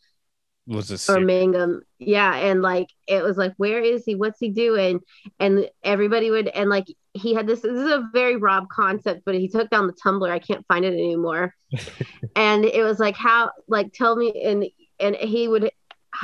Was 0.65 0.88
this 0.88 1.10
or 1.10 1.20
Mangum. 1.20 1.82
Yeah, 1.99 2.34
and 2.36 2.61
like 2.61 2.88
it 3.06 3.22
was 3.22 3.36
like, 3.36 3.53
where 3.57 3.82
is 3.82 4.06
he? 4.06 4.15
What's 4.15 4.40
he 4.40 4.48
doing? 4.49 5.02
And 5.38 5.70
everybody 5.84 6.32
would 6.32 6.48
and 6.48 6.70
like 6.70 6.86
he 7.14 7.34
had 7.34 7.45
this. 7.48 7.60
This 7.60 7.74
is 7.74 7.91
a 7.91 8.10
very 8.14 8.38
Rob 8.38 8.70
concept, 8.70 9.24
but 9.26 9.36
he 9.36 9.49
took 9.49 9.70
down 9.70 9.88
the 9.88 9.94
Tumblr. 9.94 10.28
I 10.30 10.40
can't 10.40 10.65
find 10.68 10.86
it 10.86 10.94
anymore. 10.94 11.53
and 12.38 12.64
it 12.64 12.82
was 12.84 12.98
like, 12.98 13.18
how? 13.18 13.52
Like, 13.68 13.91
tell 13.91 14.15
me. 14.15 14.41
And 14.41 14.65
and 15.02 15.15
he 15.18 15.49
would 15.49 15.70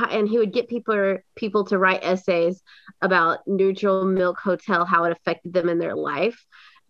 and 0.09 0.27
he 0.27 0.37
would 0.37 0.53
get 0.53 0.67
people 0.67 1.17
people 1.35 1.65
to 1.65 1.77
write 1.77 2.03
essays 2.03 2.61
about 3.01 3.39
Neutral 3.47 4.05
Milk 4.05 4.39
Hotel, 4.39 4.85
how 4.85 5.05
it 5.05 5.11
affected 5.11 5.53
them 5.53 5.69
in 5.69 5.79
their 5.79 5.95
life, 5.95 6.43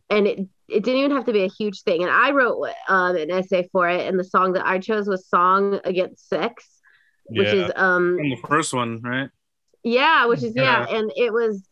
and 0.09 0.27
it 0.27 0.39
it 0.67 0.84
didn't 0.84 0.99
even 0.99 1.11
have 1.11 1.26
to 1.26 1.34
be 1.34 1.43
a 1.43 1.49
huge 1.49 1.81
thing. 1.84 2.03
And 2.03 2.11
I 2.11 2.31
wrote 2.31 2.69
um, 2.88 3.15
an 3.15 3.31
essay 3.31 3.67
for 3.71 3.88
it, 3.89 4.07
and 4.07 4.19
the 4.19 4.23
song 4.23 4.53
that 4.53 4.65
I 4.67 4.80
chose 4.80 5.07
was 5.07 5.27
"Song 5.27 5.80
Against 5.84 6.27
Sex." 6.30 6.65
which 7.26 7.53
Yeah. 7.53 7.65
is 7.67 7.71
um 7.76 8.17
From 8.17 8.30
the 8.30 8.47
first 8.47 8.73
one, 8.73 9.01
right? 9.03 9.30
yeah 9.84 10.26
which 10.26 10.43
is 10.43 10.55
yeah. 10.55 10.88
Yeah. 10.89 10.97
and 10.97 11.11
it 11.15 11.31
was 11.31 11.63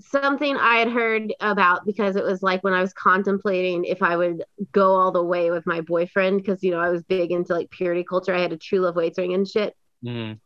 something 0.00 0.56
i 0.56 0.76
had 0.76 0.88
heard 0.88 1.32
about 1.40 1.86
because 1.86 2.16
it 2.16 2.24
was 2.24 2.42
like 2.42 2.62
when 2.62 2.74
i 2.74 2.82
was 2.82 2.92
contemplating 2.92 3.84
if 3.84 4.02
i 4.02 4.14
would 4.16 4.44
go 4.72 4.94
all 4.94 5.10
the 5.10 5.22
way 5.22 5.50
with 5.50 5.64
my 5.66 5.80
boyfriend 5.80 6.36
because 6.36 6.62
you 6.62 6.70
know 6.70 6.78
i 6.80 6.90
was 6.90 7.02
big 7.04 7.32
into 7.32 7.54
like 7.54 7.70
purity 7.70 8.04
culture 8.04 8.34
i 8.34 8.40
had 8.40 8.52
a 8.52 8.58
true 8.58 8.80
love 8.80 8.94
waits 8.96 9.16
ring 9.18 9.32
and 9.32 9.48
shit 9.48 9.74
Mhm. 10.04 10.38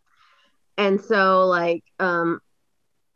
And 0.76 1.00
so 1.00 1.46
like 1.46 1.84
um 1.98 2.40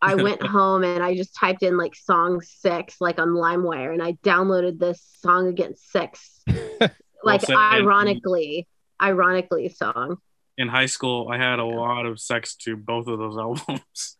i 0.02 0.14
went 0.26 0.43
home 0.43 0.85
and 0.85 1.02
i 1.02 1.14
just 1.14 1.35
typed 1.35 1.62
in 1.62 1.76
like 1.76 1.94
song 1.94 2.40
sex 2.43 2.97
like 3.01 3.18
on 3.18 3.28
limewire 3.28 3.93
and 3.93 4.02
i 4.02 4.12
downloaded 4.24 4.78
this 4.78 5.02
song 5.22 5.48
against 5.48 5.90
sex 5.90 6.43
like 7.24 7.48
ironically 7.51 8.66
ironically 9.01 9.68
song 9.68 10.18
In 10.56 10.68
high 10.68 10.86
school, 10.86 11.28
I 11.32 11.36
had 11.36 11.59
a 11.59 11.64
lot 11.64 12.06
of 12.06 12.20
sex 12.20 12.55
to 12.64 12.76
both 12.76 13.09
of 13.09 13.18
those 13.18 13.36
albums. 13.47 14.16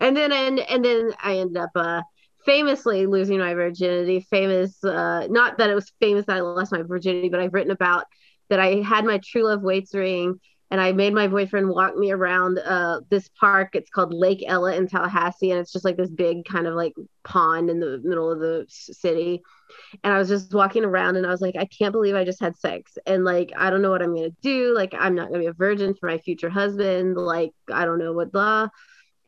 and 0.00 0.14
then 0.16 0.30
and, 0.32 0.60
and 0.60 0.84
then 0.84 1.14
I 1.22 1.38
ended 1.38 1.56
up 1.56 1.70
uh 1.74 2.02
famously 2.44 3.06
losing 3.06 3.38
my 3.38 3.54
virginity. 3.54 4.20
Famous 4.20 4.82
uh 4.84 5.26
not 5.30 5.56
that 5.58 5.70
it 5.70 5.74
was 5.74 5.90
famous 6.00 6.26
that 6.26 6.36
I 6.36 6.40
lost 6.40 6.70
my 6.72 6.82
virginity, 6.82 7.30
but 7.30 7.40
I've 7.40 7.54
written 7.54 7.70
about 7.70 8.04
that 8.50 8.60
I 8.60 8.82
had 8.82 9.06
my 9.06 9.20
true 9.24 9.44
love 9.44 9.62
waits 9.62 9.94
ring 9.94 10.38
and 10.70 10.80
I 10.80 10.92
made 10.92 11.14
my 11.14 11.28
boyfriend 11.28 11.68
walk 11.68 11.96
me 11.96 12.10
around 12.10 12.58
uh 12.58 13.00
this 13.10 13.28
park. 13.40 13.70
It's 13.74 13.90
called 13.90 14.12
Lake 14.12 14.44
Ella 14.46 14.74
in 14.74 14.86
Tallahassee 14.86 15.50
and 15.50 15.60
it's 15.60 15.72
just 15.72 15.84
like 15.84 15.96
this 15.96 16.10
big 16.10 16.44
kind 16.44 16.66
of 16.66 16.74
like 16.74 16.94
pond 17.24 17.70
in 17.70 17.80
the 17.80 18.00
middle 18.02 18.30
of 18.30 18.40
the 18.40 18.66
city. 18.68 19.42
And 20.02 20.12
I 20.12 20.18
was 20.18 20.28
just 20.28 20.54
walking 20.54 20.84
around 20.84 21.16
and 21.16 21.26
I 21.26 21.30
was 21.30 21.40
like, 21.40 21.56
I 21.56 21.66
can't 21.66 21.92
believe 21.92 22.14
I 22.14 22.24
just 22.24 22.40
had 22.40 22.56
sex. 22.56 22.96
And 23.06 23.24
like, 23.24 23.52
I 23.56 23.70
don't 23.70 23.82
know 23.82 23.90
what 23.90 24.02
I'm 24.02 24.14
going 24.14 24.30
to 24.30 24.36
do. 24.42 24.74
Like, 24.74 24.94
I'm 24.96 25.14
not 25.14 25.28
going 25.28 25.40
to 25.40 25.44
be 25.44 25.50
a 25.50 25.52
virgin 25.52 25.94
for 25.94 26.08
my 26.08 26.18
future 26.18 26.50
husband. 26.50 27.16
Like, 27.16 27.52
I 27.72 27.84
don't 27.84 27.98
know 27.98 28.12
what 28.12 28.32
the. 28.32 28.70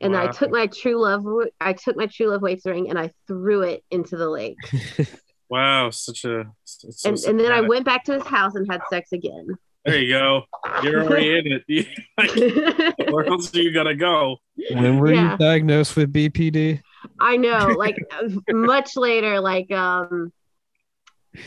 And 0.01 0.15
I 0.15 0.27
took 0.31 0.51
my 0.51 0.67
true 0.67 1.03
love, 1.03 1.25
I 1.59 1.73
took 1.73 1.97
my 1.97 2.07
true 2.07 2.29
love 2.29 2.43
waits 2.43 2.67
ring 2.67 2.91
and 2.91 2.99
I 2.99 3.13
threw 3.27 3.63
it 3.63 3.83
into 3.91 4.17
the 4.17 4.29
lake. 4.29 4.59
Wow, 5.49 5.91
such 5.91 6.25
a. 6.25 6.41
it's 6.65 7.03
so 7.03 7.09
And, 7.09 7.19
and 7.19 7.41
then 7.41 7.53
I 7.53 7.61
went 7.61 7.85
back 7.85 8.05
to 8.05 8.15
his 8.15 8.25
house 8.25 8.55
and 8.55 8.67
had 8.71 8.81
sex 8.91 9.13
again. 9.13 9.47
There 9.87 9.99
you 9.99 10.13
go. 10.13 10.43
You're 10.83 11.05
already 11.05 11.39
in 11.39 11.63
it. 11.69 11.87
Where 13.11 13.27
else 13.27 13.55
are 13.55 13.59
you 13.61 13.73
gonna 13.73 13.95
go? 13.95 14.39
When 14.73 14.99
were 14.99 15.13
Yeah. 15.13 15.33
you 15.33 15.39
diagnosed 15.39 15.95
with 15.97 16.13
BPD? 16.13 16.81
I 17.21 17.37
know, 17.37 17.75
like 17.79 17.97
much 18.51 18.97
later, 18.97 19.41
like, 19.41 19.71
um, 19.71 20.33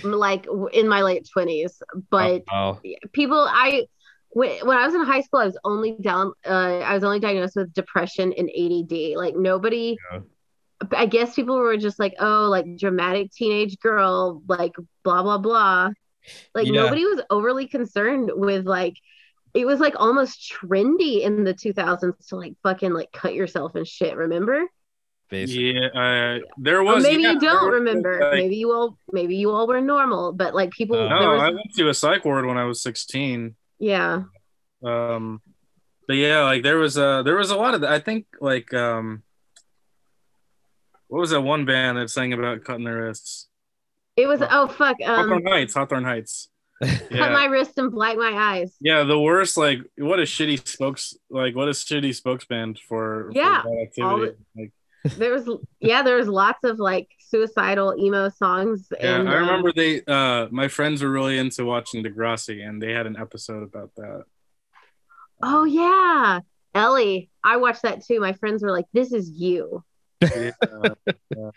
like 0.03 0.47
in 0.71 0.87
my 0.87 1.01
late 1.01 1.27
20s. 1.35 1.81
But 2.09 2.43
Oh, 2.51 2.79
people 3.11 3.45
i 3.49 3.85
when, 4.29 4.65
when 4.65 4.77
i 4.77 4.85
was 4.85 4.93
in 4.95 5.01
high 5.03 5.21
school 5.21 5.39
i 5.41 5.45
was 5.45 5.57
only 5.63 5.97
down 5.99 6.31
uh, 6.45 6.79
i 6.79 6.93
was 6.93 7.03
only 7.03 7.19
diagnosed 7.19 7.55
with 7.55 7.73
depression 7.73 8.31
and 8.37 8.49
add 8.49 9.15
like 9.17 9.35
nobody 9.35 9.97
Yeah. 10.13 10.19
i 10.91 11.07
guess 11.07 11.33
people 11.35 11.57
were 11.57 11.75
just 11.77 11.99
like 11.99 12.13
oh 12.19 12.47
like 12.49 12.77
dramatic 12.77 13.31
teenage 13.31 13.79
girl 13.79 14.41
like 14.47 14.73
blah 15.03 15.23
blah 15.23 15.39
blah 15.39 15.89
like 16.56 16.68
Yeah. 16.68 16.84
nobody 16.84 17.06
was 17.06 17.22
overly 17.30 17.68
concerned 17.68 18.31
with 18.34 18.65
like 18.65 18.95
it 19.53 19.65
was 19.65 19.80
like 19.80 19.95
almost 19.97 20.51
trendy 20.61 21.22
in 21.22 21.43
the 21.43 21.53
2000s 21.53 22.27
to 22.27 22.35
like 22.35 22.53
fucking 22.64 22.93
like 22.93 23.11
cut 23.11 23.34
yourself 23.34 23.76
and 23.76 23.88
shit 23.88 24.15
remember 24.15 24.64
basically. 25.30 25.73
Yeah, 25.76 25.88
uh, 25.88 26.39
there 26.57 26.80
or 26.80 26.84
was. 26.84 27.03
maybe 27.03 27.23
yeah, 27.23 27.31
you 27.34 27.39
don't 27.39 27.65
was, 27.65 27.73
remember 27.80 28.19
like- 28.19 28.34
maybe 28.34 28.56
you 28.57 28.72
all 28.72 28.97
maybe 29.11 29.35
you 29.35 29.51
all 29.51 29.68
were 29.68 29.81
normal 29.81 30.34
but 30.34 30.53
like 30.56 30.72
people 30.72 30.95
Uh, 30.97 31.10
there 31.10 31.19
No, 31.19 31.31
was 31.34 31.41
I 31.41 31.49
went 31.51 31.73
to 31.76 31.89
a 31.89 31.93
psych 31.93 32.26
ward 32.26 32.45
when 32.45 32.57
I 32.57 32.65
was 32.65 32.81
16. 32.81 33.56
yeah 33.80 34.23
Um, 34.84 35.41
but 36.07 36.15
yeah, 36.15 36.43
like 36.43 36.64
there 36.64 36.77
was 36.77 36.97
a 36.97 37.22
there 37.26 37.35
was 37.35 37.51
a 37.51 37.56
lot 37.57 37.73
of 37.76 37.81
that. 37.81 37.91
I 37.91 37.99
think 37.99 38.26
like 38.39 38.73
um, 38.73 39.22
what 41.07 41.19
was 41.19 41.31
that 41.31 41.41
one 41.41 41.65
band 41.65 41.97
that 41.97 42.10
sang 42.10 42.34
about 42.34 42.64
cutting 42.64 42.85
their 42.85 43.01
wrists? 43.03 43.48
It 44.21 44.27
was 44.27 44.41
oh 44.49 44.67
fuck 44.67 44.97
um 45.05 45.29
Hawthorne 45.29 45.47
Heights. 45.47 45.73
Hawthorne 45.73 46.03
Heights. 46.03 46.49
cut 46.83 47.31
my 47.33 47.45
wrist 47.45 47.77
and 47.77 47.91
blight 47.91 48.17
my 48.17 48.31
eyes. 48.31 48.75
Yeah, 48.79 49.03
the 49.03 49.19
worst. 49.19 49.57
Like, 49.57 49.79
what 49.97 50.19
a 50.19 50.23
shitty 50.23 50.65
spokes. 50.65 51.13
Like, 51.29 51.53
what 51.55 51.67
a 51.67 51.71
shitty 51.71 52.15
spokesband 52.15 52.79
for. 52.79 53.25
for 53.25 53.31
Yeah, 53.33 53.63
that 53.63 54.01
all 54.01 54.23
activity. 54.23 54.37
Like, 54.55 54.71
There 55.17 55.31
was 55.31 55.49
yeah, 55.79 56.03
there 56.03 56.15
was 56.15 56.27
lots 56.27 56.63
of 56.63 56.79
like 56.79 57.07
suicidal 57.19 57.95
emo 57.97 58.29
songs. 58.29 58.87
yeah, 58.99 59.19
and 59.19 59.29
I 59.29 59.35
um, 59.35 59.41
remember 59.41 59.73
they. 59.73 60.03
Uh, 60.05 60.47
my 60.51 60.67
friends 60.67 61.01
were 61.01 61.11
really 61.11 61.37
into 61.37 61.65
watching 61.65 62.03
Degrassi, 62.03 62.67
and 62.67 62.81
they 62.81 62.91
had 62.91 63.07
an 63.07 63.17
episode 63.17 63.63
about 63.63 63.91
that. 63.95 64.23
oh 65.41 65.63
yeah, 65.65 66.39
Ellie. 66.73 67.29
I 67.43 67.57
watched 67.57 67.83
that 67.83 68.03
too. 68.05 68.19
My 68.19 68.33
friends 68.33 68.61
were 68.61 68.71
like, 68.71 68.87
"This 68.93 69.13
is 69.13 69.29
you." 69.29 69.83
yeah, 70.21 70.51
yeah. 70.61 71.51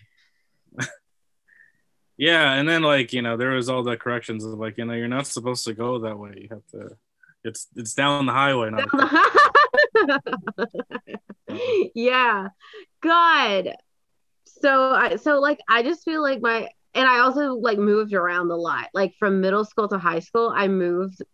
Yeah, 2.23 2.53
and 2.53 2.69
then 2.69 2.83
like 2.83 3.13
you 3.13 3.21
know 3.21 3.37
there 3.37 3.51
was 3.51 3.69
all 3.69 3.83
the 3.83 3.97
corrections 3.97 4.45
of 4.45 4.53
like 4.53 4.79
you 4.79 4.85
know 4.85 4.93
you're 4.93 5.09
not 5.09 5.27
supposed 5.27 5.65
to 5.65 5.75
go 5.75 5.99
that 5.99 6.17
way. 6.17 6.35
You 6.43 6.49
have 6.51 6.65
to. 6.69 6.97
It's 7.43 7.67
it's 7.75 7.95
down 7.95 8.27
the 8.27 8.33
highway, 8.33 8.71
not. 8.71 8.87
yeah, 11.97 12.47
God. 13.01 13.75
So 14.45 14.93
I 14.93 15.17
so 15.17 15.41
like 15.41 15.59
I 15.69 15.83
just 15.83 16.05
feel 16.05 16.23
like 16.23 16.41
my 16.41 16.69
and 16.95 17.09
I 17.09 17.19
also 17.19 17.55
like 17.55 17.79
moved 17.79 18.15
around 18.15 18.53
a 18.53 18.57
lot. 18.57 18.91
Like 18.95 19.15
from 19.19 19.41
middle 19.41 19.65
school 19.65 19.89
to 19.89 19.99
high 19.99 20.21
school, 20.21 20.53
I 20.55 20.69
moved, 20.69 21.25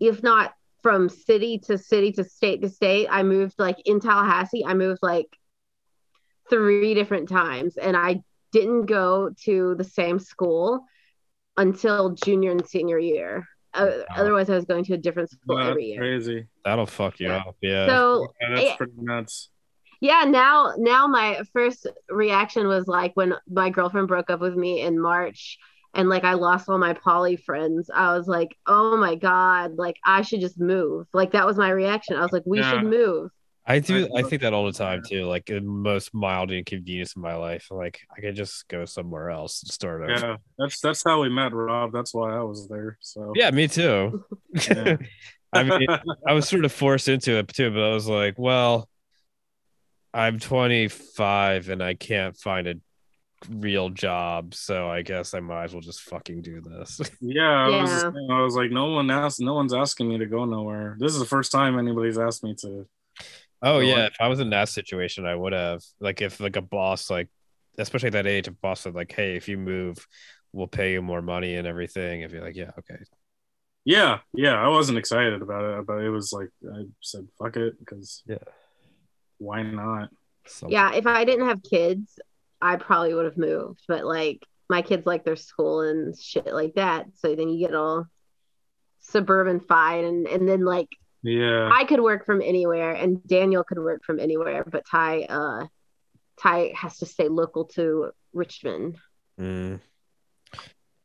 if 0.00 0.24
not 0.24 0.54
from 0.82 1.08
city 1.08 1.60
to 1.66 1.78
city 1.78 2.10
to 2.14 2.24
state 2.24 2.62
to 2.62 2.68
state. 2.68 3.06
I 3.08 3.22
moved 3.22 3.54
like 3.58 3.78
in 3.84 4.00
Tallahassee. 4.00 4.64
I 4.66 4.74
moved 4.74 5.02
like 5.02 5.28
three 6.50 6.94
different 6.94 7.28
times, 7.28 7.76
and 7.76 7.96
I 7.96 8.24
didn't 8.52 8.86
go 8.86 9.30
to 9.44 9.74
the 9.76 9.84
same 9.84 10.18
school 10.18 10.84
until 11.56 12.10
junior 12.10 12.52
and 12.52 12.66
senior 12.66 12.98
year. 12.98 13.46
Uh, 13.74 13.90
Wow. 14.08 14.16
Otherwise, 14.16 14.50
I 14.50 14.54
was 14.54 14.64
going 14.64 14.84
to 14.84 14.94
a 14.94 14.98
different 14.98 15.30
school 15.30 15.56
Wow, 15.56 15.70
every 15.70 15.86
year. 15.86 16.00
crazy. 16.00 16.48
That'll 16.64 16.86
fuck 16.86 17.20
you 17.20 17.28
Yeah. 17.28 17.36
up. 17.48 17.56
Yeah. 17.60 17.86
So 17.88 18.32
Yeah, 18.40 18.48
that's 18.54 18.72
pretty 18.76 18.92
nuts. 18.96 19.50
yeah 20.00 20.24
now 20.24 20.72
now 20.78 21.06
my 21.06 21.40
first 21.52 21.86
reaction 22.08 22.66
was 22.66 22.86
like 22.86 23.12
when 23.14 23.34
my 23.48 23.70
girlfriend 23.70 24.08
broke 24.08 24.30
up 24.30 24.40
with 24.40 24.54
me 24.54 24.80
in 24.80 25.00
march 25.00 25.58
and 25.94 26.08
like 26.08 26.24
i 26.24 26.34
lost 26.34 26.68
all 26.68 26.78
my 26.78 26.92
poly 26.94 27.36
friends 27.36 27.90
i 27.92 28.16
was 28.16 28.28
like 28.28 28.56
oh 28.66 28.96
my 28.96 29.14
god 29.14 29.76
like 29.76 29.96
i 30.04 30.22
should 30.22 30.40
just 30.40 30.58
move 30.60 31.06
like 31.12 31.32
that 31.32 31.46
was 31.46 31.56
my 31.56 31.70
reaction 31.70 32.16
i 32.16 32.22
was 32.22 32.32
like 32.32 32.44
we 32.46 32.58
Yeah. 32.58 32.70
should 32.70 32.82
move 32.82 33.30
I 33.70 33.78
do. 33.80 34.08
I- 34.16 34.20
I 34.20 34.22
think 34.22 34.42
that 34.42 34.54
all 34.54 34.64
the 34.66 34.72
time 34.72 35.02
too. 35.06 35.26
Like 35.26 35.46
the 35.46 35.60
most 35.60 36.14
mild 36.14 36.50
inconvenience 36.50 37.14
in 37.14 37.22
my 37.22 37.34
life. 37.36 37.68
Like 37.70 38.00
I 38.16 38.20
could 38.22 38.34
just 38.34 38.66
go 38.68 38.84
somewhere 38.86 39.30
else 39.30 39.62
and 39.62 39.70
start 39.70 40.02
over. 40.02 40.10
Yeah, 40.10 40.36
that's 40.58 40.80
that's 40.80 41.04
how 41.04 41.20
we 41.20 41.28
met, 41.28 41.52
Rob. 41.52 41.92
That's 41.92 42.14
why 42.14 42.34
I 42.34 42.42
was 42.42 42.66
there. 42.68 42.96
So 43.00 43.32
Yeah, 43.36 43.50
me 43.50 43.68
too. 43.68 44.24
Yeah. 44.68 44.96
I 45.52 45.62
mean, 45.62 45.86
I 46.26 46.32
was 46.34 46.46
sort 46.48 46.64
of 46.66 46.72
forced 46.72 47.08
into 47.08 47.32
it 47.38 47.48
too, 47.48 47.70
but 47.70 47.80
I 47.82 47.94
was 47.94 48.06
like, 48.06 48.38
well, 48.38 48.86
I'm 50.12 50.38
25 50.38 51.68
and 51.70 51.82
I 51.82 51.94
can't 51.94 52.36
find 52.36 52.66
a 52.68 52.74
real 53.48 53.88
job, 53.88 54.52
so 54.54 54.90
I 54.90 55.00
guess 55.02 55.32
I 55.32 55.40
might 55.40 55.64
as 55.64 55.72
well 55.72 55.80
just 55.80 56.02
fucking 56.02 56.42
do 56.42 56.60
this. 56.60 57.00
yeah, 57.20 57.48
I 57.48 57.80
was, 57.80 57.90
Yeah. 57.90 58.00
saying, 58.00 58.28
I 58.30 58.40
was 58.42 58.56
like, 58.56 58.70
no 58.70 58.86
one 58.90 59.10
asked, 59.10 59.40
no 59.40 59.54
one's 59.54 59.72
asking 59.72 60.08
me 60.10 60.18
to 60.18 60.26
go 60.26 60.44
nowhere. 60.44 60.96
This 60.98 61.12
is 61.12 61.18
the 61.18 61.24
first 61.24 61.50
time 61.52 61.78
anybody's 61.78 62.18
asked 62.18 62.44
me 62.44 62.54
to. 62.62 62.86
Oh 63.62 63.78
yeah, 63.80 63.94
like- 63.94 64.12
if 64.12 64.16
I 64.20 64.28
was 64.28 64.40
in 64.40 64.50
that 64.50 64.68
situation, 64.68 65.26
I 65.26 65.34
would 65.34 65.52
have 65.52 65.82
like 66.00 66.20
if 66.22 66.40
like 66.40 66.56
a 66.56 66.62
boss 66.62 67.10
like 67.10 67.28
especially 67.78 68.08
at 68.08 68.12
that 68.14 68.26
age, 68.26 68.48
a 68.48 68.52
boss 68.52 68.80
said 68.80 68.94
like, 68.94 69.12
"Hey, 69.12 69.36
if 69.36 69.48
you 69.48 69.56
move, 69.58 70.06
we'll 70.52 70.66
pay 70.66 70.92
you 70.92 71.02
more 71.02 71.22
money 71.22 71.54
and 71.56 71.66
everything." 71.66 72.22
If 72.22 72.32
you're 72.32 72.42
like, 72.42 72.56
"Yeah, 72.56 72.70
okay." 72.78 72.96
Yeah, 73.84 74.18
yeah. 74.34 74.54
I 74.54 74.68
wasn't 74.68 74.98
excited 74.98 75.40
about 75.40 75.78
it, 75.78 75.86
but 75.86 76.02
it 76.02 76.10
was 76.10 76.32
like 76.32 76.48
I 76.64 76.84
said, 77.00 77.26
"Fuck 77.38 77.56
it," 77.56 77.78
because 77.78 78.22
Yeah. 78.26 78.38
why 79.38 79.62
not? 79.62 80.10
something. 80.46 80.72
Yeah, 80.72 80.94
if 80.94 81.06
I 81.06 81.24
didn't 81.24 81.46
have 81.46 81.62
kids, 81.62 82.18
I 82.60 82.76
probably 82.76 83.12
would 83.14 83.26
have 83.26 83.36
moved. 83.36 83.80
But 83.86 84.04
like 84.04 84.44
my 84.70 84.82
kids 84.82 85.06
like 85.06 85.24
their 85.24 85.36
school 85.36 85.82
and 85.82 86.18
shit 86.18 86.46
like 86.46 86.74
that. 86.74 87.06
So 87.16 87.34
then 87.34 87.48
you 87.50 87.66
get 87.66 87.74
all 87.74 88.06
suburban 89.00 89.60
fied 89.60 90.04
and 90.04 90.26
and 90.26 90.48
then 90.48 90.64
like 90.64 90.88
Yeah, 91.22 91.70
I 91.72 91.84
could 91.84 92.00
work 92.00 92.24
from 92.26 92.42
anywhere 92.42 92.92
and 92.92 93.26
Daniel 93.26 93.64
could 93.64 93.78
work 93.78 94.04
from 94.04 94.20
anywhere, 94.20 94.64
but 94.64 94.84
Ty 94.86 95.22
uh 95.22 95.66
Ty 96.40 96.72
has 96.76 96.98
to 96.98 97.06
stay 97.06 97.28
local 97.28 97.64
to 97.64 98.12
Richmond. 98.32 98.98
Mm. 99.40 99.80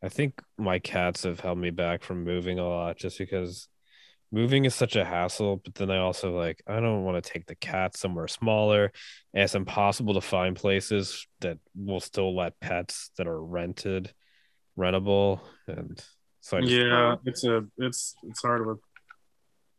I 0.04 0.10
think 0.10 0.42
my 0.58 0.80
cats 0.80 1.24
have 1.24 1.40
held 1.40 1.58
me 1.58 1.70
back 1.70 2.04
from 2.04 2.26
moving 2.26 2.60
a 2.60 2.68
lot 2.68 2.98
just 2.98 3.18
because 3.18 3.70
moving 4.32 4.66
is 4.66 4.76
such 4.76 4.96
a 4.96 5.06
hassle. 5.06 5.58
But 5.58 5.76
then 5.76 5.90
I 5.90 6.00
also 6.00 6.38
like, 6.38 6.62
I 6.68 6.80
don't 6.80 7.04
want 7.04 7.24
to 7.24 7.32
take 7.32 7.46
the 7.46 7.56
cat 7.56 7.96
somewhere 7.96 8.28
smaller. 8.28 8.92
And 9.34 9.44
it's 9.44 9.56
impossible 9.56 10.16
to 10.16 10.22
find 10.22 10.56
places 10.56 11.26
that 11.40 11.58
will 11.76 12.02
still 12.02 12.36
let 12.36 12.60
pets 12.60 13.12
that 13.18 13.28
are 13.28 13.44
rented, 13.44 14.14
rentable. 14.78 15.40
And 15.68 16.04
so 16.42 16.58
I 16.58 16.62
just, 16.62 16.74
yeah. 16.74 17.16
It's 17.26 17.44
a 17.46 17.66
it's 17.78 18.16
it's 18.24 18.42
hard 18.42 18.68
with. 18.68 18.80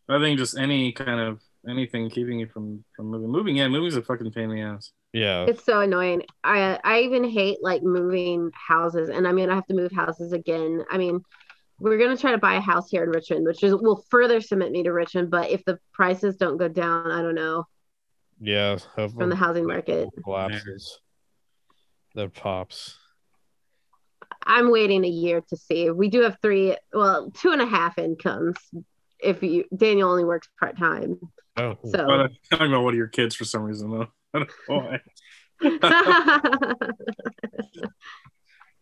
I 0.09 0.19
think 0.19 0.39
just 0.39 0.59
any 0.59 0.93
kind 0.93 1.21
of 1.21 1.41
anything 1.69 2.11
keeping 2.11 2.39
you 2.41 2.47
from 2.47 2.85
from 2.95 3.07
moving. 3.07 3.31
Moving, 3.31 3.57
yeah, 3.57 3.69
moving's 3.69 3.97
a 3.97 4.03
fucking 4.03 4.31
pain 4.33 4.51
in 4.51 4.57
the 4.57 4.63
ass. 4.63 4.93
yeah. 5.13 5.45
It's 5.47 5.65
so 5.65 5.81
annoying. 5.81 6.23
I 6.43 6.79
I 6.85 7.01
even 7.01 7.25
hate 7.25 7.59
like 7.63 7.83
moving 7.83 8.51
houses 8.55 9.09
and 9.09 9.27
I'm 9.27 9.37
gonna 9.37 9.55
have 9.55 9.67
to 9.67 9.75
move 9.75 9.93
houses 9.93 10.33
again. 10.33 10.85
I 10.91 10.99
mean 10.99 11.21
we're 11.81 11.99
gonna 11.99 12.17
try 12.17 12.33
to 12.33 12.39
buy 12.39 12.55
a 12.55 12.61
house 12.61 12.91
here 12.91 13.03
in 13.03 13.11
Richmond, 13.11 13.47
which 13.47 13.63
is 13.65 13.75
will 13.75 14.05
further 14.11 14.41
submit 14.41 14.73
me 14.73 14.83
to 14.85 14.93
Richmond, 14.93 15.31
but 15.31 15.51
if 15.51 15.65
the 15.65 15.79
prices 15.93 16.37
don't 16.37 16.57
go 16.59 16.69
down, 16.69 17.11
I 17.11 17.21
don't 17.23 17.35
know, 17.35 17.65
Yeah. 18.41 18.77
from 18.97 19.29
the 19.31 19.35
housing 19.37 19.67
market. 19.67 20.09
collapses. 20.23 21.01
The 22.15 22.29
pops. 22.29 22.97
I'm 24.47 24.71
waiting 24.71 25.05
a 25.05 25.09
year 25.09 25.41
to 25.49 25.57
see. 25.57 25.91
We 25.91 26.09
do 26.09 26.21
have 26.21 26.37
three, 26.43 26.77
well, 26.93 27.31
two 27.33 27.51
and 27.51 27.63
a 27.63 27.67
half 27.67 27.99
incomes. 27.99 28.57
If 29.25 29.43
you 29.43 29.65
Daniel 29.75 30.11
only 30.11 30.25
works 30.25 30.49
part 30.61 30.79
time, 30.79 31.19
Oh, 31.57 31.77
But 31.83 31.91
so 31.91 32.07
I'm 32.11 32.37
talking 32.51 32.67
about 32.67 32.83
one 32.83 32.95
of 32.95 32.99
your 32.99 33.09
kids 33.09 33.35
for 33.35 33.45
some 33.45 33.63
reason 33.63 33.91
though. 33.91 34.09
I 34.35 34.39
don't 34.39 34.51
know 34.69 34.99
why. 35.61 36.81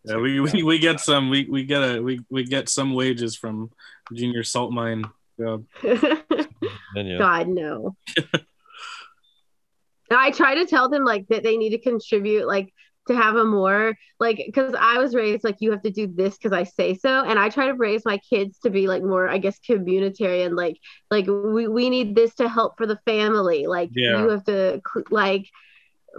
Yeah, 0.05 0.17
we, 0.17 0.41
we, 0.41 0.63
we 0.63 0.79
get 0.79 0.99
some 0.99 1.29
we, 1.29 1.47
we 1.49 1.63
get 1.63 1.81
a 1.81 2.01
we, 2.01 2.19
we 2.29 2.43
get 2.43 2.67
some 2.67 2.93
wages 2.93 3.37
from 3.37 3.71
junior 4.13 4.43
salt 4.43 4.73
mine 4.73 5.05
job. 5.39 5.63
God 5.81 7.47
no. 7.47 7.95
I 10.11 10.31
try 10.31 10.55
to 10.55 10.65
tell 10.65 10.89
them 10.89 11.05
like 11.05 11.29
that 11.29 11.43
they 11.43 11.55
need 11.55 11.69
to 11.69 11.77
contribute 11.77 12.45
like 12.45 12.73
to 13.07 13.15
have 13.15 13.35
a 13.35 13.43
more 13.43 13.95
like 14.19 14.41
because 14.45 14.73
I 14.79 14.97
was 14.99 15.13
raised 15.15 15.43
like 15.43 15.57
you 15.59 15.71
have 15.71 15.81
to 15.83 15.91
do 15.91 16.07
this 16.07 16.37
because 16.37 16.53
I 16.53 16.63
say 16.63 16.95
so 16.95 17.23
and 17.23 17.37
I 17.37 17.49
try 17.49 17.67
to 17.67 17.73
raise 17.73 18.05
my 18.05 18.17
kids 18.17 18.59
to 18.59 18.69
be 18.69 18.87
like 18.87 19.03
more 19.03 19.27
I 19.29 19.37
guess 19.39 19.59
communitarian 19.59 20.55
like 20.55 20.77
like 21.11 21.27
we, 21.27 21.67
we 21.67 21.89
need 21.89 22.15
this 22.15 22.35
to 22.35 22.47
help 22.47 22.77
for 22.77 22.85
the 22.87 22.99
family 23.05 23.67
like 23.67 23.91
Yeah. 23.93 24.19
you 24.19 24.29
have 24.29 24.43
to 24.45 24.81
like 25.09 25.47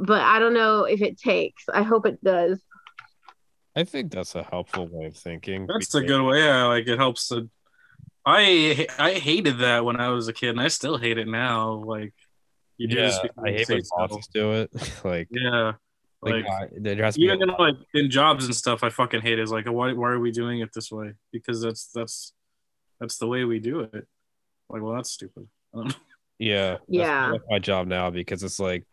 but 0.00 0.20
I 0.22 0.38
don't 0.38 0.54
know 0.54 0.84
if 0.84 1.02
it 1.02 1.18
takes 1.18 1.64
I 1.72 1.82
hope 1.82 2.06
it 2.06 2.22
does 2.22 2.62
I 3.76 3.84
think 3.84 4.12
that's 4.12 4.34
a 4.34 4.42
helpful 4.42 4.88
way 4.90 5.06
of 5.06 5.16
thinking. 5.16 5.66
That's 5.66 5.94
a 5.94 6.00
good 6.02 6.22
way. 6.24 6.38
Yeah, 6.44 6.64
like 6.66 6.86
it 6.86 6.98
helps 6.98 7.28
to. 7.28 7.50
I 8.26 8.86
I 8.98 9.14
hated 9.14 9.58
that 9.58 9.84
when 9.84 10.00
I 10.00 10.08
was 10.10 10.28
a 10.28 10.32
kid, 10.32 10.50
and 10.50 10.60
I 10.60 10.68
still 10.68 10.98
hate 10.98 11.18
it 11.18 11.28
now. 11.28 11.72
Like 11.74 12.14
you 12.78 12.88
do 12.88 12.96
Yeah, 12.96 13.06
this 13.06 13.20
I 13.44 13.50
hate 13.50 13.66
say 13.66 13.74
when 13.74 13.84
so. 13.84 13.96
bosses 13.96 14.28
do 14.28 14.52
it. 14.52 14.70
like, 15.04 15.28
Yeah, 15.30 15.72
like, 16.24 16.44
like 16.44 16.46
I- 16.46 16.68
there 16.76 17.04
has 17.04 17.14
to 17.14 17.20
be 17.20 17.26
even 17.26 17.48
a 17.48 17.52
in 17.52 17.58
like 17.58 17.76
in 17.94 18.10
jobs 18.10 18.44
and 18.46 18.54
stuff, 18.54 18.82
I 18.82 18.88
fucking 18.90 19.20
hate 19.22 19.38
it. 19.38 19.42
It's 19.42 19.50
like 19.52 19.66
why 19.66 19.92
why 19.92 20.10
are 20.10 20.18
we 20.20 20.30
doing 20.32 20.60
it 20.60 20.70
this 20.74 20.90
way? 20.90 21.12
Because 21.32 21.62
that's 21.62 21.86
that's 21.94 22.32
that's 23.00 23.18
the 23.18 23.26
way 23.26 23.44
we 23.44 23.58
do 23.60 23.80
it. 23.80 24.06
Like, 24.68 24.82
well, 24.82 24.94
that's 24.94 25.10
stupid. 25.10 25.46
I 25.74 25.78
don't 25.78 25.88
know. 25.88 25.94
Yeah. 26.38 26.62
that's- 26.72 26.86
Yeah. 26.88 27.30
That's 27.32 27.44
my 27.50 27.58
job 27.58 27.86
now 27.86 28.10
because 28.10 28.42
it's 28.42 28.58
like 28.60 28.84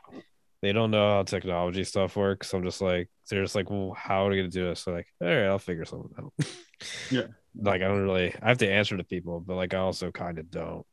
they 0.61 0.73
don't 0.73 0.91
know 0.91 1.09
how 1.09 1.23
technology 1.23 1.83
stuff 1.83 2.15
works. 2.15 2.53
I'm 2.53 2.63
just 2.63 2.81
like, 2.81 3.09
they're 3.29 3.41
just 3.41 3.55
like, 3.55 3.71
well, 3.71 3.93
how 3.97 4.27
are 4.27 4.29
we 4.29 4.35
going 4.37 4.51
to 4.51 4.59
do 4.59 4.65
this? 4.65 4.81
So 4.81 4.91
like, 4.91 5.07
all 5.19 5.27
right, 5.27 5.45
I'll 5.45 5.57
figure 5.57 5.85
something 5.85 6.11
out. 6.19 6.33
Yeah. 7.11 7.27
Like, 7.55 7.81
I 7.81 7.87
don't 7.87 8.01
really, 8.03 8.33
I 8.41 8.47
have 8.49 8.57
to 8.59 8.69
answer 8.71 8.95
to 8.97 9.03
people, 9.03 9.39
but 9.39 9.55
like, 9.55 9.73
I 9.73 9.77
also 9.79 10.09
kind 10.11 10.37
of 10.39 10.49
don't. 10.51 10.85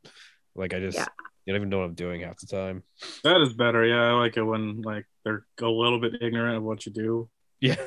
Like, 0.55 0.73
I 0.73 0.79
just, 0.79 0.97
Yeah. 0.97 1.05
You 1.49 1.55
don't 1.55 1.61
even 1.63 1.69
know 1.69 1.79
what 1.79 1.85
I'm 1.85 1.95
doing 1.95 2.21
half 2.21 2.37
the 2.37 2.45
time. 2.45 2.83
That 3.23 3.41
is 3.41 3.53
better. 3.53 3.83
Yeah, 3.83 4.03
I 4.03 4.11
like 4.11 4.37
it 4.37 4.43
when 4.43 4.83
like 4.83 5.07
they're 5.23 5.47
a 5.59 5.67
little 5.67 5.99
bit 5.99 6.21
ignorant 6.21 6.57
of 6.57 6.63
what 6.63 6.85
you 6.85 6.91
do. 6.91 7.27
Yeah. 7.59 7.83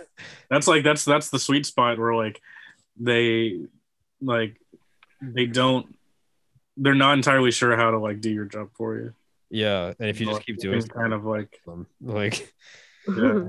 That's 0.51 0.67
like 0.67 0.83
that's 0.83 1.05
that's 1.05 1.31
the 1.31 1.39
sweet 1.39 1.65
spot 1.65 1.97
where 1.97 2.13
like 2.13 2.41
they 2.99 3.61
like 4.21 4.57
they 5.23 5.47
don't 5.47 5.97
they're 6.77 6.97
not 6.97 7.13
entirely 7.13 7.53
sure 7.53 7.77
how 7.77 7.93
to 7.93 8.01
like 8.01 8.21
do 8.21 8.31
your 8.31 8.47
job 8.47 8.71
for 8.75 8.97
you. 8.97 9.15
Yeah. 9.49 9.93
And 10.01 10.09
if 10.09 10.19
you 10.19 10.27
just 10.27 10.45
keep 10.45 10.59
doing 10.59 10.79
it's 10.79 10.89
kind 10.89 11.13
of 11.13 11.25
like 11.25 11.61
like, 12.01 12.53
Yeah. 13.07 13.49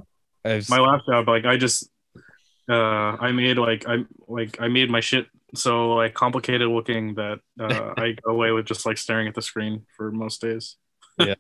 My 0.70 0.80
last 0.80 1.08
job, 1.08 1.28
like 1.28 1.46
I 1.46 1.58
just 1.58 1.90
uh 2.70 3.18
I 3.20 3.32
made 3.32 3.58
like 3.58 3.88
I 3.88 4.06
like 4.28 4.62
I 4.62 4.68
made 4.68 4.90
my 4.90 5.00
shit 5.00 5.28
so 5.56 5.94
like 5.96 6.14
complicated 6.14 6.68
looking 6.68 7.16
that 7.16 7.40
uh 7.60 7.94
I 7.98 8.16
go 8.24 8.32
away 8.32 8.52
with 8.52 8.66
just 8.66 8.86
like 8.86 8.98
staring 8.98 9.28
at 9.28 9.36
the 9.36 9.42
screen 9.42 9.86
for 9.96 10.12
most 10.12 10.42
days. 10.42 10.78
Yeah, 11.20 11.36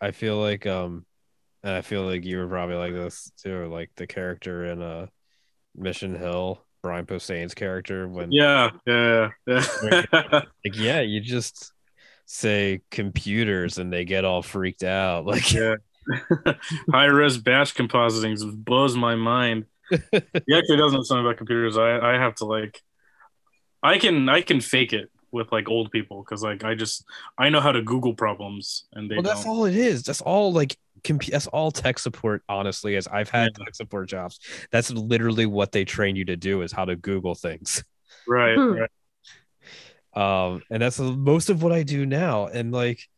I 0.00 0.12
feel 0.12 0.38
like 0.38 0.66
um 0.66 1.04
and 1.64 1.74
I 1.74 1.80
feel 1.80 2.02
like 2.02 2.24
you 2.24 2.38
were 2.38 2.46
probably 2.46 2.76
like 2.76 2.92
this 2.92 3.32
too, 3.42 3.66
like 3.66 3.90
the 3.96 4.06
character 4.06 4.66
in 4.66 4.80
uh 4.80 5.06
Mission 5.74 6.14
Hill, 6.14 6.60
Brian 6.82 7.06
Posehn's 7.06 7.54
character 7.54 8.06
when 8.06 8.30
Yeah, 8.30 8.70
yeah, 8.86 9.30
yeah. 9.46 9.64
like 10.32 10.76
yeah, 10.76 11.00
you 11.00 11.20
just 11.20 11.72
say 12.26 12.82
computers 12.90 13.78
and 13.78 13.92
they 13.92 14.04
get 14.04 14.24
all 14.24 14.42
freaked 14.42 14.84
out. 14.84 15.24
Like 15.26 15.52
yeah. 15.52 15.76
High 16.90 17.06
res 17.06 17.38
batch 17.38 17.74
compositing 17.74 18.36
blows 18.64 18.96
my 18.96 19.14
mind. 19.14 19.66
He 19.90 19.96
actually 20.10 20.76
doesn't 20.76 20.94
know 20.96 21.02
something 21.02 21.24
about 21.24 21.36
computers. 21.36 21.76
I, 21.76 21.98
I 21.98 22.12
have 22.18 22.34
to 22.36 22.44
like 22.46 22.80
I 23.82 23.98
can 23.98 24.28
I 24.28 24.40
can 24.42 24.60
fake 24.60 24.92
it 24.92 25.10
with 25.30 25.50
like 25.52 25.68
old 25.68 25.90
people 25.90 26.22
because 26.22 26.42
like 26.42 26.64
I 26.64 26.74
just 26.74 27.04
I 27.36 27.48
know 27.50 27.60
how 27.60 27.72
to 27.72 27.82
Google 27.82 28.14
problems 28.14 28.86
and 28.92 29.10
they 29.10 29.16
well 29.16 29.22
that's 29.22 29.44
don't. 29.44 29.52
all 29.56 29.64
it 29.66 29.76
is. 29.76 30.02
That's 30.02 30.20
all 30.20 30.52
like 30.52 30.76
comp- 31.04 31.26
that's 31.26 31.46
all 31.48 31.70
tech 31.70 31.98
support 31.98 32.42
honestly 32.48 32.96
as 32.96 33.06
I've 33.08 33.28
had 33.30 33.50
Yeah. 33.58 33.64
tech 33.66 33.74
support 33.74 34.08
jobs. 34.08 34.38
That's 34.70 34.90
literally 34.90 35.46
what 35.46 35.72
they 35.72 35.84
train 35.84 36.16
you 36.16 36.24
to 36.26 36.36
do 36.36 36.62
is 36.62 36.72
how 36.72 36.84
to 36.86 36.96
Google 36.96 37.34
things. 37.34 37.82
Right, 38.26 38.54
right. 38.56 38.90
um 40.14 40.62
and 40.70 40.80
that's 40.80 41.00
most 41.00 41.50
of 41.50 41.62
what 41.62 41.72
i 41.72 41.82
do 41.82 42.06
now 42.06 42.46
and 42.46 42.70
like 42.70 42.98
the- 42.98 43.13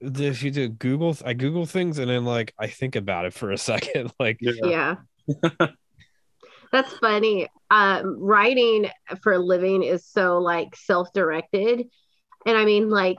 if 0.00 0.42
you 0.42 0.50
do 0.50 0.68
google 0.68 1.16
i 1.24 1.32
google 1.34 1.66
things 1.66 1.98
and 1.98 2.10
then 2.10 2.24
like 2.24 2.54
i 2.58 2.66
think 2.66 2.96
about 2.96 3.26
it 3.26 3.34
for 3.34 3.50
a 3.50 3.58
second 3.70 4.12
like 4.18 4.38
Yeah. 4.40 4.96
yeah. 5.26 5.66
That's 6.72 6.92
funny. 6.98 7.48
Um 7.70 8.16
writing 8.20 8.88
for 9.22 9.32
a 9.32 9.38
living 9.38 9.82
is 9.82 10.06
so 10.06 10.38
like 10.38 10.76
self-directed. 10.76 11.86
And 12.46 12.56
i 12.56 12.64
mean 12.64 12.88
like 12.90 13.18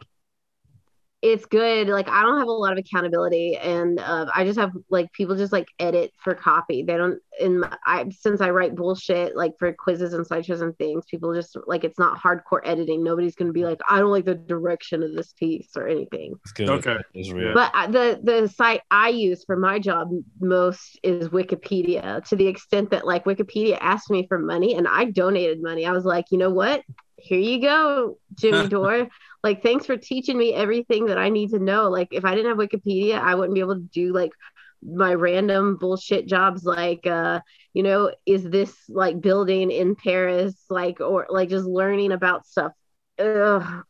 it's 1.22 1.46
good 1.46 1.88
like 1.88 2.10
i 2.10 2.24
don't 2.24 2.40
have 2.40 2.48
a 2.48 2.52
lot 2.52 2.72
of 2.72 2.80
accountability 2.80 3.56
and 3.56 4.00
uh, 4.00 4.26
i 4.34 4.44
just 4.44 4.58
have 4.58 4.72
like 4.90 5.12
people 5.14 5.36
just 5.36 5.54
like 5.54 5.68
edit 5.80 6.12
for 6.24 6.34
copy 6.34 6.82
they 6.82 6.98
don't 6.98 7.20
And 7.40 7.60
my, 7.60 7.78
i 7.86 8.10
since 8.10 8.42
i 8.42 8.50
write 8.50 8.76
bullshit 8.76 9.36
like 9.36 9.52
for 9.60 9.72
quizzes 9.72 10.14
and 10.14 10.28
slideshows 10.28 10.62
and 10.64 10.76
things 10.78 11.06
people 11.10 11.34
just 11.34 11.56
like 11.68 11.84
it's 11.84 12.00
not 12.00 12.20
hardcore 12.20 12.62
editing 12.64 13.04
nobody's 13.04 13.36
gonna 13.36 13.52
be 13.52 13.66
like 13.66 13.80
i 13.88 14.00
don't 14.00 14.10
like 14.12 14.26
the 14.26 14.34
direction 14.36 15.04
of 15.04 15.14
this 15.16 15.34
piece 15.34 15.70
or 15.76 15.88
anything 15.88 16.34
it's 16.44 16.52
good 16.54 16.70
Okay. 16.70 16.98
But 17.54 17.72
I- 17.76 17.88
the 17.88 18.20
the 18.24 18.48
site 18.48 18.82
I 18.90 19.10
use 19.10 19.44
for 19.46 19.56
my 19.56 19.78
job 19.80 20.10
most 20.40 21.00
is 21.04 21.30
Wikipedia 21.30 22.24
to 22.30 22.36
the 22.36 22.48
extent 22.48 22.90
that 22.92 23.06
like 23.06 23.26
Wikipedia 23.26 23.78
asked 23.80 24.10
me 24.10 24.26
for 24.28 24.40
money 24.40 24.76
and 24.76 24.88
I 24.88 25.06
donated 25.06 25.62
money. 25.62 25.86
I 25.86 25.92
was 25.92 26.06
like, 26.06 26.26
you 26.32 26.38
know 26.38 26.50
what? 26.50 26.82
Here 27.18 27.40
you 27.40 27.62
go, 27.62 28.18
Jimmy 28.36 28.68
Dore. 28.76 29.08
Like, 29.44 29.64
thanks 29.64 29.86
for 29.86 29.98
teaching 29.98 30.38
me 30.38 30.54
everything 30.54 31.08
that 31.08 31.18
I 31.18 31.30
need 31.30 31.50
to 31.52 31.60
know. 31.60 31.90
Like, 31.90 32.10
if 32.12 32.26
I 32.26 32.36
didn't 32.36 32.58
have 32.58 32.70
Wikipedia, 32.70 33.20
I 33.20 33.36
wouldn't 33.36 33.56
be 33.56 33.60
able 33.62 33.76
to 33.76 33.82
do 33.82 34.14
like 34.14 34.32
my 34.84 35.14
random 35.14 35.78
bullshit 35.78 36.26
jobs 36.26 36.64
like 36.64 37.06
uh 37.06 37.40
you 37.72 37.84
know 37.84 38.12
is 38.26 38.44
this 38.44 38.76
like 38.90 39.22
building 39.22 39.70
in 39.70 39.94
paris 39.94 40.56
like 40.72 41.00
or 41.00 41.28
like 41.30 41.50
just 41.50 41.68
learning 41.68 42.12
about 42.12 42.48
stuff 42.48 42.72
Ugh. 43.20 43.84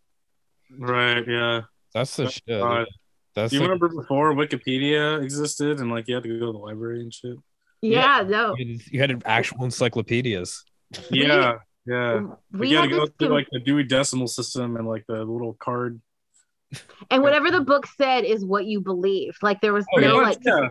Right, 0.77 1.23
yeah. 1.27 1.61
That's 1.93 2.15
the 2.15 2.29
shit. 2.29 2.43
God. 2.47 2.87
That's 3.35 3.51
Do 3.51 3.55
you 3.57 3.61
like- 3.61 3.69
remember 3.69 3.89
before 4.01 4.33
Wikipedia 4.33 5.21
existed 5.23 5.79
and 5.79 5.89
like 5.89 6.07
you 6.07 6.15
had 6.15 6.23
to 6.23 6.39
go 6.39 6.47
to 6.47 6.51
the 6.51 6.57
library 6.57 7.01
and 7.01 7.13
shit? 7.13 7.37
Yeah, 7.81 8.23
no. 8.27 8.55
you 8.57 8.73
had- 8.73 8.91
you 8.91 8.99
had 8.99 9.23
actual 9.25 9.63
encyclopedias. 9.63 10.65
Yeah, 11.09 11.59
yeah. 11.85 12.13
Um, 12.15 12.29
like, 12.29 12.37
We 12.61 12.69
you 12.69 12.75
had 12.77 12.83
had 12.83 12.89
to 12.91 12.95
go 12.95 13.05
this 13.05 13.15
through 13.19 13.27
com- 13.29 13.35
like 13.35 13.47
the 13.51 13.59
Dewey 13.59 13.83
Decimal 13.83 14.27
System 14.27 14.75
and 14.77 14.87
like 14.87 15.05
the 15.07 15.23
little 15.23 15.53
card. 15.53 16.01
and 17.09 17.21
whatever 17.23 17.51
the 17.51 17.61
book 17.61 17.85
said 17.97 18.23
is 18.23 18.45
what 18.45 18.65
you 18.65 18.79
believe. 18.81 19.37
Like 19.41 19.59
there 19.61 19.73
was 19.73 19.85
Oh, 19.95 19.99
no 19.99 20.21
yeah. 20.21 20.27
like 20.27 20.37
yeah, 20.45 20.67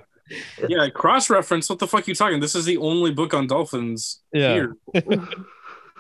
yeah. 0.68 0.88
Cross 0.90 1.28
reference. 1.30 1.68
What 1.68 1.78
the 1.78 1.86
fuck 1.86 2.06
you 2.08 2.14
talking? 2.14 2.40
This 2.40 2.54
is 2.54 2.64
the 2.64 2.78
only 2.78 3.10
book 3.12 3.34
on 3.34 3.46
dolphins 3.46 4.22
Yeah. 4.32 4.54
here. 4.54 4.76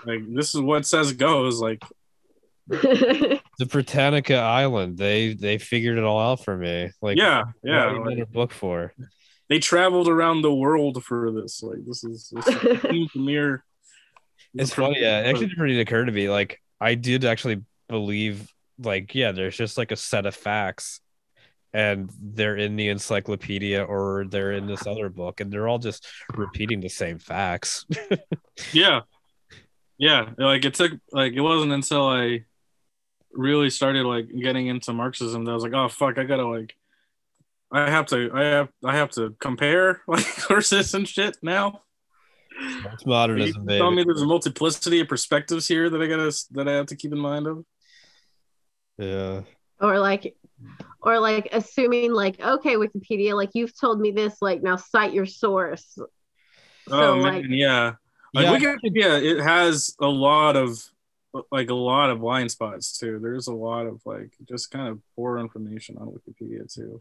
Like 0.06 0.20
this 0.34 0.54
is 0.54 0.60
what 0.62 0.86
says 0.86 1.12
goes. 1.12 1.60
Like 1.60 1.82
The 2.68 3.40
Britannica 3.68 4.36
Island. 4.36 4.96
They 4.96 5.34
they 5.34 5.58
figured 5.58 5.98
it 5.98 6.04
all 6.04 6.18
out 6.20 6.42
for 6.42 6.56
me. 6.56 6.90
Like 7.02 7.18
yeah, 7.18 7.44
yeah. 7.62 7.84
are 7.84 7.94
you 7.96 8.04
like, 8.06 8.18
a 8.18 8.26
book 8.26 8.52
for? 8.52 8.94
they 9.50 9.58
traveled 9.58 10.08
around 10.08 10.40
the 10.42 10.54
world 10.54 11.04
for 11.04 11.30
this. 11.32 11.62
Like 11.62 11.84
this 11.84 12.02
is 12.04 12.32
this 12.34 12.46
is 12.48 12.54
the 12.62 13.08
premiere. 13.12 13.62
It's 14.54 14.74
funny. 14.74 15.00
Yeah, 15.00 15.20
it 15.20 15.26
actually 15.26 15.48
never 15.48 15.66
even 15.66 15.80
occur 15.80 16.04
to 16.04 16.12
me. 16.12 16.28
Like 16.28 16.60
I 16.80 16.94
did 16.94 17.24
actually 17.24 17.62
believe. 17.88 18.52
Like 18.78 19.14
yeah, 19.14 19.32
there's 19.32 19.56
just 19.56 19.76
like 19.76 19.92
a 19.92 19.96
set 19.96 20.24
of 20.24 20.34
facts, 20.34 21.00
and 21.74 22.10
they're 22.18 22.56
in 22.56 22.76
the 22.76 22.88
encyclopedia 22.88 23.82
or 23.84 24.24
they're 24.28 24.52
in 24.52 24.66
this 24.66 24.86
other 24.86 25.10
book, 25.10 25.40
and 25.40 25.52
they're 25.52 25.68
all 25.68 25.78
just 25.78 26.06
repeating 26.34 26.80
the 26.80 26.88
same 26.88 27.18
facts. 27.18 27.84
Yeah. 28.72 29.00
Yeah. 29.98 30.30
Like 30.38 30.64
it 30.64 30.74
took 30.74 30.92
like 31.12 31.32
it 31.32 31.40
wasn't 31.40 31.72
until 31.72 32.06
I 32.06 32.44
really 33.32 33.70
started 33.70 34.04
like 34.04 34.28
getting 34.28 34.66
into 34.66 34.92
Marxism 34.92 35.44
that 35.44 35.50
I 35.50 35.54
was 35.54 35.62
like, 35.62 35.72
oh 35.74 35.88
fuck, 35.88 36.18
I 36.18 36.24
gotta 36.24 36.46
like 36.46 36.74
I 37.72 37.90
have 37.90 38.06
to 38.06 38.30
I 38.34 38.42
have 38.44 38.68
I 38.84 38.96
have 38.96 39.10
to 39.12 39.36
compare 39.40 40.02
like 40.08 40.24
sources 40.24 40.94
and 40.94 41.06
shit 41.06 41.36
now. 41.42 41.82
It's 42.60 43.04
You 43.04 43.10
modernism, 43.10 43.66
tell 43.66 43.90
me 43.90 44.04
there's 44.04 44.22
a 44.22 44.26
multiplicity 44.26 45.00
of 45.00 45.08
perspectives 45.08 45.66
here 45.66 45.88
that 45.88 46.00
I 46.00 46.06
gotta 46.06 46.32
that 46.52 46.68
I 46.68 46.72
have 46.72 46.86
to 46.86 46.96
keep 46.96 47.12
in 47.12 47.18
mind 47.18 47.46
of. 47.46 47.64
Yeah. 48.98 49.42
or 49.80 49.98
like 49.98 50.36
or 51.02 51.18
like 51.18 51.48
assuming 51.52 52.12
like 52.12 52.38
okay 52.38 52.76
wikipedia 52.76 53.34
like 53.34 53.50
you've 53.54 53.78
told 53.78 53.98
me 53.98 54.10
this 54.10 54.36
like 54.42 54.62
now 54.62 54.76
cite 54.76 55.14
your 55.14 55.24
source 55.24 55.96
oh, 55.96 56.06
so 56.88 57.02
oh 57.02 57.16
man, 57.16 57.22
like 57.22 57.44
yeah. 57.48 57.92
Like 58.32 58.44
Yeah. 58.44 58.58
Wikipedia, 58.58 59.22
it 59.22 59.40
has 59.42 59.96
a 60.00 60.06
lot 60.06 60.56
of 60.56 60.80
like 61.50 61.70
a 61.70 61.74
lot 61.74 62.10
of 62.10 62.20
blind 62.20 62.50
spots 62.50 62.98
too. 62.98 63.18
There's 63.20 63.46
a 63.46 63.54
lot 63.54 63.86
of 63.86 64.00
like 64.04 64.32
just 64.48 64.70
kind 64.70 64.88
of 64.88 65.00
poor 65.16 65.38
information 65.38 65.96
on 65.98 66.08
Wikipedia 66.08 66.72
too. 66.72 67.00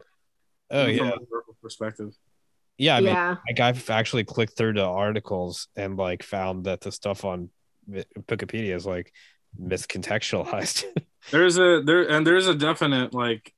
Oh 0.70 0.84
from 0.84 0.94
yeah. 0.94 1.10
a 1.10 1.18
historical 1.18 1.56
perspective. 1.62 2.14
Yeah. 2.80 2.96
I 2.96 3.00
mean, 3.00 3.08
yeah 3.08 3.36
like 3.48 3.60
I've 3.60 3.90
actually 3.90 4.24
clicked 4.24 4.56
through 4.56 4.74
the 4.74 4.84
articles 4.84 5.68
and 5.76 5.96
like 5.96 6.22
found 6.22 6.64
that 6.64 6.80
the 6.80 6.90
stuff 6.90 7.24
on 7.24 7.50
Wikipedia 7.88 8.74
is 8.74 8.86
like 8.86 9.12
miscontextualized. 9.60 10.84
There's 11.30 11.58
a 11.58 11.82
there 11.84 12.08
and 12.08 12.26
there's 12.26 12.46
a 12.46 12.54
definite 12.54 13.12
like, 13.12 13.52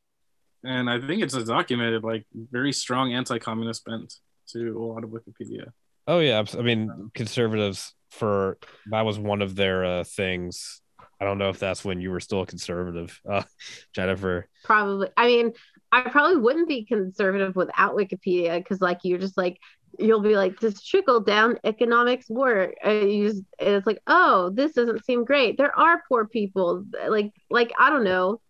and 0.65 0.91
I 0.91 1.01
think 1.01 1.23
it's 1.23 1.35
a 1.35 1.45
documented 1.45 2.03
like 2.03 2.27
very 2.35 2.73
strong 2.73 3.13
anti-communist 3.13 3.85
bent 3.85 4.15
to 4.49 4.77
a 4.77 4.83
lot 4.83 5.05
of 5.05 5.11
Wikipedia. 5.11 5.71
oh 6.09 6.19
yeah, 6.19 6.43
I 6.59 6.63
mean 6.63 7.11
conservatives 7.15 7.95
for 8.11 8.59
that 8.91 9.03
was 9.03 9.17
one 9.19 9.43
of 9.43 9.55
their 9.55 9.85
uh, 9.85 10.05
things. 10.05 10.81
I 11.21 11.25
don't 11.25 11.39
know 11.39 11.51
if 11.51 11.61
that's 11.61 11.85
when 11.85 12.01
you 12.01 12.11
were 12.11 12.19
still 12.19 12.41
a 12.43 12.47
conservative, 12.47 13.21
uh, 13.31 13.45
Jennifer. 13.95 14.49
probably 14.65 15.09
i 15.17 15.27
mean 15.27 15.53
i 15.93 16.01
probably 16.03 16.37
wouldn't 16.37 16.69
be 16.69 16.85
conservative 16.85 17.55
without 17.55 17.95
wikipedia 17.95 18.59
because 18.59 18.81
like 18.81 18.99
you're 19.05 19.19
just 19.19 19.37
like 19.37 19.59
you'll 19.99 20.21
be 20.23 20.37
like 20.37 20.59
this 20.59 20.81
trickle 20.83 21.21
down 21.21 21.59
economics 21.65 22.29
work 22.31 22.75
and 22.83 23.13
you 23.13 23.29
just, 23.29 23.43
and 23.59 23.75
it's 23.75 23.87
like 23.87 24.01
oh 24.07 24.51
this 24.55 24.73
doesn't 24.73 25.05
seem 25.05 25.23
great. 25.25 25.59
There 25.59 25.79
are 25.79 26.03
poor 26.09 26.27
people 26.27 26.85
like 27.09 27.33
like 27.51 27.73
i 27.79 27.91
don't 27.91 28.05
know. 28.05 28.41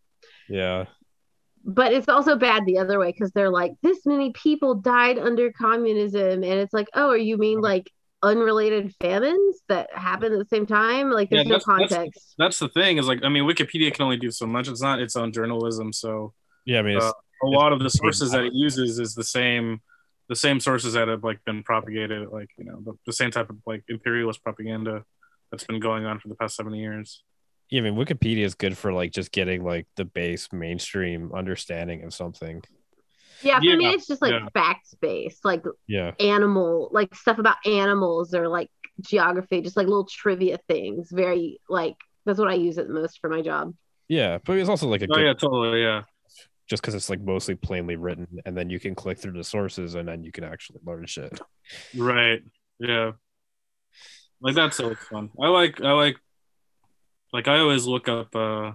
Yeah, 0.49 0.85
but 1.65 1.93
it's 1.93 2.09
also 2.09 2.37
bad 2.37 2.65
the 2.65 2.79
other 2.79 2.99
way 2.99 3.11
because 3.11 3.33
they're 3.33 3.51
like 3.51 3.73
this 3.83 4.07
many 4.07 4.31
people 4.33 4.77
died 4.77 5.19
under 5.19 5.51
communism 5.51 6.45
and 6.45 6.45
it's 6.45 6.73
like 6.73 6.89
oh 6.95 7.09
are 7.11 7.17
you 7.17 7.37
mean 7.39 7.61
like 7.61 7.91
unrelated 8.23 8.95
famines 9.01 9.57
that 9.69 9.93
happen 9.93 10.33
at 10.33 10.39
the 10.39 10.47
same 10.49 10.65
time? 10.67 11.11
Like 11.11 11.29
there's 11.29 11.45
Yeah, 11.45 11.55
no 11.55 11.59
that's- 11.59 11.67
that's- 11.67 11.91
context. 11.91 12.35
That's 12.39 12.59
the 12.61 12.69
thing 12.69 12.99
is 12.99 13.09
like 13.09 13.25
I 13.25 13.29
mean 13.29 13.45
Wikipedia 13.45 13.93
can 13.93 14.05
only 14.05 14.17
do 14.17 14.31
so 14.31 14.47
much. 14.47 14.69
It's 14.69 14.81
not 14.83 15.01
its 15.01 15.17
own 15.17 15.33
journalism, 15.33 15.93
so 15.93 16.35
yeah. 16.65 16.79
I 16.79 16.83
mean, 16.83 16.99
it's, 16.99 17.05
Uh, 17.07 17.13
a 17.43 17.47
lot 17.47 17.73
of 17.73 17.81
the 17.81 17.91
sources 17.91 18.31
that 18.33 18.45
it 18.45 18.53
uses 18.53 18.99
is 18.99 19.15
the 19.15 19.25
same 19.25 19.81
the 20.29 20.37
same 20.37 20.61
sources 20.61 20.95
that 20.95 21.09
have 21.09 21.25
like 21.25 21.45
been 21.45 21.63
propagated 21.63 22.29
like 22.29 22.51
you 22.57 22.65
know 22.65 22.81
the, 22.85 22.93
the 23.07 23.13
same 23.13 23.31
type 23.31 23.51
of 23.51 23.57
like 23.67 23.83
imperialist 23.89 24.43
propaganda 24.43 25.05
that's 25.51 25.65
been 25.65 25.81
going 25.81 26.05
on 26.05 26.19
for 26.19 26.29
the 26.29 26.35
past 26.35 26.57
70 26.57 26.79
years 26.79 27.23
yeah. 27.71 27.81
I 27.81 27.85
mean, 27.85 27.95
Wikipedia 27.95 28.45
is 28.45 28.55
good 28.55 28.77
for 28.77 28.93
like 28.93 29.13
just 29.13 29.33
getting 29.33 29.65
like 29.65 29.87
the 29.97 30.05
base 30.05 30.53
mainstream 30.53 31.33
understanding 31.35 32.05
of 32.05 32.13
something. 32.13 32.63
yeah 33.43 33.57
for 33.57 33.77
me 33.77 33.87
it's 33.87 34.07
just 34.07 34.21
like 34.21 34.33
yeah. 34.33 34.47
facts 34.53 34.95
based 35.01 35.45
like 35.45 35.65
Yeah, 35.87 36.13
animal 36.21 36.91
like 36.93 37.15
stuff 37.15 37.39
about 37.39 37.57
animals 37.67 38.35
or 38.35 38.49
like 38.49 38.71
geography 39.01 39.63
just 39.63 39.77
like 39.77 39.87
little 39.87 40.05
trivia 40.05 40.59
things 40.69 41.09
very 41.11 41.59
like 41.69 41.97
that's 42.27 42.39
what 42.39 42.49
i 42.49 42.55
use 42.55 42.79
it 42.79 42.89
most 42.89 43.19
for 43.21 43.31
my 43.31 43.41
job 43.41 43.75
yeah. 44.13 44.39
But 44.45 44.59
it's 44.59 44.69
also 44.69 44.89
like 44.89 45.01
a 45.01 45.07
oh 45.11 45.15
good 45.15 45.25
yeah 45.25 45.33
totally 45.33 45.83
yeah 45.83 46.03
just 46.73 46.81
because 46.81 46.95
it's 46.95 47.11
like 47.11 47.21
mostly 47.21 47.55
plainly 47.55 47.97
written, 47.97 48.27
and 48.47 48.57
then 48.57 48.71
you 48.71 48.81
can 48.81 48.95
click 48.95 49.19
through 49.19 49.33
the 49.35 49.45
sources, 49.45 49.95
and 49.95 50.09
then 50.09 50.25
you 50.25 50.33
can 50.33 50.43
actually 50.43 50.81
learn 50.87 51.05
shit. 51.05 51.39
right. 51.95 52.41
Yeah. 52.79 53.13
Like 54.41 54.55
that's 54.55 54.81
always 54.81 54.97
fun. 54.97 55.29
I 55.39 55.49
like 55.49 55.83
i 55.83 55.93
like 55.93 56.17
like 57.31 57.47
i 57.47 57.59
always 57.59 57.85
look 57.85 58.09
up 58.09 58.35
uh 58.35 58.73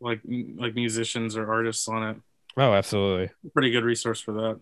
like 0.00 0.22
like 0.56 0.74
musicians 0.74 1.36
or 1.36 1.52
artists 1.52 1.86
on 1.88 2.02
it. 2.08 2.16
Oh, 2.56 2.72
absolutely. 2.72 3.28
pretty 3.52 3.70
good 3.70 3.84
resource 3.84 4.18
for 4.22 4.32
that. 4.32 4.60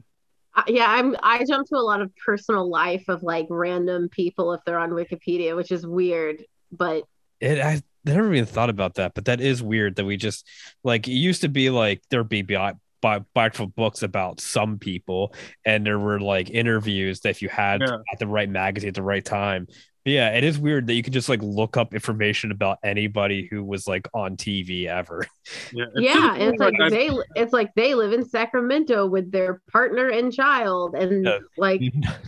Yeah 0.67 0.87
i'm 0.89 1.15
i 1.23 1.45
jump 1.45 1.69
to 1.69 1.77
a 1.77 1.79
lot 1.79 2.01
of 2.01 2.11
personal 2.27 2.69
life 2.69 3.05
of 3.07 3.23
like 3.23 3.47
random 3.51 4.09
people 4.09 4.53
if 4.53 4.61
they're 4.67 4.79
on 4.81 4.91
wikipedia 4.91 5.55
which 5.55 5.71
is 5.71 5.87
weird 5.87 6.45
but 6.73 7.05
It 7.41 7.59
I 7.61 7.83
never 8.05 8.33
even 8.35 8.47
thought 8.47 8.71
about 8.71 8.95
that, 8.95 9.15
but 9.15 9.25
that 9.27 9.41
is 9.41 9.63
weird 9.63 9.97
that 9.97 10.05
we 10.05 10.17
just 10.17 10.47
like 10.83 11.09
it 11.09 11.13
used 11.13 11.43
to 11.43 11.49
be 11.49 11.71
like 11.71 12.03
there'd 12.11 12.29
be 12.29 12.43
bi- 12.43 12.75
bi- 13.01 13.25
actual 13.37 13.67
books 13.67 14.03
about 14.03 14.41
some 14.41 14.79
people, 14.79 15.35
and 15.65 15.85
there 15.87 15.99
were 15.99 16.21
like 16.21 16.51
interviews 16.51 17.21
that 17.21 17.31
if 17.31 17.43
you 17.43 17.49
had 17.49 17.81
Yeah. 17.83 17.97
at 18.13 18.19
the 18.19 18.27
right 18.27 18.49
magazine 18.49 18.89
at 18.89 18.95
the 18.95 19.03
right 19.03 19.25
time. 19.25 19.67
But 20.05 20.13
yeah, 20.13 20.37
it 20.37 20.45
is 20.45 20.59
weird 20.59 20.87
that 20.89 20.93
you 20.95 21.03
can 21.03 21.15
just 21.15 21.31
like 21.31 21.41
look 21.43 21.79
up 21.79 21.95
information 21.95 22.51
about 22.53 22.77
anybody 22.85 23.49
who 23.51 23.65
was 23.65 23.89
like 23.89 24.07
on 24.13 24.37
TV 24.37 24.85
ever. 24.87 25.27
yeah 25.73 25.85
It's 25.95 26.01
yeah 26.15 26.35
it's 26.37 26.59
like 26.59 26.75
I- 26.79 26.91
they 26.91 27.11
it's 27.37 27.55
like 27.55 27.75
they 27.75 27.95
live 27.95 28.13
in 28.13 28.29
sacramento 28.29 29.07
with 29.07 29.33
their 29.33 29.63
partner 29.73 30.09
and 30.11 30.31
child 30.31 30.95
and 30.95 31.25
Yeah. 31.25 31.39
like 31.57 31.81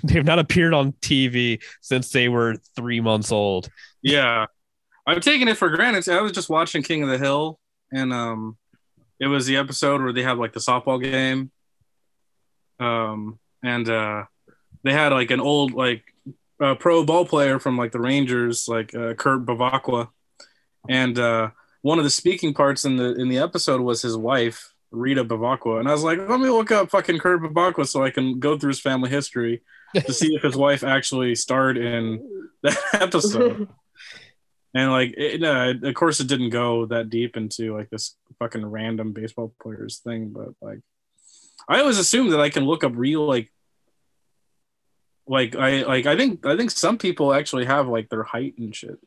They've 0.04 0.24
not 0.24 0.38
appeared 0.38 0.72
on 0.72 0.92
TV 1.02 1.62
since 1.82 2.10
they 2.12 2.30
were 2.30 2.56
three 2.76 3.00
months 3.00 3.30
old. 3.30 3.68
Yeah, 4.02 4.46
I'm 5.06 5.20
taking 5.20 5.48
it 5.48 5.56
for 5.56 5.68
granted. 5.70 6.08
I 6.08 6.20
was 6.20 6.32
just 6.32 6.50
watching 6.50 6.82
King 6.82 7.02
of 7.02 7.08
the 7.08 7.18
Hill, 7.18 7.60
and 7.92 8.12
um, 8.12 8.56
it 9.20 9.28
was 9.28 9.46
the 9.46 9.56
episode 9.56 10.02
where 10.02 10.12
they 10.12 10.24
have 10.24 10.38
like 10.38 10.52
the 10.52 10.60
softball 10.60 11.00
game, 11.00 11.52
um, 12.80 13.38
and 13.62 13.88
uh, 13.88 14.24
they 14.82 14.92
had 14.92 15.12
like 15.12 15.30
an 15.30 15.40
old 15.40 15.72
like 15.72 16.02
uh, 16.60 16.74
pro 16.74 17.04
ball 17.04 17.24
player 17.24 17.60
from 17.60 17.78
like 17.78 17.92
the 17.92 18.00
Rangers, 18.00 18.66
like 18.66 18.94
uh, 18.94 19.14
Kurt 19.14 19.46
Bavakwa, 19.46 20.08
and 20.88 21.16
uh, 21.18 21.50
one 21.82 21.98
of 21.98 22.04
the 22.04 22.10
speaking 22.10 22.52
parts 22.52 22.84
in 22.84 22.96
the 22.96 23.14
in 23.14 23.28
the 23.28 23.38
episode 23.38 23.80
was 23.80 24.02
his 24.02 24.16
wife 24.16 24.74
Rita 24.90 25.24
Bavakwa, 25.24 25.78
and 25.78 25.88
I 25.88 25.92
was 25.92 26.02
like, 26.02 26.18
let 26.18 26.40
me 26.40 26.48
look 26.48 26.72
up 26.72 26.90
fucking 26.90 27.20
Kurt 27.20 27.42
Bavakwa 27.42 27.86
so 27.86 28.02
I 28.02 28.10
can 28.10 28.40
go 28.40 28.58
through 28.58 28.70
his 28.70 28.80
family 28.80 29.10
history 29.10 29.62
to 29.94 30.12
see 30.12 30.34
if 30.34 30.42
his 30.42 30.56
wife 30.56 30.82
actually 30.82 31.36
starred 31.36 31.78
in 31.78 32.50
that 32.64 32.76
episode 32.94 33.68
and 34.76 34.90
like 34.90 35.14
it, 35.16 35.42
uh, 35.42 35.74
of 35.82 35.94
course 35.94 36.20
it 36.20 36.28
didn't 36.28 36.50
go 36.50 36.86
that 36.86 37.08
deep 37.08 37.36
into 37.36 37.74
like 37.74 37.88
this 37.90 38.16
fucking 38.38 38.64
random 38.64 39.12
baseball 39.12 39.52
players 39.60 39.98
thing 39.98 40.30
but 40.30 40.48
like 40.60 40.80
i 41.68 41.80
always 41.80 41.98
assume 41.98 42.30
that 42.30 42.40
i 42.40 42.50
can 42.50 42.64
look 42.64 42.84
up 42.84 42.92
real 42.94 43.26
like 43.26 43.50
like 45.26 45.56
i 45.56 45.82
like 45.82 46.06
i 46.06 46.16
think 46.16 46.44
i 46.44 46.56
think 46.56 46.70
some 46.70 46.98
people 46.98 47.32
actually 47.32 47.64
have 47.64 47.88
like 47.88 48.08
their 48.08 48.22
height 48.22 48.54
and 48.58 48.74
shit 48.74 48.98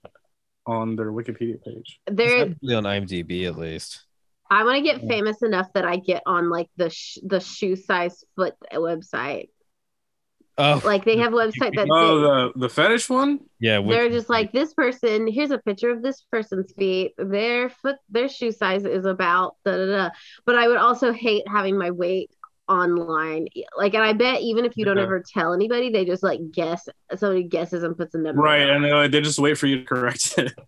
on 0.66 0.96
their 0.96 1.12
wikipedia 1.12 1.64
page 1.64 2.00
there 2.08 2.48
Probably 2.48 2.76
on 2.76 2.84
IMDb 2.84 3.48
at 3.48 3.58
least. 3.58 4.06
I 4.52 4.64
want 4.64 4.78
to 4.78 4.82
get 4.82 5.08
famous 5.08 5.44
enough 5.44 5.68
that 5.74 5.86
I 5.86 5.98
get 5.98 6.24
on 6.26 6.50
like 6.50 6.70
the 6.76 6.90
sh- 6.90 7.20
the 7.22 7.40
shoe 7.40 7.76
size 7.76 8.24
foot 8.36 8.56
website. 8.74 9.50
Oh, 10.60 10.82
Like 10.84 11.06
they 11.06 11.18
have 11.18 11.34
a 11.34 11.38
website 11.38 11.74
that 11.76 11.88
Oh, 11.90 12.20
the 12.54 12.60
the 12.60 12.70
fetish 12.70 13.10
one. 13.10 13.40
yeah. 13.60 13.82
they're 13.82 14.10
just 14.10 14.30
like 14.30 14.52
this 14.52 14.74
person. 14.74 15.26
Here's 15.28 15.52
a 15.52 15.58
picture 15.58 15.90
of 15.90 16.02
this 16.04 16.22
person's 16.32 16.72
feet. 16.74 17.14
Their 17.18 17.70
foot, 17.70 17.96
their 18.10 18.28
shoe 18.30 18.52
size 18.52 18.84
is 18.84 19.06
about 19.06 19.56
da 19.66 19.78
da 19.78 19.86
da. 19.86 20.10
But 20.46 20.56
I 20.56 20.68
would 20.68 20.78
also 20.78 21.14
hate 21.14 21.44
having 21.48 21.78
my 21.78 21.92
weight 21.92 22.30
online. 22.68 23.48
Like, 23.76 23.96
and 23.96 24.04
I 24.04 24.14
bet 24.14 24.42
even 24.42 24.64
if 24.66 24.78
you 24.78 24.86
don't 24.86 24.98
Yeah. 24.98 25.04
ever 25.04 25.24
tell 25.28 25.54
anybody, 25.54 25.90
they 25.90 26.06
just 26.06 26.22
like 26.24 26.40
guess. 26.52 26.88
Somebody 27.16 27.44
guesses 27.44 27.82
and 27.84 27.98
puts 27.98 28.14
a 28.14 28.20
number. 28.20 28.42
Right, 28.42 28.66
down. 28.68 28.84
and 28.84 28.94
uh, 28.94 29.08
they 29.08 29.22
just 29.22 29.40
wait 29.40 29.58
for 29.58 29.66
you 29.66 29.78
to 29.80 29.86
correct 29.86 30.36
it. 30.38 30.54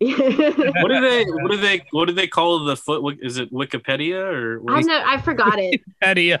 what 0.80 0.88
do 0.88 1.00
they? 1.00 1.24
What 1.26 1.50
do 1.52 1.56
they? 1.58 1.84
What 1.92 2.06
do 2.08 2.14
they 2.14 2.26
call 2.26 2.64
the 2.64 2.76
foot? 2.76 3.18
Is 3.22 3.36
it 3.38 3.52
Wikipedia 3.52 4.24
or? 4.24 4.62
I 4.68 4.78
is, 4.80 4.86
know. 4.86 5.00
I 5.06 5.20
forgot 5.20 5.58
it. 5.58 5.80
Eddie. 6.02 6.34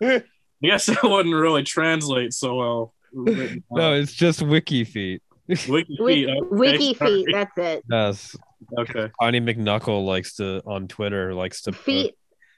I 0.62 0.66
guess 0.66 0.86
that 0.86 1.02
wouldn't 1.02 1.34
really 1.34 1.62
translate 1.62 2.32
so 2.34 2.54
well. 2.54 2.94
no, 3.12 3.94
it's 3.94 4.12
just 4.12 4.42
wiki 4.42 4.84
feet. 4.84 5.22
Wiki 5.48 5.96
Wiki, 5.98 6.26
feet. 6.26 6.28
okay, 6.28 6.46
Wiki 6.50 6.94
sorry. 6.94 7.10
feet. 7.24 7.28
That's 7.32 7.58
it. 7.58 7.84
Yes. 7.90 8.36
Okay. 8.78 9.10
Connie 9.20 9.40
McNuckle 9.40 10.04
likes 10.06 10.36
to 10.36 10.62
on 10.64 10.86
Twitter 10.86 11.34
likes 11.34 11.62
to 11.62 11.72
put 11.72 11.80
Feet. 11.80 12.14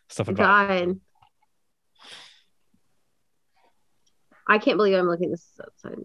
stuff 0.08 0.28
about 0.28 0.68
God. 0.68 1.00
I 4.46 4.58
can't 4.58 4.76
believe 4.76 4.98
I'm 4.98 5.06
looking 5.08 5.30
this 5.30 5.46
outside. 5.62 5.98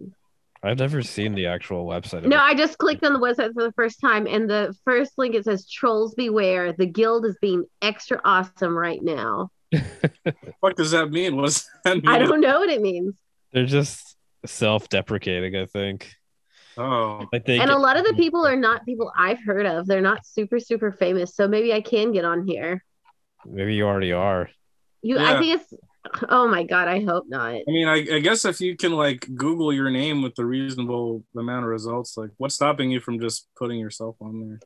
I've 0.63 0.77
never 0.79 1.01
seen 1.01 1.35
the 1.35 1.47
actual 1.47 1.85
website. 1.85 2.23
No. 2.23 2.37
I 2.37 2.53
just 2.55 2.77
clicked 2.77 3.03
on 3.03 3.13
the 3.13 3.19
website 3.19 3.53
for 3.53 3.63
the 3.63 3.73
first 3.73 3.99
time, 3.99 4.25
and 4.27 4.49
the 4.49 4.75
first 4.85 5.13
link 5.17 5.35
it 5.35 5.43
says 5.45 5.69
"Trolls 5.69 6.13
beware." 6.15 6.71
The 6.73 6.85
guild 6.85 7.25
is 7.25 7.37
being 7.41 7.65
extra 7.81 8.21
awesome 8.23 8.77
right 8.77 9.01
now. 9.03 9.49
What 10.59 10.75
does 10.77 10.91
that 10.91 11.09
mean? 11.11 11.35
What 11.35 11.45
does 11.45 11.65
that 11.83 11.95
mean? 11.97 12.07
I 12.07 12.19
don't 12.19 12.41
know 12.41 12.59
what 12.59 12.69
it 12.69 12.81
means, 12.81 13.15
They're 13.51 13.65
just 13.65 14.15
self-deprecating, 14.45 15.55
I 15.55 15.65
think. 15.65 16.13
Oh, 16.77 17.25
I 17.33 17.39
think. 17.39 17.61
and 17.61 17.71
a 17.71 17.77
lot 17.77 17.97
of 17.97 18.05
the 18.05 18.13
people 18.13 18.45
are 18.45 18.55
not 18.55 18.85
people 18.85 19.11
I've 19.17 19.43
heard 19.43 19.65
of. 19.65 19.87
They're 19.87 20.01
not 20.01 20.25
super 20.25 20.59
super 20.59 20.91
famous, 20.91 21.35
so 21.35 21.47
maybe 21.47 21.73
I 21.73 21.81
can 21.81 22.11
get 22.11 22.23
on 22.23 22.47
here. 22.47 22.83
maybe 23.45 23.73
you 23.75 23.85
already 23.85 24.11
are. 24.11 24.49
You, 25.01 25.17
Yeah. 25.17 25.33
I 25.35 25.39
think 25.39 25.61
it's. 25.61 25.73
Oh 26.29 26.47
my 26.47 26.63
god, 26.63 26.87
I 26.87 27.03
hope 27.03 27.25
not. 27.27 27.49
I 27.55 27.63
mean, 27.67 27.87
I, 27.87 27.95
I 28.15 28.19
guess 28.19 28.45
if 28.45 28.61
you 28.61 28.77
can 28.77 28.93
like 28.93 29.27
Google 29.35 29.73
your 29.73 29.89
name 29.89 30.21
with 30.21 30.39
a 30.39 30.45
reasonable 30.45 31.23
amount 31.35 31.65
of 31.65 31.69
results, 31.69 32.15
like 32.15 32.29
what's 32.37 32.55
stopping 32.55 32.91
you 32.91 33.01
from 33.01 33.19
just 33.19 33.49
putting 33.57 33.77
yourself 33.79 34.15
on 34.21 34.39
there? 34.47 34.59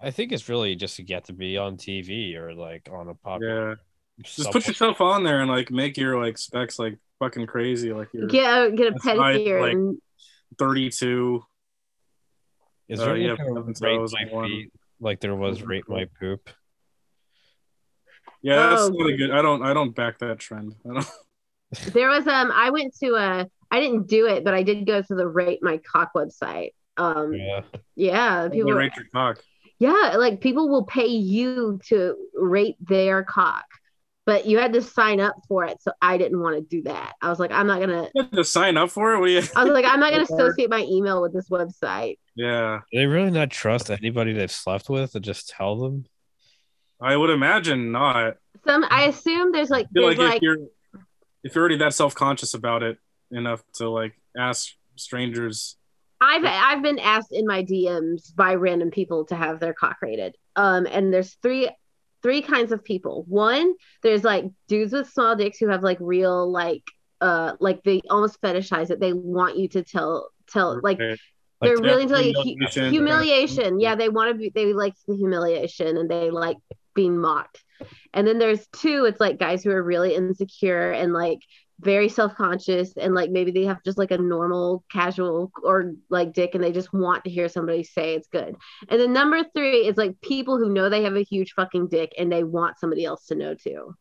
I 0.00 0.10
think 0.10 0.32
it's 0.32 0.48
really 0.48 0.74
just 0.74 0.96
to 0.96 1.02
get 1.04 1.26
to 1.26 1.32
be 1.32 1.58
on 1.58 1.76
TV 1.76 2.34
or 2.36 2.54
like 2.54 2.88
on 2.90 3.08
a 3.08 3.14
popular. 3.14 3.68
Yeah, 3.70 3.74
just 4.22 4.50
put 4.52 4.66
yourself 4.66 5.00
on 5.00 5.24
there 5.24 5.40
and 5.40 5.50
like 5.50 5.70
make 5.70 5.96
your 5.96 6.22
like 6.22 6.38
specs 6.38 6.78
like 6.78 6.98
fucking 7.18 7.46
crazy, 7.46 7.92
like 7.92 8.08
you're 8.12 8.26
Get 8.28 8.66
a, 8.66 8.70
get 8.72 8.86
a 8.88 8.90
That's 8.92 9.04
why, 9.04 9.34
pedicure 9.34 9.60
like, 9.62 9.72
and 9.72 9.98
32. 10.58 11.42
Is 12.88 13.00
Uh, 13.00 13.04
there 13.04 13.16
yeah, 13.16 13.32
like 13.32 13.80
rate 13.80 14.00
my 14.32 14.46
feet, 14.48 14.72
like 15.00 15.20
there 15.20 15.34
was 15.36 15.62
rate 15.62 15.88
my 15.88 16.06
poop? 16.18 16.50
Yeah, 18.42 18.70
that's 18.70 18.82
Oh. 18.82 18.88
not 18.88 19.10
a 19.10 19.16
good. 19.16 19.30
I 19.30 19.42
don't 19.42 19.62
I 19.62 19.74
don't 19.74 19.94
back 19.94 20.18
that 20.20 20.38
trend. 20.38 20.74
I 20.88 20.94
don't. 20.94 21.06
there 21.92 22.08
was 22.08 22.26
um. 22.26 22.50
I 22.54 22.70
went 22.70 22.94
to 23.02 23.14
a. 23.14 23.46
I 23.70 23.80
didn't 23.80 24.08
do 24.08 24.26
it, 24.26 24.42
but 24.44 24.54
I 24.54 24.62
did 24.62 24.86
go 24.86 25.00
to 25.02 25.14
the 25.14 25.26
Rate 25.28 25.60
My 25.62 25.78
Cock 25.78 26.10
website. 26.16 26.70
Um. 26.96 27.32
Yeah. 27.34 27.60
Yeah, 27.96 28.48
People 28.48 28.56
people. 28.68 28.72
rate 28.72 28.92
your 28.96 29.06
cock. 29.12 29.40
Yeah, 29.78 30.14
like 30.18 30.40
people 30.40 30.68
will 30.68 30.84
pay 30.84 31.06
you 31.06 31.78
to 31.86 32.16
rate 32.34 32.76
their 32.80 33.22
cock, 33.24 33.64
but 34.30 34.46
you 34.46 34.60
had 34.60 34.72
to 34.74 34.80
sign 34.80 35.18
up 35.18 35.34
for 35.48 35.64
it. 35.64 35.82
So 35.82 35.90
I 36.00 36.16
didn't 36.16 36.38
want 36.38 36.54
to 36.54 36.62
do 36.62 36.84
that. 36.84 37.14
I 37.20 37.30
was 37.30 37.40
like, 37.40 37.50
I'm 37.50 37.66
not 37.66 37.80
gonna. 37.80 38.08
You 38.14 38.22
have 38.22 38.30
to 38.30 38.44
sign 38.44 38.76
up 38.76 38.90
for 38.90 39.14
it. 39.14 39.18
What 39.18 39.30
you? 39.30 39.42
I 39.56 39.64
was 39.64 39.72
like, 39.72 39.84
I'm 39.84 39.98
not 39.98 40.12
gonna 40.12 40.22
associate 40.30 40.70
my 40.70 40.86
email 40.88 41.20
with 41.20 41.32
this 41.32 41.48
website. 41.48 42.18
Yeah, 42.36 42.78
Do 42.92 43.00
they 43.00 43.06
really 43.06 43.32
not 43.32 43.50
trust 43.50 43.90
anybody 43.90 44.32
they've 44.32 44.48
slept 44.48 44.88
with 44.88 45.16
and 45.16 45.24
just 45.24 45.48
tell 45.48 45.76
them? 45.76 46.04
I 47.02 47.16
would 47.16 47.30
imagine 47.30 47.90
not. 47.90 48.36
Some, 48.64 48.86
I 48.88 49.06
assume 49.06 49.50
there's 49.50 49.70
like, 49.70 49.86
I 49.86 49.92
feel 49.92 50.06
there's 50.06 50.18
like, 50.18 50.28
like, 50.28 50.36
if 50.36 50.42
you're 50.42 50.58
if 51.42 51.54
you're 51.56 51.62
already 51.62 51.78
that 51.78 51.94
self 51.94 52.14
conscious 52.14 52.54
about 52.54 52.84
it 52.84 52.98
enough 53.32 53.64
to 53.78 53.90
like 53.90 54.12
ask 54.38 54.70
strangers. 54.94 55.76
I've 56.20 56.44
I've 56.44 56.82
been 56.84 57.00
asked 57.00 57.32
in 57.32 57.48
my 57.48 57.64
DMs 57.64 58.32
by 58.36 58.54
random 58.54 58.92
people 58.92 59.24
to 59.24 59.34
have 59.34 59.58
their 59.58 59.74
cock 59.74 59.96
rated. 60.02 60.36
Um, 60.54 60.86
and 60.86 61.12
there's 61.12 61.34
three 61.42 61.68
three 62.22 62.42
kinds 62.42 62.72
of 62.72 62.84
people. 62.84 63.24
One, 63.28 63.74
there's 64.02 64.24
like 64.24 64.44
dudes 64.68 64.92
with 64.92 65.10
small 65.10 65.36
dicks 65.36 65.58
who 65.58 65.68
have 65.68 65.82
like 65.82 65.98
real 66.00 66.50
like 66.50 66.82
uh 67.20 67.54
like 67.60 67.82
they 67.84 68.00
almost 68.10 68.40
fetishize 68.42 68.90
it. 68.90 69.00
They 69.00 69.12
want 69.12 69.56
you 69.58 69.68
to 69.68 69.82
tell 69.82 70.30
tell 70.48 70.80
like 70.82 71.00
Okay. 71.00 71.16
they're 71.62 71.76
Like, 71.76 71.84
really 71.84 72.02
into 72.04 72.14
like 72.14 72.34
humiliation. 72.34 72.92
humiliation. 72.92 73.80
Yeah, 73.80 73.94
they 73.94 74.08
want 74.08 74.32
to 74.32 74.38
be. 74.38 74.50
They 74.54 74.72
like 74.72 74.94
the 75.06 75.16
humiliation 75.16 75.96
and 75.96 76.10
they 76.10 76.30
like 76.30 76.56
being 76.94 77.18
mocked. 77.18 77.62
And 78.14 78.26
then 78.26 78.38
there's 78.38 78.66
two. 78.68 79.04
It's 79.06 79.20
like 79.20 79.38
guys 79.38 79.62
who 79.62 79.70
are 79.70 79.82
really 79.82 80.14
insecure 80.14 80.90
and 80.92 81.12
like 81.12 81.40
very 81.80 82.08
self 82.08 82.34
conscious 82.34 82.96
and 82.96 83.14
like 83.14 83.30
maybe 83.30 83.50
they 83.50 83.64
have 83.64 83.82
just 83.82 83.98
like 83.98 84.10
a 84.10 84.18
normal 84.18 84.84
casual 84.90 85.50
or 85.62 85.92
like 86.08 86.32
dick 86.32 86.54
and 86.54 86.62
they 86.62 86.72
just 86.72 86.92
want 86.92 87.24
to 87.24 87.30
hear 87.30 87.48
somebody 87.48 87.82
say 87.82 88.14
it's 88.14 88.28
good. 88.28 88.54
And 88.88 89.00
then 89.00 89.12
number 89.12 89.42
three 89.54 89.86
is 89.86 89.96
like 89.96 90.20
people 90.20 90.58
who 90.58 90.72
know 90.72 90.88
they 90.88 91.04
have 91.04 91.16
a 91.16 91.22
huge 91.22 91.52
fucking 91.54 91.88
dick 91.88 92.12
and 92.18 92.30
they 92.30 92.44
want 92.44 92.78
somebody 92.78 93.04
else 93.04 93.26
to 93.26 93.34
know 93.34 93.54
too. 93.54 93.94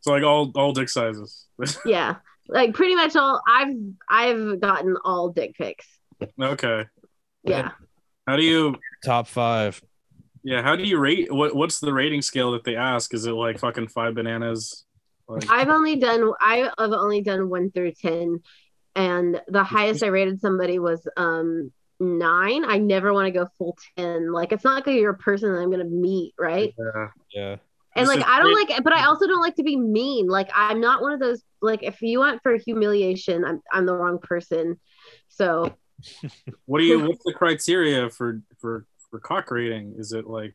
So 0.00 0.12
like 0.12 0.24
all 0.24 0.52
all 0.54 0.72
dick 0.72 0.88
sizes. 0.88 1.46
Yeah, 1.86 2.16
like 2.48 2.74
pretty 2.74 2.94
much 2.94 3.16
all. 3.16 3.40
I've 3.48 3.74
I've 4.08 4.60
gotten 4.60 4.96
all 5.04 5.30
dick 5.30 5.54
pics. 5.56 5.86
okay. 6.40 6.84
Yeah. 7.44 7.70
How 8.26 8.36
do 8.36 8.42
you? 8.42 8.76
Top 9.04 9.28
five. 9.28 9.82
Yeah. 10.42 10.62
How 10.62 10.76
do 10.76 10.82
you 10.82 10.98
rate? 10.98 11.32
What 11.32 11.54
What's 11.54 11.78
the 11.78 11.92
rating 11.92 12.22
scale 12.22 12.52
that 12.52 12.64
they 12.64 12.76
ask? 12.76 13.14
Is 13.14 13.26
it 13.26 13.32
like 13.32 13.58
fucking 13.58 13.88
five 13.88 14.14
bananas? 14.14 14.84
Like, 15.28 15.50
I've 15.50 15.68
only 15.68 15.96
done 15.96 16.32
I've 16.40 16.70
only 16.78 17.22
done 17.22 17.48
one 17.48 17.70
through 17.70 17.92
ten, 17.92 18.40
and 18.94 19.40
the 19.48 19.64
highest 19.64 20.02
I 20.02 20.08
rated 20.08 20.40
somebody 20.40 20.78
was 20.78 21.06
um 21.16 21.72
nine. 22.00 22.64
I 22.64 22.78
never 22.78 23.12
want 23.12 23.26
to 23.26 23.30
go 23.32 23.48
full 23.58 23.76
ten. 23.96 24.32
Like 24.32 24.52
it's 24.52 24.64
not 24.64 24.86
like 24.86 24.94
you're 24.94 25.10
a 25.12 25.16
person 25.18 25.52
that 25.52 25.60
I'm 25.60 25.70
gonna 25.70 25.84
meet, 25.84 26.34
right? 26.38 26.74
yeah. 26.78 27.08
Yeah. 27.34 27.56
And 27.96 28.08
This 28.08 28.16
like 28.16 28.26
I 28.26 28.38
don't 28.40 28.52
great. 28.52 28.68
like, 28.70 28.84
but 28.84 28.92
I 28.92 29.04
also 29.06 29.26
don't 29.26 29.40
like 29.40 29.54
to 29.56 29.62
be 29.62 29.76
mean. 29.76 30.26
Like 30.26 30.50
I'm 30.54 30.80
not 30.80 31.00
one 31.00 31.12
of 31.12 31.20
those. 31.20 31.42
Like 31.62 31.82
if 31.82 32.02
you 32.02 32.18
want 32.18 32.42
for 32.42 32.56
humiliation, 32.56 33.44
I'm 33.44 33.62
I'm 33.72 33.86
the 33.86 33.94
wrong 33.94 34.18
person. 34.18 34.80
So 35.28 35.74
What 36.66 36.80
do 36.80 36.84
you? 36.84 37.00
What's 37.00 37.24
the 37.24 37.32
criteria 37.36 38.10
for 38.10 38.42
for 38.60 38.84
for 39.10 39.20
cock 39.20 39.50
rating? 39.50 39.94
Is 39.96 40.12
it 40.12 40.26
like? 40.26 40.54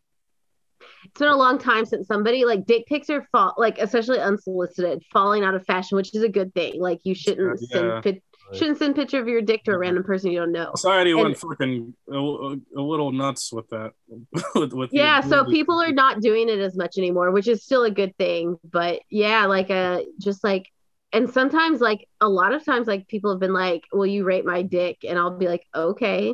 It's 1.05 1.19
been 1.19 1.29
a 1.29 1.35
long 1.35 1.57
time 1.57 1.85
since 1.85 2.07
somebody 2.07 2.45
like 2.45 2.65
dick 2.65 2.85
pics 2.87 3.09
are 3.09 3.27
fall 3.31 3.53
like 3.57 3.77
especially 3.79 4.19
unsolicited 4.19 5.03
falling 5.11 5.43
out 5.43 5.55
of 5.55 5.65
fashion, 5.65 5.95
which 5.95 6.15
is 6.15 6.23
a 6.23 6.29
good 6.29 6.53
thing. 6.53 6.79
Like 6.79 6.99
you 7.03 7.15
shouldn't 7.15 7.59
Yeah. 7.61 7.67
send 7.71 8.03
pit, 8.03 8.23
shouldn't 8.53 8.77
send 8.77 8.95
picture 8.95 9.19
of 9.19 9.27
your 9.27 9.41
dick 9.41 9.63
to 9.63 9.71
a 9.71 9.73
mm-hmm. 9.73 9.81
random 9.81 10.03
person 10.03 10.31
you 10.31 10.39
don't 10.39 10.51
know. 10.51 10.71
Society 10.75 11.11
And- 11.11 11.21
went 11.21 11.37
fucking 11.37 11.93
a, 12.11 12.15
a, 12.15 12.81
little 12.81 13.11
nuts 13.11 13.51
with 13.51 13.69
that. 13.69 13.91
with, 14.55 14.73
with 14.73 14.89
yeah 14.93 15.21
so 15.21 15.45
people 15.45 15.81
are 15.81 15.91
not 15.91 16.21
doing 16.21 16.49
it 16.49 16.59
as 16.59 16.75
much 16.75 16.97
anymore 16.97 17.31
which 17.31 17.47
is 17.47 17.63
still 17.63 17.83
a 17.83 17.91
good 17.91 18.15
thing 18.17 18.57
but 18.63 19.01
yeah 19.09 19.45
like 19.45 19.69
a 19.69 20.05
just 20.19 20.43
like 20.43 20.67
and 21.11 21.29
sometimes 21.29 21.79
like 21.79 22.07
a 22.21 22.29
lot 22.29 22.53
of 22.53 22.63
times 22.63 22.87
like 22.87 23.07
people 23.07 23.31
have 23.31 23.39
been 23.39 23.53
like 23.53 23.83
will 23.91 24.05
you 24.05 24.23
rate 24.23 24.45
my 24.45 24.61
dick 24.61 24.99
and 25.07 25.17
i'll 25.17 25.37
be 25.37 25.47
like 25.47 25.65
okay 25.73 26.33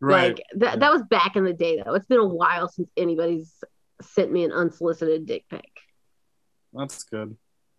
right. 0.00 0.36
like 0.36 0.42
that, 0.56 0.80
that 0.80 0.92
was 0.92 1.02
back 1.02 1.36
in 1.36 1.44
the 1.44 1.52
day 1.52 1.80
though 1.84 1.94
it's 1.94 2.06
been 2.06 2.18
a 2.20 2.26
while 2.26 2.68
since 2.68 2.90
anybody's 2.96 3.52
sent 4.00 4.30
me 4.30 4.44
an 4.44 4.52
unsolicited 4.52 5.26
dick 5.26 5.44
pic 5.50 5.70
That's 6.72 7.04
good. 7.04 7.36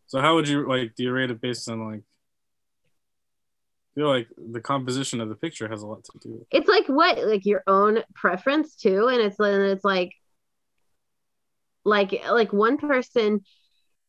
So 0.07 0.19
how 0.19 0.35
would 0.35 0.47
you 0.47 0.67
like? 0.67 0.95
Do 0.95 1.03
you 1.03 1.11
rate 1.11 1.29
it 1.29 1.39
based 1.39 1.69
on 1.69 1.85
like? 1.85 2.01
I 2.01 3.91
feel 3.95 4.07
like 4.07 4.27
the 4.37 4.61
composition 4.61 5.21
of 5.21 5.29
the 5.29 5.35
picture 5.35 5.67
has 5.67 5.81
a 5.81 5.87
lot 5.87 6.03
to 6.03 6.11
do. 6.19 6.29
with 6.31 6.41
it. 6.41 6.47
it's 6.51 6.67
like 6.69 6.87
what 6.87 7.17
like 7.25 7.45
your 7.45 7.63
own 7.67 7.99
preference 8.15 8.75
too 8.75 9.07
and 9.07 9.21
it's 9.21 9.39
and 9.39 9.63
it's 9.63 9.83
like 9.83 10.13
like 11.83 12.21
like 12.29 12.53
one 12.53 12.77
person 12.77 13.41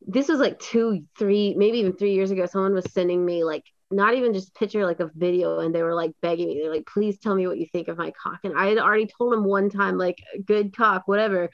this 0.06 0.28
was 0.28 0.38
like 0.38 0.58
two 0.58 1.04
three 1.18 1.54
maybe 1.56 1.78
even 1.78 1.96
three 1.96 2.14
years 2.14 2.30
ago 2.30 2.46
someone 2.46 2.74
was 2.74 2.90
sending 2.92 3.24
me 3.24 3.42
like 3.42 3.64
not 3.90 4.14
even 4.14 4.32
just 4.32 4.54
picture 4.54 4.86
like 4.86 5.00
a 5.00 5.10
video 5.14 5.58
and 5.58 5.74
they 5.74 5.82
were 5.82 5.94
like 5.94 6.12
begging 6.22 6.48
me. 6.48 6.60
They're 6.60 6.72
like 6.72 6.86
please 6.86 7.18
tell 7.18 7.34
me 7.34 7.46
what 7.46 7.58
you 7.58 7.66
think 7.72 7.88
of 7.88 7.98
my 7.98 8.12
cock. 8.12 8.40
And 8.44 8.56
i 8.56 8.66
had 8.66 8.78
already 8.78 9.06
told 9.06 9.32
them 9.32 9.44
one 9.44 9.70
time 9.70 9.98
like 9.98 10.22
good 10.44 10.76
cock 10.76 11.08
whatever. 11.08 11.50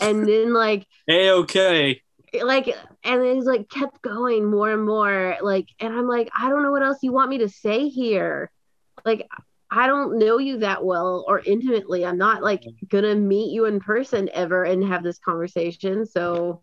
And 0.00 0.28
then 0.28 0.52
like 0.52 0.86
Hey, 1.06 1.30
okay. 1.30 2.02
like 2.42 2.68
and 3.02 3.24
he's 3.24 3.44
like 3.44 3.68
kept 3.68 4.02
going 4.02 4.44
more 4.44 4.70
and 4.70 4.84
more 4.84 5.36
like 5.42 5.66
and 5.80 5.92
i'm 5.92 6.06
like 6.06 6.30
i 6.38 6.48
don't 6.48 6.62
know 6.62 6.70
what 6.70 6.82
else 6.82 6.98
you 7.02 7.12
want 7.12 7.30
me 7.30 7.38
to 7.38 7.48
say 7.48 7.88
here. 7.88 8.50
Like 9.04 9.26
i 9.70 9.86
don't 9.86 10.18
know 10.18 10.38
you 10.38 10.58
that 10.58 10.84
well 10.84 11.24
or 11.26 11.40
intimately. 11.40 12.04
I'm 12.04 12.18
not 12.18 12.42
like 12.42 12.62
gonna 12.88 13.14
meet 13.14 13.52
you 13.52 13.64
in 13.64 13.80
person 13.80 14.28
ever 14.32 14.64
and 14.64 14.84
have 14.84 15.02
this 15.02 15.18
conversation. 15.18 16.04
So 16.04 16.62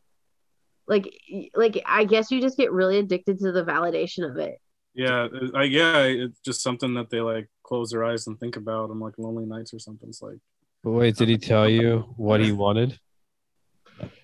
like 0.88 1.12
like 1.56 1.82
I 1.86 2.06
guess 2.06 2.32
you 2.32 2.40
just 2.40 2.58
get 2.58 2.72
really 2.72 2.98
addicted 3.00 3.40
to 3.40 3.52
the 3.52 3.66
validation 3.66 4.30
of 4.30 4.38
it. 4.38 4.60
Yeah, 4.98 5.28
it- 5.32 5.56
I 5.56 5.64
yeah, 5.66 6.04
it's 6.04 6.42
just 6.42 6.62
something 6.62 6.96
that 6.96 7.10
they 7.12 7.22
like 7.22 7.50
close 7.64 7.92
their 7.92 8.04
eyes 8.06 8.28
and 8.28 8.40
think 8.40 8.58
about 8.58 8.90
on 8.92 9.00
like 9.00 9.18
lonely 9.18 9.46
nights 9.46 9.74
or 9.74 9.80
something. 9.80 10.10
It's 10.10 10.22
like 10.24 10.40
But 10.84 10.92
wait, 10.94 11.16
did 11.18 11.30
he 11.30 11.38
tell 11.38 11.70
you 11.70 12.00
what 12.18 12.42
he 12.42 12.52
wanted? 12.52 13.00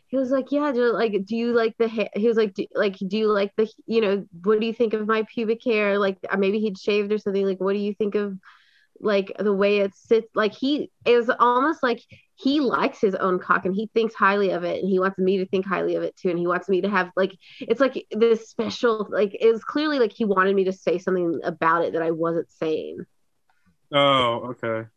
He 0.08 0.18
was 0.18 0.30
like, 0.32 0.52
"Yeah, 0.52 0.72
do, 0.72 0.94
like, 0.94 1.26
do 1.26 1.36
you 1.36 1.54
like 1.54 1.76
the 1.78 1.88
hair?" 1.88 2.10
He 2.16 2.28
was 2.28 2.38
like, 2.38 2.54
do, 2.54 2.66
"Like, 2.76 2.98
do 2.98 3.18
you 3.18 3.28
like 3.32 3.52
the, 3.58 3.72
you 3.88 4.02
know, 4.02 4.26
what 4.44 4.60
do 4.60 4.66
you 4.68 4.74
think 4.74 4.94
of 4.94 5.08
my 5.08 5.24
pubic 5.34 5.64
hair? 5.66 5.98
Like, 6.00 6.18
uh, 6.30 6.38
maybe 6.38 6.60
he'd 6.60 6.78
shaved 6.78 7.12
or 7.12 7.18
something. 7.18 7.46
Like, 7.46 7.60
what 7.60 7.74
do 7.74 7.80
you 7.80 7.94
think 7.96 8.16
of, 8.16 8.38
like, 9.00 9.34
the 9.40 9.54
way 9.54 9.80
it 9.80 9.96
sits? 9.96 10.28
Like, 10.36 10.54
he 10.54 10.92
it 11.06 11.18
was 11.18 11.30
almost 11.40 11.84
like 11.84 12.04
he 12.36 12.60
likes 12.60 13.00
his 13.00 13.16
own 13.16 13.40
cock 13.40 13.66
and 13.66 13.76
he 13.76 13.90
thinks 13.94 14.16
highly 14.16 14.52
of 14.52 14.64
it, 14.64 14.82
and 14.82 14.90
he 14.90 15.00
wants 15.00 15.18
me 15.18 15.38
to 15.38 15.46
think 15.46 15.66
highly 15.66 15.96
of 15.96 16.04
it 16.04 16.16
too, 16.16 16.30
and 16.30 16.40
he 16.40 16.48
wants 16.48 16.68
me 16.68 16.82
to 16.82 16.90
have 16.90 17.12
like, 17.16 17.38
it's 17.60 17.80
like 17.80 18.06
this 18.12 18.50
special, 18.50 19.08
like, 19.10 19.36
it 19.40 19.52
was 19.52 19.64
clearly 19.64 20.00
like 20.00 20.12
he 20.14 20.26
wanted 20.26 20.56
me 20.56 20.64
to 20.66 20.74
say 20.74 20.98
something 20.98 21.40
about 21.44 21.84
it 21.84 21.94
that 21.94 22.02
I 22.02 22.12
wasn't 22.12 22.52
saying, 22.52 23.06
oh 23.92 24.56
okay. 24.56 24.90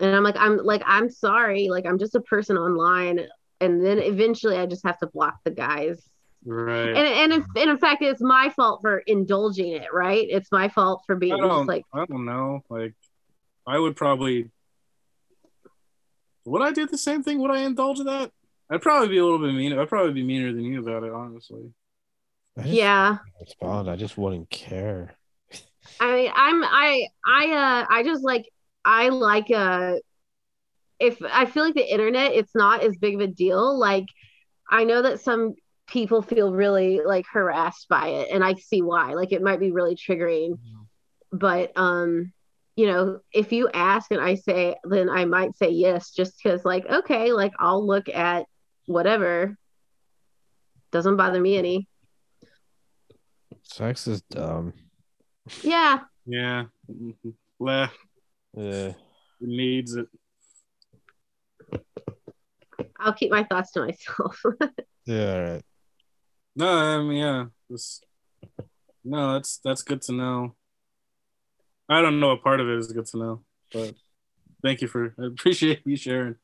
and 0.00 0.14
I'm 0.14 0.22
like, 0.22 0.36
I'm 0.38 0.58
like, 0.58 0.82
I'm 0.84 1.10
sorry, 1.10 1.68
like, 1.68 1.86
I'm 1.86 1.98
just 1.98 2.14
a 2.14 2.20
person 2.20 2.58
online, 2.58 3.26
and 3.60 3.84
then 3.84 3.98
eventually 3.98 4.58
I 4.58 4.66
just 4.66 4.84
have 4.84 4.98
to 4.98 5.06
block 5.06 5.38
the 5.44 5.50
guys. 5.50 6.02
Right. 6.44 6.88
and 6.90 6.98
and 6.98 7.32
in, 7.32 7.44
and 7.56 7.70
in 7.70 7.78
fact 7.78 8.02
it's 8.02 8.22
my 8.22 8.50
fault 8.50 8.80
for 8.80 8.98
indulging 8.98 9.72
it 9.72 9.88
right 9.92 10.24
it's 10.30 10.52
my 10.52 10.68
fault 10.68 11.02
for 11.04 11.16
being 11.16 11.36
like 11.36 11.82
I 11.92 12.04
don't 12.04 12.24
know. 12.24 12.62
Like, 12.68 12.94
I 13.66 13.78
would 13.78 13.96
probably. 13.96 14.50
Would 16.46 16.62
I 16.62 16.72
do 16.72 16.86
the 16.86 16.98
same 16.98 17.22
thing? 17.22 17.40
Would 17.40 17.50
I 17.50 17.60
indulge 17.60 17.98
in 17.98 18.06
that? 18.06 18.30
I'd 18.70 18.82
probably 18.82 19.08
be 19.08 19.18
a 19.18 19.24
little 19.24 19.38
bit 19.38 19.54
meaner. 19.54 19.80
I'd 19.80 19.88
probably 19.88 20.12
be 20.12 20.22
meaner 20.22 20.52
than 20.52 20.64
you 20.64 20.80
about 20.80 21.04
it, 21.04 21.12
honestly. 21.12 21.72
I 22.56 22.62
just 22.62 22.72
yeah 22.72 23.18
respond. 23.40 23.90
I 23.90 23.96
just 23.96 24.16
wouldn't 24.16 24.50
care. 24.50 25.14
i 26.00 26.12
mean 26.12 26.32
i'm 26.34 26.64
i 26.64 27.06
i 27.26 27.52
uh 27.52 27.86
i 27.90 28.02
just 28.02 28.24
like 28.24 28.48
i 28.84 29.08
like 29.08 29.50
uh 29.50 29.94
if 30.98 31.20
i 31.30 31.44
feel 31.46 31.64
like 31.64 31.74
the 31.74 31.92
internet 31.92 32.32
it's 32.32 32.54
not 32.54 32.82
as 32.82 32.96
big 32.96 33.14
of 33.14 33.20
a 33.20 33.26
deal 33.26 33.78
like 33.78 34.06
i 34.70 34.84
know 34.84 35.02
that 35.02 35.20
some 35.20 35.54
people 35.86 36.22
feel 36.22 36.52
really 36.52 37.00
like 37.04 37.26
harassed 37.32 37.88
by 37.88 38.08
it 38.08 38.28
and 38.32 38.42
i 38.42 38.54
see 38.54 38.82
why 38.82 39.14
like 39.14 39.32
it 39.32 39.42
might 39.42 39.60
be 39.60 39.70
really 39.70 39.94
triggering 39.96 40.58
but 41.32 41.72
um 41.76 42.32
you 42.76 42.86
know 42.86 43.18
if 43.32 43.52
you 43.52 43.68
ask 43.72 44.10
and 44.10 44.20
i 44.20 44.34
say 44.34 44.76
then 44.84 45.08
i 45.08 45.24
might 45.24 45.56
say 45.56 45.70
yes 45.70 46.10
just 46.10 46.34
because 46.42 46.64
like 46.64 46.84
okay 46.86 47.32
like 47.32 47.52
i'll 47.58 47.84
look 47.86 48.08
at 48.08 48.44
whatever 48.86 49.56
doesn't 50.92 51.16
bother 51.16 51.40
me 51.40 51.56
any 51.56 51.88
Sex 53.62 54.06
is 54.06 54.22
dumb. 54.22 54.74
yeah 55.62 56.00
Yeah. 56.26 56.64
Mm-hmm. 56.90 57.30
Leh, 57.58 57.88
Yeah. 58.54 58.92
it 58.92 58.96
needs 59.40 59.96
it. 59.96 60.06
i'll 63.00 63.12
keep 63.12 63.30
my 63.30 63.42
thoughts 63.44 63.72
to 63.72 63.80
myself 63.80 64.42
Yeah. 65.06 65.34
All 65.34 65.42
right. 65.52 65.62
No, 66.56 66.66
I 66.68 66.98
mean, 67.02 67.18
yeah. 67.18 67.44
This, 67.70 68.00
no, 69.04 69.34
that's 69.34 69.58
that's 69.62 69.82
good 69.82 70.02
to 70.02 70.12
know. 70.12 70.56
I 71.88 72.02
don't 72.02 72.20
know 72.20 72.28
what 72.28 72.42
part 72.42 72.60
of 72.60 72.68
it 72.68 72.78
is 72.78 72.92
good 72.92 73.06
to 73.06 73.18
know, 73.18 73.42
but 73.72 73.94
thank 74.62 74.82
you 74.82 74.88
for. 74.88 75.14
I 75.18 75.26
appreciate 75.26 75.82
you 75.86 75.96
sharing. 75.96 76.36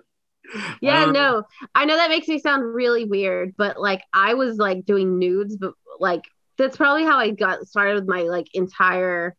yeah 0.81 1.03
I 1.03 1.05
don't- 1.05 1.13
no 1.13 1.45
i 1.75 1.85
know 1.85 1.97
that 1.97 2.11
makes 2.11 2.27
me 2.27 2.39
sound 2.41 2.63
really 2.75 3.05
weird 3.05 3.55
but 3.57 3.81
like 3.81 4.03
i 4.13 4.35
was 4.35 4.57
like 4.59 4.85
doing 4.85 5.19
nudes 5.19 5.57
but 5.57 5.73
like 6.01 6.23
that's 6.59 6.77
probably 6.77 7.05
how 7.05 7.17
i 7.17 7.31
got 7.31 7.67
started 7.69 7.95
with 7.95 8.09
my 8.09 8.23
like 8.23 8.49
entire 8.53 9.37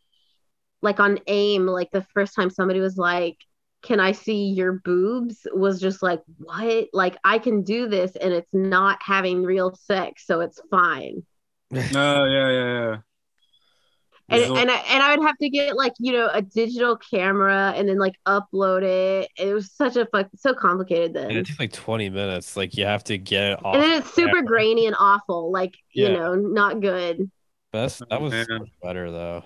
like 0.82 1.02
on 1.02 1.20
aim 1.28 1.66
like 1.68 1.92
the 1.92 2.06
first 2.14 2.34
time 2.36 2.50
somebody 2.50 2.80
was 2.80 2.98
like 2.98 3.36
can 3.84 4.00
i 4.00 4.14
see 4.14 4.46
your 4.46 4.72
boobs 4.86 5.46
was 5.54 5.80
just 5.82 6.02
like 6.02 6.22
what 6.38 6.88
like 6.94 7.18
i 7.26 7.38
can 7.38 7.64
do 7.64 7.90
this 7.90 8.16
and 8.16 8.34
it's 8.34 8.54
not 8.54 8.98
having 9.04 9.44
real 9.44 9.76
sex 9.76 10.26
so 10.26 10.40
it's 10.40 10.62
fine 10.72 11.22
No, 11.70 11.82
oh, 11.96 12.26
yeah, 12.26 12.50
yeah, 12.50 12.90
yeah. 12.92 12.98
And 14.30 14.41
Yeah. 14.41 14.60
and 14.62 14.72
I, 14.72 14.76
and 14.76 15.04
I 15.04 15.16
would 15.16 15.26
have 15.26 15.38
to 15.40 15.50
get 15.50 15.76
like 15.76 15.94
you 16.00 16.14
know 16.14 16.30
a 16.32 16.41
digital 16.41 16.98
camera 16.98 17.74
and 17.76 17.88
then 17.88 17.98
like 17.98 18.16
upload 18.26 18.84
it. 18.84 19.30
It 19.38 19.54
was 19.54 19.72
such 19.72 19.95
a 19.95 20.06
fuck 20.06 20.30
so 20.36 20.54
complicated 20.54 21.14
then. 21.14 21.30
And 21.30 21.38
it 21.38 21.45
takes 21.45 21.60
like 21.60 21.74
20 21.74 22.10
minutes. 22.10 22.56
Like 22.56 22.76
you 22.78 22.86
have 22.86 23.04
to 23.06 23.18
get 23.18 23.44
it 23.44 23.66
off. 23.66 23.76
and 23.76 23.84
then 23.84 24.02
it's 24.02 24.14
super 24.14 24.30
camera. 24.30 24.45
grainy 24.45 24.88
and 24.88 24.95
awful 25.00 25.52
like 25.52 25.76
you 25.91 26.10
know 26.10 26.36
not 26.36 26.80
good 26.82 27.30
That's, 27.72 28.02
that 28.10 28.22
was 28.22 28.34
so 28.34 28.66
better 28.82 29.12
though. 29.12 29.44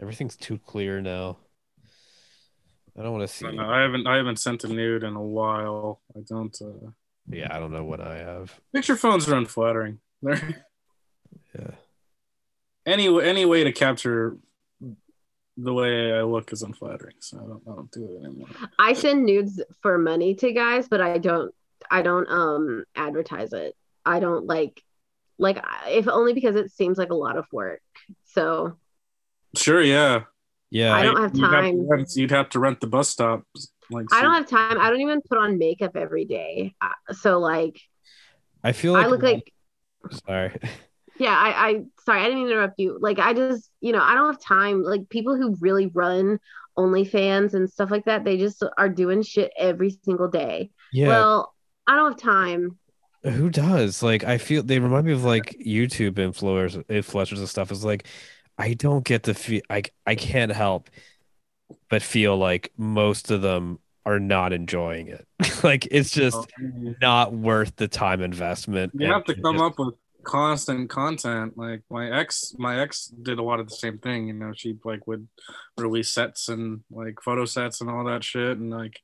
Everything's 0.00 0.36
too 0.36 0.58
clear 0.58 1.00
now. 1.00 1.38
I 2.98 3.02
don't 3.02 3.12
want 3.12 3.28
to 3.28 3.34
see. 3.34 3.46
I, 3.46 3.50
don't. 3.50 3.60
I 3.60 3.82
haven't 3.82 4.06
I 4.06 4.16
haven't 4.16 4.38
sent 4.40 4.64
a 4.64 4.68
nude 4.68 5.04
in 5.04 5.14
a 5.14 5.22
while. 5.22 6.00
I 6.16 6.20
don't. 6.28 6.56
Uh... 6.60 6.90
Yeah, 7.30 7.48
I 7.54 7.58
don't 7.60 7.72
know 7.72 7.84
what 7.84 8.00
I 8.00 8.16
have. 8.18 8.58
Picture 8.74 8.96
phones 8.96 9.28
are 9.28 9.36
unflattering. 9.36 10.00
They're 10.22 10.64
Yeah. 11.58 11.70
Any 12.88 13.06
any 13.22 13.44
way 13.44 13.64
to 13.64 13.72
capture 13.72 14.36
the 15.56 15.74
way 15.74 16.12
I 16.12 16.22
look 16.22 16.52
is 16.52 16.62
unflattering. 16.62 17.16
So 17.20 17.36
I 17.38 17.40
don't 17.42 17.62
I 17.66 17.74
don't 17.76 17.90
do 17.90 18.04
it 18.04 18.24
anymore. 18.24 18.48
i 18.78 18.92
send 18.92 19.24
nudes 19.24 19.60
for 19.82 19.98
money 19.98 20.34
to 20.36 20.52
guys 20.52 20.88
but 20.88 21.00
i 21.00 21.18
don't 21.18 21.52
i 21.90 22.00
don't 22.02 22.28
um 22.28 22.84
advertise 22.94 23.52
it 23.52 23.74
i 24.06 24.20
don't 24.20 24.46
like 24.46 24.82
like 25.38 25.58
if 25.88 26.06
only 26.08 26.32
because 26.32 26.56
it 26.56 26.70
seems 26.70 26.96
like 26.98 27.10
a 27.10 27.14
lot 27.26 27.36
of 27.36 27.46
work 27.52 27.80
so 28.24 28.76
Sure, 29.56 29.82
yeah. 29.82 30.24
Yeah. 30.70 30.94
I 30.94 31.02
don't 31.02 31.16
have 31.16 31.34
You'd 31.34 31.50
time. 31.50 31.76
to 31.78 31.86
rent, 31.88 32.08
you'd 32.16 32.30
have 32.30 32.50
to 32.50 32.58
rent 32.58 32.80
the 32.80 32.86
bus 32.86 33.08
stop. 33.08 33.42
Like 33.90 34.06
i 34.12 34.20
don't 34.22 34.34
have 34.34 34.48
time 34.48 34.78
i 34.78 34.90
don't 34.90 35.00
even 35.00 35.22
put 35.22 35.38
on 35.38 35.58
makeup 35.58 35.96
every 35.96 36.24
day 36.26 36.74
Uh, 36.80 37.12
so 37.14 37.38
like 37.38 37.80
I 38.62 38.72
feel 38.72 38.92
like 38.92 39.06
i 39.06 39.08
look 39.08 39.22
like 39.22 39.52
sorry. 40.26 40.58
yeah 41.18 41.36
I, 41.36 41.68
I 41.68 41.82
sorry 42.04 42.22
i 42.22 42.28
didn't 42.28 42.46
interrupt 42.46 42.78
you 42.78 42.98
like 43.00 43.18
i 43.18 43.32
just 43.32 43.70
you 43.80 43.92
know 43.92 44.02
i 44.02 44.14
don't 44.14 44.26
have 44.26 44.40
time 44.40 44.82
like 44.82 45.08
people 45.08 45.36
who 45.36 45.56
really 45.60 45.86
run 45.86 46.38
onlyfans 46.76 47.54
and 47.54 47.68
stuff 47.70 47.90
like 47.90 48.04
that 48.04 48.24
they 48.24 48.36
just 48.36 48.62
are 48.76 48.88
doing 48.88 49.22
shit 49.22 49.52
every 49.58 49.90
single 50.04 50.28
day 50.28 50.70
Yeah. 50.92 51.08
well 51.08 51.54
i 51.86 51.96
don't 51.96 52.12
have 52.12 52.20
time 52.20 52.78
Who 53.24 53.50
does? 53.50 54.00
Like, 54.00 54.22
I 54.22 54.38
feel 54.38 54.62
they 54.62 54.78
remind 54.78 55.04
me 55.04 55.12
of 55.12 55.24
like 55.24 55.56
YouTube 55.58 56.12
influencers, 56.12 56.84
influencers 56.86 57.38
and 57.38 57.48
stuff. 57.48 57.72
Is 57.72 57.84
like, 57.84 58.06
I 58.56 58.74
don't 58.74 59.04
get 59.04 59.24
the 59.24 59.34
feel. 59.34 59.60
I 59.68 59.82
I 60.06 60.14
can't 60.14 60.52
help 60.52 60.88
but 61.90 62.00
feel 62.02 62.36
like 62.36 62.72
most 62.76 63.30
of 63.32 63.42
them 63.42 63.80
are 64.06 64.20
not 64.20 64.52
enjoying 64.52 65.08
it. 65.08 65.26
like, 65.64 65.88
it's 65.90 66.10
just 66.12 66.36
oh, 66.36 66.94
not 67.02 67.32
worth 67.34 67.74
the 67.76 67.88
time 67.88 68.22
investment. 68.22 68.92
You 68.94 69.12
have 69.12 69.24
to 69.24 69.34
come 69.34 69.56
just- 69.56 69.64
up 69.64 69.78
with 69.78 69.94
constant 70.28 70.90
content. 70.90 71.56
Like 71.56 71.82
my 71.90 72.10
ex, 72.10 72.54
my 72.58 72.80
ex 72.80 73.06
did 73.06 73.38
a 73.38 73.42
lot 73.42 73.60
of 73.60 73.68
the 73.68 73.74
same 73.74 73.98
thing. 73.98 74.28
You 74.28 74.34
know, 74.34 74.52
she 74.54 74.78
like 74.84 75.06
would 75.06 75.26
release 75.78 76.10
sets 76.10 76.48
and 76.48 76.82
like 76.90 77.20
photo 77.22 77.46
sets 77.46 77.80
and 77.80 77.88
all 77.90 78.04
that 78.04 78.22
shit. 78.22 78.58
And 78.58 78.70
like, 78.70 79.00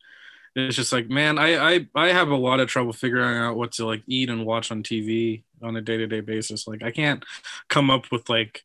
it's 0.54 0.76
just 0.76 0.92
like, 0.92 1.08
man, 1.08 1.38
I 1.38 1.76
I 1.76 1.86
I 1.94 2.08
have 2.08 2.28
a 2.28 2.36
lot 2.36 2.60
of 2.60 2.68
trouble 2.68 2.92
figuring 2.92 3.38
out 3.38 3.56
what 3.56 3.72
to 3.72 3.86
like 3.86 4.02
eat 4.06 4.28
and 4.28 4.44
watch 4.44 4.70
on 4.70 4.82
TV 4.82 5.42
on 5.62 5.74
a 5.76 5.80
day 5.80 5.96
to 5.96 6.06
day 6.06 6.20
basis. 6.20 6.68
Like, 6.68 6.82
I 6.82 6.90
can't 6.90 7.24
come 7.68 7.90
up 7.90 8.12
with 8.12 8.28
like 8.28 8.62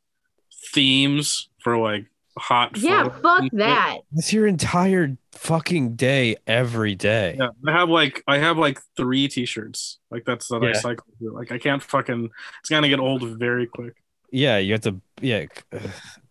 themes 0.73 1.49
for 1.59 1.77
like 1.77 2.05
hot. 2.37 2.77
yeah 2.77 3.09
fuck 3.09 3.43
that 3.53 3.99
It's 4.15 4.31
your 4.33 4.47
entire 4.47 5.17
fucking 5.39 5.95
day 5.95 6.35
every 6.45 6.95
day. 6.95 7.37
Yeah, 7.39 7.49
I 7.67 7.71
have 7.71 7.89
like 7.89 8.23
I 8.27 8.37
have 8.37 8.57
like 8.57 8.79
three 8.97 9.27
t-shirts. 9.27 9.99
Like 10.11 10.25
that's 10.25 10.47
that 10.49 10.63
I 10.63 10.73
cycle 10.73 11.05
through. 11.17 11.33
Like 11.35 11.51
I 11.51 11.57
can't 11.57 11.81
fucking. 11.81 12.29
It's 12.61 12.69
gonna 12.69 12.89
get 12.89 12.99
old 12.99 13.23
very 13.39 13.65
quick. 13.67 13.93
yeah 14.31 14.57
you 14.57 14.73
have 14.73 14.81
to 14.81 15.01
yeah 15.21 15.45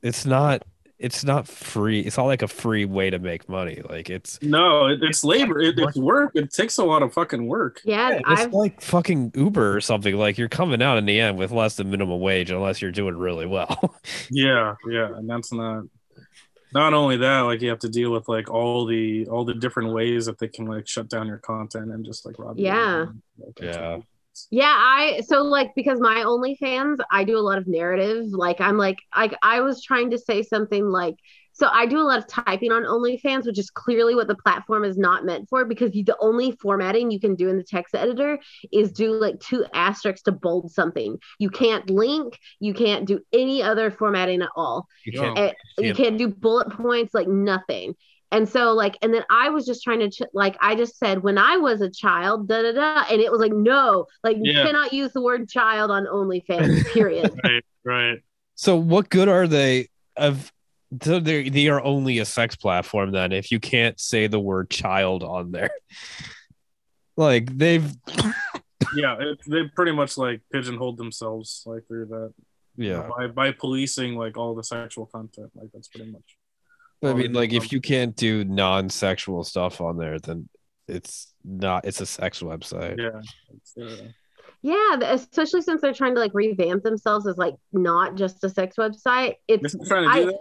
it's 0.02 0.24
not 0.24 0.62
it's 0.98 1.22
not 1.24 1.46
free 1.48 2.00
it's 2.00 2.16
not 2.16 2.24
like 2.26 2.42
a 2.42 2.48
free 2.48 2.84
way 2.84 3.08
to 3.10 3.18
make 3.20 3.48
money 3.48 3.80
like 3.88 4.08
it's 4.10 4.38
No, 4.42 4.86
it, 4.88 4.98
it's 5.02 5.22
labor. 5.24 5.60
It, 5.60 5.78
it's 5.78 5.96
work. 5.96 6.32
It 6.34 6.52
takes 6.52 6.78
a 6.78 6.84
lot 6.84 7.02
of 7.02 7.12
fucking 7.12 7.46
work. 7.46 7.80
yeah 7.84 8.10
it's 8.14 8.22
i've 8.26 8.52
like 8.52 8.80
fucking 8.80 9.32
uber 9.34 9.76
or 9.76 9.80
something 9.80 10.16
like 10.16 10.38
you're 10.38 10.48
coming 10.48 10.82
out 10.82 10.98
in 10.98 11.06
the 11.06 11.18
end 11.20 11.38
with 11.38 11.50
less 11.52 11.76
than 11.76 11.90
minimum 11.90 12.20
wage 12.20 12.50
unless 12.50 12.80
you're 12.82 12.90
doing 12.92 13.16
really 13.16 13.46
well 13.46 13.94
Yeah, 14.30 14.74
yeah, 14.90 15.06
and 15.16 15.28
that's 15.30 15.52
not. 15.52 15.84
Not 16.72 16.94
only 16.94 17.16
that, 17.18 17.40
like 17.40 17.62
you 17.62 17.70
have 17.70 17.78
to 17.80 17.88
deal 17.88 18.10
with 18.10 18.28
like 18.28 18.50
all 18.50 18.86
the 18.86 19.26
all 19.28 19.44
the 19.44 19.54
different 19.54 19.92
ways 19.92 20.26
that 20.26 20.38
they 20.38 20.48
can 20.48 20.66
like 20.66 20.86
shut 20.86 21.08
down 21.08 21.26
your 21.26 21.38
content 21.38 21.90
and 21.92 22.04
just 22.04 22.26
like 22.26 22.38
rob 22.38 22.58
you. 22.58 22.66
Yeah. 22.66 23.06
Like, 23.38 23.60
Yeah. 23.60 23.98
Yeah, 24.50 24.72
I 24.72 25.22
so 25.26 25.42
like 25.42 25.74
because 25.74 25.98
my 25.98 26.22
OnlyFans, 26.24 26.98
I 27.10 27.24
do 27.24 27.36
a 27.36 27.40
lot 27.40 27.58
of 27.58 27.66
narrative. 27.66 28.26
Like 28.26 28.60
I'm 28.60 28.76
like 28.76 28.98
like 29.16 29.34
I 29.42 29.60
was 29.62 29.82
trying 29.82 30.10
to 30.10 30.18
say 30.18 30.42
something 30.42 30.84
like 30.84 31.16
So 31.58 31.68
I 31.72 31.86
do 31.86 31.98
a 31.98 32.06
lot 32.06 32.18
of 32.18 32.28
typing 32.28 32.70
on 32.70 32.84
OnlyFans, 32.84 33.46
which 33.46 33.58
is 33.58 33.68
clearly 33.68 34.14
what 34.14 34.28
the 34.28 34.36
platform 34.36 34.84
is 34.84 34.96
not 34.96 35.24
meant 35.24 35.48
for 35.48 35.64
because 35.64 35.92
you, 35.94 36.04
the 36.04 36.16
only 36.20 36.52
formatting 36.52 37.10
you 37.10 37.18
can 37.18 37.34
do 37.34 37.48
in 37.48 37.56
the 37.56 37.64
text 37.64 37.96
editor 37.96 38.38
is 38.72 38.92
do 38.92 39.12
like 39.14 39.40
two 39.40 39.64
asterisks 39.74 40.22
to 40.22 40.32
bold 40.32 40.70
something. 40.70 41.18
You 41.40 41.50
can't 41.50 41.90
link, 41.90 42.38
you 42.60 42.74
can't 42.74 43.06
do 43.06 43.20
any 43.32 43.60
other 43.60 43.90
formatting 43.90 44.40
at 44.42 44.50
all. 44.54 44.86
You 45.04 45.12
can't, 45.20 45.38
eh, 45.38 45.52
And 45.78 45.86
you 45.86 45.94
can't 45.94 46.16
do 46.16 46.28
bullet 46.28 46.70
points, 46.70 47.12
like 47.12 47.26
nothing. 47.26 47.94
And 48.30 48.48
so, 48.48 48.72
like, 48.74 48.96
and 49.02 49.12
then 49.12 49.24
I 49.30 49.48
was 49.48 49.64
just 49.66 49.82
trying 49.82 50.00
to, 50.00 50.10
ch- 50.10 50.28
like, 50.34 50.56
I 50.60 50.74
just 50.74 50.98
said 50.98 51.22
when 51.22 51.38
I 51.38 51.56
was 51.56 51.80
a 51.80 51.90
child, 51.90 52.46
da 52.46 52.62
da 52.62 52.72
da, 52.72 53.04
and 53.10 53.20
it 53.20 53.32
was 53.32 53.40
like, 53.40 53.52
no, 53.52 54.06
like, 54.22 54.36
you 54.38 54.52
cannot 54.52 54.92
use 54.92 55.12
the 55.12 55.22
word 55.22 55.48
child 55.48 55.90
on 55.90 56.04
OnlyFans, 56.04 56.92
period. 56.92 57.32
Right, 57.42 57.64
right. 57.84 58.18
So 58.54 58.76
what 58.76 59.08
good 59.08 59.28
are 59.28 59.48
they 59.48 59.88
of 60.16 60.52
so 61.02 61.20
they 61.20 61.48
they 61.48 61.68
are 61.68 61.82
only 61.82 62.18
a 62.18 62.24
sex 62.24 62.56
platform 62.56 63.12
then 63.12 63.32
if 63.32 63.52
you 63.52 63.60
can't 63.60 64.00
say 64.00 64.26
the 64.26 64.40
word 64.40 64.70
child 64.70 65.22
on 65.22 65.50
there. 65.50 65.70
Like 67.16 67.56
they've 67.56 67.84
Yeah, 68.94 69.16
it, 69.18 69.38
they 69.46 69.64
pretty 69.74 69.92
much 69.92 70.16
like 70.16 70.40
pigeonholed 70.52 70.96
themselves 70.96 71.62
like 71.66 71.86
through 71.86 72.06
that 72.06 72.32
yeah. 72.76 73.08
by 73.16 73.26
by 73.26 73.52
policing 73.52 74.14
like 74.14 74.38
all 74.38 74.54
the 74.54 74.64
sexual 74.64 75.06
content. 75.06 75.50
Like 75.54 75.68
that's 75.74 75.88
pretty 75.88 76.10
much. 76.10 76.22
I 77.02 77.12
mean 77.12 77.32
like 77.32 77.52
if 77.52 77.70
you 77.72 77.80
can't 77.80 78.16
do 78.16 78.44
non-sexual 78.44 79.44
stuff 79.44 79.80
on 79.80 79.98
there 79.98 80.18
then 80.18 80.48
it's 80.88 81.32
not 81.44 81.84
it's 81.84 82.00
a 82.00 82.06
sex 82.06 82.40
website. 82.40 82.98
Yeah. 82.98 83.20
It's, 83.54 83.76
uh, 83.76 84.08
yeah, 84.62 84.98
especially 85.02 85.62
since 85.62 85.80
they're 85.80 85.92
trying 85.92 86.14
to 86.14 86.20
like 86.20 86.32
revamp 86.34 86.82
themselves 86.82 87.26
as 87.26 87.36
like 87.36 87.54
not 87.72 88.16
just 88.16 88.42
a 88.42 88.48
sex 88.48 88.76
website. 88.76 89.34
It's 89.46 89.74
they're 89.74 89.86
trying 89.86 90.08
to 90.08 90.14
do 90.14 90.28
I, 90.28 90.32
that. 90.32 90.40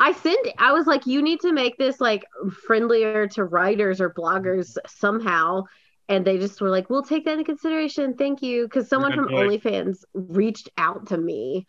I 0.00 0.12
sent 0.12 0.48
I 0.58 0.72
was 0.72 0.86
like, 0.86 1.06
you 1.06 1.20
need 1.22 1.40
to 1.40 1.52
make 1.52 1.76
this 1.76 2.00
like 2.00 2.24
friendlier 2.66 3.26
to 3.28 3.44
writers 3.44 4.00
or 4.00 4.12
bloggers 4.12 4.76
somehow. 4.86 5.64
And 6.08 6.24
they 6.26 6.38
just 6.38 6.60
were 6.60 6.70
like, 6.70 6.90
we'll 6.90 7.04
take 7.04 7.24
that 7.26 7.32
into 7.32 7.44
consideration. 7.44 8.14
Thank 8.14 8.42
you. 8.42 8.64
Because 8.64 8.88
someone 8.88 9.12
from 9.14 9.28
be 9.28 9.34
like- 9.34 9.62
OnlyFans 9.62 9.98
reached 10.14 10.68
out 10.76 11.08
to 11.08 11.18
me. 11.18 11.66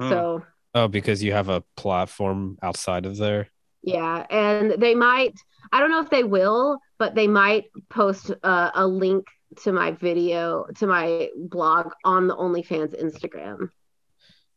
Huh. 0.00 0.08
So 0.10 0.42
Oh, 0.74 0.86
because 0.88 1.22
you 1.22 1.32
have 1.32 1.48
a 1.48 1.62
platform 1.76 2.58
outside 2.62 3.04
of 3.06 3.16
there. 3.16 3.48
yeah. 3.82 4.24
And 4.30 4.80
they 4.80 4.94
might, 4.94 5.34
I 5.72 5.80
don't 5.80 5.90
know 5.90 6.00
if 6.00 6.10
they 6.10 6.24
will, 6.24 6.78
but 6.98 7.14
they 7.14 7.26
might 7.26 7.64
post 7.90 8.30
uh, 8.42 8.70
a 8.74 8.86
link 8.86 9.26
to 9.62 9.72
my 9.72 9.92
video, 9.92 10.66
to 10.76 10.86
my 10.86 11.30
blog 11.36 11.92
on 12.04 12.28
the 12.28 12.36
OnlyFans 12.36 12.94
Instagram. 13.02 13.70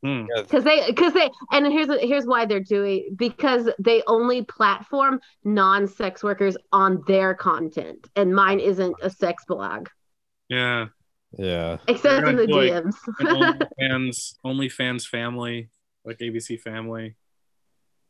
Hmm. 0.03 0.26
because 0.36 0.64
they 0.64 0.88
because 0.88 1.14
they 1.14 1.30
and 1.52 1.68
here's 1.68 1.88
here's 2.02 2.26
why 2.26 2.45
they're 2.45 2.60
doing 2.60 3.14
because 3.15 3.69
they 3.78 4.02
only 4.07 4.41
platform 4.44 5.19
non-sex 5.44 6.23
workers 6.23 6.57
on 6.72 7.03
their 7.06 7.36
content 7.36 8.10
and 8.15 8.34
mine 8.34 8.60
isn't 8.60 8.95
a 9.03 9.11
sex 9.11 9.44
blog 9.48 9.90
Yeah. 10.49 10.88
Yeah. 11.38 11.78
except 11.88 12.28
in 12.28 12.36
the 12.36 12.48
gonna 12.48 12.82
do, 12.82 12.91
DMs 12.91 12.95
An 13.19 13.28
OnlyFans, 13.28 14.34
OnlyFans 14.44 15.06
family, 15.06 15.69
like 16.03 16.18
ABC 16.18 16.60
Family, 16.60 17.15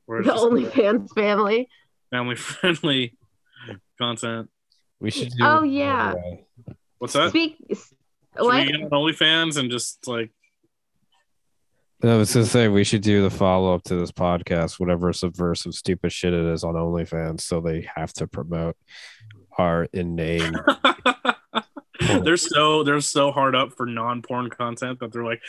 where 0.06 0.24
the 0.24 0.32
just 0.32 0.44
like 0.46 0.66
OnlyFans 0.66 1.10
family 1.14 1.68
family 2.10 2.36
friendly 2.36 3.18
content. 4.00 4.50
We 5.02 5.12
should 5.12 5.30
do 5.32 5.44
Oh, 5.44 5.64
yeah. 5.64 6.14
What's 7.00 7.14
that? 7.14 7.30
speak 7.30 7.58
Should 7.70 7.78
what 8.38 8.56
we 8.66 8.72
get 8.72 8.82
on 8.82 8.90
OnlyFans 8.90 9.58
and 9.58 9.70
just 9.70 10.08
like 10.08 10.32
I 12.04 12.16
was 12.16 12.34
gonna 12.34 12.46
say 12.46 12.68
we 12.68 12.84
should 12.84 13.02
do 13.02 13.22
the 13.22 13.30
follow 13.30 13.74
up 13.76 13.84
to 13.84 13.96
this 13.96 14.12
podcast, 14.12 14.80
whatever 14.80 15.14
subversive 15.14 15.74
stupid 15.74 16.12
shit 16.12 16.34
it 16.34 16.46
is 16.46 16.64
on 16.64 16.74
OnlyFans, 16.74 17.42
so 17.42 17.62
they 17.62 17.88
have 17.96 18.12
to 18.14 18.28
promote 18.28 18.76
our 19.58 19.88
inane. 19.94 20.54
they're 22.24 22.38
so 22.38 22.84
they're 22.84 23.02
so 23.02 23.32
hard 23.32 23.56
up 23.56 23.74
for 23.74 23.86
non 23.86 24.22
porn 24.22 24.50
content 24.50 25.00
that 25.00 25.12
they're 25.12 25.24
like, 25.24 25.42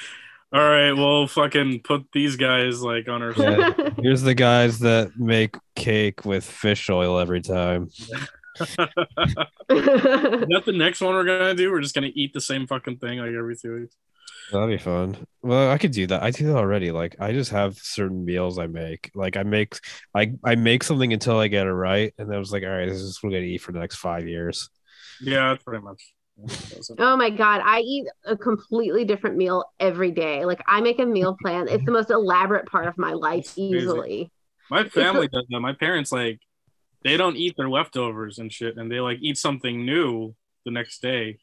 all 0.53 0.61
right, 0.61 0.93
we'll 0.93 1.27
fucking 1.27 1.81
put 1.81 2.07
these 2.13 2.37
guys 2.37 2.83
like 2.83 3.09
on 3.09 3.23
our 3.23 3.33
Yeah. 3.33 3.73
Here's 4.03 4.23
the 4.23 4.35
guys 4.35 4.81
that 4.81 5.13
make 5.17 5.57
cake 5.75 6.27
with 6.27 6.45
fish 6.45 6.91
oil 6.91 7.19
every 7.19 7.41
time. 7.41 7.89
Is 8.61 8.77
that 8.77 10.63
the 10.67 10.75
next 10.75 11.01
one 11.01 11.15
we're 11.15 11.25
gonna 11.25 11.55
do? 11.55 11.71
We're 11.73 11.81
just 11.81 11.95
gonna 11.95 12.11
eat 12.15 12.35
the 12.35 12.41
same 12.41 12.67
fucking 12.67 12.99
thing 12.99 13.19
like 13.19 13.33
every 13.33 13.57
two 13.57 13.81
weeks. 13.81 13.97
That'd 14.53 14.69
be 14.69 14.79
fun. 14.79 15.17
Well, 15.43 15.71
I 15.71 15.79
could 15.79 15.93
do 15.93 16.07
that. 16.09 16.23
I 16.23 16.31
do 16.31 16.47
that 16.49 16.57
already. 16.57 16.91
Like 16.91 17.17
I 17.19 17.33
just 17.33 17.51
have 17.53 17.77
certain 17.79 18.25
meals 18.25 18.59
I 18.59 18.67
make. 18.67 19.11
Like 19.15 19.37
I 19.37 19.43
make 19.43 19.79
I 20.15 20.35
I 20.45 20.55
make 20.57 20.83
something 20.85 21.13
until 21.13 21.39
I 21.39 21.49
get 21.49 21.67
it 21.67 21.73
right. 21.73 22.13
And 22.19 22.29
then 22.29 22.37
I 22.37 22.39
was 22.39 22.53
like, 22.53 22.63
all 22.63 22.69
right, 22.69 22.89
this 22.89 23.01
is 23.01 23.19
what 23.23 23.31
we're 23.31 23.39
gonna 23.39 23.47
eat 23.47 23.63
for 23.63 23.73
the 23.73 23.81
next 23.81 23.97
five 23.97 24.29
years. 24.29 24.69
Yeah, 25.21 25.51
that's 25.51 25.65
pretty 25.65 25.83
much. 25.83 26.13
yeah, 26.37 26.47
that's 26.47 26.91
it. 26.91 26.97
oh 26.99 27.15
my 27.15 27.29
god 27.29 27.61
i 27.63 27.81
eat 27.81 28.07
a 28.25 28.35
completely 28.37 29.05
different 29.05 29.37
meal 29.37 29.65
every 29.79 30.11
day 30.11 30.47
like 30.47 30.63
i 30.67 30.81
make 30.81 30.99
a 30.99 31.05
meal 31.05 31.37
plan 31.41 31.69
it's 31.69 31.85
the 31.85 31.93
most 31.93 32.11
elaborate 32.11 32.65
part 32.67 32.89
of 32.89 32.97
my 32.97 33.13
life 33.13 33.53
easily 33.57 34.33
My 34.71 34.89
family 34.89 35.29
does 35.29 35.45
that. 35.51 35.61
My 35.61 35.75
parents 35.75 36.11
like 36.11 36.41
they 37.05 37.19
don't 37.19 37.37
eat 37.37 37.55
their 37.59 37.69
leftovers 37.69 38.39
and 38.39 38.51
shit, 38.51 38.79
and 38.79 38.91
they 38.91 38.99
like 39.01 39.19
eat 39.21 39.37
something 39.37 39.85
new 39.85 40.35
the 40.65 40.71
next 40.71 41.03
day. 41.03 41.39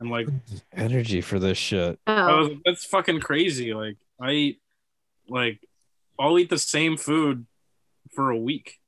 And 0.00 0.10
like 0.10 0.28
Energy 0.76 1.20
for 1.20 1.38
this 1.38 1.56
shit. 1.58 1.98
Oh. 2.06 2.12
I 2.12 2.32
oh 2.32 2.38
was 2.48 2.58
that's 2.64 2.84
fucking 2.84 3.20
crazy. 3.20 3.72
Like 3.74 3.96
I 4.20 4.30
eat 4.32 4.60
like 5.28 5.60
I'll 6.18 6.38
eat 6.38 6.50
the 6.50 6.58
same 6.58 6.96
food 6.96 7.46
for 8.14 8.30
a 8.30 8.38
week. 8.38 8.78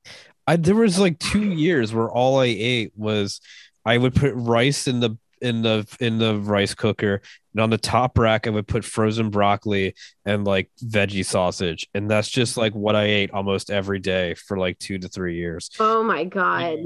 I 0.46 0.56
there 0.56 0.74
was 0.74 0.98
like 0.98 1.18
two 1.18 1.44
years 1.52 1.92
where 1.94 2.10
all 2.10 2.40
I 2.40 2.46
ate 2.46 2.92
was 2.96 3.40
I 3.84 3.98
would 3.98 4.14
put 4.14 4.32
rice 4.34 4.86
in 4.88 5.00
the 5.00 5.16
in 5.40 5.62
the 5.62 5.86
in 6.00 6.18
the 6.18 6.36
rice 6.38 6.74
cooker 6.74 7.20
and 7.52 7.60
on 7.60 7.70
the 7.70 7.78
top 7.78 8.18
rack 8.18 8.46
I 8.46 8.50
would 8.50 8.66
put 8.66 8.84
frozen 8.84 9.28
broccoli 9.30 9.94
and 10.24 10.44
like 10.46 10.70
veggie 10.82 11.24
sausage 11.24 11.86
and 11.94 12.10
that's 12.10 12.28
just 12.28 12.56
like 12.56 12.74
what 12.74 12.96
I 12.96 13.04
ate 13.04 13.30
almost 13.32 13.70
every 13.70 13.98
day 13.98 14.34
for 14.34 14.56
like 14.56 14.78
two 14.78 14.98
to 14.98 15.08
three 15.08 15.36
years. 15.36 15.70
oh 15.78 16.02
my 16.02 16.24
god 16.24 16.78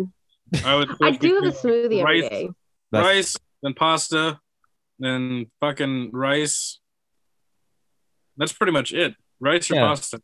I 0.64 0.74
would 0.74 0.90
i 1.00 1.12
do 1.12 1.36
have 1.36 1.44
a 1.44 1.56
smoothie 1.56 2.00
every 2.00 2.22
Rice. 2.22 2.28
day 2.30 2.50
That's- 2.90 3.06
rice, 3.14 3.36
then 3.62 3.74
pasta, 3.74 4.40
then 4.98 5.46
fucking 5.60 6.10
rice. 6.12 6.78
That's 8.36 8.52
pretty 8.52 8.72
much 8.72 8.92
it. 8.92 9.14
Rice 9.40 9.70
or 9.70 9.74
Yeah. 9.76 9.88
pasta. 9.88 10.22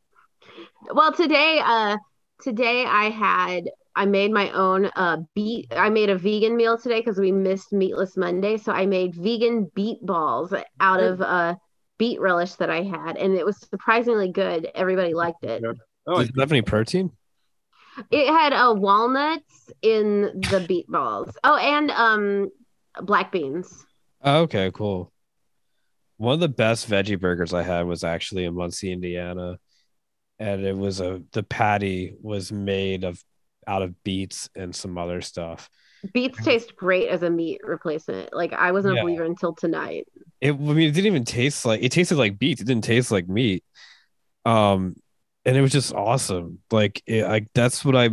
Well, 0.92 1.12
today, 1.12 1.60
uh, 1.64 1.96
today 2.40 2.84
I 2.86 3.10
had 3.10 3.70
I 3.98 4.04
made 4.04 4.30
my 4.30 4.50
own 4.50 4.90
uh 4.94 5.18
beet. 5.34 5.72
I 5.74 5.88
made 5.88 6.10
a 6.10 6.18
vegan 6.18 6.54
meal 6.56 6.76
today 6.76 7.00
because 7.00 7.18
we 7.18 7.32
missed 7.32 7.72
Meatless 7.72 8.16
Monday, 8.16 8.58
so 8.58 8.70
I 8.72 8.84
made 8.84 9.14
vegan 9.14 9.70
beet 9.74 10.04
balls 10.04 10.52
out 10.80 11.02
of 11.02 11.22
uh 11.22 11.54
beet 11.98 12.20
relish 12.20 12.54
that 12.56 12.68
I 12.68 12.82
had, 12.82 13.16
and 13.16 13.34
it 13.34 13.44
was 13.46 13.58
surprisingly 13.58 14.30
good. 14.30 14.68
Everybody 14.74 15.14
liked 15.14 15.44
it. 15.44 15.62
Oh, 16.06 16.18
Does 16.20 16.28
it 16.28 16.38
have 16.38 16.52
any 16.52 16.60
protein? 16.62 17.10
It 18.10 18.26
had 18.28 18.52
uh 18.52 18.74
walnuts 18.76 19.70
in 19.80 20.42
the 20.50 20.60
beet 20.60 20.86
balls. 20.88 21.34
Oh, 21.42 21.56
and 21.56 21.90
um 21.92 22.50
black 23.02 23.32
beans. 23.32 23.84
Oh, 24.22 24.42
okay, 24.42 24.70
cool. 24.72 25.12
One 26.16 26.34
of 26.34 26.40
the 26.40 26.48
best 26.48 26.88
veggie 26.88 27.20
burgers 27.20 27.52
I 27.52 27.62
had 27.62 27.86
was 27.86 28.02
actually 28.04 28.44
in 28.44 28.54
Muncie, 28.54 28.92
Indiana. 28.92 29.58
And 30.38 30.64
it 30.64 30.76
was 30.76 31.00
a 31.00 31.22
the 31.32 31.42
patty 31.42 32.14
was 32.20 32.52
made 32.52 33.04
of 33.04 33.22
out 33.66 33.82
of 33.82 34.02
beets 34.04 34.48
and 34.54 34.74
some 34.74 34.98
other 34.98 35.20
stuff. 35.22 35.68
Beets 36.12 36.42
taste 36.44 36.76
great 36.76 37.08
as 37.08 37.22
a 37.22 37.30
meat 37.30 37.60
replacement. 37.64 38.34
Like 38.34 38.52
I 38.52 38.72
wasn't 38.72 38.96
Yeah. 38.96 39.00
a 39.00 39.04
believer 39.04 39.24
until 39.24 39.54
tonight. 39.54 40.06
It 40.40 40.52
I 40.52 40.56
mean 40.56 40.88
it 40.88 40.92
didn't 40.92 41.06
even 41.06 41.24
taste 41.24 41.64
like 41.64 41.82
it 41.82 41.90
tasted 41.90 42.16
like 42.16 42.38
beets. 42.38 42.60
It 42.60 42.66
didn't 42.66 42.84
taste 42.84 43.10
like 43.10 43.28
meat. 43.28 43.64
Um 44.44 44.96
and 45.46 45.56
it 45.56 45.60
was 45.60 45.70
just 45.70 45.94
awesome. 45.94 46.58
Like 46.72 47.00
it, 47.06 47.24
like 47.24 47.46
that's 47.54 47.84
what 47.84 47.94
I 47.94 48.10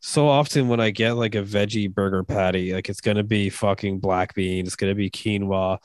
so 0.00 0.28
often 0.28 0.66
when 0.68 0.80
I 0.80 0.90
get 0.90 1.12
like 1.12 1.36
a 1.36 1.42
veggie 1.42 1.92
burger 1.92 2.24
patty, 2.24 2.74
like 2.74 2.88
it's 2.88 3.00
gonna 3.00 3.22
be 3.22 3.48
fucking 3.48 4.00
black 4.00 4.34
beans, 4.34 4.68
it's 4.68 4.76
gonna 4.76 4.96
be 4.96 5.08
quinoa, 5.08 5.78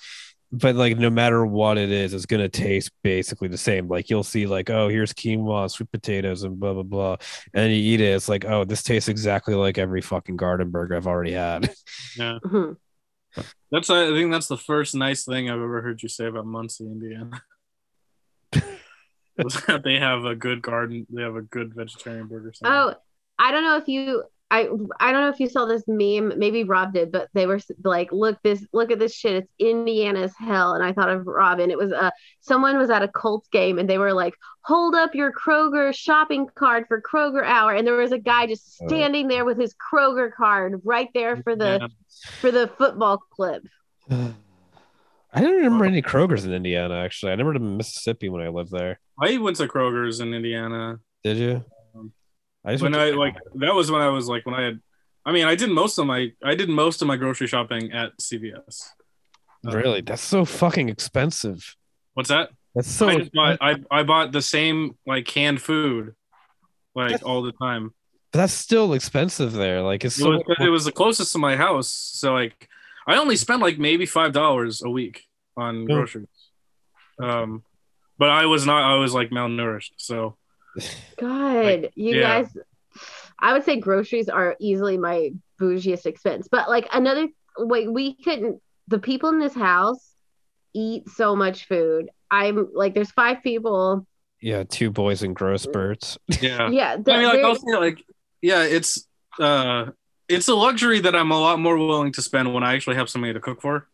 but 0.52 0.76
like 0.76 0.98
no 0.98 1.12
matter 1.12 1.46
what 1.46 1.78
it 1.78 1.92
is, 1.92 2.16
it's 2.16 2.26
gonna 2.26 2.50
taste 2.50 2.92
basically 3.04 3.48
the 3.48 3.58
same. 3.58 3.88
Like 3.88 4.10
you'll 4.10 4.24
see 4.24 4.48
like 4.48 4.72
oh 4.72 4.90
here's 4.90 5.14
quinoa, 5.14 5.70
sweet 5.70 5.92
potatoes, 5.92 6.42
and 6.42 6.60
blah 6.60 6.74
blah 6.74 6.84
blah, 6.84 7.18
and 7.54 7.72
you 7.72 7.78
eat 7.78 8.02
it, 8.02 8.16
it's 8.16 8.28
like 8.28 8.44
oh 8.46 8.66
this 8.66 8.82
tastes 8.82 9.10
exactly 9.10 9.54
like 9.54 9.78
every 9.78 10.02
fucking 10.02 10.38
garden 10.38 10.72
burger 10.72 10.96
I've 10.96 11.08
already 11.08 11.34
had. 11.34 11.72
yeah. 12.18 12.40
Mhm. 12.44 12.78
That's 13.72 13.92
I 13.92 14.08
think 14.08 14.32
that's 14.32 14.48
the 14.48 14.58
first 14.58 14.96
nice 14.96 15.24
thing 15.24 15.52
I've 15.52 15.62
ever 15.62 15.84
heard 15.84 16.02
you 16.02 16.10
say 16.10 16.26
about 16.26 16.48
Muncie, 16.48 16.86
Indiana. 16.86 17.44
Was 19.44 19.62
that 19.68 19.84
they 19.84 19.96
have 20.00 20.26
a 20.26 20.36
good 20.36 20.62
garden, 20.62 21.06
they 21.10 21.22
have 21.22 21.36
a 21.36 21.42
good 21.42 21.74
vegetarian 21.74 22.28
burger. 22.28 22.54
scene. 22.54 22.70
Oh, 22.72 22.94
I 23.38 23.52
don't 23.52 23.64
know 23.64 23.78
if 23.78 23.88
you 23.88 24.24
I 24.52 24.68
I 25.00 25.12
don't 25.12 25.22
know 25.22 25.30
if 25.30 25.40
you 25.40 25.48
saw 25.48 25.66
this 25.66 25.84
meme, 25.88 26.34
maybe 26.40 26.64
Rob 26.64 26.92
did, 26.94 27.12
but 27.12 27.30
they 27.36 27.46
were 27.46 27.60
like, 27.84 28.12
"Look 28.12 28.40
this, 28.42 28.66
look 28.74 28.90
at 28.90 28.98
this 28.98 29.14
shit. 29.14 29.36
It's 29.44 29.52
Indiana's 29.60 30.34
hell." 30.40 30.74
And 30.74 30.84
I 30.84 30.92
thought 30.92 31.10
of 31.10 31.28
Robin. 31.28 31.70
It 31.70 31.78
was 31.78 31.92
uh 31.92 32.10
someone 32.42 32.78
was 32.80 32.90
at 32.90 33.04
a 33.04 33.08
Colts 33.08 33.48
game 33.50 33.78
and 33.78 33.88
they 33.88 34.00
were 34.00 34.12
like, 34.14 34.34
"Hold 34.62 34.96
up 34.96 35.14
your 35.14 35.32
Kroger 35.32 35.94
shopping 35.96 36.48
card 36.56 36.86
for 36.88 37.00
Kroger 37.00 37.44
hour," 37.46 37.74
and 37.76 37.86
there 37.86 37.94
was 37.96 38.12
a 38.12 38.18
guy 38.18 38.48
just 38.48 38.80
Oh. 38.82 38.88
standing 38.88 39.28
there 39.28 39.46
with 39.46 39.60
his 39.60 39.76
Kroger 39.76 40.34
card 40.34 40.82
right 40.84 41.10
there 41.14 41.38
for 41.44 41.56
the 41.56 41.78
Yeah. 41.82 41.88
for 42.42 42.50
the 42.50 42.68
football 42.80 43.20
clip. 43.32 43.64
I 45.32 45.42
don't 45.42 45.56
remember 45.56 45.86
any 45.86 46.02
Kroger's 46.02 46.46
in 46.46 46.54
Indiana. 46.54 46.96
Actually, 46.96 47.32
I 47.32 47.36
never 47.36 47.54
to 47.54 47.60
Mississippi 47.60 48.30
when 48.30 48.42
I 48.42 48.48
lived 48.50 48.72
there. 48.72 49.00
I 49.22 49.38
went 49.38 49.58
to 49.58 49.68
Kroger's 49.68 50.20
in 50.20 50.34
Indiana. 50.34 51.00
Did 51.24 51.38
you? 51.38 51.66
I 52.66 52.74
just 52.74 52.84
when 52.84 52.96
I 52.96 53.12
like 53.12 53.36
that 53.56 53.74
was 53.74 53.90
when 53.90 54.02
I 54.02 54.10
was 54.10 54.28
like 54.28 54.46
when 54.46 54.56
I 54.56 54.64
had 54.64 54.80
I 55.26 55.32
mean 55.32 55.46
I 55.46 55.56
did 55.56 55.70
most 55.70 55.98
of 55.98 56.06
my 56.06 56.32
I 56.44 56.56
did 56.56 56.68
most 56.68 57.02
of 57.02 57.08
my 57.08 57.16
grocery 57.16 57.48
shopping 57.48 57.92
at 57.92 58.18
CVS. 58.18 58.90
Uh, 59.66 59.72
really. 59.72 60.02
That's 60.02 60.22
so 60.22 60.46
fucking 60.46 60.90
expensive. 60.90 61.76
What's 62.14 62.30
that? 62.30 62.50
That's 62.76 62.90
so. 62.90 63.10
I 63.10 63.16
just 63.18 63.32
bought 63.34 63.58
I, 63.62 63.76
I 63.92 64.04
bought 64.04 64.32
the 64.32 64.42
same 64.42 64.98
like 65.06 65.26
canned 65.26 65.62
food 65.62 66.16
like 66.96 67.12
That's- 67.12 67.24
all 67.24 67.42
the 67.42 67.54
time. 67.54 67.94
But 68.32 68.40
that's 68.42 68.54
still 68.54 68.94
expensive 68.94 69.54
there. 69.54 69.82
Like 69.82 70.06
it's 70.06 70.20
It 70.20 70.28
was, 70.28 70.44
it 70.60 70.70
was 70.70 70.86
the 70.86 70.92
closest 70.92 71.32
to 71.32 71.40
my 71.40 71.56
house, 71.56 71.88
so 71.90 72.34
like 72.34 72.70
I 73.10 73.18
only 73.18 73.36
spent 73.36 73.62
like 73.62 73.78
maybe 73.80 74.06
five 74.06 74.32
dollars 74.34 74.82
a 74.84 74.90
week 74.90 75.24
on 75.58 75.82
Yeah. 75.88 75.96
groceries. 75.96 76.28
Um, 77.22 77.64
but 78.18 78.30
I 78.30 78.46
was 78.46 78.66
not. 78.66 78.84
I 78.84 78.96
was 79.00 79.14
like 79.14 79.30
malnourished, 79.32 79.92
so 79.98 80.38
God, 81.18 81.90
you 81.96 82.16
yeah. 82.18 82.42
guys, 82.44 82.58
I 83.40 83.54
would 83.54 83.64
say 83.64 83.78
groceries 83.80 84.30
are 84.30 84.56
easily 84.60 84.98
my 84.98 85.32
bougiest 85.60 86.06
expense. 86.06 86.48
But 86.50 86.70
like 86.70 86.88
another, 86.94 87.28
wait, 87.58 87.92
we 87.92 88.16
couldn't, 88.16 88.62
the 88.88 89.00
people 89.00 89.30
in 89.30 89.40
this 89.40 89.54
house 89.56 90.14
eat 90.74 91.10
so 91.10 91.36
much 91.36 91.68
food. 91.68 92.10
I'm 92.32 92.70
like, 92.74 92.94
there's 92.94 93.12
five 93.12 93.42
people. 93.44 94.06
yeah, 94.42 94.64
two 94.64 94.92
boys 94.92 95.24
and 95.24 95.36
gross 95.36 95.66
birds. 95.66 96.18
yeah. 96.42 96.70
Yeah. 96.70 96.92
I 96.94 96.96
mean, 96.98 97.24
like 97.24 97.34
they're- 97.34 97.46
I'll 97.46 97.56
say, 97.56 97.76
like 97.76 98.04
yeah, 98.42 98.64
it's 98.64 99.08
uh, 99.40 99.88
it's 100.30 100.48
a 100.48 100.56
luxury 100.56 101.00
that 101.02 101.16
I'm 101.16 101.32
a 101.32 101.40
lot 101.40 101.60
more 101.60 101.78
willing 101.78 102.12
to 102.14 102.22
spend 102.22 102.54
when 102.54 102.64
I 102.64 102.76
actually 102.76 102.96
have 102.96 103.10
somebody 103.10 103.34
to 103.34 103.40
cook 103.40 103.62
for. 103.62 103.88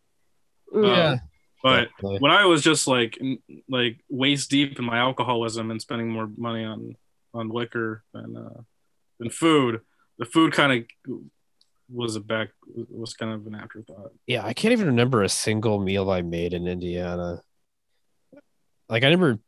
mm, 0.72 0.84
Um, 0.84 1.20
but 1.62 1.88
Definitely. 1.96 2.18
when 2.20 2.30
I 2.30 2.44
was 2.44 2.62
just 2.62 2.86
like 2.86 3.18
like 3.68 3.98
waist 4.08 4.50
deep 4.50 4.78
in 4.78 4.84
my 4.84 4.98
alcoholism 4.98 5.70
and 5.70 5.80
spending 5.80 6.08
more 6.08 6.28
money 6.36 6.64
on 6.64 6.96
on 7.34 7.48
liquor 7.48 8.04
than 8.12 8.36
uh, 8.36 8.60
than 9.18 9.30
food, 9.30 9.80
the 10.18 10.26
food 10.26 10.52
kind 10.52 10.86
of 11.08 11.18
was 11.88 12.16
a 12.16 12.20
back 12.20 12.50
was 12.66 13.14
kind 13.14 13.32
of 13.32 13.46
an 13.46 13.54
afterthought. 13.54 14.12
Yeah, 14.26 14.44
I 14.44 14.52
can't 14.52 14.72
even 14.72 14.86
remember 14.86 15.22
a 15.22 15.28
single 15.28 15.80
meal 15.80 16.10
I 16.10 16.22
made 16.22 16.52
in 16.52 16.68
Indiana. 16.68 17.40
Like 18.88 19.02
I 19.02 19.06
remember 19.08 19.40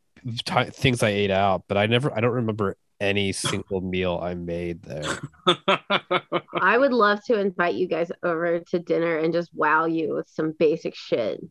ti 0.45 0.65
things 0.71 1.03
I 1.03 1.09
ate 1.09 1.31
out, 1.31 1.63
but 1.67 1.77
I 1.77 1.85
never. 1.85 2.11
I 2.15 2.19
don't 2.19 2.33
remember 2.33 2.75
any 2.99 3.31
single 3.31 3.81
meal 3.81 4.19
I 4.21 4.33
made 4.35 4.83
there. 4.83 5.19
I 6.61 6.77
would 6.77 6.91
love 6.93 7.23
to 7.25 7.39
invite 7.39 7.75
you 7.75 7.87
guys 7.87 8.11
over 8.23 8.59
to 8.59 8.79
dinner 8.79 9.17
and 9.17 9.33
just 9.33 9.49
wow 9.53 9.85
you 9.85 10.15
with 10.15 10.27
some 10.29 10.53
basic 10.57 10.95
shit 10.95 11.41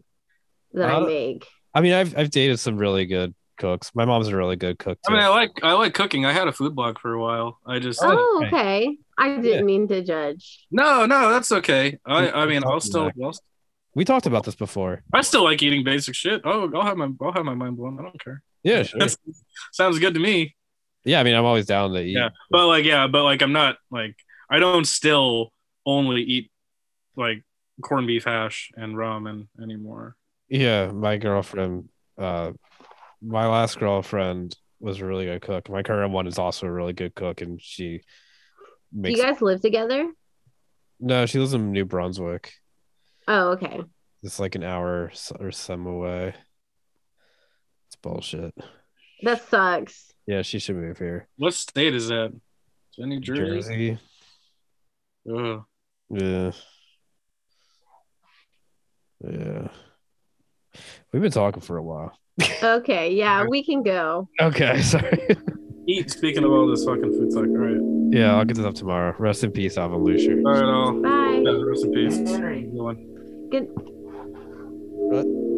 that 0.74 0.90
I 0.90 1.00
make. 1.00 1.46
I 1.74 1.80
mean, 1.80 1.94
I've 1.94 2.16
I've 2.16 2.30
dated 2.30 2.60
some 2.60 2.76
really 2.76 3.06
good 3.06 3.34
cooks. 3.56 3.90
My 3.94 4.04
mom's 4.04 4.28
a 4.28 4.36
really 4.36 4.56
good 4.56 4.78
cook 4.78 4.98
I 5.06 5.12
mean, 5.12 5.20
I 5.20 5.28
like 5.28 5.50
I 5.62 5.72
like 5.72 5.94
cooking. 5.94 6.24
I 6.24 6.32
had 6.32 6.48
a 6.48 6.52
food 6.52 6.74
blog 6.74 6.98
for 6.98 7.14
a 7.14 7.20
while. 7.20 7.58
I 7.66 7.78
just 7.78 8.00
oh, 8.02 8.08
oh, 8.10 8.44
okay. 8.46 8.56
okay. 8.56 8.96
I 9.18 9.36
didn't 9.36 9.44
Yeah. 9.44 9.62
mean 9.62 9.88
to 9.88 10.02
judge. 10.02 10.66
no, 10.70 11.06
no, 11.06 11.30
that's 11.30 11.50
okay. 11.52 11.98
I 12.06 12.30
I 12.30 12.46
mean, 12.46 12.62
I'll 12.64 12.80
still 12.80 13.10
I'll, 13.22 13.32
we 13.94 14.04
talked 14.04 14.26
about 14.26 14.44
this 14.44 14.54
before. 14.54 15.02
I 15.12 15.22
still 15.22 15.44
like 15.44 15.62
eating 15.62 15.82
basic 15.82 16.14
shit. 16.14 16.42
Oh, 16.44 16.70
I'll 16.74 16.84
have 16.84 16.96
my 16.96 17.08
I'll 17.20 17.32
have 17.32 17.44
my 17.44 17.54
mind 17.54 17.76
blown. 17.76 17.98
I 17.98 18.02
don't 18.02 18.22
care. 18.22 18.42
Yeah, 18.62 18.82
sure. 18.82 19.00
Sounds 19.72 19.98
good 19.98 20.14
to 20.14 20.20
me. 20.20 20.54
Yeah, 21.04 21.20
I 21.20 21.22
mean, 21.22 21.34
I'm 21.34 21.44
always 21.44 21.66
down 21.66 21.92
to 21.92 22.00
eat. 22.00 22.12
Yeah, 22.12 22.30
but 22.50 22.66
like 22.66 22.84
yeah, 22.84 23.06
but 23.06 23.24
like 23.24 23.42
I'm 23.42 23.52
not 23.52 23.76
like 23.90 24.16
I 24.50 24.58
don't 24.58 24.86
still 24.86 25.52
only 25.86 26.22
eat 26.22 26.50
like 27.16 27.42
corned 27.82 28.06
beef 28.06 28.24
hash 28.24 28.70
and 28.76 28.94
ramen 28.94 29.48
anymore. 29.62 30.16
Yeah, 30.48 30.90
my 30.90 31.16
girlfriend, 31.18 31.88
uh, 32.16 32.52
my 33.22 33.46
last 33.46 33.78
girlfriend 33.78 34.56
was 34.80 35.00
a 35.00 35.04
really 35.06 35.26
good 35.26 35.42
cook. 35.42 35.68
My 35.68 35.82
current 35.82 36.12
one 36.12 36.26
is 36.26 36.38
also 36.38 36.66
a 36.66 36.72
really 36.72 36.92
good 36.92 37.14
cook, 37.14 37.40
and 37.40 37.60
she 37.60 38.00
Do 38.98 39.10
you 39.10 39.22
guys 39.22 39.40
live 39.40 39.60
together? 39.60 40.10
no, 41.00 41.26
she 41.26 41.38
lives 41.38 41.54
in 41.54 41.72
New 41.72 41.84
Brunswick. 41.84 42.52
Oh, 43.26 43.50
okay. 43.50 43.80
It's 44.22 44.40
like 44.40 44.54
an 44.54 44.64
hour 44.64 45.12
or 45.38 45.52
some 45.52 45.86
away. 45.86 46.34
It's 47.86 47.96
bullshit. 47.96 48.54
That 49.22 49.48
sucks. 49.48 50.12
Yeah, 50.26 50.42
she 50.42 50.58
should 50.58 50.76
move 50.76 50.98
here. 50.98 51.26
What 51.36 51.54
state 51.54 51.94
is 51.94 52.08
that? 52.08 52.32
Is 52.32 52.40
that 52.98 53.06
New 53.06 53.20
Jersey? 53.20 53.96
Jersey. 53.96 53.98
Ugh. 55.34 55.64
Yeah. 56.10 56.52
Yeah. 59.26 59.68
We've 61.12 61.22
been 61.22 61.32
talking 61.32 61.60
for 61.62 61.76
a 61.76 61.82
while. 61.82 62.16
Okay, 62.62 63.14
yeah, 63.14 63.44
we 63.48 63.64
can 63.64 63.82
go. 63.82 64.28
Okay, 64.40 64.80
sorry. 64.82 65.28
Eat. 65.88 66.10
Speaking 66.10 66.44
of 66.44 66.50
all 66.52 66.68
this 66.68 66.84
fucking 66.84 67.02
food 67.02 67.30
talk, 67.30 67.46
all 67.46 67.56
right, 67.56 68.12
yeah, 68.16 68.36
I'll 68.36 68.44
get 68.44 68.56
this 68.58 68.66
up 68.66 68.74
tomorrow. 68.74 69.14
Rest 69.18 69.42
in 69.42 69.50
peace, 69.50 69.76
Alvin 69.78 70.04
Lucier. 70.04 70.38
all 70.46 70.52
right, 70.52 70.62
I'll 70.62 71.02
Bye. 71.02 71.42
yeah, 71.42 71.62
rest 71.64 71.84
in 71.84 71.92
peace. 71.92 72.16
Good 72.18 72.72
one. 72.74 73.48
Good. 73.50 73.68
What? 75.10 75.57